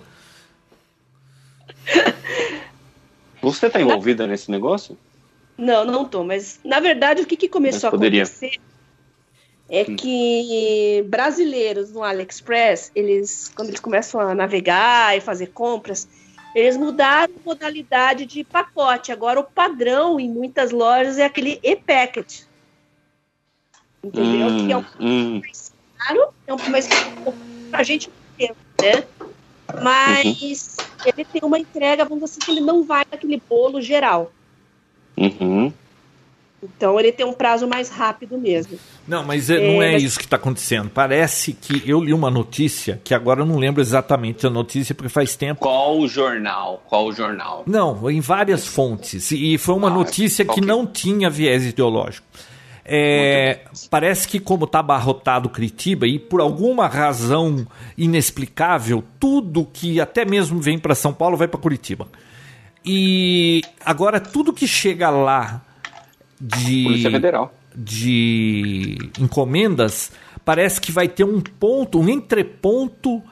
Você 3.42 3.68
está 3.68 3.82
envolvida 3.82 4.24
na... 4.24 4.32
nesse 4.32 4.50
negócio? 4.50 4.98
Não, 5.58 5.86
não 5.86 6.06
tô. 6.06 6.24
Mas 6.24 6.60
na 6.64 6.80
verdade 6.80 7.22
o 7.22 7.26
que, 7.26 7.38
que 7.38 7.48
começou 7.48 7.90
a 7.90 7.94
acontecer 7.94 8.60
é 9.70 9.82
hum. 9.84 9.96
que 9.96 11.04
brasileiros 11.08 11.92
no 11.92 12.04
AliExpress, 12.04 12.92
eles 12.96 13.52
quando 13.56 13.70
eles 13.70 13.80
começam 13.80 14.20
a 14.20 14.36
navegar 14.36 15.18
e 15.18 15.22
fazer 15.22 15.48
compras, 15.48 16.08
eles 16.54 16.78
mudaram 16.78 17.34
a 17.34 17.46
modalidade 17.46 18.26
de 18.26 18.44
pacote. 18.44 19.12
Agora 19.12 19.40
o 19.40 19.44
padrão 19.44 20.20
em 20.20 20.30
muitas 20.30 20.72
lojas 20.72 21.18
é 21.18 21.26
aquele 21.26 21.60
e-packet. 21.64 22.44
Entendeu? 24.04 24.48
Hum, 24.48 24.68
que 24.68 24.74
é 24.74 24.78
um 24.78 24.86
hum. 25.00 25.42
mais 25.42 25.74
caro, 25.98 26.28
é 26.46 26.54
um 26.54 26.70
mais 26.70 26.88
caro 26.88 27.34
pra 27.72 27.84
gente 27.84 28.10
né? 28.82 29.04
Mas 29.82 30.78
uhum. 30.80 30.86
Ele 31.10 31.26
tem 31.26 31.42
uma 31.44 31.60
entrega, 31.60 32.06
vamos 32.06 32.26
dizer 32.26 32.40
assim, 32.40 32.46
que 32.46 32.52
ele 32.52 32.66
não 32.66 32.84
vai 32.84 33.06
naquele 33.12 33.42
bolo 33.50 33.82
geral. 33.82 34.32
Uhum. 35.18 35.72
Então 36.64 37.00
ele 37.00 37.12
tem 37.12 37.26
um 37.26 37.34
prazo 37.34 37.68
mais 37.68 37.90
rápido 37.90 38.38
mesmo. 38.38 38.80
Não, 39.08 39.24
mas 39.24 39.50
é, 39.50 39.60
não 39.60 39.84
é, 39.84 39.94
é 39.94 39.98
isso 39.98 40.18
que 40.18 40.26
está 40.26 40.36
acontecendo. 40.36 40.90
Parece 40.90 41.54
que 41.54 41.84
eu 41.90 42.02
li 42.02 42.14
uma 42.14 42.32
notícia, 42.32 43.00
que 43.04 43.14
agora 43.14 43.42
eu 43.42 43.46
não 43.46 43.58
lembro 43.58 43.82
exatamente 43.82 44.48
a 44.48 44.50
notícia, 44.50 44.96
porque 44.96 45.10
faz 45.10 45.36
tempo. 45.36 45.62
Qual 45.62 46.00
o 46.00 46.08
jornal? 46.08 46.84
Qual 46.88 47.06
o 47.06 47.12
jornal? 47.12 47.64
Não, 47.68 48.10
em 48.10 48.20
várias 48.20 48.66
fontes. 48.66 49.32
E 49.32 49.58
foi 49.58 49.76
uma 49.76 49.90
ah, 49.90 49.94
notícia 49.94 50.44
okay. 50.44 50.56
que 50.56 50.62
não 50.62 50.88
tinha 50.88 51.30
viés 51.30 51.66
ideológico. 51.66 52.26
É, 52.88 53.62
parece 53.90 54.28
que 54.28 54.40
como 54.40 54.66
está 54.66 54.80
abarrotado 54.80 55.50
Curitiba 55.50 56.06
e 56.06 56.20
por 56.20 56.40
alguma 56.40 56.88
razão 56.88 57.66
inexplicável, 57.98 59.04
tudo 59.20 59.66
que 59.66 60.00
até 60.00 60.24
mesmo 60.24 60.60
vem 60.60 60.78
para 60.78 60.94
São 60.94 61.12
Paulo 61.12 61.36
vai 61.36 61.48
para 61.48 61.60
Curitiba. 61.60 62.08
E 62.86 63.64
agora 63.84 64.20
tudo 64.20 64.54
que 64.54 64.68
chega 64.68 65.10
lá 65.10 65.62
de 66.40 66.84
Polícia 66.84 67.10
Federal. 67.10 67.54
de 67.76 68.98
encomendas 69.20 70.12
parece 70.44 70.80
que 70.80 70.92
vai 70.92 71.08
ter 71.08 71.24
um 71.24 71.42
ponto, 71.42 72.00
um 72.00 72.08
entreponto 72.08 73.24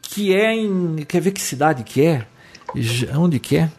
que 0.00 0.32
é 0.32 0.54
em, 0.54 1.04
quer 1.08 1.20
ver 1.20 1.32
que 1.32 1.40
cidade 1.40 1.82
que 1.82 2.06
é? 2.06 2.26
Onde 3.16 3.40
que 3.40 3.56
é? 3.56 3.70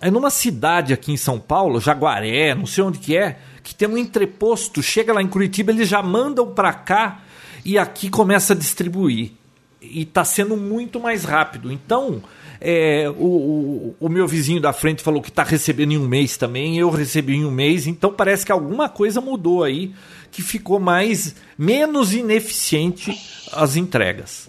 É 0.00 0.10
numa 0.12 0.30
cidade 0.30 0.92
aqui 0.92 1.10
em 1.10 1.16
São 1.16 1.40
Paulo, 1.40 1.80
Jaguaré, 1.80 2.54
não 2.54 2.66
sei 2.66 2.84
onde 2.84 2.98
que 2.98 3.16
é, 3.16 3.36
que 3.68 3.74
tem 3.74 3.86
um 3.86 3.98
entreposto. 3.98 4.82
Chega 4.82 5.12
lá 5.12 5.22
em 5.22 5.28
Curitiba, 5.28 5.70
eles 5.70 5.86
já 5.86 6.02
mandam 6.02 6.54
para 6.54 6.72
cá 6.72 7.20
e 7.62 7.76
aqui 7.76 8.08
começa 8.08 8.54
a 8.54 8.56
distribuir. 8.56 9.32
E 9.82 10.02
está 10.02 10.24
sendo 10.24 10.56
muito 10.56 10.98
mais 10.98 11.22
rápido. 11.24 11.70
Então, 11.70 12.22
é, 12.58 13.10
o, 13.10 13.26
o, 13.26 13.96
o, 14.00 14.08
meu 14.08 14.26
vizinho 14.26 14.58
da 14.58 14.72
frente 14.72 15.02
falou 15.02 15.20
que 15.20 15.28
está 15.28 15.42
recebendo 15.42 15.92
em 15.92 15.98
um 15.98 16.08
mês 16.08 16.38
também, 16.38 16.78
eu 16.78 16.88
recebi 16.88 17.34
em 17.34 17.44
um 17.44 17.50
mês, 17.50 17.86
então 17.86 18.10
parece 18.10 18.46
que 18.46 18.50
alguma 18.50 18.88
coisa 18.88 19.20
mudou 19.20 19.62
aí, 19.62 19.94
que 20.32 20.40
ficou 20.40 20.80
mais 20.80 21.36
menos 21.56 22.14
ineficiente 22.14 23.20
as 23.52 23.76
entregas. 23.76 24.48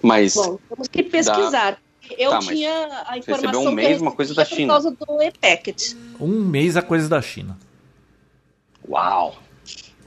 Mas. 0.00 0.34
Bom, 0.34 0.56
temos 0.68 0.86
que 0.86 1.02
pesquisar. 1.02 1.72
Dá... 1.72 1.78
Eu 2.16 2.30
tá, 2.30 2.38
tinha 2.38 3.02
a 3.08 3.18
informação 3.18 3.64
um 3.64 3.72
mês, 3.72 4.00
uma 4.00 4.12
coisa 4.12 4.32
da 4.32 4.44
China. 4.44 4.74
por 4.74 4.82
causa 4.82 4.90
do 4.92 5.22
e-packet. 5.22 5.94
Um 6.20 6.44
mês 6.44 6.76
a 6.76 6.82
coisa 6.82 7.08
da 7.08 7.20
China. 7.20 7.58
Uau! 8.88 9.36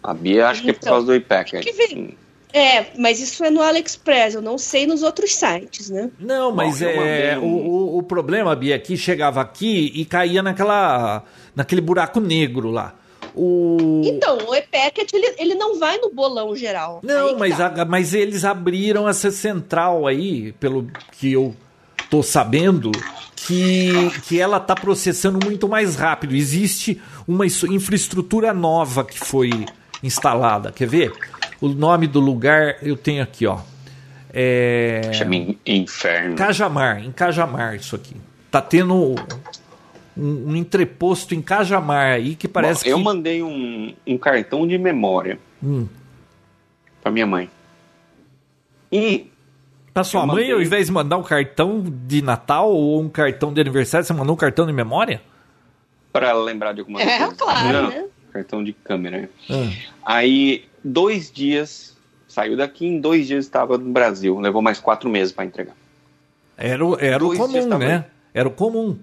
A 0.02 0.14
Bia 0.14 0.48
acho 0.48 0.62
então, 0.62 0.64
que 0.64 0.70
é 0.70 0.74
por 0.74 0.80
então, 0.80 0.94
causa 0.94 1.20
do. 1.20 1.62
Que 1.62 1.72
vem, 1.74 2.18
é, 2.52 2.88
mas 2.98 3.20
isso 3.20 3.44
é 3.44 3.52
no 3.52 3.62
AliExpress, 3.62 4.34
eu 4.34 4.42
não 4.42 4.58
sei 4.58 4.88
nos 4.88 5.04
outros 5.04 5.36
sites, 5.36 5.90
né? 5.90 6.10
Não, 6.20 6.52
mas 6.52 6.80
Bom, 6.80 6.88
é, 6.88 7.38
o, 7.38 7.44
o, 7.44 7.98
o, 8.00 8.04
problema, 8.04 8.56
Bia, 8.56 8.76
é 8.76 8.80
que 8.80 8.98
chegava 8.98 9.40
aqui 9.40 9.92
e 9.94 10.04
caía 10.04 10.42
naquela, 10.42 11.24
naquele 11.56 11.82
buraco 11.82 12.20
negro 12.20 12.72
lá. 12.72 12.96
O... 13.36 14.02
Então, 14.04 14.40
o 14.48 14.56
e-packet 14.56 15.14
ele, 15.14 15.36
ele 15.38 15.56
não 15.56 15.78
vai 15.78 16.00
no 16.00 16.10
bolão 16.10 16.56
geral. 16.56 17.00
Não, 17.04 17.38
mas, 17.38 17.58
tá. 17.58 17.68
a, 17.68 17.86
mas 17.86 18.16
eles 18.16 18.44
abriram 18.44 19.08
essa 19.08 19.30
central 19.30 20.08
aí, 20.08 20.52
pelo 20.54 20.88
que 21.12 21.32
eu 21.32 21.56
tô 22.10 22.24
sabendo, 22.24 22.92
que, 23.36 23.92
que 24.28 24.40
ela 24.40 24.60
tá 24.60 24.74
processando 24.74 25.40
muito 25.46 25.70
mais 25.70 25.96
rápido. 25.96 26.36
Existe 26.36 27.00
uma 27.30 27.46
infraestrutura 27.46 28.52
nova 28.56 29.06
que 29.06 29.20
foi 29.20 29.52
instalada. 30.02 30.72
Quer 30.72 30.88
ver? 30.88 31.14
O 31.62 31.68
nome 31.68 32.08
do 32.08 32.20
lugar 32.20 32.78
eu 32.82 32.98
tenho 32.98 33.22
aqui, 33.22 33.46
ó. 33.46 33.60
É... 34.34 35.12
Chama 35.14 35.56
Inferno. 35.64 36.36
Cajamar, 36.36 37.06
em 37.06 37.12
Cajamar, 37.12 37.76
isso 37.76 37.96
aqui. 37.96 38.16
Tá 38.50 38.60
tendo 38.60 38.96
um, 38.96 39.16
um 40.18 40.56
entreposto 40.56 41.36
em 41.36 41.42
Cajamar 41.42 42.14
aí 42.14 42.36
que 42.36 42.48
parece 42.48 42.86
Bom, 42.86 42.90
eu 42.90 42.98
que... 42.98 43.04
mandei 43.04 43.44
um, 43.44 43.94
um 44.08 44.18
cartão 44.18 44.68
de 44.68 44.80
memória 44.80 45.38
hum. 45.62 45.88
pra 47.00 47.12
minha 47.12 47.28
mãe. 47.28 47.48
E. 48.92 49.30
Pra 49.94 50.04
sua 50.04 50.26
mãe, 50.26 50.36
mandei... 50.36 50.52
ao 50.52 50.62
invés 50.62 50.88
de 50.88 50.92
mandar 50.92 51.18
um 51.18 51.24
cartão 51.24 51.84
de 52.08 52.24
Natal 52.24 52.72
ou 52.72 53.00
um 53.00 53.10
cartão 53.10 53.54
de 53.54 53.62
aniversário, 53.62 54.04
você 54.04 54.14
mandou 54.14 54.34
um 54.34 54.38
cartão 54.38 54.66
de 54.66 54.74
memória? 54.74 55.22
Pra 56.12 56.34
lembrar 56.34 56.74
de 56.74 56.80
alguma 56.82 57.02
é, 57.02 57.18
coisa. 57.18 57.34
É, 57.34 57.36
claro, 57.36 57.82
Não, 57.82 57.90
né? 57.90 58.06
Cartão 58.32 58.64
de 58.64 58.74
câmera. 58.74 59.30
Hum. 59.50 59.72
Aí 60.06 60.66
dois 60.84 61.32
dias, 61.32 61.98
saiu 62.28 62.56
daqui, 62.56 62.86
em 62.86 63.00
dois 63.00 63.28
dias 63.28 63.46
estava 63.46 63.78
no 63.78 63.92
Brasil. 63.92 64.40
Levou 64.40 64.62
mais 64.62 64.80
quatro 64.80 65.10
meses 65.10 65.34
para 65.34 65.46
entregar. 65.46 65.76
Era, 66.58 66.84
era 67.00 67.26
o 67.26 67.36
comum, 67.36 67.78
né? 67.78 68.06
Era 68.34 68.48
o 68.48 68.52
comum. 68.52 68.98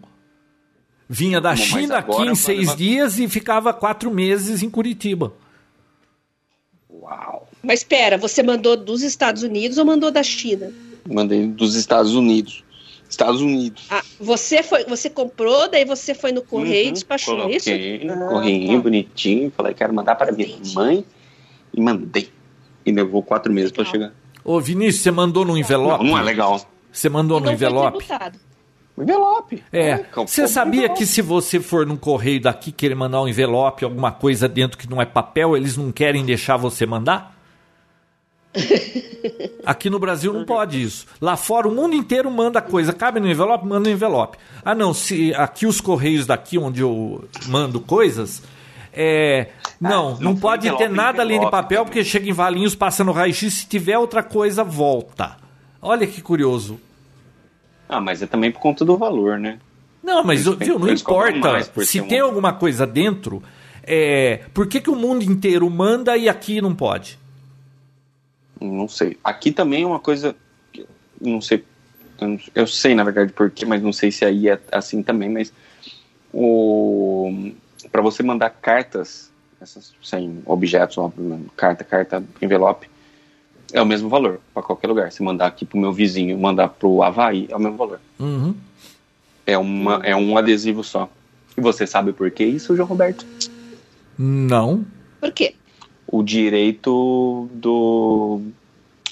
Vinha 1.09 1.41
da 1.41 1.55
China 1.55 1.99
aqui 1.99 2.23
em 2.23 2.35
seis 2.35 2.61
levar... 2.61 2.77
dias 2.77 3.19
e 3.19 3.29
ficava 3.29 3.73
quatro 3.73 4.11
meses 4.11 4.63
em 4.63 4.69
Curitiba. 4.69 5.33
Uau! 6.91 7.49
Mas 7.63 7.81
espera, 7.81 8.19
você 8.19 8.43
mandou 8.43 8.77
dos 8.77 9.03
Estados 9.03 9.43
Unidos 9.43 9.79
ou 9.79 9.85
mandou 9.85 10.11
da 10.11 10.23
China? 10.23 10.73
Mandei 11.09 11.47
dos 11.47 11.77
Estados 11.77 12.15
Unidos. 12.15 12.65
Estados 13.09 13.41
Unidos. 13.41 13.87
Ah, 13.91 14.03
você 14.21 14.63
foi, 14.63 14.85
você 14.85 15.09
comprou, 15.09 15.69
daí 15.71 15.85
você 15.85 16.15
foi 16.15 16.33
no 16.33 16.43
correio 16.43 16.85
uhum, 16.85 16.91
e 16.91 16.93
despachou 16.93 17.37
coloquei, 17.37 17.97
isso? 17.97 18.13
Ah, 18.13 18.29
correio 18.29 18.77
tá. 18.77 18.83
bonitinho, 18.83 19.53
falei, 19.57 19.75
quero 19.75 19.95
mandar 19.95 20.15
para 20.17 20.33
minha 20.33 20.57
mãe 20.75 21.05
e 21.73 21.81
mandei. 21.81 22.31
E 22.85 22.93
levou 22.93 23.23
quatro 23.23 23.53
meses 23.53 23.73
para 23.73 23.85
chegar. 23.85 24.13
Ô, 24.45 24.61
Vinícius, 24.61 25.03
você 25.03 25.11
mandou 25.11 25.45
no 25.45 25.57
envelope? 25.57 26.05
Não, 26.05 26.13
não 26.13 26.19
é 26.19 26.23
legal. 26.23 26.61
Você 26.93 27.09
mandou 27.09 27.41
no 27.41 27.51
envelope? 27.51 28.05
envelope. 28.99 29.63
É. 29.73 30.05
Você 30.15 30.49
sabia 30.49 30.81
envelope. 30.81 31.01
que 31.01 31.07
se 31.07 31.21
você 31.21 31.61
for 31.61 31.85
num 31.85 31.97
correio 31.97 32.41
daqui 32.41 32.73
querer 32.73 32.95
mandar 32.95 33.21
um 33.23 33.29
envelope, 33.29 33.85
alguma 33.85 34.11
coisa 34.13 34.49
dentro 34.49 34.79
que 34.79 34.89
não 34.89 35.03
é 35.03 35.05
papel, 35.05 35.57
eles 35.57 35.77
não 35.77 35.93
querem 35.93 36.25
deixar 36.25 36.57
você 36.57 36.87
mandar? 36.87 37.36
Aqui 39.65 39.91
no 39.91 39.99
Brasil 39.99 40.33
não 40.33 40.45
pode 40.45 40.83
isso. 40.83 41.07
Lá 41.21 41.37
fora 41.37 41.69
o 41.69 41.75
mundo 41.75 41.95
inteiro 41.95 42.31
manda 42.31 42.61
coisa. 42.61 42.93
Cabe 42.93 43.21
no 43.21 43.29
envelope, 43.29 43.67
manda 43.67 43.89
no 43.89 43.95
envelope. 43.95 44.39
Ah, 44.65 44.75
não. 44.75 44.95
Se 44.95 45.35
aqui 45.35 45.67
os 45.67 45.81
correios 45.81 46.27
daqui 46.27 46.59
onde 46.59 46.81
eu 46.81 47.29
mando 47.47 47.81
coisas, 47.81 48.43
é, 48.93 49.49
não, 49.81 49.91
ah, 49.91 50.13
não, 50.13 50.21
não 50.21 50.37
pode 50.37 50.71
ter 50.77 50.89
nada 50.89 51.23
ali 51.23 51.39
de 51.39 51.51
papel, 51.51 51.81
também. 51.81 51.85
porque 51.85 52.05
chega 52.05 52.29
em 52.29 52.33
Valinhos, 52.33 52.75
passa 52.75 53.05
no 53.05 53.13
raio-x, 53.13 53.53
se 53.53 53.67
tiver 53.67 53.99
outra 53.99 54.23
coisa, 54.23 54.65
volta. 54.65 55.37
Olha 55.83 56.07
que 56.07 56.23
curioso. 56.23 56.81
Ah, 57.89 58.01
mas 58.01 58.23
é 58.23 58.27
também 58.27 58.51
por 58.51 58.61
conta 58.61 58.85
do 58.85 58.97
valor, 58.97 59.39
né? 59.39 59.59
Não, 60.03 60.25
mas 60.25 60.47
eles, 60.47 60.59
viu, 60.59 60.79
não 60.79 60.89
importa. 60.89 61.63
Se 61.85 62.01
tem 62.03 62.23
um... 62.23 62.27
alguma 62.27 62.53
coisa 62.53 62.87
dentro, 62.87 63.43
é, 63.83 64.41
por 64.55 64.67
que, 64.67 64.81
que 64.81 64.91
o 64.91 64.97
mundo 64.97 65.23
inteiro 65.23 65.69
manda 65.69 66.17
e 66.17 66.29
aqui 66.29 66.61
não 66.61 66.75
pode? 66.75 67.19
Não 68.61 68.89
sei. 68.89 69.17
Aqui 69.23 69.53
também 69.53 69.83
é 69.83 69.87
uma 69.87 70.01
coisa. 70.01 70.35
Não 71.21 71.41
sei. 71.41 71.65
Eu 72.55 72.67
sei, 72.67 72.95
na 72.95 73.05
verdade, 73.05 73.33
porquê, 73.33 73.67
mas 73.67 73.83
não 73.83 73.93
sei 73.93 74.11
se 74.11 74.25
aí 74.25 74.49
é 74.49 74.59
assim 74.73 75.03
também, 75.03 75.29
mas 75.29 75.53
o 76.33 77.53
para 77.93 78.03
você 78.03 78.23
mandar 78.23 78.51
cartas, 78.51 79.31
essas 79.61 79.95
sem 80.03 80.43
objetos, 80.45 80.97
carta, 81.57 81.85
carta, 81.85 82.25
envelope, 82.41 82.89
é 83.73 83.81
o 83.81 83.87
mesmo 83.87 84.09
valor 84.09 84.41
para 84.53 84.63
qualquer 84.63 84.89
lugar. 84.89 85.13
Se 85.13 85.23
mandar 85.23 85.47
aqui 85.47 85.65
pro 85.65 85.79
meu 85.79 85.93
vizinho, 85.93 86.39
mandar 86.39 86.69
pro 86.69 87.03
Havaí, 87.03 87.47
é 87.51 87.57
o 87.57 87.61
mesmo 87.61 87.77
valor. 87.77 88.01
Uhum. 88.19 88.55
É, 89.47 89.57
uma, 89.59 90.01
é 90.05 90.15
um 90.15 90.37
adesivo 90.37 90.83
só. 90.83 91.09
E 91.57 91.61
você 91.61 91.87
sabe 91.87 92.13
por 92.13 92.31
que 92.31 92.45
isso, 92.45 92.77
João 92.77 92.89
Roberto? 92.89 93.27
Não. 94.19 94.85
Por 95.21 95.33
quê? 95.33 95.55
O 96.07 96.23
direito 96.23 97.49
do. 97.53 98.41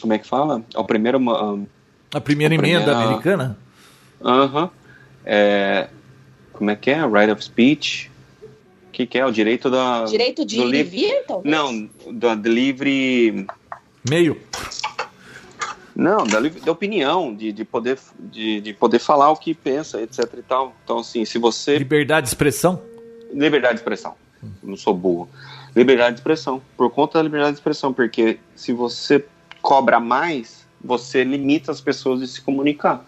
Como 0.01 0.13
é 0.13 0.19
que 0.19 0.27
fala? 0.27 0.63
É 0.75 0.79
o 0.79 0.85
primeiro. 0.85 1.19
Uh, 1.19 1.67
a 2.13 2.21
primeira 2.21 2.55
emenda 2.55 2.85
primeira, 2.85 3.09
americana? 3.09 3.59
Aham. 4.25 4.65
Uh 4.65 4.67
-huh. 4.67 4.71
é, 5.25 5.89
como 6.53 6.71
é 6.71 6.77
que 6.77 6.91
é? 6.91 7.05
Right 7.05 7.33
of 7.33 7.43
speech 7.43 8.11
que, 8.95 9.07
que 9.07 9.19
é? 9.19 9.27
O 9.27 9.33
direito 9.33 9.69
da. 9.69 10.05
Direito 10.05 10.45
de 10.45 10.61
ir 10.61 10.75
e 10.75 10.83
vir, 10.85 11.25
talvez? 11.27 11.53
Não, 11.53 11.89
da 12.13 12.35
livre. 12.35 13.47
Meio. 14.09 14.41
Não, 15.95 16.27
da, 16.27 16.41
da 16.41 16.73
opinião, 16.73 17.35
de, 17.35 17.53
de, 17.53 17.65
poder, 17.65 17.99
de, 18.19 18.61
de 18.61 18.73
poder 18.73 18.99
falar 18.99 19.31
o 19.31 19.37
que 19.37 19.55
pensa, 19.55 20.01
etc 20.01 20.29
e 20.39 20.43
tal. 20.43 20.75
Então, 20.85 20.99
assim, 20.99 21.25
se 21.25 21.39
você. 21.39 21.77
Liberdade 21.79 22.25
de 22.25 22.29
expressão? 22.29 22.81
Liberdade 23.33 23.75
de 23.75 23.81
expressão. 23.81 24.15
Hum. 24.43 24.51
Não 24.63 24.77
sou 24.77 24.95
burro. 24.95 25.29
Liberdade 25.75 26.15
de 26.15 26.21
expressão. 26.21 26.63
Por 26.77 26.91
conta 26.91 27.19
da 27.19 27.23
liberdade 27.23 27.53
de 27.53 27.59
expressão, 27.59 27.93
porque 27.93 28.39
se 28.55 28.73
você 28.73 29.25
cobra 29.61 29.99
mais, 29.99 30.67
você 30.83 31.25
limita 31.25 31.73
as 31.73 31.81
pessoas 31.81 32.21
de 32.21 32.29
se 32.29 32.41
comunicar. 32.41 33.05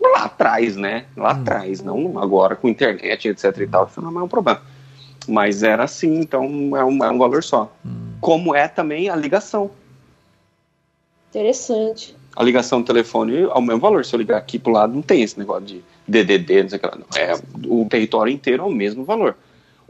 Lá 0.00 0.24
atrás, 0.24 0.76
né? 0.76 1.06
Lá 1.16 1.34
hum. 1.34 1.40
atrás, 1.40 1.82
não 1.82 2.18
agora 2.18 2.56
com 2.56 2.68
internet, 2.68 3.28
etc 3.28 3.56
e 3.58 3.66
tal. 3.66 3.86
Isso 3.86 4.00
não 4.00 4.18
é 4.18 4.22
um 4.22 4.28
problema. 4.28 4.62
Mas 5.28 5.62
era 5.62 5.84
assim, 5.84 6.18
então 6.18 6.44
é 6.76 6.84
um, 6.84 7.04
é 7.04 7.10
um 7.10 7.18
valor 7.18 7.42
só. 7.42 7.72
Hum. 7.84 8.14
Como 8.20 8.54
é 8.54 8.66
também 8.66 9.08
a 9.08 9.16
ligação. 9.16 9.70
Interessante. 11.30 12.16
A 12.34 12.42
ligação 12.42 12.80
do 12.80 12.86
telefone 12.86 13.42
é 13.42 13.46
o 13.46 13.60
mesmo 13.60 13.80
valor. 13.80 14.04
Se 14.04 14.14
eu 14.14 14.18
ligar 14.18 14.38
aqui 14.38 14.58
pro 14.58 14.72
lado, 14.72 14.92
não 14.92 15.02
tem 15.02 15.22
esse 15.22 15.38
negócio 15.38 15.64
de 15.64 15.84
DDD, 16.06 16.62
não 16.62 16.70
sei 16.70 16.78
o 16.78 16.80
que 16.80 16.86
lá. 16.86 16.96
Não. 16.96 17.06
É, 17.16 17.34
o 17.66 17.86
território 17.88 18.32
inteiro 18.32 18.62
é 18.62 18.66
o 18.66 18.70
mesmo 18.70 19.04
valor. 19.04 19.36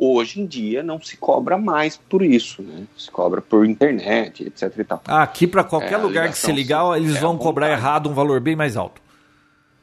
Hoje 0.02 0.40
em 0.40 0.46
dia 0.46 0.82
não 0.82 0.98
se 0.98 1.14
cobra 1.18 1.58
mais 1.58 1.98
por 1.98 2.22
isso, 2.22 2.62
né? 2.62 2.84
Se 2.96 3.10
cobra 3.10 3.42
por 3.42 3.66
internet, 3.66 4.42
etc 4.44 4.72
e 4.78 4.84
tal. 4.84 5.02
Ah, 5.06 5.22
aqui 5.22 5.46
para 5.46 5.62
qualquer 5.62 5.92
é, 5.92 5.96
lugar 5.98 6.30
que 6.30 6.38
você 6.38 6.50
ligar, 6.50 6.96
eles 6.96 7.16
é 7.16 7.20
vão 7.20 7.36
cobrar 7.36 7.70
errado 7.70 8.08
um 8.08 8.14
valor 8.14 8.40
bem 8.40 8.56
mais 8.56 8.78
alto. 8.78 8.98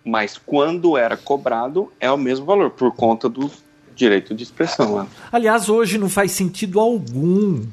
Mas 0.04 0.36
quando 0.36 0.98
era 0.98 1.16
cobrado, 1.16 1.94
é 2.00 2.10
o 2.10 2.18
mesmo 2.18 2.48
valor, 2.48 2.72
por 2.72 2.92
conta 2.96 3.30
do 3.30 3.52
direito 3.94 4.34
de 4.34 4.42
expressão. 4.42 5.04
Né? 5.04 5.08
Aliás, 5.32 5.70
hoje 5.70 6.00
não 6.00 6.10
faz 6.10 6.32
sentido 6.32 6.80
algum 6.80 7.64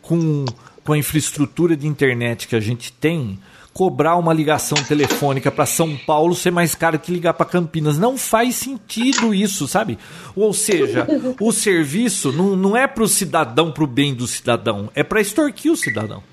com, 0.00 0.44
com 0.84 0.92
a 0.92 0.98
infraestrutura 0.98 1.76
de 1.76 1.88
internet 1.88 2.46
que 2.46 2.54
a 2.54 2.60
gente 2.60 2.92
tem 2.92 3.40
cobrar 3.78 4.16
uma 4.16 4.34
ligação 4.34 4.76
telefônica 4.82 5.52
para 5.52 5.64
São 5.64 5.96
Paulo 5.96 6.34
ser 6.34 6.50
mais 6.50 6.74
caro 6.74 6.98
que 6.98 7.12
ligar 7.12 7.32
para 7.32 7.46
Campinas. 7.46 7.96
Não 7.96 8.18
faz 8.18 8.56
sentido 8.56 9.32
isso, 9.32 9.68
sabe? 9.68 9.96
Ou 10.34 10.52
seja, 10.52 11.06
o 11.40 11.52
serviço 11.52 12.32
não, 12.32 12.56
não 12.56 12.76
é 12.76 12.88
para 12.88 13.04
o 13.04 13.08
cidadão, 13.08 13.70
para 13.70 13.84
o 13.84 13.86
bem 13.86 14.12
do 14.12 14.26
cidadão, 14.26 14.90
é 14.96 15.04
para 15.04 15.20
extorquir 15.20 15.70
o 15.70 15.76
cidadão. 15.76 16.24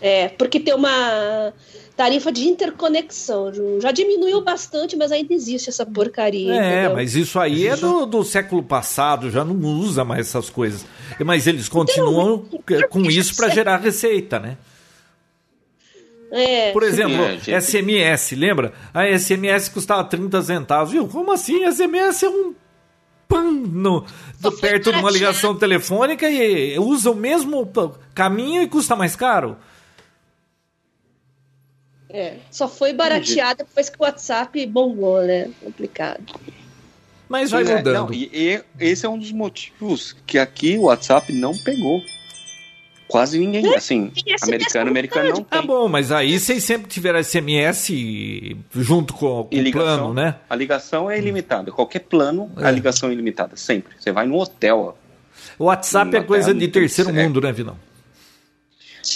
É, 0.00 0.28
porque 0.28 0.60
tem 0.60 0.72
uma 0.72 1.52
tarifa 1.96 2.30
de 2.30 2.44
interconexão. 2.46 3.50
Já 3.80 3.90
diminuiu 3.90 4.40
bastante, 4.40 4.94
mas 4.96 5.10
ainda 5.10 5.34
existe 5.34 5.68
essa 5.68 5.84
porcaria. 5.84 6.52
É, 6.52 6.74
entendeu? 6.74 6.94
mas 6.94 7.16
isso 7.16 7.40
aí 7.40 7.66
é 7.66 7.76
do, 7.76 8.06
do 8.06 8.22
século 8.22 8.62
passado, 8.62 9.32
já 9.32 9.44
não 9.44 9.56
usa 9.56 10.04
mais 10.04 10.28
essas 10.28 10.48
coisas. 10.48 10.86
Mas 11.18 11.48
eles 11.48 11.68
continuam 11.68 12.44
Então, 12.52 12.88
com 12.88 13.00
isso 13.02 13.34
para 13.34 13.48
gerar 13.48 13.78
receita, 13.78 14.38
né? 14.38 14.58
É, 16.34 16.72
Por 16.72 16.82
exemplo, 16.82 17.16
É. 17.46 17.60
SMS, 17.60 18.32
lembra? 18.34 18.72
A 18.94 19.04
SMS 19.06 19.68
custava 19.68 20.02
30 20.02 20.40
centavos. 20.40 20.90
Viu? 20.92 21.06
Como 21.06 21.30
assim? 21.30 21.62
SMS 21.70 22.22
é 22.24 22.28
um 22.30 22.54
pan 23.28 23.50
no, 23.52 24.06
Só 24.40 24.48
do- 24.50 24.56
perto 24.56 24.90
de 24.92 24.98
uma 24.98 25.10
ligação 25.10 25.54
telefônica 25.54 26.28
e 26.30 26.78
usa 26.78 27.10
o 27.10 27.14
mesmo 27.14 27.70
caminho 28.14 28.62
e 28.62 28.68
custa 28.68 28.96
mais 28.96 29.14
caro. 29.14 29.56
é. 32.10 32.36
Só 32.50 32.68
foi 32.68 32.92
barateada 32.92 33.64
depois 33.64 33.88
que 33.88 33.96
o 33.98 34.02
WhatsApp 34.02 34.66
bombou, 34.66 35.22
né? 35.22 35.50
Complicado. 35.62 36.22
Mas 37.28 37.50
vai 37.50 37.62
é, 37.62 37.76
mudando. 37.76 37.94
não, 38.08 38.12
e, 38.12 38.30
e 38.32 38.62
esse 38.78 39.06
é 39.06 39.08
um 39.08 39.18
dos 39.18 39.32
motivos 39.32 40.14
que 40.26 40.38
aqui 40.38 40.76
o 40.76 40.82
WhatsApp 40.82 41.32
não 41.32 41.52
pegou. 41.64 42.00
Quase 43.08 43.38
ninguém, 43.38 43.74
assim, 43.74 44.08
Tem 44.24 44.34
SMS 44.38 44.48
americano, 44.48 44.90
americano 44.90 45.28
não 45.30 45.44
Tá 45.44 45.58
tem. 45.58 45.66
bom, 45.66 45.86
mas 45.88 46.10
aí 46.10 46.38
vocês 46.38 46.64
sempre 46.64 46.88
tiveram 46.88 47.18
SMS 47.22 47.90
junto 48.74 49.12
com, 49.12 49.44
com 49.44 49.54
o 49.54 49.60
ligação, 49.60 49.98
plano, 49.98 50.14
né? 50.14 50.36
A 50.48 50.56
ligação 50.56 51.10
é 51.10 51.18
ilimitada. 51.18 51.70
Qualquer 51.70 52.00
plano, 52.00 52.50
É. 52.58 52.64
a 52.66 52.70
ligação 52.70 53.10
é 53.10 53.12
ilimitada, 53.12 53.54
sempre. 53.56 53.92
Você 53.98 54.10
vai 54.12 54.26
no 54.26 54.38
hotel. 54.38 54.96
O 55.58 55.64
WhatsApp 55.64 56.16
é 56.16 56.22
coisa 56.22 56.54
de 56.54 56.68
terceiro 56.68 57.12
mundo, 57.12 57.40
né, 57.40 57.52
Vinão? 57.52 57.76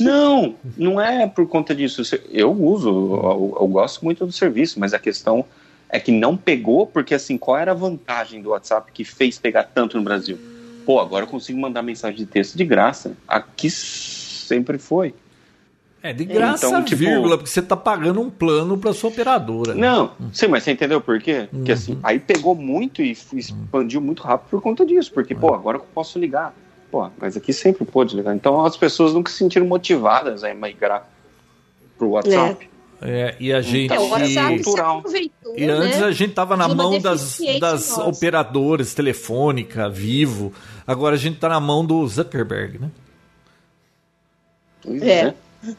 Não, 0.01 0.57
não 0.77 1.01
é 1.01 1.27
por 1.27 1.47
conta 1.49 1.75
disso. 1.75 2.03
Eu 2.31 2.51
uso, 2.53 2.89
eu, 2.91 3.57
eu 3.61 3.67
gosto 3.69 4.05
muito 4.05 4.27
do 4.27 4.33
serviço, 4.33 4.79
mas 4.81 4.93
a 4.93 4.99
questão 4.99 5.45
é 5.89 6.01
que 6.01 6.11
não 6.11 6.37
pegou, 6.37 6.87
porque 6.87 7.15
assim, 7.15 7.39
qual 7.39 7.57
era 7.57 7.71
a 7.71 7.75
vantagem 7.75 8.43
do 8.43 8.51
WhatsApp 8.51 8.91
que 8.93 9.05
fez 9.05 9.39
pegar 9.39 9.63
tanto 9.63 9.97
no 9.97 10.03
Brasil? 10.03 10.39
Pô, 10.87 11.01
agora 11.01 11.25
eu 11.25 11.29
consigo 11.29 11.61
mandar 11.61 11.83
mensagem 11.83 12.17
de 12.17 12.25
texto 12.27 12.57
de 12.57 12.65
graça. 12.65 13.17
Aqui 13.27 13.69
sempre 13.69 14.79
foi. 14.79 15.13
É, 16.03 16.13
de 16.13 16.25
graça, 16.25 16.67
Então, 16.69 16.85
tipo- 16.85 16.97
vírgula, 17.01 17.37
porque 17.37 17.51
você 17.51 17.61
tá 17.61 17.77
pagando 17.77 18.21
um 18.21 18.31
plano 18.31 18.79
para 18.79 18.93
sua 18.93 19.11
operadora. 19.11 19.75
né? 19.75 19.81
Não, 19.81 20.13
sim, 20.33 20.47
mas 20.47 20.63
você 20.63 20.71
entendeu 20.71 21.01
por 21.01 21.21
quê? 21.21 21.49
Porque 21.51 21.73
Uhum. 21.73 21.77
assim, 21.77 21.99
aí 22.05 22.21
pegou 22.21 22.55
muito 22.55 23.03
e 23.03 23.11
expandiu 23.11 24.01
muito 24.01 24.23
rápido 24.23 24.49
por 24.51 24.63
conta 24.63 24.87
disso. 24.87 25.13
Porque, 25.13 25.35
pô, 25.35 25.53
agora 25.53 25.79
eu 25.79 25.83
posso 25.93 26.17
ligar. 26.21 26.55
Pô, 26.93 27.11
mas 27.21 27.37
aqui 27.37 27.53
sempre 27.53 27.85
pôde 27.85 28.15
ligar. 28.15 28.37
Então 28.37 28.65
as 28.65 28.77
pessoas 28.77 29.13
nunca 29.13 29.33
se 29.33 29.39
sentiram 29.39 29.67
motivadas 29.67 30.45
a 30.45 30.55
migrar 30.55 31.05
pro 31.99 32.11
WhatsApp. 32.11 32.65
É, 32.73 32.76
e 33.41 33.53
a 33.53 33.61
gente. 33.61 33.93
É, 33.93 33.99
o 34.01 34.09
WhatsApp 34.09 34.59
se 34.59 34.65
Cultural. 34.65 34.99
aproveitou, 34.99 35.55
E 35.59 35.65
antes 35.65 35.99
né? 36.01 36.07
a 36.07 36.11
gente 36.13 36.33
tava 36.33 36.57
na 36.57 36.67
de 36.69 36.75
mão 36.75 36.99
das, 37.01 37.39
das 37.61 37.89
nossa. 37.91 38.05
operadoras, 38.05 38.95
telefônica, 38.95 39.89
vivo. 39.91 40.53
Agora 40.87 41.15
a 41.15 41.19
gente 41.19 41.39
tá 41.39 41.49
na 41.49 41.61
mão 41.61 41.85
do 41.85 42.07
Zuckerberg, 42.07 42.79
né? 42.79 42.91
Pois 44.83 45.03
É. 45.03 45.35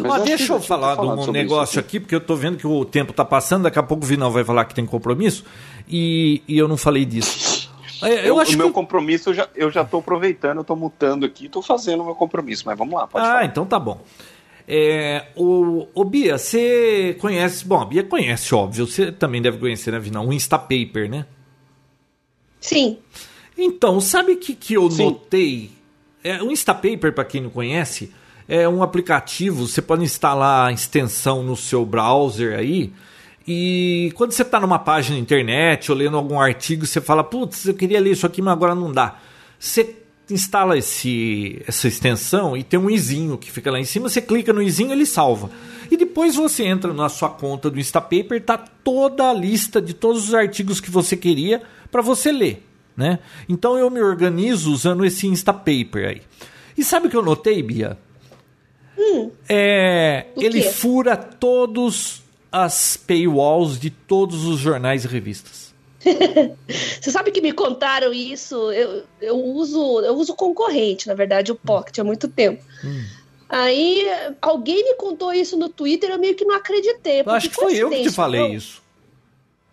Mas 0.00 0.22
Ó, 0.22 0.24
deixa 0.24 0.52
eu 0.52 0.60
falar 0.60 0.94
de 0.96 1.00
um 1.00 1.32
negócio 1.32 1.72
isso 1.72 1.80
aqui, 1.80 1.98
porque 1.98 2.14
eu 2.14 2.20
tô 2.20 2.36
vendo 2.36 2.58
que 2.58 2.66
o 2.66 2.84
tempo 2.84 3.12
tá 3.12 3.24
passando, 3.24 3.62
daqui 3.62 3.78
a 3.78 3.82
pouco 3.82 4.04
o 4.04 4.06
Vinão 4.06 4.30
vai 4.30 4.44
falar 4.44 4.64
que 4.66 4.74
tem 4.74 4.84
compromisso, 4.84 5.44
e, 5.88 6.42
e 6.46 6.58
eu 6.58 6.68
não 6.68 6.76
falei 6.76 7.04
disso. 7.06 7.70
É, 8.02 8.20
eu 8.20 8.26
Eu, 8.26 8.40
acho 8.40 8.54
o 8.54 8.58
meu 8.58 8.68
que. 8.68 8.74
compromisso 8.74 9.30
eu 9.30 9.34
já, 9.34 9.48
eu 9.56 9.70
já 9.70 9.84
tô 9.84 9.98
aproveitando, 9.98 10.58
eu 10.58 10.64
tô 10.64 10.76
mutando 10.76 11.24
aqui, 11.24 11.48
tô 11.48 11.62
fazendo 11.62 12.02
o 12.02 12.04
meu 12.06 12.14
compromisso, 12.14 12.64
mas 12.66 12.76
vamos 12.76 12.94
lá, 12.94 13.06
pode 13.06 13.24
Ah, 13.24 13.28
falar. 13.30 13.44
então 13.46 13.64
tá 13.64 13.78
bom. 13.78 14.00
É, 14.70 15.28
o, 15.34 15.86
o 15.94 16.04
Bia, 16.04 16.36
você 16.36 17.16
conhece. 17.18 17.64
Bom, 17.64 17.80
a 17.80 17.86
Bia 17.86 18.04
conhece, 18.04 18.54
óbvio. 18.54 18.86
Você 18.86 19.10
também 19.10 19.40
deve 19.40 19.56
conhecer, 19.56 19.90
né, 19.90 19.98
Vinão? 19.98 20.28
O 20.28 20.32
Instapaper, 20.32 21.08
né? 21.08 21.24
Sim. 22.60 22.98
Então, 23.56 23.98
sabe 23.98 24.32
o 24.32 24.36
que, 24.36 24.54
que 24.54 24.74
eu 24.74 24.90
Sim. 24.90 25.04
notei? 25.04 25.70
É, 26.22 26.42
o 26.42 26.52
Instapaper, 26.52 27.14
para 27.14 27.24
quem 27.24 27.40
não 27.40 27.48
conhece, 27.48 28.12
é 28.46 28.68
um 28.68 28.82
aplicativo. 28.82 29.66
Você 29.66 29.80
pode 29.80 30.04
instalar 30.04 30.68
a 30.68 30.72
extensão 30.72 31.42
no 31.42 31.56
seu 31.56 31.86
browser 31.86 32.58
aí. 32.58 32.92
E 33.46 34.12
quando 34.16 34.32
você 34.32 34.42
está 34.42 34.60
numa 34.60 34.78
página 34.78 35.16
na 35.16 35.22
internet 35.22 35.90
ou 35.90 35.96
lendo 35.96 36.18
algum 36.18 36.38
artigo, 36.38 36.84
você 36.84 37.00
fala: 37.00 37.24
Putz, 37.24 37.64
eu 37.64 37.72
queria 37.72 37.98
ler 37.98 38.10
isso 38.10 38.26
aqui, 38.26 38.42
mas 38.42 38.52
agora 38.52 38.74
não 38.74 38.92
dá. 38.92 39.18
Você 39.58 39.96
instala 40.30 40.76
esse, 40.76 41.62
essa 41.66 41.88
extensão 41.88 42.56
e 42.56 42.62
tem 42.62 42.78
um 42.78 42.90
izinho 42.90 43.38
que 43.38 43.50
fica 43.50 43.70
lá 43.70 43.78
em 43.78 43.84
cima. 43.84 44.08
Você 44.08 44.20
clica 44.20 44.52
no 44.52 44.62
izinho 44.62 44.92
ele 44.92 45.06
salva. 45.06 45.50
E 45.90 45.96
depois 45.96 46.36
você 46.36 46.64
entra 46.64 46.92
na 46.92 47.08
sua 47.08 47.30
conta 47.30 47.70
do 47.70 47.80
Instapaper, 47.80 48.42
tá 48.42 48.58
toda 48.58 49.30
a 49.30 49.32
lista 49.32 49.80
de 49.80 49.94
todos 49.94 50.28
os 50.28 50.34
artigos 50.34 50.80
que 50.80 50.90
você 50.90 51.16
queria 51.16 51.62
para 51.90 52.02
você 52.02 52.30
ler. 52.30 52.64
Né? 52.96 53.18
Então 53.48 53.78
eu 53.78 53.88
me 53.88 54.00
organizo 54.02 54.72
usando 54.72 55.04
esse 55.04 55.26
Instapaper 55.26 56.08
aí. 56.08 56.22
E 56.76 56.84
sabe 56.84 57.06
o 57.06 57.10
que 57.10 57.16
eu 57.16 57.22
notei, 57.22 57.62
Bia? 57.62 57.96
É, 59.48 60.26
O 60.36 60.42
ele 60.42 60.62
fura 60.62 61.16
todos 61.16 62.22
as 62.50 62.96
paywalls 62.96 63.78
de 63.78 63.90
todos 63.90 64.44
os 64.44 64.58
jornais 64.58 65.04
e 65.04 65.08
revistas. 65.08 65.67
Você 66.00 67.10
sabe 67.10 67.30
que 67.30 67.40
me 67.40 67.52
contaram 67.52 68.12
isso? 68.12 68.70
Eu, 68.72 69.02
eu 69.20 69.36
uso 69.36 70.00
eu 70.00 70.14
uso 70.14 70.34
concorrente, 70.34 71.08
na 71.08 71.14
verdade, 71.14 71.50
o 71.50 71.56
Pocket 71.56 71.98
há 71.98 72.04
muito 72.04 72.28
tempo. 72.28 72.62
Hum. 72.84 73.04
Aí 73.48 74.06
alguém 74.42 74.84
me 74.84 74.94
contou 74.94 75.32
isso 75.32 75.56
no 75.56 75.68
Twitter, 75.68 76.10
eu 76.10 76.18
meio 76.18 76.34
que 76.34 76.44
não 76.44 76.54
acreditei. 76.54 77.22
Acho 77.26 77.48
que 77.48 77.54
foi 77.54 77.74
eu 77.76 77.88
que 77.90 78.02
te 78.02 78.10
falei 78.10 78.40
não? 78.40 78.54
isso. 78.54 78.82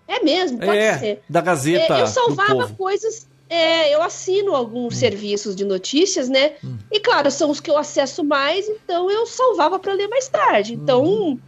É 0.07 0.23
mesmo, 0.23 0.59
pode 0.59 0.77
é, 0.77 0.97
ser. 0.97 1.21
da 1.29 1.41
Gazeta 1.41 1.97
É, 1.97 2.01
eu 2.01 2.07
salvava 2.07 2.67
coisas. 2.69 3.27
é, 3.49 3.93
eu 3.93 4.01
assino 4.01 4.55
alguns 4.55 4.97
serviços 4.97 5.55
de 5.55 5.65
notícias, 5.65 6.29
né? 6.29 6.53
Hum. 6.63 6.77
E 6.91 6.99
claro, 6.99 7.29
são 7.29 7.49
os 7.49 7.59
que 7.59 7.69
eu 7.69 7.77
acesso 7.77 8.23
mais, 8.23 8.67
então 8.69 9.09
eu 9.11 9.25
salvava 9.25 9.77
para 9.77 9.93
ler 9.93 10.07
mais 10.07 10.27
tarde. 10.27 10.73
Então, 10.73 11.03
Uhum. 11.03 11.39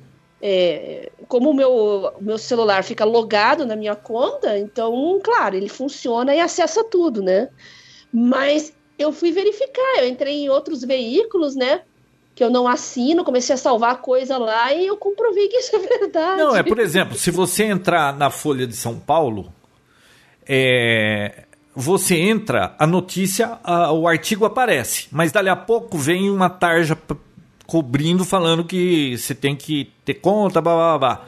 é, 0.42 1.12
como 1.28 1.50
o 1.52 1.54
meu, 1.54 2.14
meu 2.22 2.38
celular 2.38 2.84
fica 2.84 3.04
logado 3.06 3.66
na 3.66 3.76
minha 3.76 3.96
conta, 3.96 4.58
então, 4.58 5.20
claro, 5.24 5.56
ele 5.56 5.70
funciona 5.70 6.34
e 6.34 6.40
acessa 6.40 6.84
tudo, 6.84 7.22
né? 7.22 7.50
Mas 8.12 8.74
eu 8.98 9.12
fui 9.12 9.32
verificar, 9.32 10.00
eu 10.00 10.08
entrei 10.08 10.44
em 10.46 10.50
outros 10.50 10.82
veículos, 10.84 11.56
né? 11.56 11.82
Que 12.34 12.44
eu 12.44 12.50
não 12.50 12.68
assino, 12.68 13.24
comecei 13.24 13.54
a 13.56 13.58
salvar 13.58 14.00
coisa 14.02 14.38
lá 14.38 14.72
e 14.74 14.88
eu 14.88 14.96
comprovei 14.98 15.48
que 15.48 15.58
isso 15.58 15.76
é 15.76 15.80
verdade. 15.80 16.42
Não, 16.42 16.56
é 16.56 16.64
por 16.64 16.80
exemplo, 16.80 17.18
se 17.18 17.32
você 17.32 17.64
entrar 17.66 18.16
na 18.16 18.30
Folha 18.30 18.66
de 18.68 18.76
São 18.76 18.98
Paulo, 19.00 19.52
é, 20.48 21.44
você 21.76 22.16
entra, 22.16 22.76
a 22.80 22.88
notícia, 22.88 23.60
a- 23.64 23.92
o 23.92 24.08
artigo 24.08 24.46
aparece, 24.46 25.08
mas 25.12 25.32
dali 25.32 25.50
a 25.50 25.56
pouco 25.56 25.98
vem 25.98 26.30
uma 26.30 26.50
tarja 26.50 26.96
cobrindo 27.68 28.26
falando 28.26 28.64
que 28.64 29.16
você 29.18 29.36
tem 29.36 29.56
que 29.56 29.92
ter 30.04 30.16
conta, 30.16 30.60
blá 30.62 30.74
blá 30.74 30.98
blá. 30.98 31.26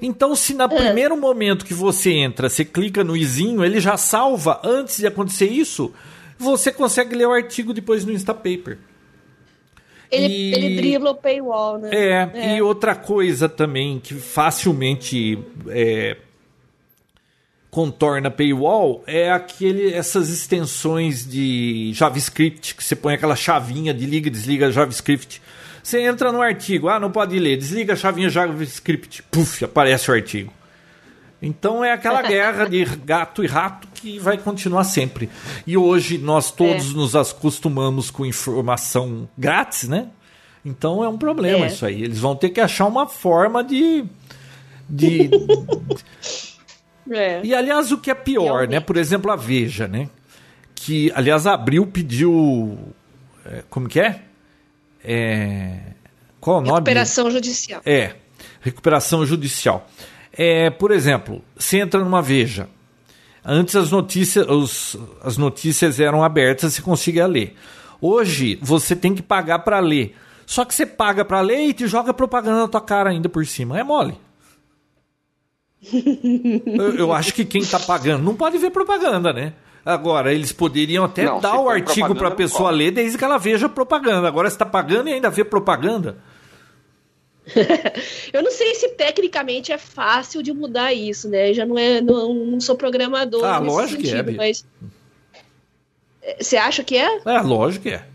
Então, 0.00 0.34
se 0.34 0.54
no 0.54 0.68
primeiro 0.68 1.16
momento 1.16 1.64
que 1.64 1.74
você 1.74 2.10
entra, 2.12 2.48
você 2.48 2.64
clica 2.64 3.04
no 3.04 3.16
izinho, 3.16 3.64
ele 3.64 3.78
já 3.80 3.96
salva 3.96 4.60
antes 4.64 4.96
de 4.98 5.06
acontecer 5.06 5.46
isso, 5.48 5.92
você 6.38 6.72
consegue 6.72 7.14
ler 7.14 7.26
o 7.26 7.32
artigo 7.32 7.72
depois 7.74 8.04
no 8.04 8.12
Instapaper. 8.12 8.78
ele, 10.10 10.26
e- 10.26 10.54
ele 10.54 10.76
dribla 10.76 11.10
o 11.12 11.14
paywall, 11.14 11.78
né? 11.78 11.90
É, 11.92 12.56
e 12.56 12.62
outra 12.62 12.94
coisa 12.96 13.48
também 13.48 14.00
que 14.00 14.14
facilmente 14.14 15.38
é, 15.68 16.16
contorna 17.70 18.30
paywall 18.30 19.02
é 19.06 19.30
aquele, 19.30 19.92
essas 19.94 20.28
extensões 20.28 21.26
de 21.26 21.92
JavaScript, 21.94 22.74
que 22.74 22.84
você 22.84 22.94
põe 22.94 23.14
aquela 23.14 23.36
chavinha 23.36 23.94
de 23.94 24.04
liga 24.04 24.26
e 24.28 24.30
desliga 24.30 24.70
JavaScript. 24.70 25.40
Você 25.82 26.00
entra 26.00 26.30
no 26.30 26.40
artigo, 26.40 26.88
ah, 26.88 27.00
não 27.00 27.10
pode 27.10 27.38
ler, 27.38 27.56
desliga 27.56 27.94
a 27.94 27.96
chavinha 27.96 28.28
JavaScript, 28.30 29.22
puf, 29.24 29.64
aparece 29.64 30.10
o 30.10 30.14
artigo. 30.14 30.52
Então 31.40 31.84
é 31.84 31.92
aquela 31.92 32.22
guerra 32.28 32.66
de 32.68 32.84
gato 32.84 33.42
e 33.42 33.48
rato 33.48 33.88
que 33.94 34.18
vai 34.18 34.38
continuar 34.38 34.84
sempre. 34.84 35.28
E 35.66 35.76
hoje 35.76 36.18
nós 36.18 36.50
todos 36.52 36.94
nos 36.94 37.16
acostumamos 37.16 38.10
com 38.10 38.24
informação 38.24 39.28
grátis, 39.36 39.88
né? 39.88 40.06
Então 40.64 41.02
é 41.02 41.08
um 41.08 41.18
problema 41.18 41.64
É. 41.64 41.68
isso 41.68 41.84
aí. 41.84 42.00
Eles 42.04 42.20
vão 42.20 42.36
ter 42.36 42.50
que 42.50 42.60
achar 42.60 42.86
uma 42.86 43.08
forma 43.08 43.64
de. 43.64 44.04
de 44.88 45.28
É. 47.10 47.40
e 47.44 47.52
aliás, 47.52 47.90
o 47.90 47.98
que 47.98 48.10
é 48.12 48.14
pior, 48.14 48.68
né? 48.68 48.78
Por 48.78 48.96
exemplo, 48.96 49.30
a 49.32 49.36
Veja, 49.36 49.88
né? 49.88 50.08
Que, 50.74 51.10
aliás, 51.14 51.46
a 51.48 51.54
Abril 51.54 51.84
pediu. 51.86 52.78
é, 53.44 53.64
Como 53.68 53.88
que 53.88 53.98
é? 54.00 54.20
É, 55.04 55.78
Qual 56.40 56.58
o 56.58 56.60
nome? 56.60 56.72
Recuperação 56.74 57.30
judicial. 57.30 57.82
É, 57.84 58.14
recuperação 58.60 59.24
judicial. 59.26 59.88
É, 60.32 60.70
por 60.70 60.90
exemplo, 60.90 61.42
você 61.56 61.78
entra 61.78 62.00
numa 62.02 62.22
Veja. 62.22 62.68
Antes 63.44 63.74
as 63.74 63.90
notícias, 63.90 64.48
os- 64.48 64.96
as 65.22 65.36
notícias 65.36 65.98
eram 65.98 66.22
abertas, 66.22 66.74
você 66.74 66.82
conseguia 66.82 67.26
ler. 67.26 67.56
Hoje 68.00 68.58
você 68.62 68.94
tem 68.96 69.14
que 69.14 69.22
pagar 69.22 69.60
para 69.60 69.80
ler. 69.80 70.16
Só 70.46 70.64
que 70.64 70.74
você 70.74 70.86
paga 70.86 71.24
pra 71.24 71.40
leite 71.40 71.84
e 71.84 71.86
joga 71.88 72.12
propaganda 72.14 72.60
na 72.60 72.68
tua 72.68 72.80
cara 72.80 73.10
ainda 73.10 73.28
por 73.28 73.44
cima. 73.46 73.78
É 73.78 73.82
mole. 73.82 74.14
eu, 75.92 76.94
eu, 76.96 77.12
acho 77.12 77.34
que 77.34 77.44
quem 77.44 77.64
tá 77.64 77.78
pagando 77.80 78.22
não 78.22 78.36
pode 78.36 78.56
ver 78.58 78.70
propaganda, 78.70 79.32
né? 79.32 79.52
Agora, 79.84 80.32
eles 80.32 80.52
poderiam 80.52 81.04
até 81.04 81.24
não, 81.24 81.40
dar 81.40 81.58
o 81.58 81.68
artigo 81.68 82.14
para 82.14 82.28
a 82.28 82.32
pessoa 82.32 82.70
ler 82.70 82.92
desde 82.92 83.18
que 83.18 83.24
ela 83.24 83.38
veja 83.38 83.68
propaganda. 83.68 84.28
Agora, 84.28 84.48
você 84.48 84.54
está 84.54 84.66
pagando 84.66 85.08
e 85.08 85.12
ainda 85.12 85.28
vê 85.28 85.44
propaganda. 85.44 86.18
eu 88.32 88.42
não 88.42 88.52
sei 88.52 88.76
se 88.76 88.90
tecnicamente 88.90 89.72
é 89.72 89.78
fácil 89.78 90.42
de 90.42 90.52
mudar 90.52 90.92
isso, 90.92 91.28
né? 91.28 91.52
Já 91.52 91.66
não 91.66 91.76
é, 91.76 92.00
não, 92.00 92.32
não 92.32 92.60
sou 92.60 92.76
programador. 92.76 93.44
Ah, 93.44 93.58
lógico 93.58 94.02
sentido, 94.02 94.24
que 94.24 94.30
é. 94.30 94.36
Mas 94.36 94.64
você 96.40 96.56
acha 96.56 96.84
que 96.84 96.96
é? 96.96 97.20
É, 97.24 97.40
lógico 97.40 97.82
que 97.82 97.90
é. 97.90 98.06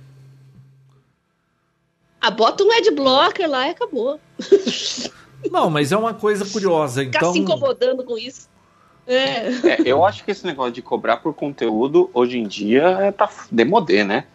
Ah, 2.21 2.31
bota 2.31 2.63
um 2.63 2.71
adblocker 2.71 3.49
lá 3.49 3.67
e 3.67 3.71
acabou. 3.71 4.19
Não, 5.51 5.69
mas 5.69 5.91
é 5.91 5.97
uma 5.97 6.13
coisa 6.13 6.45
curiosa. 6.51 7.03
Ficar 7.03 7.19
então... 7.19 7.33
se 7.33 7.39
incomodando 7.39 8.03
com 8.03 8.17
isso. 8.17 8.49
É. 9.07 9.47
é. 9.69 9.77
eu 9.85 10.03
acho 10.05 10.23
que 10.23 10.31
esse 10.31 10.45
negócio 10.45 10.73
de 10.73 10.81
cobrar 10.81 11.17
por 11.17 11.33
conteúdo 11.33 12.09
hoje 12.13 12.37
em 12.37 12.47
dia 12.47 12.83
é 12.99 13.11
pra 13.11 13.29
demodê, 13.49 14.03
né? 14.03 14.25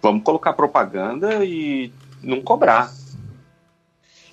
Vamos 0.00 0.22
colocar 0.22 0.52
propaganda 0.52 1.44
e 1.44 1.92
não 2.22 2.40
cobrar. 2.40 2.92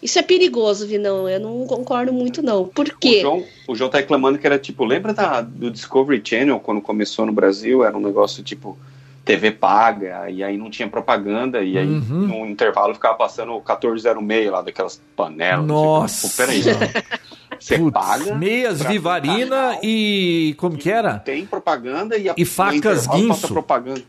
Isso 0.02 0.20
é 0.20 0.22
perigoso, 0.22 0.88
Vinão. 0.88 1.28
Eu 1.28 1.40
não 1.40 1.66
concordo 1.66 2.14
muito, 2.14 2.42
não. 2.42 2.68
Por 2.68 2.86
quê? 2.98 3.18
O 3.18 3.22
João, 3.22 3.46
o 3.68 3.76
João 3.76 3.90
tá 3.90 3.98
reclamando 3.98 4.38
que 4.38 4.46
era 4.46 4.60
tipo, 4.60 4.86
lembra 4.86 5.14
da, 5.14 5.42
do 5.42 5.72
Discovery 5.72 6.22
Channel 6.24 6.60
quando 6.60 6.80
começou 6.82 7.26
no 7.26 7.34
Brasil? 7.34 7.84
Era 7.84 7.98
um 7.98 8.02
negócio 8.02 8.44
tipo 8.44 8.78
TV 9.26 9.52
paga, 9.52 10.30
e 10.30 10.42
aí 10.42 10.58
não 10.58 10.70
tinha 10.70 10.88
propaganda, 10.88 11.62
e 11.62 11.78
aí 11.78 11.86
uhum. 11.86 12.28
no 12.28 12.46
intervalo 12.48 12.94
ficava 12.94 13.16
passando 13.16 13.52
o 13.52 13.56
1406 13.56 14.50
lá 14.50 14.62
daquelas 14.62 15.02
panelas. 15.18 15.66
Nossa! 15.66 16.30
Tipo, 16.30 16.38
peraí. 16.38 16.62
Você 17.60 17.78
Putz, 17.78 17.94
paga. 17.94 18.36
Meias 18.36 18.82
Vivarina 18.82 19.80
e. 19.82 20.56
Como 20.58 20.78
que 20.78 20.90
era? 20.90 21.20
Tem 21.20 21.46
propaganda 21.46 22.18
e, 22.18 22.30
a, 22.30 22.34
e 22.38 22.46
facas 22.46 23.08
guinso. 23.08 23.48
propaganda. 23.48 24.04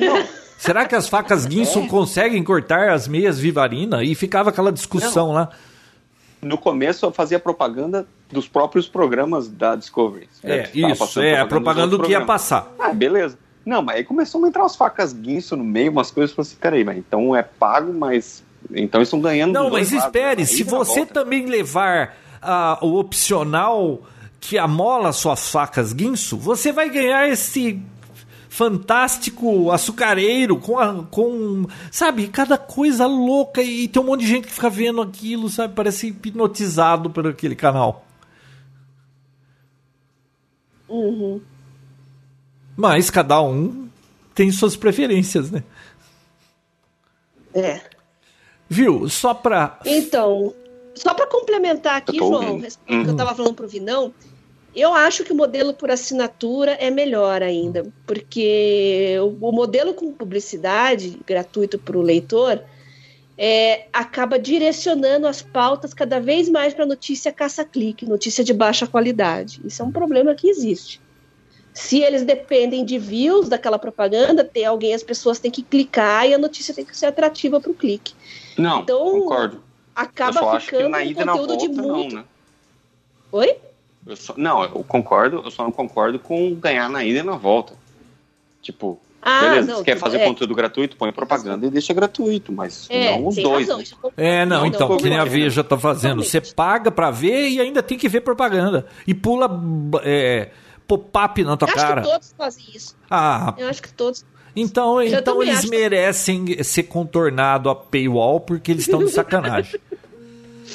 Não. 0.00 0.24
Será 0.58 0.86
que 0.86 0.94
as 0.94 1.08
facas 1.08 1.44
guinso 1.44 1.80
é. 1.80 1.86
conseguem 1.86 2.42
cortar 2.42 2.90
as 2.90 3.06
meias 3.06 3.38
Vivarina? 3.38 4.02
E 4.02 4.14
ficava 4.14 4.50
aquela 4.50 4.72
discussão 4.72 5.28
não. 5.28 5.34
lá. 5.34 5.50
No 6.40 6.58
começo 6.58 7.04
eu 7.04 7.12
fazia 7.12 7.38
propaganda 7.38 8.06
dos 8.30 8.48
próprios 8.48 8.88
programas 8.88 9.48
da 9.48 9.74
Discovery. 9.74 10.28
É, 10.42 10.68
isso, 10.74 11.20
é, 11.20 11.40
a 11.40 11.46
propaganda 11.46 11.96
do 11.96 12.02
que 12.02 12.12
ia 12.12 12.24
passar. 12.24 12.72
Ah, 12.78 12.92
beleza. 12.92 13.38
Não, 13.64 13.82
mas 13.82 13.96
aí 13.96 14.04
começou 14.04 14.44
a 14.44 14.48
entrar 14.48 14.62
umas 14.62 14.76
facas 14.76 15.12
guinso 15.12 15.56
no 15.56 15.64
meio, 15.64 15.90
umas 15.90 16.10
coisas, 16.10 16.30
eu 16.30 16.36
falei 16.36 16.48
assim, 16.48 16.56
peraí, 16.60 16.84
mas 16.84 16.98
então 16.98 17.34
é 17.34 17.42
pago, 17.42 17.92
mas 17.92 18.44
então 18.72 19.02
estão 19.02 19.20
ganhando. 19.20 19.52
Não, 19.52 19.70
mas 19.70 19.90
espere, 19.92 20.42
lados, 20.42 20.50
se 20.50 20.62
você 20.62 21.00
volta. 21.00 21.14
também 21.14 21.46
levar 21.46 22.16
uh, 22.46 22.84
o 22.86 22.98
opcional 22.98 24.02
que 24.40 24.56
amola 24.56 25.12
suas 25.12 25.50
facas 25.50 25.92
guinso, 25.92 26.36
você 26.36 26.70
vai 26.70 26.88
ganhar 26.88 27.28
esse 27.28 27.82
fantástico 28.48 29.70
açucareiro 29.70 30.56
com, 30.56 30.78
a, 30.78 31.04
com 31.04 31.66
sabe, 31.90 32.28
cada 32.28 32.56
coisa 32.56 33.06
louca 33.06 33.62
e 33.62 33.86
tem 33.88 34.00
um 34.00 34.06
monte 34.06 34.20
de 34.20 34.28
gente 34.28 34.46
que 34.46 34.54
fica 34.54 34.70
vendo 34.70 35.02
aquilo, 35.02 35.48
sabe, 35.50 35.74
parece 35.74 36.06
hipnotizado 36.06 37.10
por 37.10 37.26
aquele 37.26 37.54
canal. 37.54 38.06
Uhum. 40.88 41.40
Mas 42.76 43.10
cada 43.10 43.42
um 43.42 43.88
tem 44.34 44.50
suas 44.50 44.76
preferências, 44.76 45.50
né? 45.50 45.64
É. 47.54 47.80
Viu? 48.68 49.08
Só 49.08 49.34
pra. 49.34 49.80
Então, 49.84 50.54
só 50.96 51.14
para 51.14 51.26
complementar 51.26 51.96
aqui, 51.96 52.16
João, 52.16 52.54
uhum. 52.54 52.60
que 52.60 52.94
eu 52.94 53.10
estava 53.10 53.34
falando 53.34 53.54
pro 53.54 53.68
Vinão, 53.68 54.12
eu 54.74 54.92
acho 54.92 55.24
que 55.24 55.32
o 55.32 55.36
modelo 55.36 55.72
por 55.72 55.90
assinatura 55.90 56.72
é 56.72 56.90
melhor 56.90 57.42
ainda, 57.42 57.86
porque 58.06 59.16
o 59.40 59.52
modelo 59.52 59.94
com 59.94 60.12
publicidade 60.12 61.18
gratuito 61.26 61.78
para 61.78 61.96
o 61.96 62.02
leitor 62.02 62.62
é, 63.38 63.86
acaba 63.92 64.38
direcionando 64.38 65.26
as 65.26 65.40
pautas 65.40 65.94
cada 65.94 66.20
vez 66.20 66.48
mais 66.48 66.74
para 66.74 66.84
notícia 66.84 67.32
caça-clique, 67.32 68.06
notícia 68.06 68.42
de 68.42 68.52
baixa 68.52 68.86
qualidade. 68.86 69.60
Isso 69.64 69.82
é 69.82 69.84
um 69.84 69.92
problema 69.92 70.34
que 70.34 70.48
existe 70.48 71.00
se 71.76 72.00
eles 72.00 72.24
dependem 72.24 72.86
de 72.86 72.98
views 72.98 73.50
daquela 73.50 73.78
propaganda, 73.78 74.42
tem 74.42 74.64
alguém, 74.64 74.94
as 74.94 75.02
pessoas 75.02 75.38
têm 75.38 75.50
que 75.50 75.62
clicar 75.62 76.26
e 76.26 76.32
a 76.32 76.38
notícia 76.38 76.72
tem 76.72 76.86
que 76.86 76.96
ser 76.96 77.04
atrativa 77.04 77.60
para 77.60 77.70
o 77.70 77.74
clique. 77.74 78.14
Não, 78.56 78.80
então, 78.80 78.98
concordo. 79.10 79.62
Acaba 79.96 80.60
ficando 80.60 80.94
um 80.94 81.14
conteúdo 81.14 81.46
volta, 81.46 81.56
de 81.56 81.68
muito. 81.68 82.14
Não, 82.14 82.20
né? 82.20 82.28
Oi? 83.32 83.56
Eu 84.06 84.16
só, 84.16 84.34
não, 84.36 84.62
eu 84.62 84.84
concordo, 84.84 85.42
eu 85.44 85.50
só 85.50 85.64
não 85.64 85.72
concordo 85.72 86.18
com 86.18 86.54
ganhar 86.54 86.88
na 86.90 87.02
ida 87.02 87.20
e 87.20 87.22
na 87.22 87.36
volta. 87.36 87.72
Tipo, 88.60 89.00
ah, 89.22 89.40
beleza, 89.40 89.72
não, 89.72 89.78
você 89.78 89.84
quer 89.84 89.98
fazer 89.98 90.18
é, 90.18 90.24
conteúdo 90.24 90.54
gratuito, 90.54 90.96
põe 90.96 91.10
propaganda 91.10 91.66
e 91.66 91.70
deixa 91.70 91.92
gratuito, 91.92 92.52
mas 92.52 92.86
é, 92.90 93.18
não 93.18 93.26
os 93.26 93.36
dois. 93.36 93.66
Razão, 93.66 93.78
né? 93.78 94.10
É, 94.16 94.46
não, 94.46 94.60
não 94.60 94.66
então, 94.66 94.88
não, 94.88 94.96
que 94.98 95.08
nem 95.08 95.18
a 95.18 95.24
Veja 95.24 95.64
tá 95.64 95.76
fazendo. 95.78 96.22
Você 96.22 96.40
paga 96.40 96.90
para 96.90 97.10
ver 97.10 97.48
e 97.48 97.60
ainda 97.60 97.82
tem 97.82 97.98
que 97.98 98.08
ver 98.08 98.20
propaganda. 98.20 98.86
E 99.06 99.14
pula. 99.14 99.48
É, 100.04 100.50
pop-up 100.86 101.42
na 101.42 101.56
tua 101.56 101.68
eu 101.68 101.74
cara. 101.74 102.00
Acho 102.00 102.08
que 102.08 102.14
todos 102.14 102.34
fazem 102.38 102.64
isso. 102.74 102.96
Ah. 103.10 103.54
Eu 103.58 103.68
acho 103.68 103.82
que 103.82 103.92
todos. 103.92 104.24
Então, 104.54 105.02
então 105.02 105.42
eles 105.42 105.68
merecem 105.68 106.62
ser 106.62 106.84
contornado 106.84 107.68
a 107.68 107.74
paywall 107.74 108.40
porque 108.40 108.70
eles 108.72 108.84
estão 108.84 109.04
de 109.04 109.10
sacanagem. 109.10 109.78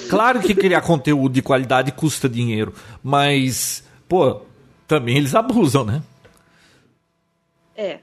claro 0.10 0.40
que 0.40 0.54
criar 0.54 0.82
conteúdo 0.82 1.34
de 1.34 1.42
qualidade 1.42 1.92
custa 1.92 2.28
dinheiro, 2.28 2.74
mas, 3.04 3.84
pô, 4.08 4.42
também 4.88 5.18
eles 5.18 5.36
abusam, 5.36 5.84
né? 5.84 6.02
É, 7.76 8.00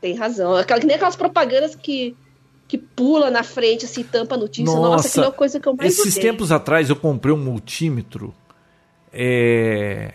tem 0.00 0.14
razão. 0.14 0.56
Aquela, 0.56 0.80
que 0.80 0.86
nem 0.86 0.96
aquelas 0.96 1.16
propagandas 1.16 1.74
que, 1.74 2.16
que 2.66 2.78
pula 2.78 3.30
na 3.30 3.42
frente, 3.42 3.84
assim, 3.84 4.02
tampa 4.02 4.34
a 4.34 4.38
notícia. 4.38 4.64
Nossa, 4.74 4.88
Nossa 4.88 5.08
aquilo 5.08 5.24
é 5.24 5.28
a 5.28 5.32
coisa 5.32 5.60
que 5.60 5.68
eu 5.68 5.74
mais 5.74 5.92
Esses 5.92 6.16
odeio. 6.16 6.32
tempos 6.32 6.52
atrás 6.52 6.88
eu 6.88 6.96
comprei 6.96 7.34
um 7.34 7.38
multímetro. 7.38 8.34
É 9.12 10.14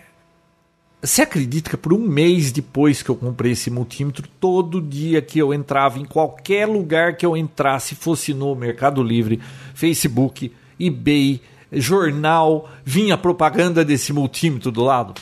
você 1.03 1.21
acredita 1.21 1.69
que 1.69 1.75
por 1.75 1.91
um 1.91 1.99
mês 1.99 2.49
depois 2.49 3.03
que 3.03 3.09
eu 3.09 3.15
comprei 3.15 3.51
esse 3.51 3.69
multímetro, 3.69 4.25
todo 4.39 4.81
dia 4.81 5.21
que 5.21 5.37
eu 5.37 5.53
entrava 5.53 5.99
em 5.99 6.05
qualquer 6.05 6.65
lugar 6.65 7.17
que 7.17 7.25
eu 7.25 7.35
entrasse, 7.35 7.93
fosse 7.93 8.33
no 8.33 8.55
Mercado 8.55 9.03
Livre, 9.03 9.41
Facebook, 9.75 10.53
eBay, 10.87 11.41
jornal, 11.71 12.69
vinha 12.83 13.17
propaganda 13.17 13.83
desse 13.83 14.11
multímetro 14.13 14.71
do 14.71 14.83
lado? 14.83 15.13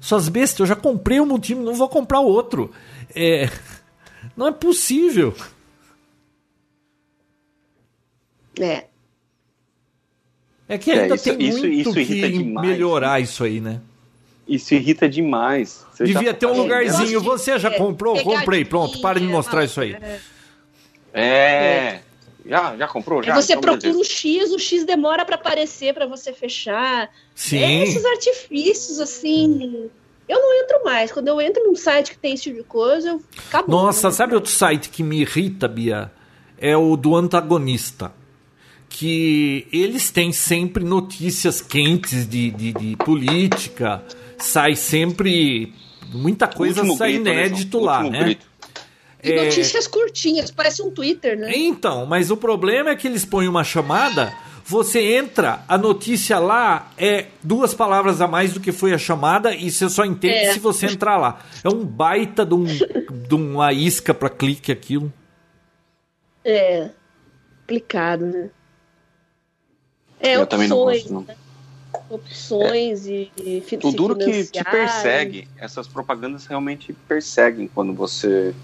Suas 0.00 0.28
bestas, 0.28 0.60
eu 0.60 0.66
já 0.66 0.76
comprei 0.76 1.18
o 1.20 1.24
um 1.24 1.26
multímetro, 1.26 1.66
não 1.66 1.74
vou 1.74 1.88
comprar 1.88 2.20
outro. 2.20 2.70
É, 3.14 3.50
não 4.36 4.46
é 4.46 4.52
possível. 4.52 5.34
É. 8.60 8.84
É 10.68 10.76
que 10.76 10.90
ainda 10.90 11.14
é, 11.14 11.16
isso, 11.16 11.24
tem 11.24 11.38
muito 11.38 11.66
isso, 11.66 11.98
isso 11.98 12.12
que 12.12 12.28
demais, 12.30 12.68
melhorar 12.68 13.14
né? 13.14 13.20
isso 13.22 13.42
aí, 13.42 13.60
né? 13.60 13.80
Isso 14.46 14.74
irrita 14.74 15.08
demais. 15.08 15.86
Você 15.92 16.04
Devia 16.04 16.32
ter 16.32 16.46
um 16.46 16.56
lugarzinho. 16.56 17.20
Você 17.20 17.58
já 17.58 17.70
comprou? 17.70 18.22
Comprei, 18.22 18.64
pronto. 18.64 18.98
Para 19.00 19.20
de 19.20 19.26
mostrar 19.26 19.64
isso 19.64 19.80
aí. 19.80 19.94
É. 21.12 22.00
Já, 22.48 22.74
já 22.76 22.88
comprou? 22.88 23.22
Já? 23.22 23.34
Você 23.34 23.52
então, 23.52 23.60
procura 23.60 23.98
o 23.98 24.04
X, 24.04 24.50
o 24.52 24.58
X 24.58 24.84
demora 24.84 25.24
para 25.24 25.34
aparecer 25.34 25.92
para 25.92 26.06
você 26.06 26.32
fechar. 26.32 27.10
Sim. 27.34 27.58
É 27.58 27.82
esses 27.82 28.04
artifícios, 28.04 28.98
assim. 28.98 29.90
Eu 30.26 30.40
não 30.40 30.62
entro 30.62 30.82
mais. 30.82 31.12
Quando 31.12 31.28
eu 31.28 31.40
entro 31.40 31.62
num 31.64 31.76
site 31.76 32.12
que 32.12 32.18
tem 32.18 32.32
esse 32.32 32.44
tipo 32.44 32.56
de 32.56 32.64
coisa, 32.64 33.10
eu 33.10 33.22
acabou. 33.48 33.82
Nossa, 33.82 34.10
sabe 34.10 34.34
outro 34.34 34.50
site 34.50 34.88
que 34.88 35.02
me 35.02 35.20
irrita, 35.20 35.68
Bia? 35.68 36.10
É 36.56 36.74
o 36.74 36.96
do 36.96 37.14
antagonista 37.14 38.12
que 38.88 39.66
eles 39.70 40.10
têm 40.10 40.32
sempre 40.32 40.82
notícias 40.82 41.60
quentes 41.60 42.26
de, 42.26 42.50
de, 42.50 42.72
de 42.72 42.96
política, 42.96 44.02
sai 44.38 44.74
sempre 44.74 45.74
muita 46.10 46.48
coisa 46.48 46.84
sai 46.96 47.12
grito, 47.12 47.24
né, 47.24 47.30
inédito 47.32 47.78
né? 47.78 47.84
lá, 47.84 48.02
né? 48.02 48.36
E 49.22 49.32
é... 49.32 49.44
notícias 49.44 49.86
curtinhas, 49.86 50.50
parece 50.50 50.82
um 50.82 50.90
Twitter, 50.90 51.38
né? 51.38 51.50
Então, 51.54 52.06
mas 52.06 52.30
o 52.30 52.36
problema 52.36 52.90
é 52.90 52.96
que 52.96 53.06
eles 53.06 53.24
põem 53.24 53.48
uma 53.48 53.64
chamada, 53.64 54.32
você 54.64 55.16
entra, 55.16 55.64
a 55.66 55.76
notícia 55.76 56.38
lá 56.38 56.90
é 56.96 57.26
duas 57.42 57.74
palavras 57.74 58.20
a 58.20 58.28
mais 58.28 58.52
do 58.52 58.60
que 58.60 58.70
foi 58.70 58.92
a 58.92 58.98
chamada 58.98 59.54
e 59.54 59.70
você 59.70 59.88
só 59.88 60.04
entende 60.04 60.34
é. 60.34 60.52
se 60.52 60.60
você 60.60 60.86
entrar 60.86 61.16
lá. 61.16 61.40
É 61.64 61.68
um 61.68 61.84
baita 61.84 62.44
de, 62.46 62.54
um, 62.54 62.64
de 62.64 63.34
uma 63.34 63.72
isca 63.72 64.14
para 64.14 64.30
clique 64.30 64.70
aquilo. 64.70 65.12
É, 66.44 66.90
complicado, 67.60 68.24
né? 68.24 68.50
É, 70.20 70.36
Eu 70.36 70.46
também 70.46 70.68
não 70.68 70.76
gosto, 70.76 71.12
não. 71.12 71.20
Né? 71.22 71.36
opções 72.10 73.06
é. 73.06 73.10
e, 73.10 73.32
e 73.38 73.78
O 73.82 73.92
duro 73.92 74.16
que 74.16 74.44
te 74.44 74.64
persegue, 74.64 75.48
essas 75.58 75.86
propagandas 75.86 76.46
realmente 76.46 76.92
perseguem 76.92 77.68
quando 77.68 77.92
você 77.92 78.54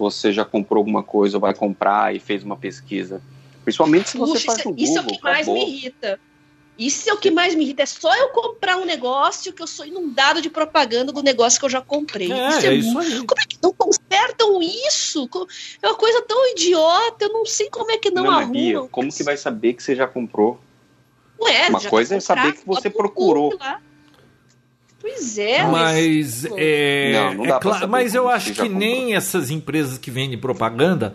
você 0.00 0.32
já 0.32 0.44
comprou 0.44 0.78
alguma 0.78 1.02
coisa 1.02 1.36
ou 1.36 1.40
vai 1.40 1.54
comprar 1.54 2.14
e 2.14 2.18
fez 2.18 2.42
uma 2.42 2.56
pesquisa. 2.56 3.22
Principalmente 3.62 4.08
se 4.08 4.16
você 4.18 4.32
Puxa, 4.32 4.46
faz 4.46 4.58
isso, 4.58 4.68
no 4.68 4.74
Google, 4.74 4.84
isso 4.84 4.98
é 4.98 5.02
o 5.02 5.06
que 5.06 5.22
mais 5.22 5.46
acabou. 5.46 5.54
me 5.54 5.70
irrita. 5.72 6.20
Isso 6.78 7.10
é 7.10 7.12
o 7.12 7.18
que 7.18 7.30
mais 7.30 7.54
me 7.54 7.62
irrita. 7.64 7.82
É 7.82 7.86
só 7.86 8.16
eu 8.16 8.30
comprar 8.30 8.78
um 8.78 8.86
negócio 8.86 9.52
que 9.52 9.62
eu 9.62 9.66
sou 9.66 9.84
inundado 9.84 10.40
de 10.40 10.48
propaganda 10.48 11.12
do 11.12 11.22
negócio 11.22 11.60
que 11.60 11.66
eu 11.66 11.70
já 11.70 11.82
comprei. 11.82 12.32
É, 12.32 12.48
isso 12.48 12.66
é 12.66 12.68
é 12.68 12.74
isso 12.74 12.92
mu- 12.94 13.00
aí. 13.00 13.18
Como 13.26 13.40
é 13.40 13.44
que 13.46 13.58
não 13.62 13.74
consertam 13.74 14.62
isso? 14.62 15.28
É 15.82 15.88
uma 15.88 15.96
coisa 15.96 16.22
tão 16.22 16.50
idiota, 16.52 17.26
eu 17.26 17.32
não 17.34 17.44
sei 17.44 17.68
como 17.68 17.90
é 17.90 17.98
que 17.98 18.10
não, 18.10 18.50
Bia, 18.50 18.76
arrumam. 18.76 18.88
como 18.88 19.12
que 19.12 19.22
vai 19.22 19.36
saber 19.36 19.74
que 19.74 19.82
você 19.82 19.94
já 19.94 20.06
comprou? 20.06 20.58
Ué, 21.38 21.68
uma 21.68 21.80
já 21.80 21.90
coisa 21.90 22.16
é 22.16 22.20
saber 22.20 22.52
que 22.54 22.66
você 22.66 22.88
procurou. 22.88 23.54
Lá. 23.60 23.78
Pois 25.00 25.38
é, 25.38 25.66
Mas 25.66 26.44
é, 26.56 27.12
Não, 27.12 27.34
não 27.44 27.56
é 27.56 27.58
claro- 27.58 27.88
mas 27.88 28.14
eu 28.14 28.28
acho 28.28 28.52
que 28.52 28.68
nem 28.68 29.14
essas 29.14 29.50
empresas 29.50 29.96
que 29.96 30.10
vendem 30.10 30.36
propaganda 30.36 31.14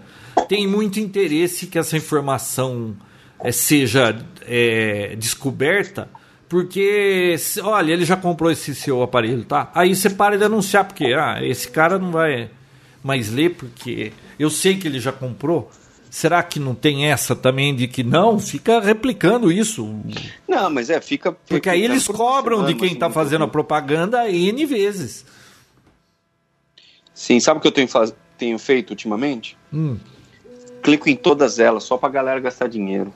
têm 0.50 0.68
muito 0.68 1.00
interesse 1.00 1.68
que 1.68 1.78
essa 1.78 1.96
informação 1.96 2.96
é, 3.44 3.52
seja 3.52 4.18
é, 4.48 5.16
descoberta, 5.18 6.10
porque 6.50 7.36
se- 7.38 7.62
olha, 7.62 7.92
ele 7.94 8.06
já 8.06 8.16
comprou 8.16 8.50
esse 8.50 8.74
seu 8.74 9.04
aparelho, 9.04 9.44
tá? 9.46 9.72
Aí 9.76 9.96
você 9.96 10.10
para 10.10 10.38
de 10.38 10.44
anunciar 10.44 10.86
porque 10.86 11.14
ah, 11.14 11.38
esse 11.44 11.68
cara 11.68 12.00
não 12.00 12.12
vai 12.12 12.50
mais 13.04 13.32
ler 13.32 13.52
porque 13.52 14.12
eu 14.40 14.50
sei 14.50 14.78
que 14.78 14.88
ele 14.88 15.00
já 15.00 15.12
comprou. 15.12 15.70
Será 16.16 16.42
que 16.42 16.62
não 16.62 16.74
tem 16.74 17.08
essa 17.12 17.36
também 17.36 17.76
de 17.76 17.90
que 17.90 18.02
não? 18.02 18.40
Fica 18.40 18.80
replicando 18.80 19.52
isso. 19.52 20.00
Não, 20.48 20.70
mas 20.70 20.90
é, 20.90 21.02
fica. 21.02 21.34
Porque 21.34 21.70
aí 21.70 21.84
eles 21.84 22.08
cobram 22.08 22.66
de 22.66 22.74
quem 22.74 22.94
está 22.94 23.10
fazendo 23.10 23.44
a 23.44 23.50
propaganda 23.50 24.30
N 24.30 24.66
vezes. 24.66 25.26
Sim, 27.14 27.38
sabe 27.42 27.58
o 27.58 27.62
que 27.62 27.68
eu 27.68 27.72
tenho, 27.74 27.90
faz... 27.90 28.16
tenho 28.38 28.58
feito 28.58 28.92
ultimamente? 28.92 29.58
Hum. 29.74 29.98
Clico 30.82 31.10
em 31.10 31.18
todas 31.18 31.60
elas, 31.60 31.84
só 31.84 31.98
pra 31.98 32.08
galera 32.08 32.40
gastar 32.40 32.70
dinheiro. 32.70 33.14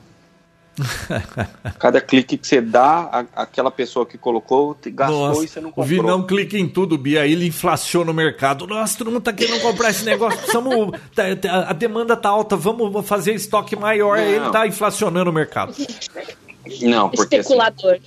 Cada 1.78 2.00
clique 2.00 2.36
que 2.38 2.46
você 2.46 2.60
dá, 2.60 3.08
a- 3.34 3.42
aquela 3.42 3.70
pessoa 3.70 4.06
que 4.06 4.16
colocou 4.16 4.76
gastou 4.86 5.28
Nossa, 5.28 5.44
e 5.44 5.48
você 5.48 5.60
não 5.60 5.68
o 5.70 5.72
comprou. 5.72 5.86
Vinão 6.02 6.26
clica 6.26 6.56
em 6.56 6.68
tudo, 6.68 6.96
Bia, 6.96 7.22
aí 7.22 7.32
ele 7.32 7.46
inflaciona 7.46 8.10
o 8.10 8.14
mercado. 8.14 8.66
Nossa, 8.66 8.96
todo 8.96 9.10
mundo 9.10 9.22
tá 9.22 9.32
querendo 9.32 9.60
comprar 9.60 9.90
esse 9.90 10.04
negócio, 10.04 10.38
precisamos, 10.38 10.98
tá- 11.14 11.36
tá- 11.36 11.66
a 11.68 11.72
demanda 11.72 12.16
tá 12.16 12.28
alta, 12.28 12.56
vamos 12.56 13.06
fazer 13.06 13.34
estoque 13.34 13.76
maior, 13.76 14.18
aí 14.18 14.36
Não. 14.36 14.44
ele 14.44 14.52
tá 14.52 14.66
inflacionando 14.66 15.30
o 15.30 15.32
mercado. 15.32 15.74
Não, 16.82 17.08
porque 17.08 17.36
assim, 17.36 17.54
especulador. 17.54 17.98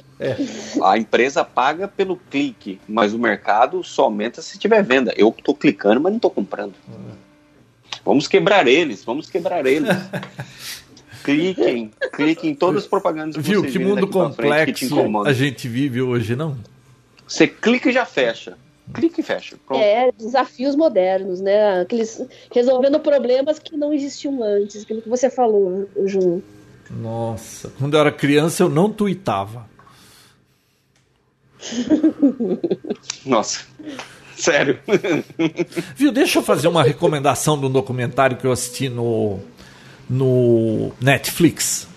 a 0.83 0.97
empresa 0.97 1.43
paga 1.43 1.87
pelo 1.87 2.15
clique, 2.15 2.79
mas 2.87 3.13
o 3.13 3.19
mercado 3.19 3.83
só 3.83 4.03
aumenta 4.03 4.41
se 4.41 4.57
tiver 4.57 4.81
venda. 4.83 5.13
Eu 5.17 5.35
tô 5.43 5.53
clicando, 5.53 5.99
mas 5.99 6.13
não 6.13 6.19
tô 6.19 6.29
comprando. 6.29 6.73
Vamos 8.05 8.27
quebrar 8.27 8.67
eles, 8.67 9.03
vamos 9.03 9.29
quebrar 9.29 9.65
eles. 9.65 9.89
cliquem, 11.23 11.91
cliquem 12.13 12.51
em 12.51 12.55
todas 12.55 12.83
as 12.83 12.87
propagandas 12.87 13.35
que 13.35 13.41
Viu 13.41 13.61
vocês 13.61 13.73
que 13.73 13.79
mundo 13.79 14.07
pra 14.07 14.31
frente 14.31 14.73
que 14.73 14.89
complexo 14.89 15.27
a 15.27 15.33
gente 15.33 15.67
vive 15.67 16.01
hoje, 16.01 16.35
não? 16.35 16.57
Você 17.27 17.47
clica 17.47 17.89
e 17.89 17.93
já 17.93 18.05
fecha. 18.05 18.57
Clica 18.93 19.21
e 19.21 19.23
fecha. 19.23 19.55
Pronto. 19.65 19.81
É, 19.81 20.11
desafios 20.11 20.75
modernos, 20.75 21.39
né? 21.39 21.81
Aqueles 21.81 22.21
resolvendo 22.51 22.99
problemas 22.99 23.57
que 23.57 23.77
não 23.77 23.93
existiam 23.93 24.43
antes, 24.43 24.83
aquilo 24.83 25.01
que 25.01 25.09
você 25.09 25.29
falou, 25.29 25.89
Jun. 26.05 26.41
Nossa, 26.89 27.71
quando 27.79 27.93
eu 27.93 28.01
era 28.01 28.11
criança 28.11 28.63
eu 28.63 28.69
não 28.69 28.91
tuitava. 28.91 29.67
Nossa. 33.25 33.65
Sério. 34.35 34.79
Viu, 35.95 36.11
deixa 36.11 36.39
eu 36.39 36.43
fazer 36.43 36.67
uma 36.67 36.83
recomendação 36.83 37.57
de 37.57 37.65
um 37.65 37.71
documentário 37.71 38.35
que 38.35 38.45
eu 38.45 38.51
assisti 38.51 38.89
no, 38.89 39.39
no 40.13 40.91
Netflix. 41.01 41.87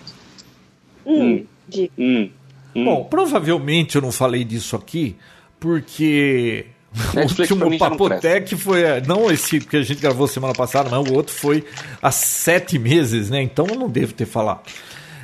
Hum, 1.05 1.45
de- 1.67 1.91
Hum, 1.97 2.29
hum. 2.75 2.85
Bom, 2.85 3.03
provavelmente 3.05 3.95
eu 3.95 4.01
não 4.01 4.11
falei 4.11 4.43
disso 4.43 4.75
aqui, 4.75 5.15
porque 5.59 6.65
o 7.13 7.15
Netflix 7.15 7.51
último 7.51 7.77
Papotec 7.77 8.55
foi. 8.55 8.81
Não 9.07 9.29
esse 9.31 9.59
que 9.59 9.77
a 9.77 9.81
gente 9.83 9.99
gravou 10.01 10.27
semana 10.27 10.53
passada, 10.53 10.89
mas 10.89 11.09
o 11.09 11.13
outro 11.13 11.33
foi 11.33 11.63
há 12.01 12.11
sete 12.11 12.77
meses, 12.79 13.29
né? 13.29 13.41
Então 13.41 13.65
eu 13.67 13.75
não 13.75 13.89
devo 13.89 14.13
ter 14.13 14.25
falado. 14.25 14.61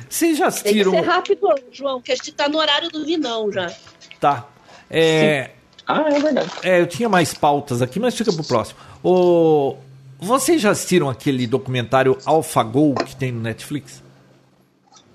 Vocês 0.08 0.38
já 0.38 0.50
Tem 0.50 0.52
que 0.62 0.68
assistiram. 0.68 0.92
ser 0.92 1.00
rápido, 1.00 1.48
João, 1.72 2.00
que 2.00 2.12
a 2.12 2.14
gente 2.14 2.32
tá 2.32 2.48
no 2.48 2.58
horário 2.58 2.88
do 2.90 3.04
Vinão 3.04 3.50
já. 3.50 3.72
Tá. 4.20 4.46
É, 4.88 5.50
Ah, 5.86 6.04
é 6.08 6.20
verdade. 6.20 6.50
é, 6.62 6.80
eu 6.80 6.86
tinha 6.86 7.08
mais 7.08 7.34
pautas 7.34 7.82
aqui, 7.82 7.98
mas 7.98 8.14
fica 8.14 8.32
pro 8.32 8.44
próximo. 8.44 8.78
O, 9.02 9.74
vocês 10.18 10.60
já 10.60 10.70
assistiram 10.70 11.08
aquele 11.08 11.46
documentário 11.46 12.16
AlphaGo 12.24 12.94
que 13.04 13.16
tem 13.16 13.32
no 13.32 13.40
Netflix? 13.40 14.02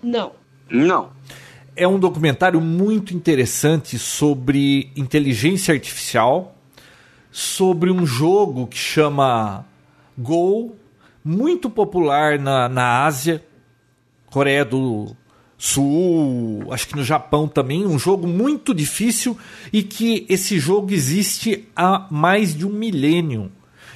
Não. 0.02 0.32
Não. 0.70 1.12
é 1.76 1.88
um 1.88 1.98
documentário 1.98 2.60
muito 2.60 3.14
interessante 3.16 3.98
sobre 3.98 4.92
inteligência 4.96 5.74
artificial, 5.74 6.56
sobre 7.32 7.90
um 7.90 8.06
jogo 8.06 8.68
que 8.68 8.78
chama 8.78 9.66
Go, 10.18 10.76
muito 11.24 11.70
popular 11.70 12.38
na, 12.38 12.68
na 12.68 13.06
Ásia, 13.06 13.44
Coreia 14.30 14.66
do 14.66 15.16
Sul, 15.58 16.68
acho 16.72 16.88
que 16.88 16.96
no 16.96 17.04
Japão 17.04 17.48
também, 17.48 17.86
um 17.86 17.98
jogo 17.98 18.28
muito 18.28 18.74
difícil 18.74 19.38
e 19.72 19.82
que 19.82 20.26
esse 20.30 20.60
jogo 20.60 20.94
existe 20.94 21.68
há 21.76 22.08
mais 22.12 22.56
de 22.56 22.66
um 22.66 22.70
milênio. 22.70 23.52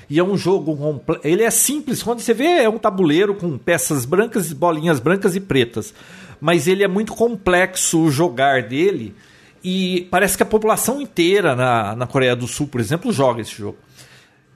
E 0.10 0.20
é 0.20 0.24
um 0.24 0.38
jogo 0.38 1.02
Ele 1.24 1.44
é 1.44 1.50
simples, 1.50 2.04
quando 2.04 2.20
você 2.20 2.34
vê, 2.34 2.64
é 2.64 2.70
um 2.70 2.78
tabuleiro 2.78 3.36
com 3.36 3.58
peças 3.58 4.06
brancas, 4.06 4.52
bolinhas 4.52 5.00
brancas 5.00 5.36
e 5.36 5.40
pretas. 5.40 5.94
Mas 6.40 6.68
ele 6.68 6.84
é 6.84 6.88
muito 6.88 7.14
complexo 7.14 8.02
o 8.02 8.12
jogar 8.12 8.64
dele. 8.64 9.16
E 9.64 10.08
parece 10.12 10.36
que 10.36 10.44
a 10.44 10.46
população 10.46 11.02
inteira 11.02 11.56
na, 11.56 11.96
na 11.96 12.06
Coreia 12.06 12.36
do 12.36 12.48
Sul, 12.48 12.68
por 12.68 12.82
exemplo, 12.82 13.14
joga 13.14 13.42
esse 13.42 13.56
jogo. 13.56 13.78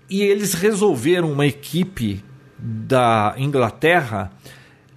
E 0.10 0.22
eles 0.22 0.54
resolveram, 0.54 1.32
uma 1.32 1.46
equipe 1.46 2.24
da 2.60 3.36
Inglaterra, 3.38 4.32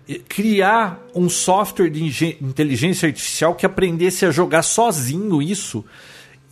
eh, 0.09 0.21
criar 0.29 1.01
um 1.15 1.29
software 1.29 1.91
de 1.91 2.37
inteligência 2.41 3.07
artificial 3.07 3.55
que 3.55 3.67
aprendesse 3.67 4.27
a 4.27 4.31
jogar 4.31 4.63
sozinho 4.63 5.41
isso 5.41 5.85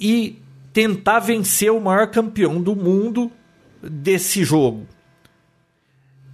e 0.00 0.40
tentar 0.72 1.18
vencer 1.18 1.72
o 1.72 1.80
maior 1.80 2.08
campeão 2.08 2.60
do 2.60 2.76
mundo 2.76 3.32
desse 3.82 4.44
jogo. 4.44 4.86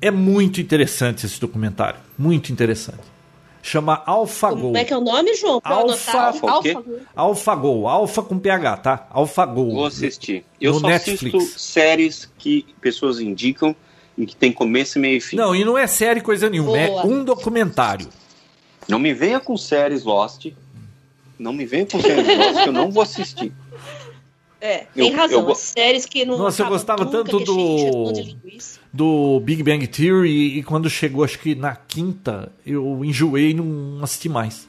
É 0.00 0.10
muito 0.10 0.60
interessante 0.60 1.24
esse 1.24 1.40
documentário, 1.40 1.98
muito 2.18 2.52
interessante. 2.52 3.14
Chama 3.62 4.02
AlphaGo. 4.04 4.60
Como 4.60 4.76
é 4.76 4.84
que 4.84 4.92
é 4.92 4.96
o 4.98 5.00
nome, 5.00 5.34
João? 5.34 5.58
Pra 5.58 5.72
eu 5.72 5.78
Alfa- 5.90 6.10
anotar? 6.10 6.26
Alfa 6.26 6.46
o 6.58 6.62
quê? 6.62 6.72
Alfa- 6.72 6.90
AlphaGo, 7.16 7.86
Alpha 7.88 8.22
com 8.22 8.38
PH, 8.38 8.76
tá? 8.76 9.06
AlphaGo. 9.10 9.72
Vou 9.72 9.86
assistir. 9.86 10.44
Eu 10.60 10.74
No 10.74 10.80
só 10.80 10.88
Netflix. 10.88 11.34
assisto 11.34 11.58
séries 11.58 12.30
que 12.36 12.66
pessoas 12.82 13.20
indicam 13.20 13.74
e 14.18 14.26
que 14.26 14.36
tem 14.36 14.52
começo, 14.52 14.98
meio 14.98 15.16
e 15.16 15.20
fim. 15.20 15.36
Não, 15.36 15.56
e 15.56 15.64
não 15.64 15.78
é 15.78 15.86
série 15.86 16.20
coisa 16.20 16.50
nenhuma, 16.50 16.76
é 16.78 16.88
Boa. 16.88 17.06
um 17.06 17.24
documentário. 17.24 18.08
Não 18.86 18.98
me 18.98 19.14
venha 19.14 19.40
com 19.40 19.56
séries 19.56 20.04
Lost. 20.04 20.48
Não 21.38 21.54
me 21.54 21.64
venha 21.64 21.86
com 21.86 21.98
séries 22.02 22.36
Lost 22.38 22.62
que 22.64 22.68
eu 22.68 22.72
não 22.72 22.90
vou 22.90 23.02
assistir. 23.02 23.50
É, 24.66 24.86
tem 24.94 25.10
Eu- 25.10 25.16
razão. 25.16 25.40
eu 25.42 25.52
As 25.52 25.58
séries 25.58 26.06
que 26.06 26.24
não. 26.24 26.38
Nossa, 26.38 26.62
eu 26.62 26.68
gostava 26.68 27.04
nunca, 27.04 27.18
tanto 27.18 27.38
do- 27.40 28.12
do 28.90 29.40
Big 29.40 29.62
Bang 29.62 29.86
Theory 29.86 30.56
e 30.58 30.62
quando 30.62 30.88
chegou, 30.88 31.22
acho 31.22 31.38
que 31.38 31.54
na 31.54 31.76
quinta, 31.76 32.50
eu 32.64 33.04
enjoei 33.04 33.50
e 33.50 33.54
não 33.54 34.02
assisti 34.02 34.26
mais. 34.30 34.66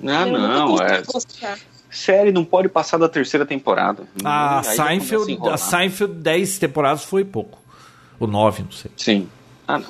Ah, 0.00 0.28
Eu 0.28 0.38
não. 0.38 0.76
É, 0.80 1.02
gostar. 1.02 1.58
série 1.90 2.30
não 2.30 2.44
pode 2.44 2.68
passar 2.68 2.96
da 2.98 3.08
terceira 3.08 3.44
temporada. 3.44 4.04
A 4.24 4.58
Aí 4.58 4.62
começa 4.64 4.82
a 4.82 4.86
Seinfeld, 4.86 5.32
enrolar. 5.32 5.54
a 5.54 5.56
Seinfeld, 5.58 6.14
10 6.14 6.58
temporadas 6.58 7.02
foi 7.04 7.24
pouco. 7.24 7.58
Ou 8.20 8.28
9, 8.28 8.62
não 8.62 8.70
sei. 8.70 8.92
Sim. 8.96 9.28
Ah, 9.66 9.78
não. 9.80 9.88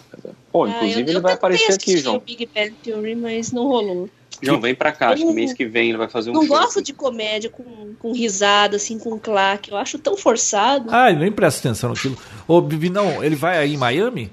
Pô, 0.54 0.62
Ah, 0.66 0.68
inclusive 0.70 1.00
eu- 1.00 1.06
ele 1.08 1.16
eu 1.18 1.20
vai 1.22 1.32
aparecer 1.32 1.64
aqui, 1.64 1.74
assistir 1.90 1.98
João. 1.98 2.14
o 2.14 2.20
Big 2.20 2.48
Bang 2.54 2.70
Theory, 2.80 3.16
mas 3.16 3.50
não 3.50 3.64
rolou. 3.66 4.08
João, 4.40 4.60
vem 4.60 4.72
pra 4.72 4.92
cá. 4.92 5.08
Acho 5.08 5.22
que 5.24 5.28
Eu 5.28 5.34
mês 5.34 5.52
que 5.52 5.64
vem 5.66 5.88
ele 5.88 5.98
vai 5.98 6.08
fazer 6.08 6.30
um 6.30 6.34
não 6.34 6.46
show 6.46 6.56
gosto 6.56 6.78
aqui. 6.78 6.86
de 6.86 6.92
comédia 6.92 7.50
com, 7.50 7.64
com 7.98 8.12
risada, 8.12 8.76
assim, 8.76 8.96
com 8.96 9.18
claque. 9.18 9.72
Eu 9.72 9.76
acho 9.76 9.98
tão 9.98 10.16
forçado. 10.16 10.90
Ah, 10.92 11.10
eu 11.10 11.18
nem 11.18 11.32
presto 11.32 11.58
atenção 11.58 11.90
naquilo. 11.90 12.16
Ô, 12.46 12.60
Bibi, 12.60 12.88
não, 12.88 13.24
ele 13.24 13.34
vai 13.34 13.58
aí 13.58 13.74
em 13.74 13.76
Miami? 13.76 14.30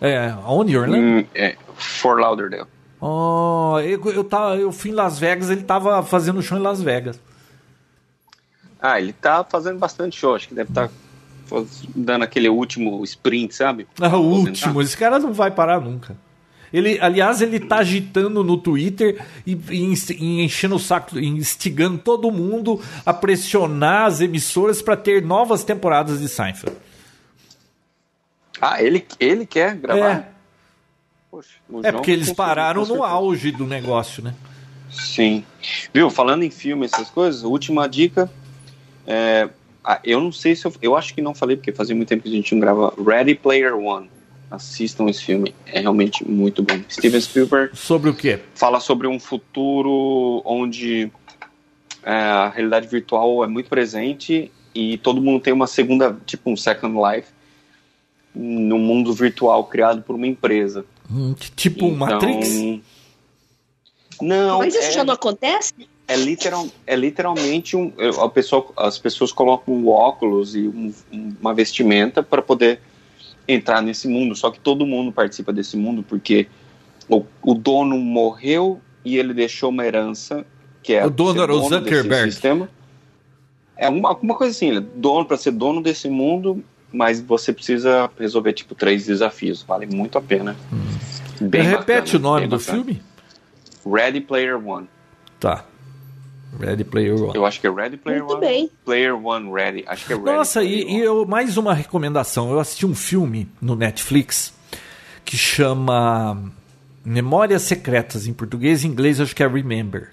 É, 0.00 0.32
onde, 0.46 0.76
Orlando? 0.78 1.02
Hum, 1.02 1.26
é, 1.34 1.56
For 1.74 2.20
Lauderdale. 2.20 2.68
Oh, 3.00 3.80
eu, 3.82 4.00
eu, 4.12 4.22
tava, 4.22 4.54
eu 4.56 4.70
fui 4.70 4.92
em 4.92 4.94
Las 4.94 5.18
Vegas, 5.18 5.50
ele 5.50 5.64
tava 5.64 6.00
fazendo 6.04 6.40
show 6.40 6.56
em 6.56 6.62
Las 6.62 6.80
Vegas. 6.80 7.18
Ah, 8.80 9.00
ele 9.00 9.12
tá 9.12 9.42
fazendo 9.42 9.78
bastante 9.80 10.16
show. 10.16 10.36
Acho 10.36 10.46
que 10.46 10.54
deve 10.54 10.70
estar 10.70 10.88
dando 11.94 12.22
aquele 12.22 12.48
último 12.48 13.02
sprint, 13.04 13.54
sabe? 13.54 13.86
Ah, 14.00 14.16
o 14.16 14.22
último, 14.22 14.80
esse 14.80 14.96
cara 14.96 15.18
não 15.18 15.32
vai 15.32 15.50
parar 15.50 15.80
nunca. 15.80 16.16
Ele, 16.72 16.98
aliás, 17.00 17.40
ele 17.40 17.60
tá 17.60 17.76
agitando 17.76 18.42
no 18.42 18.56
Twitter 18.56 19.24
e, 19.46 19.56
e 19.70 20.42
enchendo 20.42 20.74
o 20.74 20.78
saco, 20.78 21.16
instigando 21.20 21.98
todo 21.98 22.32
mundo 22.32 22.80
a 23.06 23.14
pressionar 23.14 24.06
as 24.06 24.20
emissoras 24.20 24.82
para 24.82 24.96
ter 24.96 25.22
novas 25.22 25.62
temporadas 25.62 26.18
de 26.18 26.28
Seinfeld. 26.28 26.76
Ah, 28.60 28.82
ele, 28.82 29.06
ele 29.20 29.46
quer 29.46 29.76
gravar? 29.76 30.10
É. 30.10 30.28
Poxa, 31.30 31.50
é 31.84 31.92
porque 31.92 32.10
eles 32.10 32.32
pararam 32.32 32.84
no 32.84 33.04
auge 33.04 33.52
do 33.52 33.66
negócio, 33.66 34.22
né? 34.22 34.34
Sim. 34.90 35.44
Viu, 35.92 36.10
falando 36.10 36.42
em 36.42 36.50
filme, 36.50 36.86
essas 36.86 37.10
coisas, 37.10 37.44
última 37.44 37.88
dica. 37.88 38.30
É, 39.06 39.48
eu 40.02 40.20
não 40.20 40.32
sei 40.32 40.56
se 40.56 40.66
eu. 40.66 40.72
Eu 40.80 40.96
acho 40.96 41.14
que 41.14 41.20
não 41.20 41.34
falei, 41.34 41.56
porque 41.56 41.72
fazia 41.72 41.94
muito 41.94 42.08
tempo 42.08 42.22
que 42.22 42.28
a 42.28 42.32
gente 42.32 42.54
não 42.54 42.60
grava. 42.60 42.94
Ready 42.96 43.34
Player 43.34 43.76
One. 43.76 44.10
Assistam 44.50 45.08
esse 45.08 45.22
filme, 45.22 45.54
é 45.66 45.80
realmente 45.80 46.26
muito 46.28 46.62
bom. 46.62 46.80
Steven 46.88 47.20
Spielberg. 47.20 47.76
Sobre 47.76 48.10
o 48.10 48.14
quê? 48.14 48.38
Fala 48.54 48.78
sobre 48.78 49.08
um 49.08 49.18
futuro 49.18 50.42
onde 50.44 51.10
é, 52.04 52.12
a 52.12 52.48
realidade 52.50 52.86
virtual 52.86 53.42
é 53.42 53.48
muito 53.48 53.68
presente 53.68 54.52
e 54.74 54.98
todo 54.98 55.20
mundo 55.20 55.42
tem 55.42 55.52
uma 55.52 55.66
segunda, 55.66 56.16
tipo 56.24 56.50
um 56.50 56.56
Second 56.56 56.94
Life, 56.96 57.28
no 58.34 58.78
mundo 58.78 59.12
virtual 59.12 59.64
criado 59.64 60.02
por 60.02 60.14
uma 60.14 60.26
empresa. 60.26 60.84
Hum, 61.10 61.34
tipo 61.56 61.86
então, 61.86 61.96
Matrix? 61.96 62.48
Não. 64.20 64.58
Mas 64.58 64.74
isso 64.74 64.88
é, 64.88 64.92
já 64.92 65.04
não 65.04 65.14
acontece? 65.14 65.74
É, 66.06 66.16
literal, 66.16 66.68
é 66.86 66.94
literalmente 66.94 67.76
um. 67.76 67.92
A 68.22 68.28
pessoa, 68.28 68.66
as 68.76 68.98
pessoas 68.98 69.32
colocam 69.32 69.74
um 69.74 69.88
óculos 69.88 70.54
e 70.54 70.68
um, 70.68 70.92
uma 71.40 71.54
vestimenta 71.54 72.22
para 72.22 72.42
poder 72.42 72.80
entrar 73.48 73.80
nesse 73.80 74.06
mundo. 74.06 74.36
Só 74.36 74.50
que 74.50 74.60
todo 74.60 74.86
mundo 74.86 75.10
participa 75.12 75.52
desse 75.52 75.76
mundo 75.76 76.02
porque 76.02 76.46
o, 77.08 77.24
o 77.42 77.54
dono 77.54 77.98
morreu 77.98 78.80
e 79.04 79.16
ele 79.16 79.32
deixou 79.32 79.70
uma 79.70 79.86
herança 79.86 80.44
que 80.82 80.92
é 80.92 81.06
o 81.06 81.10
dono 81.10 81.42
era 81.42 81.54
o 81.54 81.68
Zuckerberg. 81.68 82.30
Sistema. 82.30 82.68
É 83.76 83.88
uma, 83.88 84.14
uma 84.14 84.34
coisa 84.34 84.54
assim, 84.54 84.68
ele 84.68 84.78
é 84.78 84.80
dono 84.80 85.24
para 85.24 85.36
ser 85.36 85.50
dono 85.50 85.82
desse 85.82 86.08
mundo, 86.08 86.62
mas 86.92 87.20
você 87.20 87.52
precisa 87.52 88.10
resolver 88.18 88.52
tipo 88.52 88.74
três 88.74 89.06
desafios. 89.06 89.62
Vale 89.62 89.86
muito 89.86 90.18
a 90.18 90.20
pena. 90.20 90.54
Hum. 90.72 91.48
Bem 91.48 91.62
repete 91.62 92.12
bacana, 92.12 92.18
o 92.18 92.20
nome 92.20 92.46
do 92.46 92.58
bacana. 92.58 92.84
filme? 92.84 93.02
Ready 93.86 94.20
Player 94.20 94.56
One. 94.56 94.86
Tá. 95.40 95.64
Ready 96.58 96.84
Player 96.84 97.14
One. 97.14 97.32
Eu 97.34 97.44
acho 97.44 97.60
que 97.60 97.66
é 97.66 97.70
Ready 97.70 97.96
Player 97.96 98.20
Muito 98.20 98.34
One. 98.34 98.46
Bem. 98.46 98.70
Player 98.84 99.14
One 99.14 99.52
Ready. 99.52 99.84
Acho 99.86 100.06
que 100.06 100.12
é 100.12 100.16
Ready 100.16 100.30
Nossa, 100.30 100.62
e, 100.62 100.84
e, 100.84 101.00
eu, 101.00 101.26
mais 101.26 101.56
uma 101.56 101.74
recomendação. 101.74 102.50
Eu 102.50 102.60
assisti 102.60 102.86
um 102.86 102.94
filme 102.94 103.48
no 103.60 103.74
Netflix 103.74 104.54
que 105.24 105.36
chama 105.36 106.52
Memórias 107.04 107.62
Secretas 107.62 108.26
em 108.26 108.32
português 108.32 108.84
e 108.84 108.86
inglês, 108.86 109.20
acho 109.20 109.34
que 109.34 109.42
é 109.42 109.48
Remember. 109.48 110.10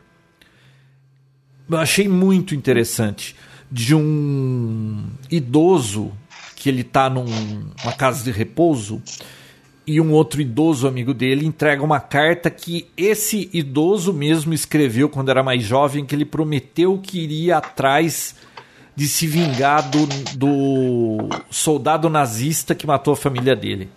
Eu 1.70 1.78
achei 1.78 2.08
muito 2.08 2.54
interessante. 2.56 3.36
De 3.74 3.96
um 3.96 5.08
idoso 5.30 6.12
que 6.58 6.68
ele 6.68 6.82
está 6.82 7.10
numa 7.10 7.94
casa 7.98 8.24
de 8.24 8.32
repouso 8.32 9.02
e 9.86 10.00
um 10.00 10.12
outro 10.12 10.42
idoso 10.42 10.88
amigo 10.88 11.14
dele 11.14 11.46
entrega 11.46 11.84
uma 11.84 12.00
carta 12.00 12.50
que 12.50 12.88
esse 12.96 13.50
idoso 13.52 14.14
mesmo 14.14 14.54
escreveu 14.54 15.10
quando 15.10 15.30
era 15.30 15.42
mais 15.42 15.64
jovem, 15.64 16.06
que 16.06 16.14
ele 16.14 16.26
prometeu 16.26 17.00
que 17.00 17.20
iria 17.20 17.58
atrás 17.58 18.36
de 18.96 19.08
se 19.08 19.26
vingar 19.26 19.90
do, 19.90 20.06
do 20.36 21.30
soldado 21.50 22.10
nazista 22.10 22.76
que 22.76 22.86
matou 22.86 23.14
a 23.14 23.18
família 23.18 23.56
dele. 23.56 23.90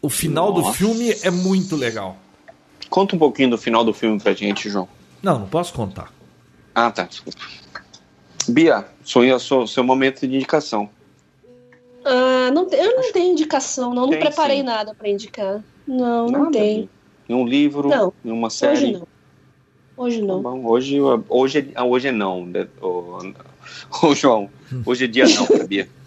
O 0.00 0.08
final 0.08 0.52
Nossa. 0.52 0.68
do 0.68 0.74
filme 0.74 1.14
é 1.22 1.30
muito 1.30 1.74
legal. 1.74 2.16
Conta 2.88 3.16
um 3.16 3.18
pouquinho 3.18 3.50
do 3.50 3.58
final 3.58 3.84
do 3.84 3.92
filme 3.92 4.20
pra 4.20 4.32
gente, 4.32 4.70
João. 4.70 4.88
Não, 5.22 5.40
não 5.40 5.48
posso 5.48 5.72
contar. 5.72 6.12
Ah, 6.74 6.90
tá, 6.90 7.04
desculpa. 7.04 7.40
Bia, 8.48 8.86
seu, 9.04 9.40
seu, 9.40 9.66
seu 9.66 9.84
momento 9.84 10.26
de 10.26 10.36
indicação. 10.36 10.88
Ah, 12.04 12.50
não, 12.52 12.68
eu 12.70 12.96
não 12.96 13.12
tenho 13.12 13.32
indicação, 13.32 13.94
não. 13.94 14.06
Não 14.06 14.18
preparei 14.18 14.58
sim. 14.58 14.62
nada 14.62 14.94
para 14.94 15.08
indicar. 15.08 15.62
Não, 15.86 16.26
nada, 16.26 16.44
não 16.44 16.50
tem. 16.50 16.88
Um 17.28 17.46
livro, 17.46 17.88
não, 17.88 18.12
uma 18.24 18.48
série? 18.48 18.72
Hoje 18.76 18.92
não. 18.92 19.08
Hoje 19.96 20.22
não. 20.22 20.42
Tá 20.42 20.50
hoje, 20.50 21.00
hoje, 21.28 21.72
é, 21.74 21.82
hoje 21.82 22.08
é 22.08 22.12
não, 22.12 22.46
né, 22.46 22.68
ô, 22.80 23.18
ô, 24.02 24.14
João. 24.14 24.48
Hoje 24.86 25.04
é 25.04 25.08
dia 25.08 25.24
não, 25.24 25.46
sabia? 25.46 25.88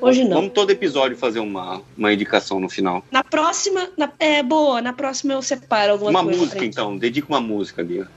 Hoje 0.00 0.24
não. 0.24 0.38
Vamos 0.38 0.52
todo 0.52 0.70
episódio 0.70 1.16
fazer 1.16 1.38
uma, 1.38 1.80
uma 1.96 2.12
indicação 2.12 2.58
no 2.58 2.68
final. 2.68 3.04
Na 3.12 3.22
próxima, 3.22 3.88
na, 3.96 4.10
é 4.18 4.42
boa, 4.42 4.82
na 4.82 4.92
próxima 4.92 5.34
eu 5.34 5.40
separo 5.40 5.92
alguma 5.92 6.10
uma 6.10 6.24
coisa. 6.24 6.36
Uma 6.36 6.46
música 6.46 6.64
então, 6.64 6.98
dedica 6.98 7.28
uma 7.28 7.40
música, 7.40 7.84
Bia. 7.84 8.08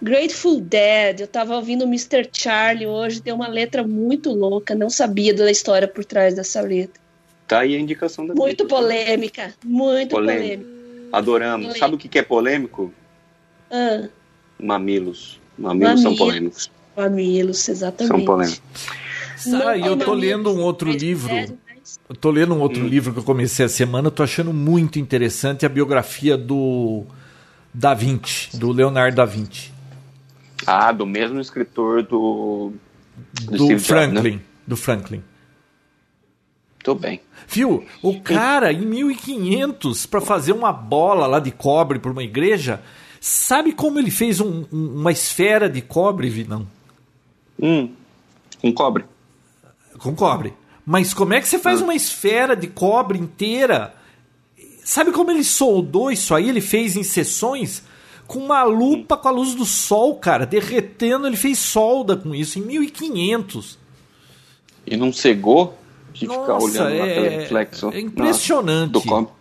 Grateful 0.00 0.60
Dead, 0.60 1.20
eu 1.20 1.26
tava 1.26 1.56
ouvindo 1.56 1.84
Mr. 1.84 2.28
Charlie 2.32 2.86
hoje, 2.86 3.20
tem 3.20 3.32
uma 3.32 3.48
letra 3.48 3.82
muito 3.82 4.32
louca, 4.32 4.74
não 4.74 4.88
sabia 4.88 5.34
da 5.34 5.50
história 5.50 5.88
por 5.88 6.04
trás 6.04 6.34
dessa 6.34 6.60
letra. 6.60 7.00
Tá 7.48 7.60
aí 7.60 7.74
a 7.74 7.80
indicação 7.80 8.26
da 8.26 8.34
Muito 8.34 8.62
letra. 8.62 8.76
polêmica, 8.76 9.54
muito 9.64 10.10
polêmica. 10.10 10.64
Adoramos. 11.10 11.66
Polêmica. 11.66 11.78
Sabe 11.78 11.94
o 11.94 11.98
que 11.98 12.18
é 12.18 12.22
polêmico? 12.22 12.92
Ah. 13.70 14.08
Mamilos. 14.58 15.40
Mamilos. 15.56 15.88
Mamilos 15.88 16.02
são 16.02 16.16
polêmicos. 16.16 16.70
Mamilos, 16.96 17.68
exatamente. 17.68 18.16
São 18.16 18.24
polêmicos. 18.24 18.62
Sabe, 19.36 19.86
eu 19.86 19.96
tô 19.96 20.12
lendo 20.12 20.52
um 20.52 20.60
outro 20.60 20.90
livro. 20.90 21.32
Eu 22.08 22.16
tô 22.16 22.30
lendo 22.30 22.54
um 22.54 22.60
outro 22.60 22.82
hum. 22.82 22.88
livro 22.88 23.12
que 23.12 23.18
eu 23.18 23.24
comecei 23.24 23.64
a 23.64 23.68
semana, 23.68 24.10
tô 24.10 24.22
achando 24.22 24.52
muito 24.52 24.98
interessante 24.98 25.64
a 25.64 25.68
biografia 25.68 26.36
do 26.36 27.04
Da 27.72 27.94
Vinci, 27.94 28.56
do 28.56 28.72
Leonardo 28.72 29.16
da 29.16 29.24
Vinci. 29.24 29.77
Ah, 30.66 30.92
do 30.92 31.06
mesmo 31.06 31.40
escritor 31.40 32.02
do. 32.02 32.72
Do, 33.42 33.68
do 33.68 33.78
Franklin. 33.78 34.36
né? 34.36 34.40
Do 34.66 34.76
Franklin. 34.76 35.22
Tô 36.82 36.94
bem. 36.94 37.20
Viu? 37.46 37.84
O 38.02 38.20
cara, 38.20 38.72
em 38.72 38.86
1500, 38.86 40.06
para 40.06 40.20
fazer 40.20 40.52
uma 40.52 40.72
bola 40.72 41.26
lá 41.26 41.40
de 41.40 41.50
cobre 41.50 41.98
para 41.98 42.10
uma 42.10 42.22
igreja, 42.22 42.82
sabe 43.20 43.72
como 43.72 43.98
ele 43.98 44.10
fez 44.10 44.40
um, 44.40 44.64
um, 44.72 45.00
uma 45.00 45.12
esfera 45.12 45.68
de 45.68 45.82
cobre, 45.82 46.30
Vinão? 46.30 46.66
Hum, 47.60 47.92
com 48.60 48.72
cobre. 48.72 49.04
Com 49.98 50.14
cobre. 50.14 50.54
Mas 50.86 51.12
como 51.12 51.34
é 51.34 51.40
que 51.40 51.48
você 51.48 51.58
faz 51.58 51.80
ah. 51.80 51.84
uma 51.84 51.94
esfera 51.94 52.54
de 52.54 52.68
cobre 52.68 53.18
inteira? 53.18 53.94
Sabe 54.84 55.12
como 55.12 55.30
ele 55.30 55.44
soldou 55.44 56.10
isso 56.10 56.34
aí? 56.34 56.48
Ele 56.48 56.60
fez 56.60 56.96
em 56.96 57.02
sessões 57.02 57.82
com 58.28 58.40
uma 58.40 58.62
lupa 58.62 59.16
com 59.16 59.26
a 59.26 59.30
luz 59.30 59.54
do 59.54 59.64
sol, 59.64 60.14
cara, 60.16 60.44
derretendo. 60.44 61.26
Ele 61.26 61.36
fez 61.36 61.58
solda 61.58 62.14
com 62.14 62.34
isso 62.34 62.58
em 62.58 62.62
1500. 62.62 63.78
E 64.86 64.96
não 64.96 65.12
cegou 65.12 65.76
de 66.12 66.26
Nossa, 66.26 66.40
ficar 66.40 66.58
olhando 66.58 66.94
é, 66.94 67.14
pelo 67.14 67.28
reflexo? 67.40 67.90
É 67.90 68.00
impressionante. 68.00 68.92
do 68.92 69.02
copo. 69.02 69.32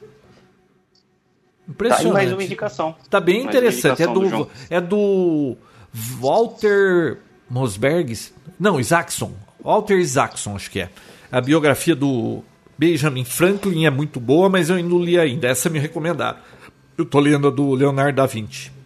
Impressionante. 1.67 2.07
Tá 2.07 2.13
mais 2.13 2.31
uma 2.31 2.43
indicação. 2.43 2.95
Tá 3.09 3.19
bem 3.19 3.43
mais 3.43 3.47
interessante. 3.47 4.01
É 4.01 4.07
do, 4.07 4.21
do 4.21 4.49
é 4.69 4.79
do 4.79 5.57
Walter 5.93 7.19
Mosbergs. 7.49 8.33
Não, 8.57 8.79
Isaacson. 8.79 9.33
Walter 9.61 9.97
Isaacson, 9.97 10.55
acho 10.55 10.71
que 10.71 10.79
é. 10.79 10.89
A 11.29 11.41
biografia 11.41 11.93
do 11.93 12.41
Benjamin 12.77 13.25
Franklin 13.25 13.85
é 13.85 13.89
muito 13.89 14.17
boa, 14.17 14.47
mas 14.47 14.69
eu 14.69 14.77
ainda 14.77 14.89
não 14.89 15.03
li 15.03 15.19
ainda. 15.19 15.47
Essa 15.49 15.69
me 15.69 15.77
recomendaram. 15.77 16.39
Eu 16.97 17.03
tô 17.03 17.19
lendo 17.19 17.49
a 17.49 17.51
do 17.51 17.73
Leonardo 17.73 18.15
da 18.15 18.25
Vinci. 18.25 18.76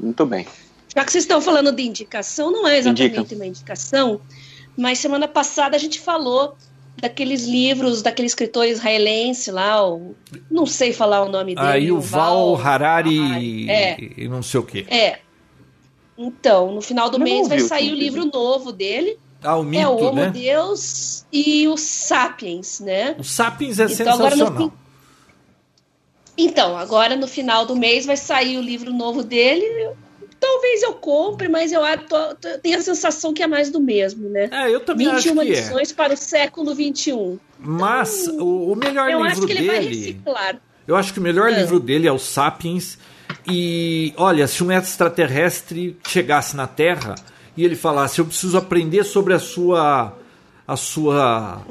Muito 0.00 0.24
bem. 0.26 0.46
Já 0.94 1.04
que 1.04 1.12
vocês 1.12 1.24
estão 1.24 1.40
falando 1.40 1.72
de 1.72 1.82
indicação, 1.82 2.50
não 2.50 2.66
é 2.66 2.78
exatamente 2.78 3.18
Indica. 3.18 3.34
uma 3.34 3.46
indicação, 3.46 4.20
mas 4.76 4.98
semana 4.98 5.28
passada 5.28 5.76
a 5.76 5.78
gente 5.78 6.00
falou 6.00 6.56
daqueles 7.00 7.44
livros 7.44 8.02
daquele 8.02 8.26
escritor 8.26 8.66
israelense 8.66 9.50
lá, 9.50 9.86
o, 9.88 10.16
não 10.50 10.66
sei 10.66 10.92
falar 10.92 11.22
o 11.22 11.28
nome 11.28 11.54
dele. 11.54 11.66
Aí 11.66 11.92
o 11.92 12.00
Val 12.00 12.56
Harari, 12.56 13.18
Harari. 13.18 13.70
É. 13.70 13.96
e 14.16 14.28
não 14.28 14.42
sei 14.42 14.60
o 14.60 14.62
quê. 14.62 14.86
É. 14.88 15.20
Então, 16.16 16.72
no 16.74 16.82
final 16.82 17.08
do 17.08 17.18
mês 17.18 17.46
vai 17.46 17.60
sair 17.60 17.92
o 17.92 17.94
livro 17.94 18.24
novo 18.24 18.72
dele. 18.72 19.16
Ah, 19.40 19.56
o 19.56 19.62
mito, 19.62 19.80
é 19.80 19.86
o 19.86 19.96
Homo 19.96 20.20
né? 20.20 20.30
Deus 20.30 21.24
e 21.32 21.68
o 21.68 21.76
Sapiens, 21.76 22.80
né? 22.80 23.14
O 23.16 23.22
Sapiens 23.22 23.78
é 23.78 23.84
então, 23.84 23.96
sensacional. 23.96 24.48
Agora 24.48 24.60
no, 24.60 24.72
então, 26.38 26.78
agora 26.78 27.16
no 27.16 27.26
final 27.26 27.66
do 27.66 27.74
mês 27.74 28.06
vai 28.06 28.16
sair 28.16 28.56
o 28.56 28.62
livro 28.62 28.92
novo 28.92 29.24
dele. 29.24 29.90
Talvez 30.38 30.84
eu 30.84 30.92
compre, 30.94 31.48
mas 31.48 31.72
eu 31.72 31.82
tenho 32.62 32.78
a 32.78 32.82
sensação 32.82 33.34
que 33.34 33.42
é 33.42 33.46
mais 33.48 33.70
do 33.70 33.80
mesmo, 33.80 34.28
né? 34.28 34.48
É, 34.52 34.72
eu 34.72 34.78
também 34.78 35.08
acho 35.08 35.32
que 35.32 35.40
é. 35.40 35.44
lições 35.44 35.90
para 35.90 36.14
o 36.14 36.16
século 36.16 36.72
XXI. 36.72 37.40
Mas 37.58 38.28
então, 38.28 38.46
o, 38.46 38.72
o, 38.72 38.76
melhor 38.76 39.10
eu 39.10 39.18
livro 39.18 39.32
acho 39.32 39.40
que 39.40 39.46
dele. 39.48 39.58
Ele 39.58 39.66
vai 39.66 39.84
reciclar. 39.84 40.60
Eu 40.86 40.94
acho 40.94 41.12
que 41.12 41.18
o 41.18 41.22
melhor 41.22 41.52
é. 41.52 41.58
livro 41.58 41.80
dele 41.80 42.06
é 42.06 42.12
o 42.12 42.20
Sapiens. 42.20 42.98
E 43.44 44.14
olha, 44.16 44.46
se 44.46 44.62
um 44.62 44.70
extraterrestre 44.70 45.98
chegasse 46.06 46.56
na 46.56 46.68
Terra 46.68 47.16
e 47.56 47.64
ele 47.64 47.74
falasse: 47.74 48.20
Eu 48.20 48.26
preciso 48.26 48.56
aprender 48.56 49.02
sobre 49.02 49.34
a 49.34 49.40
sua. 49.40 50.16
a 50.68 50.76
sua 50.76 51.62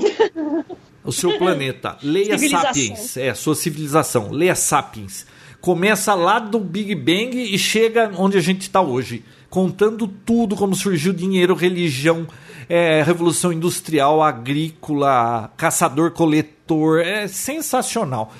o 1.08 1.12
seu 1.14 1.38
planeta. 1.38 1.98
Leia 2.04 2.38
Sapiens. 2.38 3.16
É, 3.16 3.34
sua 3.34 3.56
civilização. 3.56 4.30
Leia 4.30 4.56
Sapiens. 4.56 5.26
Começa 5.62 6.14
lá 6.14 6.38
do 6.38 6.60
Big 6.60 6.94
Bang 6.94 7.36
e 7.36 7.58
chega 7.58 8.12
onde 8.18 8.38
a 8.38 8.42
gente 8.42 8.62
está 8.62 8.82
hoje, 8.82 9.24
contando 9.50 10.08
tudo 10.08 10.56
como 10.56 10.76
surgiu 10.76 11.14
dinheiro, 11.14 11.56
religião, 11.56 12.28
é, 12.70 13.02
revolução 13.02 13.52
industrial, 13.54 14.22
agrícola, 14.22 15.52
caçador-coletor. 15.56 17.00
É 17.00 17.28
sensacional. 17.28 18.34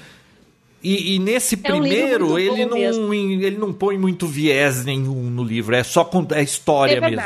E, 0.84 1.16
e 1.16 1.20
nesse 1.20 1.56
é 1.56 1.74
um 1.74 1.80
primeiro, 1.80 2.38
ele 2.38 2.66
não, 2.66 3.14
ele 3.14 3.58
não 3.58 3.74
põe 3.74 3.98
muito 3.98 4.28
viés 4.28 4.86
nenhum 4.86 5.24
no 5.30 5.44
livro, 5.44 5.76
é 5.76 5.84
só 5.84 6.10
é 6.32 6.44
história 6.44 6.98
é 6.98 7.02
mesmo. 7.02 7.22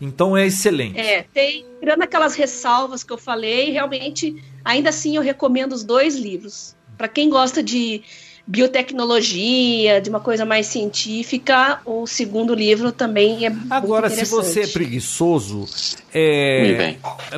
Então 0.00 0.36
é 0.36 0.46
excelente. 0.46 0.98
É, 0.98 1.22
tem, 1.22 1.64
tirando 1.80 2.02
aquelas 2.02 2.34
ressalvas 2.34 3.02
que 3.02 3.12
eu 3.12 3.18
falei, 3.18 3.70
realmente, 3.70 4.42
ainda 4.64 4.90
assim 4.90 5.16
eu 5.16 5.22
recomendo 5.22 5.72
os 5.72 5.82
dois 5.82 6.16
livros. 6.16 6.76
Para 6.96 7.08
quem 7.08 7.28
gosta 7.28 7.62
de 7.62 8.02
biotecnologia, 8.46 10.00
de 10.00 10.08
uma 10.08 10.20
coisa 10.20 10.44
mais 10.44 10.66
científica, 10.66 11.80
o 11.84 12.06
segundo 12.06 12.54
livro 12.54 12.92
também 12.92 13.46
é 13.46 13.52
Agora, 13.68 14.08
se 14.08 14.24
você 14.24 14.62
é 14.62 14.66
preguiçoso, 14.68 15.66
é... 16.14 16.96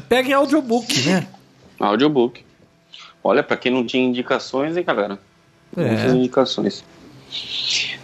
pegue 0.09 0.33
audiobook, 0.33 1.01
né? 1.03 1.27
Audiobook. 1.81 2.45
Olha, 3.25 3.43
para 3.43 3.57
quem 3.57 3.73
não 3.73 3.87
tinha 3.87 4.05
indicações, 4.05 4.77
hein, 4.77 4.85
galera? 4.85 5.19
É. 5.77 5.85
Muitas 5.85 6.15
indicações. 6.15 6.85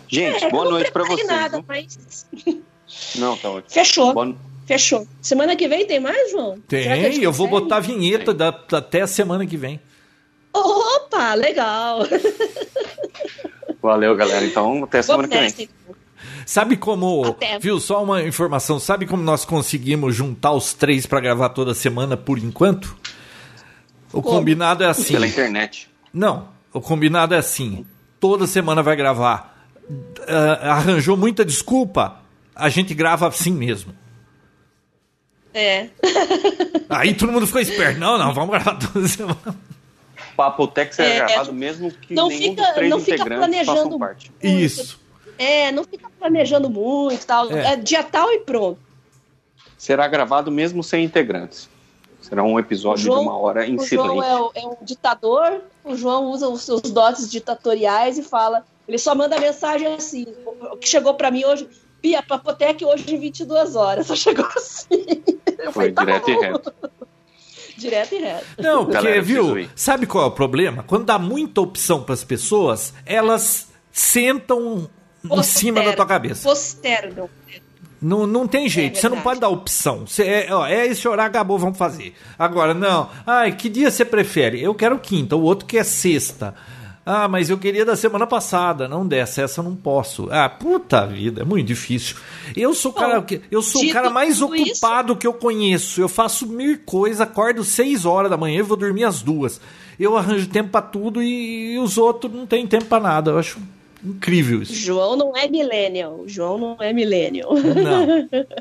Gente, 0.08 0.44
é, 0.44 0.50
boa 0.50 0.70
noite 0.70 0.90
para 0.90 1.04
vocês. 1.04 1.26
Nada, 1.26 1.64
mas... 1.66 2.26
Não, 3.16 3.36
tá 3.36 3.50
ótimo. 3.50 3.70
Fechou. 3.70 4.12
Boa... 4.12 4.34
Fechou. 4.66 5.06
Semana 5.20 5.56
que 5.56 5.68
vem 5.68 5.86
tem 5.86 6.00
mais, 6.00 6.30
João? 6.30 6.58
Tem, 6.66 7.22
eu 7.22 7.32
vou 7.32 7.46
botar 7.46 7.76
a 7.76 7.80
vinheta 7.80 8.32
da, 8.32 8.48
até 8.48 9.02
a 9.02 9.06
semana 9.06 9.46
que 9.46 9.56
vem. 9.56 9.80
Opa, 10.52 11.34
legal. 11.34 12.00
Valeu, 13.82 14.16
galera. 14.16 14.44
Então, 14.44 14.84
até 14.84 15.02
semana 15.02 15.28
que 15.28 15.36
vem. 15.36 15.68
Sabe 16.46 16.76
como, 16.76 17.24
Até. 17.24 17.58
viu, 17.58 17.80
só 17.80 18.02
uma 18.02 18.22
informação, 18.22 18.78
sabe 18.78 19.06
como 19.06 19.22
nós 19.22 19.44
conseguimos 19.44 20.14
juntar 20.14 20.52
os 20.52 20.74
três 20.74 21.06
para 21.06 21.20
gravar 21.20 21.48
toda 21.50 21.74
semana 21.74 22.16
por 22.16 22.38
enquanto? 22.38 22.96
O 24.12 24.20
como? 24.20 24.38
combinado 24.38 24.84
é 24.84 24.86
assim. 24.86 25.14
Pela 25.14 25.26
internet. 25.26 25.88
Não, 26.12 26.48
o 26.72 26.80
combinado 26.80 27.34
é 27.34 27.38
assim. 27.38 27.86
Toda 28.20 28.46
semana 28.46 28.82
vai 28.82 28.94
gravar. 28.94 29.54
Uh, 29.88 30.62
arranjou 30.62 31.16
muita 31.16 31.44
desculpa, 31.44 32.20
a 32.54 32.68
gente 32.68 32.94
grava 32.94 33.28
assim 33.28 33.52
mesmo. 33.52 33.94
É. 35.52 35.88
Aí 36.88 37.14
todo 37.14 37.32
mundo 37.32 37.46
ficou 37.46 37.60
esperto. 37.60 37.98
Não, 37.98 38.18
não, 38.18 38.34
vamos 38.34 38.50
gravar 38.50 38.74
toda 38.74 39.06
semana. 39.06 39.56
Papo 40.36 40.66
Tex 40.66 40.98
é, 40.98 41.16
é 41.16 41.16
gravado 41.18 41.52
mesmo 41.52 41.92
que 41.92 42.12
não 42.12 42.28
nenhum 42.28 42.50
fica, 42.50 42.62
dos 42.62 42.74
três 42.74 42.90
não 42.90 43.00
fica 43.00 43.24
planejando 43.24 43.98
parte. 43.98 44.32
Isso. 44.42 45.00
É, 45.38 45.70
não 45.72 45.84
fica 45.84 46.08
planejando 46.18 46.68
muito 46.68 47.24
tal. 47.24 47.50
É. 47.52 47.72
é 47.72 47.76
dia 47.76 48.02
tal 48.02 48.32
e 48.32 48.40
pronto. 48.40 48.78
Será 49.78 50.08
gravado 50.08 50.50
mesmo 50.50 50.82
sem 50.82 51.04
integrantes. 51.04 51.68
Será 52.20 52.42
um 52.42 52.58
episódio 52.58 53.04
João, 53.04 53.20
de 53.20 53.24
uma 53.26 53.36
hora 53.36 53.66
em 53.66 53.76
o 53.76 53.80
silêncio. 53.80 54.14
João 54.14 54.50
é, 54.54 54.60
é, 54.60 54.66
um 54.66 54.76
ditador, 54.82 55.60
o 55.84 55.94
João 55.94 56.24
usa 56.30 56.48
os 56.48 56.62
seus 56.62 56.80
dotes 56.82 57.30
ditatoriais 57.30 58.16
e 58.16 58.22
fala. 58.22 58.64
Ele 58.88 58.98
só 58.98 59.14
manda 59.14 59.38
mensagem 59.38 59.86
assim. 59.88 60.26
O 60.72 60.76
que 60.76 60.88
chegou 60.88 61.14
para 61.14 61.30
mim 61.30 61.44
hoje, 61.44 61.68
Pia, 62.04 62.22
Papotec 62.22 62.84
hoje 62.84 63.14
em 63.14 63.18
22 63.18 63.74
horas. 63.74 64.08
Só 64.08 64.14
chegou 64.14 64.44
assim. 64.54 65.06
Eu 65.58 65.72
Foi 65.72 65.90
falei, 65.90 65.92
tá 65.92 66.04
direto 66.04 66.26
bom. 66.26 66.32
e 66.32 66.38
reto. 66.38 66.74
direto 67.78 68.14
e 68.14 68.18
reto. 68.18 68.46
Não, 68.58 68.84
porque, 68.84 68.92
Galera, 68.92 69.22
viu, 69.22 69.66
sabe 69.74 70.06
qual 70.06 70.24
é 70.24 70.26
o 70.26 70.30
problema? 70.30 70.82
Quando 70.82 71.06
dá 71.06 71.18
muita 71.18 71.62
opção 71.62 72.02
para 72.02 72.12
as 72.12 72.22
pessoas, 72.22 72.92
elas 73.06 73.68
sentam 73.90 74.90
Posterno, 75.22 75.40
em 75.40 75.42
cima 75.42 75.82
da 75.82 75.94
tua 75.94 76.04
cabeça. 76.04 76.46
Postergam. 76.46 77.30
Não, 78.02 78.26
não 78.26 78.46
tem 78.46 78.68
jeito, 78.68 78.98
é 78.98 79.00
você 79.00 79.08
não 79.08 79.22
pode 79.22 79.40
dar 79.40 79.48
opção. 79.48 80.06
Você, 80.06 80.24
é, 80.24 80.48
ó, 80.52 80.66
é 80.66 80.86
esse 80.86 81.08
horário, 81.08 81.30
acabou, 81.30 81.58
vamos 81.58 81.78
fazer. 81.78 82.14
Agora, 82.38 82.74
não. 82.74 83.08
Ai, 83.26 83.56
que 83.56 83.70
dia 83.70 83.90
você 83.90 84.04
prefere? 84.04 84.62
Eu 84.62 84.74
quero 84.74 84.98
quinta, 84.98 85.36
o 85.36 85.42
outro 85.42 85.64
quer 85.64 85.86
sexta. 85.86 86.54
Ah, 87.06 87.28
mas 87.28 87.50
eu 87.50 87.58
queria 87.58 87.84
da 87.84 87.96
semana 87.96 88.26
passada, 88.26 88.88
não 88.88 89.06
dessa, 89.06 89.42
essa 89.42 89.60
eu 89.60 89.64
não 89.64 89.76
posso. 89.76 90.26
Ah, 90.30 90.48
puta 90.48 91.06
vida, 91.06 91.42
é 91.42 91.44
muito 91.44 91.66
difícil. 91.66 92.16
Eu 92.56 92.72
sou 92.74 92.92
o 92.92 92.94
cara, 92.94 93.22
eu 93.50 93.60
sou 93.60 93.84
o 93.84 93.92
cara 93.92 94.08
mais 94.08 94.40
ocupado 94.40 95.12
isso... 95.12 95.18
que 95.18 95.26
eu 95.26 95.34
conheço. 95.34 96.00
Eu 96.00 96.08
faço 96.08 96.46
mil 96.46 96.78
coisas, 96.78 97.20
acordo 97.20 97.62
seis 97.62 98.06
horas 98.06 98.30
da 98.30 98.38
manhã 98.38 98.60
e 98.60 98.62
vou 98.62 98.76
dormir 98.76 99.04
às 99.04 99.20
duas. 99.20 99.60
Eu 100.00 100.16
arranjo 100.16 100.48
tempo 100.48 100.70
para 100.70 100.80
tudo 100.80 101.22
e, 101.22 101.78
os 101.78 101.98
outros 101.98 102.32
não 102.32 102.46
têm 102.46 102.66
tempo 102.66 102.86
para 102.86 103.02
nada. 103.02 103.32
Eu 103.32 103.38
acho 103.38 103.60
incrível 104.02 104.62
isso. 104.62 104.74
João 104.74 105.14
não 105.14 105.36
é 105.36 105.46
millennial. 105.46 106.22
João 106.26 106.56
não 106.56 106.76
é 106.80 106.90
millennial. 106.90 107.52
Não. 107.52 108.46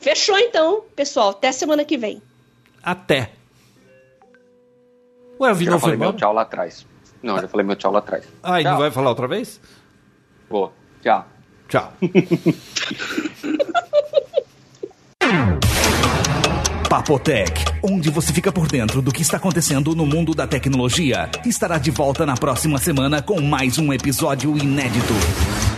Fechou 0.00 0.36
então, 0.38 0.82
pessoal. 0.94 1.30
Até 1.30 1.52
semana 1.52 1.84
que 1.84 1.96
vem. 1.96 2.20
Até. 2.82 3.30
Ué, 5.40 5.54
vi 5.54 5.66
não 5.66 5.78
foi 5.78 5.96
meu 5.96 6.12
tchau 6.12 6.32
lá 6.32 6.42
atrás. 6.42 6.84
Não, 7.22 7.40
já 7.40 7.48
falei 7.48 7.66
meu 7.66 7.76
tchau 7.76 7.92
lá 7.92 7.98
atrás. 8.00 8.24
Ah, 8.42 8.60
e 8.60 8.64
não 8.64 8.78
vai 8.78 8.90
falar 8.90 9.10
outra 9.10 9.26
vez? 9.26 9.60
Vou. 10.48 10.72
Tchau. 11.02 11.26
Tchau. 11.68 11.92
Papotec, 16.88 17.64
onde 17.82 18.10
você 18.10 18.32
fica 18.32 18.52
por 18.52 18.68
dentro 18.68 19.02
do 19.02 19.10
que 19.12 19.20
está 19.20 19.36
acontecendo 19.38 19.94
no 19.94 20.06
mundo 20.06 20.34
da 20.34 20.46
tecnologia, 20.46 21.28
estará 21.44 21.78
de 21.78 21.90
volta 21.90 22.24
na 22.24 22.34
próxima 22.34 22.78
semana 22.78 23.20
com 23.20 23.40
mais 23.40 23.76
um 23.76 23.92
episódio 23.92 24.56
inédito. 24.56 25.75